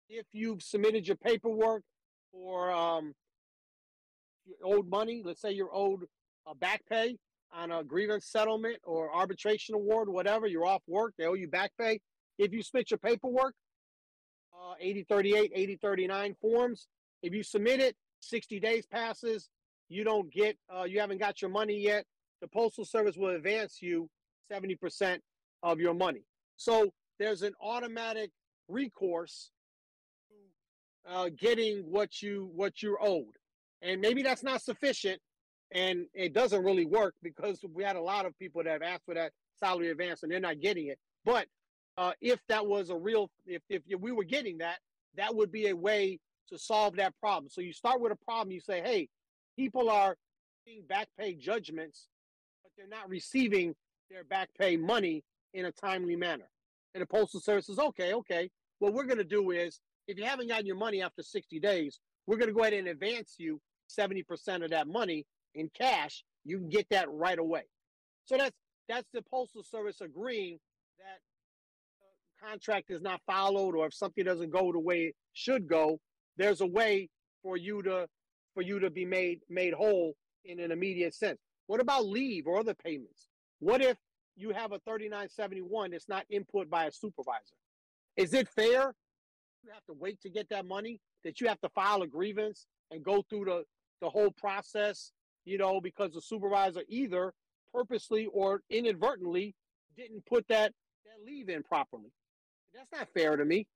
if 0.09 0.27
you've 0.33 0.63
submitted 0.63 1.07
your 1.07 1.17
paperwork 1.17 1.83
or 2.33 2.73
um, 2.73 3.15
you 4.47 4.85
money, 4.89 5.23
let's 5.25 5.41
say 5.41 5.53
you're 5.53 5.75
owed 5.75 6.05
a 6.47 6.55
back 6.55 6.83
pay 6.91 7.17
on 7.53 7.71
a 7.71 7.85
grievance 7.85 8.27
settlement 8.27 8.77
or 8.85 9.15
arbitration 9.15 9.75
award, 9.75 10.09
whatever, 10.09 10.47
you're 10.47 10.67
off 10.67 10.83
work, 10.87 11.15
they 11.19 11.27
owe 11.27 11.35
you 11.35 11.49
back 11.49 11.71
pay. 11.79 12.01
If 12.39 12.53
you 12.53 12.63
submit 12.63 12.91
your 12.91 12.99
paperwork, 12.99 13.55
uh, 14.65 14.75
8038, 14.81 15.53
8039 15.55 16.35
forms, 16.41 16.89
if 17.23 17.35
you 17.35 17.43
submit 17.43 17.81
it, 17.81 17.97
60 18.21 18.61
days 18.61 18.87
passes, 18.87 19.51
you 19.89 20.05
don't 20.05 20.33
get, 20.33 20.57
uh, 20.75 20.85
you 20.85 21.01
haven't 21.01 21.19
got 21.19 21.43
your 21.43 21.51
money 21.51 21.79
yet, 21.79 22.05
the 22.41 22.49
Postal 22.49 22.85
Service 22.85 23.17
will 23.17 23.35
advance 23.35 23.83
you 23.83 24.09
70% 24.51 25.19
of 25.63 25.81
your 25.81 25.95
money. 25.95 26.25
So 26.57 26.93
there's 27.19 27.43
an 27.43 27.55
automatic 27.61 28.31
recourse 28.69 29.51
uh, 31.07 31.29
getting 31.39 31.81
what 31.91 32.23
you 32.23 32.51
what 32.55 32.83
you're 32.83 32.99
owed, 33.03 33.37
and 33.83 34.01
maybe 34.01 34.23
that's 34.23 34.43
not 34.43 34.63
sufficient, 34.63 35.21
and 35.73 36.07
it 36.15 36.33
doesn't 36.33 36.65
really 36.65 36.87
work 36.87 37.15
because 37.23 37.63
we 37.75 37.85
had 37.85 37.97
a 37.97 38.01
lot 38.01 38.25
of 38.25 38.39
people 38.39 38.63
that 38.63 38.73
have 38.73 38.83
asked 38.83 39.05
for 39.05 39.15
that 39.15 39.33
salary 39.59 39.91
advance 39.91 40.23
and 40.23 40.33
they're 40.33 40.41
not 40.41 40.61
getting 40.61 40.87
it. 40.87 40.99
But 41.25 41.47
uh, 41.97 42.13
if 42.21 42.41
that 42.49 42.67
was 42.67 42.91
a 42.91 42.97
real, 42.97 43.31
if, 43.47 43.63
if 43.69 43.83
we 44.01 44.13
were 44.13 44.25
getting 44.25 44.59
that, 44.59 44.79
that 45.17 45.35
would 45.35 45.53
be 45.53 45.69
a 45.69 45.77
way 45.77 46.19
to 46.49 46.59
solve 46.59 46.97
that 46.97 47.15
problem. 47.21 47.49
So 47.51 47.61
you 47.61 47.73
start 47.73 48.01
with 48.01 48.13
a 48.13 48.25
problem. 48.25 48.53
You 48.53 48.61
say, 48.61 48.83
hey, 48.83 49.09
people 49.57 49.91
are 49.91 50.17
being 50.67 50.83
back 50.89 51.09
pay 51.19 51.35
judgments 51.35 52.09
but 52.63 52.73
they're 52.77 52.89
not 52.89 53.09
receiving 53.09 53.75
their 54.11 54.25
back 54.25 54.49
pay 54.59 54.77
money 54.77 55.23
in 55.53 55.67
a 55.67 55.73
timely 55.73 56.17
manner. 56.17 56.49
And 56.95 57.03
the 57.03 57.07
Postal 57.07 57.41
Service 57.41 57.67
says, 57.67 57.79
okay, 57.79 58.15
okay, 58.15 58.51
what 58.79 58.95
we're 58.95 59.05
going 59.05 59.19
to 59.19 59.25
do 59.25 59.51
is 59.51 59.81
if 60.09 60.19
you 60.19 60.25
haven't 60.25 60.49
gotten 60.49 60.67
your 60.67 60.77
money 60.77 61.03
after 61.03 61.23
60 61.23 61.61
days, 61.61 62.01
we're 62.27 62.37
going 62.37 62.49
to 62.49 62.55
go 62.55 62.63
ahead 62.63 62.75
and 62.75 62.89
advance 62.89 63.35
you 63.39 63.61
70% 63.91 64.65
of 64.65 64.71
that 64.71 64.89
money 64.89 65.27
in 65.55 65.71
cash. 65.75 66.25
You 66.45 66.59
can 66.59 66.69
get 66.69 66.87
that 66.91 67.11
right 67.11 67.39
away. 67.39 67.65
So 68.25 68.37
that's 68.37 68.57
that's 68.89 69.09
the 69.15 69.23
Postal 69.23 69.63
Service 69.63 70.01
agreeing 70.01 70.59
that 70.99 71.21
contract 72.45 72.91
is 72.91 73.03
not 73.03 73.21
followed 73.27 73.75
or 73.75 73.87
if 73.87 73.95
something 73.95 74.25
doesn't 74.25 74.51
go 74.51 74.73
the 74.73 74.79
way 74.79 75.05
it 75.05 75.15
should 75.33 75.67
go, 75.69 75.99
there's 76.37 76.61
a 76.61 76.67
way 76.67 77.09
for 77.43 77.57
you 77.57 77.83
to 77.83 78.07
for 78.55 78.63
you 78.63 78.79
to 78.81 78.91
be 78.91 79.05
made 79.05 79.41
made 79.49 79.75
whole 79.75 80.15
in 80.45 80.61
an 80.61 80.71
immediate 80.71 81.15
sense. 81.15 81.39
What 81.67 81.81
about 81.81 82.07
leave 82.07 82.47
or 82.47 82.59
other 82.61 82.75
payments? 82.75 83.29
What 83.59 83.81
if 83.81 83.97
you 84.37 84.51
have 84.51 84.73
a 84.73 84.79
3971 84.81 85.91
that's 85.91 86.09
not 86.09 86.25
input 86.29 86.69
by 86.69 86.87
a 86.87 86.93
supervisor? 86.93 87.57
Is 88.17 88.35
it 88.35 88.49
fair? 88.49 88.95
You 89.63 89.71
have 89.73 89.85
to 89.87 89.95
wait 89.99 90.21
to 90.23 90.29
get 90.29 90.49
that 90.51 90.67
money, 90.67 91.01
that 91.25 91.41
you 91.41 91.49
have 91.49 91.61
to 91.63 91.69
file 91.71 92.03
a 92.03 92.07
grievance 92.07 92.67
and 92.91 93.03
go 93.03 93.23
through 93.23 93.47
the, 93.47 93.65
the 94.03 94.11
whole 94.11 94.31
process, 94.31 95.13
you 95.45 95.57
know, 95.57 95.81
because 95.81 96.13
the 96.13 96.21
supervisor 96.21 96.83
either 96.89 97.33
purposely 97.73 98.27
or 98.27 98.61
inadvertently 98.69 99.55
didn't 99.97 100.27
put 100.27 100.47
that, 100.49 100.73
that 101.07 101.27
leave 101.27 101.49
in 101.49 101.63
properly. 101.63 102.13
That's 102.75 102.91
not 102.93 103.09
fair 103.15 103.37
to 103.37 103.45
me. 103.45 103.67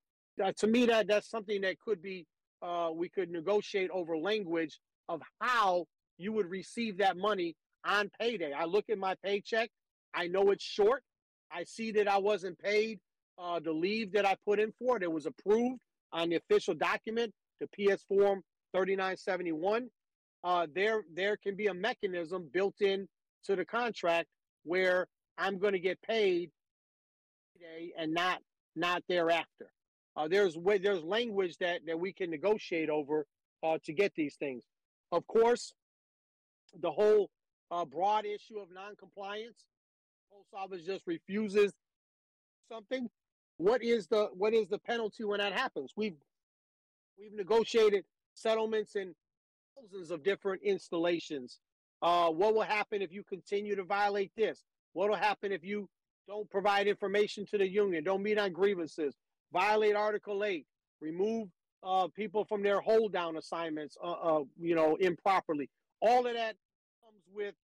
Uh, 0.43 0.53
to 0.59 0.67
me, 0.67 0.87
that 0.87 1.07
that's 1.07 1.31
something 1.31 1.61
that 1.63 1.79
could 1.81 2.03
be 2.03 2.27
uh, 2.63 2.91
we 2.93 3.09
could 3.09 3.31
negotiate 3.31 3.91
over 3.91 4.17
language 4.17 4.79
of 5.09 5.23
how 5.41 5.87
you 6.19 6.33
would 6.33 6.51
receive 6.51 6.99
that 6.99 7.17
money 7.17 7.55
on 7.85 8.11
payday. 8.21 8.53
I 8.53 8.65
look 8.65 8.85
at 8.91 8.99
my 8.99 9.15
paycheck. 9.25 9.71
I 10.15 10.27
know 10.27 10.51
it's 10.51 10.65
short. 10.65 11.03
I 11.53 11.65
see 11.65 11.93
that 11.93 12.09
I 12.09 12.19
wasn't 12.19 12.59
paid 12.59 12.99
uh, 13.39 13.61
the 13.61 13.73
leave 13.73 14.13
that 14.13 14.27
I 14.27 14.37
put 14.45 14.59
in 14.59 14.73
for. 14.79 15.01
It 15.01 15.11
was 15.11 15.27
approved 15.27 15.79
on 16.13 16.31
the 16.31 16.37
official 16.37 16.75
document, 16.75 17.33
the 17.61 17.67
PS 17.69 18.03
Form 18.09 18.43
3971. 18.75 19.89
Uh, 20.45 20.67
there, 20.75 21.03
there 21.15 21.37
can 21.37 21.57
be 21.57 21.67
a 21.67 21.75
mechanism 21.75 22.49
built 22.53 22.81
in 22.81 23.07
to 23.45 23.57
the 23.57 23.65
contract 23.65 24.29
where 24.65 25.07
I'm 25.37 25.59
going 25.59 25.73
to 25.73 25.79
get 25.79 26.01
paid 26.03 26.51
and 27.97 28.13
not 28.13 28.41
not 28.79 29.03
thereafter. 29.09 29.71
Uh, 30.17 30.29
there's 30.29 30.57
way, 30.57 30.79
there's 30.79 31.03
language 31.03 31.57
that 31.59 31.81
that 31.87 31.99
we 31.99 32.13
can 32.13 32.31
negotiate 32.31 32.91
over 32.91 33.27
uh, 33.63 33.79
to 33.85 33.93
get 33.93 34.13
these 34.17 34.37
things. 34.37 34.63
Of 35.13 35.27
course, 35.27 35.73
the 36.81 36.91
whole 36.91 37.31
uh, 37.71 37.85
broad 37.85 38.25
issue 38.27 38.59
of 38.59 38.69
noncompliance. 38.73 39.65
Post 40.33 40.49
office 40.53 40.85
just 40.85 41.07
refuses 41.07 41.73
something. 42.71 43.09
What 43.57 43.83
is 43.83 44.07
the 44.07 44.29
what 44.35 44.55
is 44.55 44.69
the 44.69 44.79
penalty 44.79 45.25
when 45.25 45.39
that 45.39 45.53
happens? 45.53 45.93
We've 45.97 46.17
we've 47.19 47.33
negotiated 47.33 48.05
settlements 48.35 48.97
in 48.97 49.15
thousands 49.77 50.11
of 50.11 50.23
different 50.23 50.63
installations. 50.63 51.59
Uh, 52.01 52.29
what 52.31 52.55
will 52.55 52.63
happen 52.63 53.03
if 53.03 53.13
you 53.13 53.25
continue 53.25 53.75
to 53.75 53.83
violate 53.83 54.31
this? 54.37 54.63
What 54.93 55.11
will 55.11 55.17
happen 55.17 55.53
if 55.53 55.65
you 55.65 55.89
don't 56.29 56.49
provide 56.51 56.87
information 56.87 57.47
to 57.47 57.59
the 57.59 57.67
union, 57.67 58.05
don't 58.05 58.23
meet 58.23 58.39
on 58.39 58.53
grievances, 58.53 59.15
violate 59.53 59.97
Article 59.97 60.45
8, 60.45 60.65
remove 61.01 61.49
uh, 61.83 62.07
people 62.15 62.45
from 62.45 62.63
their 62.63 62.81
hold 62.81 63.13
down 63.13 63.37
assignments, 63.39 63.97
uh, 64.05 64.11
uh, 64.11 64.45
you 64.61 64.75
know, 64.75 64.97
improperly? 64.97 65.71
All 66.01 66.27
of 66.27 66.35
that 66.35 66.55
comes 67.03 67.23
with 67.33 67.55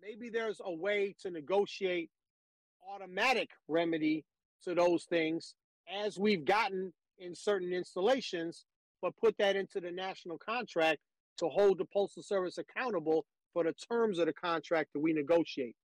maybe 0.00 0.30
there's 0.30 0.60
a 0.64 0.72
way 0.72 1.14
to 1.20 1.30
negotiate 1.30 2.10
automatic 2.94 3.50
remedy 3.68 4.24
to 4.62 4.74
those 4.74 5.04
things 5.04 5.54
as 6.04 6.18
we've 6.18 6.44
gotten 6.44 6.92
in 7.18 7.34
certain 7.34 7.72
installations, 7.72 8.64
but 9.02 9.16
put 9.16 9.36
that 9.38 9.56
into 9.56 9.80
the 9.80 9.90
national 9.90 10.38
contract 10.38 11.00
to 11.38 11.48
hold 11.48 11.78
the 11.78 11.84
Postal 11.92 12.22
Service 12.22 12.58
accountable 12.58 13.26
for 13.52 13.64
the 13.64 13.72
terms 13.72 14.18
of 14.18 14.26
the 14.26 14.32
contract 14.32 14.90
that 14.94 15.00
we 15.00 15.12
negotiate. 15.12 15.74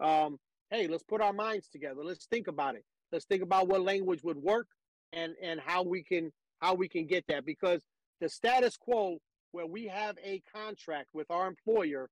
Um, 0.00 0.38
hey, 0.70 0.88
let's 0.88 1.02
put 1.02 1.20
our 1.20 1.32
minds 1.32 1.68
together. 1.68 2.02
Let's 2.02 2.26
think 2.26 2.48
about 2.48 2.74
it. 2.74 2.84
Let's 3.12 3.24
think 3.24 3.42
about 3.42 3.68
what 3.68 3.82
language 3.82 4.22
would 4.22 4.38
work 4.38 4.66
and 5.12 5.34
and 5.42 5.60
how 5.60 5.82
we 5.82 6.02
can 6.02 6.32
how 6.60 6.74
we 6.74 6.88
can 6.88 7.06
get 7.06 7.24
that 7.28 7.44
because 7.44 7.82
the 8.20 8.28
status 8.28 8.76
quo 8.76 9.18
where 9.52 9.66
we 9.66 9.86
have 9.86 10.16
a 10.24 10.42
contract 10.54 11.08
with 11.12 11.30
our 11.30 11.46
employer 11.46 12.08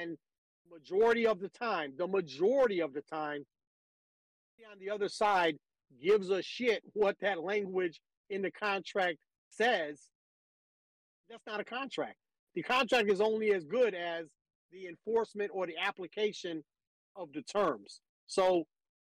and 0.00 0.16
majority 0.70 1.26
of 1.26 1.40
the 1.40 1.48
time, 1.48 1.92
the 1.98 2.06
majority 2.06 2.80
of 2.80 2.92
the 2.94 3.02
time, 3.02 3.44
on 4.70 4.78
the 4.78 4.90
other 4.90 5.08
side 5.08 5.56
gives 6.02 6.30
a 6.30 6.42
shit 6.42 6.82
what 6.94 7.16
that 7.20 7.42
language 7.42 8.00
in 8.30 8.42
the 8.42 8.50
contract 8.50 9.18
says. 9.50 10.00
That's 11.28 11.46
not 11.46 11.60
a 11.60 11.64
contract. 11.64 12.16
The 12.54 12.62
contract 12.62 13.10
is 13.10 13.20
only 13.20 13.52
as 13.52 13.64
good 13.64 13.94
as 13.94 14.26
the 14.72 14.86
enforcement 14.86 15.50
or 15.52 15.66
the 15.66 15.76
application 15.80 16.62
of 17.16 17.32
the 17.32 17.42
terms. 17.42 18.00
So 18.26 18.64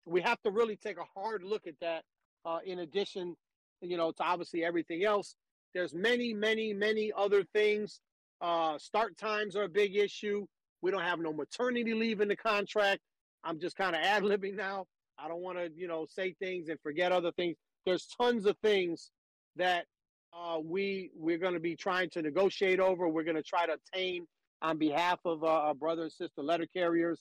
we 0.05 0.21
have 0.23 0.41
to 0.43 0.51
really 0.51 0.77
take 0.77 0.99
a 0.99 1.21
hard 1.21 1.43
look 1.43 1.67
at 1.67 1.79
that. 1.81 2.03
Uh, 2.45 2.59
in 2.65 2.81
addition, 2.81 3.37
you 3.81 3.97
know, 3.97 4.13
to 4.13 4.23
obviously 4.23 4.65
everything 4.65 5.05
else, 5.05 5.35
there's 5.75 5.95
many, 5.95 6.33
many, 6.33 6.73
many 6.73 7.13
other 7.17 7.45
things. 7.53 8.01
Uh, 8.41 8.79
start 8.79 9.17
times 9.19 9.57
are 9.57 9.65
a 9.65 9.69
big 9.69 9.97
issue. 9.97 10.47
We 10.81 10.91
don't 10.91 11.03
have 11.03 11.19
no 11.19 11.33
maternity 11.33 11.95
leave 11.95 12.21
in 12.21 12.29
the 12.29 12.37
contract. 12.37 13.01
I'm 13.45 13.61
just 13.61 13.77
kind 13.77 13.95
of 13.95 14.03
ad 14.05 14.23
libbing 14.23 14.57
now. 14.57 14.87
I 15.19 15.29
don't 15.29 15.43
want 15.43 15.59
to, 15.59 15.71
you 15.75 15.89
know, 15.89 16.07
say 16.09 16.35
things 16.39 16.69
and 16.69 16.79
forget 16.81 17.13
other 17.13 17.33
things. 17.33 17.57
There's 17.85 18.07
tons 18.21 18.47
of 18.47 18.57
things 18.59 19.11
that 19.57 19.85
uh, 20.33 20.59
we 20.63 21.11
we're 21.15 21.39
going 21.39 21.55
to 21.55 21.61
be 21.61 21.75
trying 21.75 22.11
to 22.11 22.23
negotiate 22.23 22.81
over. 22.81 23.09
We're 23.09 23.25
going 23.25 23.37
to 23.37 23.43
try 23.43 23.67
to 23.67 23.75
obtain 23.75 24.27
on 24.63 24.79
behalf 24.79 25.19
of 25.25 25.43
uh, 25.43 25.47
our 25.47 25.75
brother 25.75 26.03
and 26.03 26.13
sister 26.13 26.43
letter 26.43 26.67
carriers. 26.73 27.21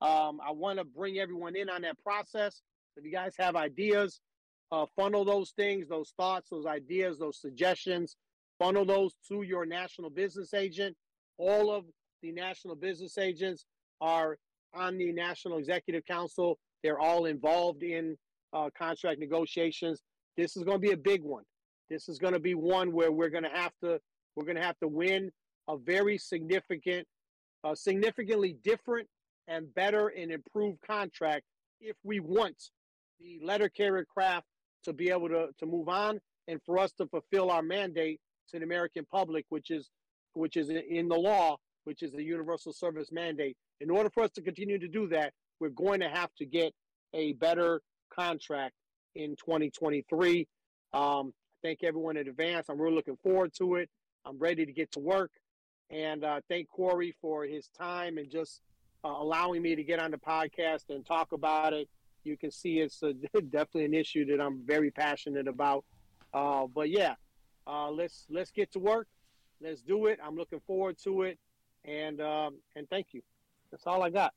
Um, 0.00 0.40
I 0.46 0.52
want 0.52 0.78
to 0.78 0.84
bring 0.84 1.18
everyone 1.18 1.56
in 1.56 1.70
on 1.70 1.82
that 1.82 1.96
process. 2.02 2.62
If 2.96 3.04
you 3.04 3.12
guys 3.12 3.34
have 3.38 3.56
ideas, 3.56 4.20
uh, 4.72 4.86
funnel 4.96 5.24
those 5.24 5.52
things, 5.56 5.88
those 5.88 6.12
thoughts, 6.16 6.48
those 6.50 6.66
ideas, 6.66 7.18
those 7.18 7.40
suggestions, 7.40 8.16
funnel 8.58 8.84
those 8.84 9.14
to 9.28 9.42
your 9.42 9.64
national 9.64 10.10
business 10.10 10.54
agent. 10.54 10.96
All 11.38 11.70
of 11.70 11.84
the 12.22 12.32
national 12.32 12.76
business 12.76 13.18
agents 13.18 13.64
are 14.00 14.38
on 14.74 14.98
the 14.98 15.12
National 15.12 15.58
Executive 15.58 16.04
Council. 16.04 16.58
They're 16.82 16.98
all 16.98 17.26
involved 17.26 17.82
in 17.82 18.16
uh, 18.52 18.70
contract 18.76 19.18
negotiations. 19.18 20.02
This 20.36 20.56
is 20.56 20.64
going 20.64 20.76
to 20.76 20.86
be 20.86 20.92
a 20.92 20.96
big 20.96 21.22
one. 21.22 21.44
This 21.88 22.08
is 22.08 22.18
going 22.18 22.32
to 22.32 22.40
be 22.40 22.54
one 22.54 22.92
where 22.92 23.12
we're 23.12 23.30
going 23.30 23.44
to 23.44 23.50
have 23.50 23.72
to 23.82 24.00
we're 24.34 24.44
going 24.44 24.56
to 24.56 24.62
have 24.62 24.78
to 24.80 24.88
win 24.88 25.30
a 25.68 25.78
very 25.78 26.18
significant, 26.18 27.06
uh, 27.64 27.74
significantly 27.74 28.56
different 28.62 29.08
and 29.48 29.72
better 29.74 30.08
and 30.08 30.30
improved 30.30 30.78
contract 30.86 31.44
if 31.80 31.96
we 32.04 32.20
want 32.20 32.56
the 33.20 33.40
letter 33.42 33.68
carrier 33.68 34.04
craft 34.04 34.46
to 34.84 34.92
be 34.92 35.10
able 35.10 35.28
to, 35.28 35.48
to 35.58 35.66
move 35.66 35.88
on 35.88 36.20
and 36.48 36.60
for 36.64 36.78
us 36.78 36.92
to 36.92 37.06
fulfill 37.06 37.50
our 37.50 37.62
mandate 37.62 38.20
to 38.50 38.58
the 38.58 38.64
American 38.64 39.04
public, 39.10 39.44
which 39.48 39.70
is 39.70 39.90
which 40.34 40.56
is 40.56 40.68
in 40.68 41.08
the 41.08 41.16
law, 41.16 41.56
which 41.84 42.02
is 42.02 42.12
the 42.12 42.22
universal 42.22 42.72
service 42.72 43.10
mandate. 43.10 43.56
In 43.80 43.90
order 43.90 44.10
for 44.10 44.22
us 44.22 44.30
to 44.32 44.42
continue 44.42 44.78
to 44.78 44.88
do 44.88 45.08
that, 45.08 45.32
we're 45.60 45.70
going 45.70 46.00
to 46.00 46.08
have 46.08 46.30
to 46.36 46.44
get 46.44 46.72
a 47.14 47.32
better 47.34 47.80
contract 48.14 48.74
in 49.14 49.30
2023. 49.36 50.46
Um, 50.92 51.32
thank 51.62 51.82
everyone 51.82 52.18
in 52.18 52.28
advance. 52.28 52.66
I'm 52.68 52.80
really 52.80 52.94
looking 52.94 53.16
forward 53.22 53.52
to 53.58 53.76
it. 53.76 53.88
I'm 54.26 54.38
ready 54.38 54.66
to 54.66 54.72
get 54.72 54.92
to 54.92 55.00
work. 55.00 55.30
And 55.90 56.24
uh, 56.24 56.40
thank 56.48 56.68
Corey 56.68 57.14
for 57.20 57.44
his 57.44 57.68
time 57.68 58.18
and 58.18 58.30
just 58.30 58.60
uh, 59.06 59.22
allowing 59.22 59.62
me 59.62 59.76
to 59.76 59.84
get 59.84 60.00
on 60.00 60.10
the 60.10 60.16
podcast 60.16 60.90
and 60.90 61.06
talk 61.06 61.32
about 61.32 61.72
it. 61.72 61.88
You 62.24 62.36
can 62.36 62.50
see 62.50 62.80
it's 62.80 63.02
a, 63.02 63.12
definitely 63.40 63.84
an 63.84 63.94
issue 63.94 64.24
that 64.26 64.42
I'm 64.42 64.62
very 64.66 64.90
passionate 64.90 65.46
about. 65.46 65.84
Uh, 66.34 66.66
but 66.66 66.90
yeah, 66.90 67.14
uh, 67.66 67.90
let's 67.90 68.26
let's 68.28 68.50
get 68.50 68.72
to 68.72 68.78
work. 68.80 69.06
Let's 69.60 69.80
do 69.80 70.06
it. 70.06 70.18
I'm 70.24 70.36
looking 70.36 70.60
forward 70.66 70.98
to 71.04 71.22
it. 71.22 71.38
And 71.84 72.20
um, 72.20 72.56
and 72.74 72.88
thank 72.90 73.08
you. 73.12 73.22
That's 73.70 73.86
all 73.86 74.02
I 74.02 74.10
got. 74.10 74.34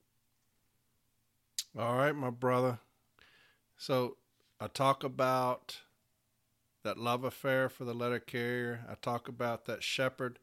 All 1.77 1.95
right, 1.97 2.15
my 2.15 2.29
brother. 2.29 2.79
So 3.77 4.17
I 4.59 4.67
talk 4.67 5.03
about 5.03 5.79
that 6.83 6.97
love 6.97 7.23
affair 7.23 7.69
for 7.69 7.85
the 7.85 7.93
letter 7.93 8.19
carrier. 8.19 8.85
I 8.89 8.95
talk 9.01 9.27
about 9.27 9.65
that 9.65 9.83
shepherd. 9.83 10.37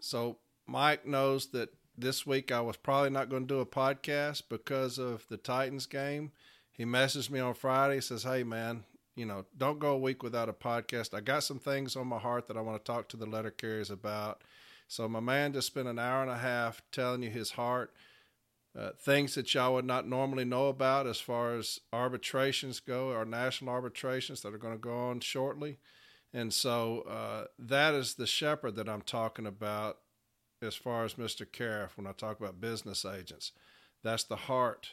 So 0.00 0.36
Mike 0.66 1.06
knows 1.06 1.48
that 1.48 1.70
this 2.00 2.26
week 2.26 2.52
I 2.52 2.60
was 2.60 2.76
probably 2.76 3.10
not 3.10 3.28
going 3.28 3.42
to 3.42 3.54
do 3.54 3.60
a 3.60 3.66
podcast 3.66 4.44
because 4.48 4.98
of 4.98 5.26
the 5.28 5.36
Titans 5.36 5.86
game. 5.86 6.32
He 6.72 6.84
messaged 6.84 7.30
me 7.30 7.40
on 7.40 7.54
Friday, 7.54 8.00
says, 8.00 8.22
Hey 8.22 8.44
man, 8.44 8.84
you 9.16 9.26
know, 9.26 9.46
don't 9.56 9.80
go 9.80 9.92
a 9.92 9.98
week 9.98 10.22
without 10.22 10.48
a 10.48 10.52
podcast. 10.52 11.12
I 11.12 11.20
got 11.20 11.42
some 11.42 11.58
things 11.58 11.96
on 11.96 12.06
my 12.06 12.18
heart 12.18 12.46
that 12.46 12.56
I 12.56 12.60
want 12.60 12.82
to 12.82 12.92
talk 12.92 13.08
to 13.08 13.16
the 13.16 13.26
letter 13.26 13.50
carriers 13.50 13.90
about. 13.90 14.42
So 14.86 15.08
my 15.08 15.20
man 15.20 15.52
just 15.52 15.66
spent 15.66 15.88
an 15.88 15.98
hour 15.98 16.22
and 16.22 16.30
a 16.30 16.38
half 16.38 16.82
telling 16.92 17.22
you 17.22 17.30
his 17.30 17.52
heart. 17.52 17.92
Uh, 18.78 18.90
things 19.00 19.34
that 19.34 19.52
y'all 19.52 19.74
would 19.74 19.84
not 19.84 20.06
normally 20.06 20.44
know 20.44 20.68
about 20.68 21.06
as 21.06 21.18
far 21.18 21.56
as 21.56 21.80
arbitrations 21.92 22.78
go, 22.78 23.12
our 23.12 23.24
national 23.24 23.74
arbitrations 23.74 24.42
that 24.42 24.54
are 24.54 24.58
going 24.58 24.74
to 24.74 24.78
go 24.78 24.96
on 24.96 25.18
shortly. 25.18 25.78
And 26.32 26.52
so 26.52 27.00
uh, 27.08 27.46
that 27.58 27.94
is 27.94 28.14
the 28.14 28.26
shepherd 28.26 28.76
that 28.76 28.88
I'm 28.88 29.02
talking 29.02 29.46
about 29.46 29.98
as 30.60 30.74
far 30.74 31.04
as 31.04 31.14
Mr. 31.14 31.46
Caref 31.46 31.96
when 31.96 32.06
I 32.06 32.12
talk 32.12 32.38
about 32.40 32.60
business 32.60 33.04
agents. 33.04 33.52
That's 34.02 34.24
the 34.24 34.36
heart 34.36 34.90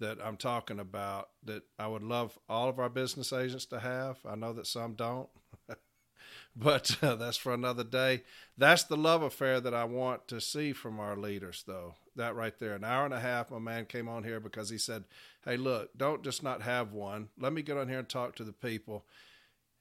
that 0.00 0.18
I'm 0.24 0.36
talking 0.36 0.80
about 0.80 1.28
that 1.44 1.62
I 1.78 1.86
would 1.86 2.02
love 2.02 2.38
all 2.48 2.68
of 2.68 2.78
our 2.78 2.88
business 2.88 3.32
agents 3.32 3.66
to 3.66 3.80
have. 3.80 4.18
I 4.26 4.34
know 4.34 4.52
that 4.54 4.66
some 4.66 4.94
don't, 4.94 5.28
but 6.56 6.96
uh, 7.02 7.16
that's 7.16 7.36
for 7.36 7.52
another 7.52 7.84
day. 7.84 8.22
That's 8.56 8.82
the 8.82 8.96
love 8.96 9.22
affair 9.22 9.60
that 9.60 9.74
I 9.74 9.84
want 9.84 10.26
to 10.28 10.40
see 10.40 10.72
from 10.72 10.98
our 10.98 11.16
leaders, 11.16 11.64
though. 11.66 11.94
That 12.16 12.34
right 12.34 12.58
there, 12.58 12.74
an 12.74 12.84
hour 12.84 13.04
and 13.04 13.14
a 13.14 13.20
half. 13.20 13.50
My 13.50 13.58
man 13.58 13.86
came 13.86 14.08
on 14.08 14.24
here 14.24 14.40
because 14.40 14.70
he 14.70 14.78
said, 14.78 15.04
"Hey, 15.44 15.56
look, 15.56 15.96
don't 15.96 16.24
just 16.24 16.42
not 16.42 16.62
have 16.62 16.92
one. 16.92 17.28
Let 17.38 17.52
me 17.52 17.62
get 17.62 17.76
on 17.76 17.88
here 17.88 18.00
and 18.00 18.08
talk 18.08 18.34
to 18.36 18.44
the 18.44 18.52
people." 18.52 19.04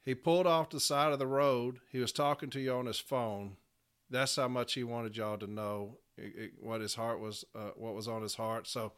He 0.04 0.16
pulled 0.16 0.48
off 0.48 0.70
the 0.70 0.80
side 0.80 1.12
of 1.12 1.20
the 1.20 1.28
road. 1.28 1.80
He 1.92 2.00
was 2.00 2.12
talking 2.12 2.50
to 2.52 2.60
you 2.60 2.74
on 2.74 2.86
his 2.86 3.00
phone. 3.00 3.58
That's 4.10 4.36
how 4.36 4.48
much 4.48 4.74
he 4.74 4.84
wanted 4.84 5.16
y'all 5.18 5.38
to 5.38 5.48
know 5.48 5.98
it, 6.18 6.34
it, 6.36 6.52
what 6.60 6.82
his 6.82 6.96
heart 6.96 7.20
was, 7.20 7.46
uh, 7.56 7.72
what 7.76 7.96
was 7.96 8.08
on 8.08 8.22
his 8.22 8.36
heart. 8.36 8.68
So, 8.68 8.94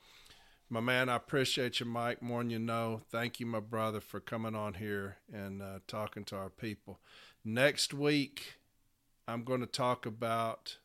my 0.70 0.80
man, 0.80 1.10
I 1.10 1.18
appreciate 1.18 1.82
you, 1.82 1.86
Mike, 1.86 2.22
more 2.22 2.40
than 2.40 2.50
you 2.50 2.60
know. 2.60 3.02
Thank 3.12 3.42
you, 3.42 3.46
my 3.46 3.60
brother, 3.60 4.00
for 4.00 4.22
coming 4.22 4.56
on 4.56 4.76
here 4.76 5.18
and 5.32 5.62
uh, 5.62 5.80
talking 5.86 6.24
to 6.26 6.38
our 6.38 6.50
people. 6.50 7.00
Next 7.44 7.94
week, 7.94 8.60
I'm 9.28 9.44
going 9.44 9.60
to 9.60 9.66
talk 9.66 10.06
about 10.06 10.78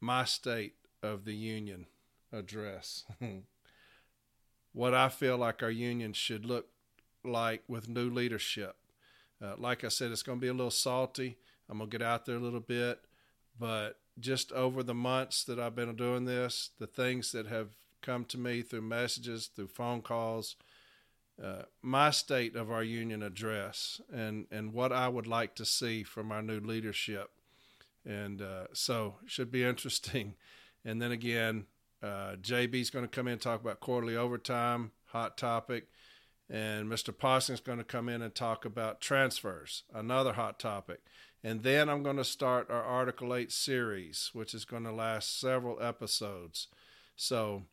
my 0.00 0.24
state 0.24 0.74
of 1.02 1.24
the 1.24 1.34
union 1.34 1.86
address. 2.32 3.04
what 4.72 4.92
I 4.92 5.08
feel 5.08 5.38
like 5.38 5.62
our 5.62 5.70
union 5.70 6.12
should 6.12 6.44
look 6.44 6.66
like 7.24 7.62
with 7.68 7.88
new 7.88 8.10
leadership. 8.10 8.76
Uh, 9.42 9.54
like 9.56 9.84
I 9.84 9.88
said, 9.88 10.10
it's 10.10 10.22
going 10.22 10.38
to 10.38 10.42
be 10.42 10.48
a 10.48 10.54
little 10.54 10.70
salty. 10.70 11.38
I'm 11.68 11.78
to 11.78 11.86
get 11.86 12.02
out 12.02 12.26
there 12.26 12.36
a 12.36 12.40
little 12.40 12.60
bit, 12.60 13.00
but 13.58 13.98
just 14.18 14.52
over 14.52 14.82
the 14.82 14.94
months 14.94 15.44
that 15.44 15.58
I've 15.58 15.74
been 15.74 15.94
doing 15.96 16.24
this, 16.24 16.70
the 16.78 16.86
things 16.86 17.32
that 17.32 17.46
have 17.46 17.70
come 18.02 18.24
to 18.26 18.38
me 18.38 18.62
through 18.62 18.82
messages, 18.82 19.46
through 19.46 19.68
phone 19.68 20.02
calls, 20.02 20.56
uh, 21.42 21.62
my 21.82 22.10
state 22.10 22.54
of 22.54 22.70
our 22.70 22.84
union 22.84 23.22
address 23.22 24.00
and, 24.12 24.46
and 24.50 24.72
what 24.72 24.92
I 24.92 25.08
would 25.08 25.26
like 25.26 25.54
to 25.56 25.64
see 25.64 26.04
from 26.04 26.30
our 26.30 26.42
new 26.42 26.60
leadership. 26.60 27.30
And 28.06 28.40
uh, 28.40 28.66
so 28.72 29.16
should 29.26 29.50
be 29.50 29.64
interesting. 29.64 30.34
And 30.86 31.00
then 31.00 31.12
again, 31.12 31.64
uh, 32.02 32.36
JB's 32.38 32.90
going 32.90 33.06
to 33.06 33.10
come 33.10 33.26
in 33.26 33.32
and 33.32 33.40
talk 33.40 33.58
about 33.62 33.80
quarterly 33.80 34.16
overtime, 34.16 34.90
hot 35.06 35.38
topic. 35.38 35.86
And 36.50 36.90
Mr. 36.90 37.16
Possing's 37.16 37.60
going 37.60 37.78
to 37.78 37.84
come 37.84 38.10
in 38.10 38.20
and 38.20 38.34
talk 38.34 38.66
about 38.66 39.00
transfers, 39.00 39.84
another 39.94 40.34
hot 40.34 40.58
topic. 40.58 41.00
And 41.44 41.62
then 41.62 41.90
I'm 41.90 42.02
going 42.02 42.16
to 42.16 42.24
start 42.24 42.70
our 42.70 42.82
Article 42.82 43.34
8 43.34 43.52
series, 43.52 44.30
which 44.32 44.54
is 44.54 44.64
going 44.64 44.84
to 44.84 44.92
last 44.92 45.38
several 45.38 45.80
episodes. 45.80 46.68
So 47.16 47.64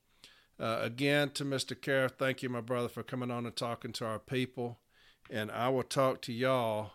uh, 0.60 0.80
again, 0.81 1.30
to 1.31 1.45
Mr. 1.45 1.73
Caref, 1.73 2.11
thank 2.11 2.43
you, 2.43 2.49
my 2.49 2.60
brother, 2.60 2.89
for 2.89 3.02
coming 3.02 3.31
on 3.31 3.45
and 3.45 3.56
talking 3.56 3.93
to 3.93 4.06
our 4.06 4.19
people. 4.19 4.80
And 5.30 5.49
I 5.49 5.69
will 5.69 5.84
talk 5.84 6.22
to 6.23 6.34
y'all 6.34 6.91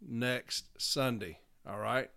next 0.00 0.66
Sunday. 0.78 1.40
All 1.68 1.80
right? 1.80 2.10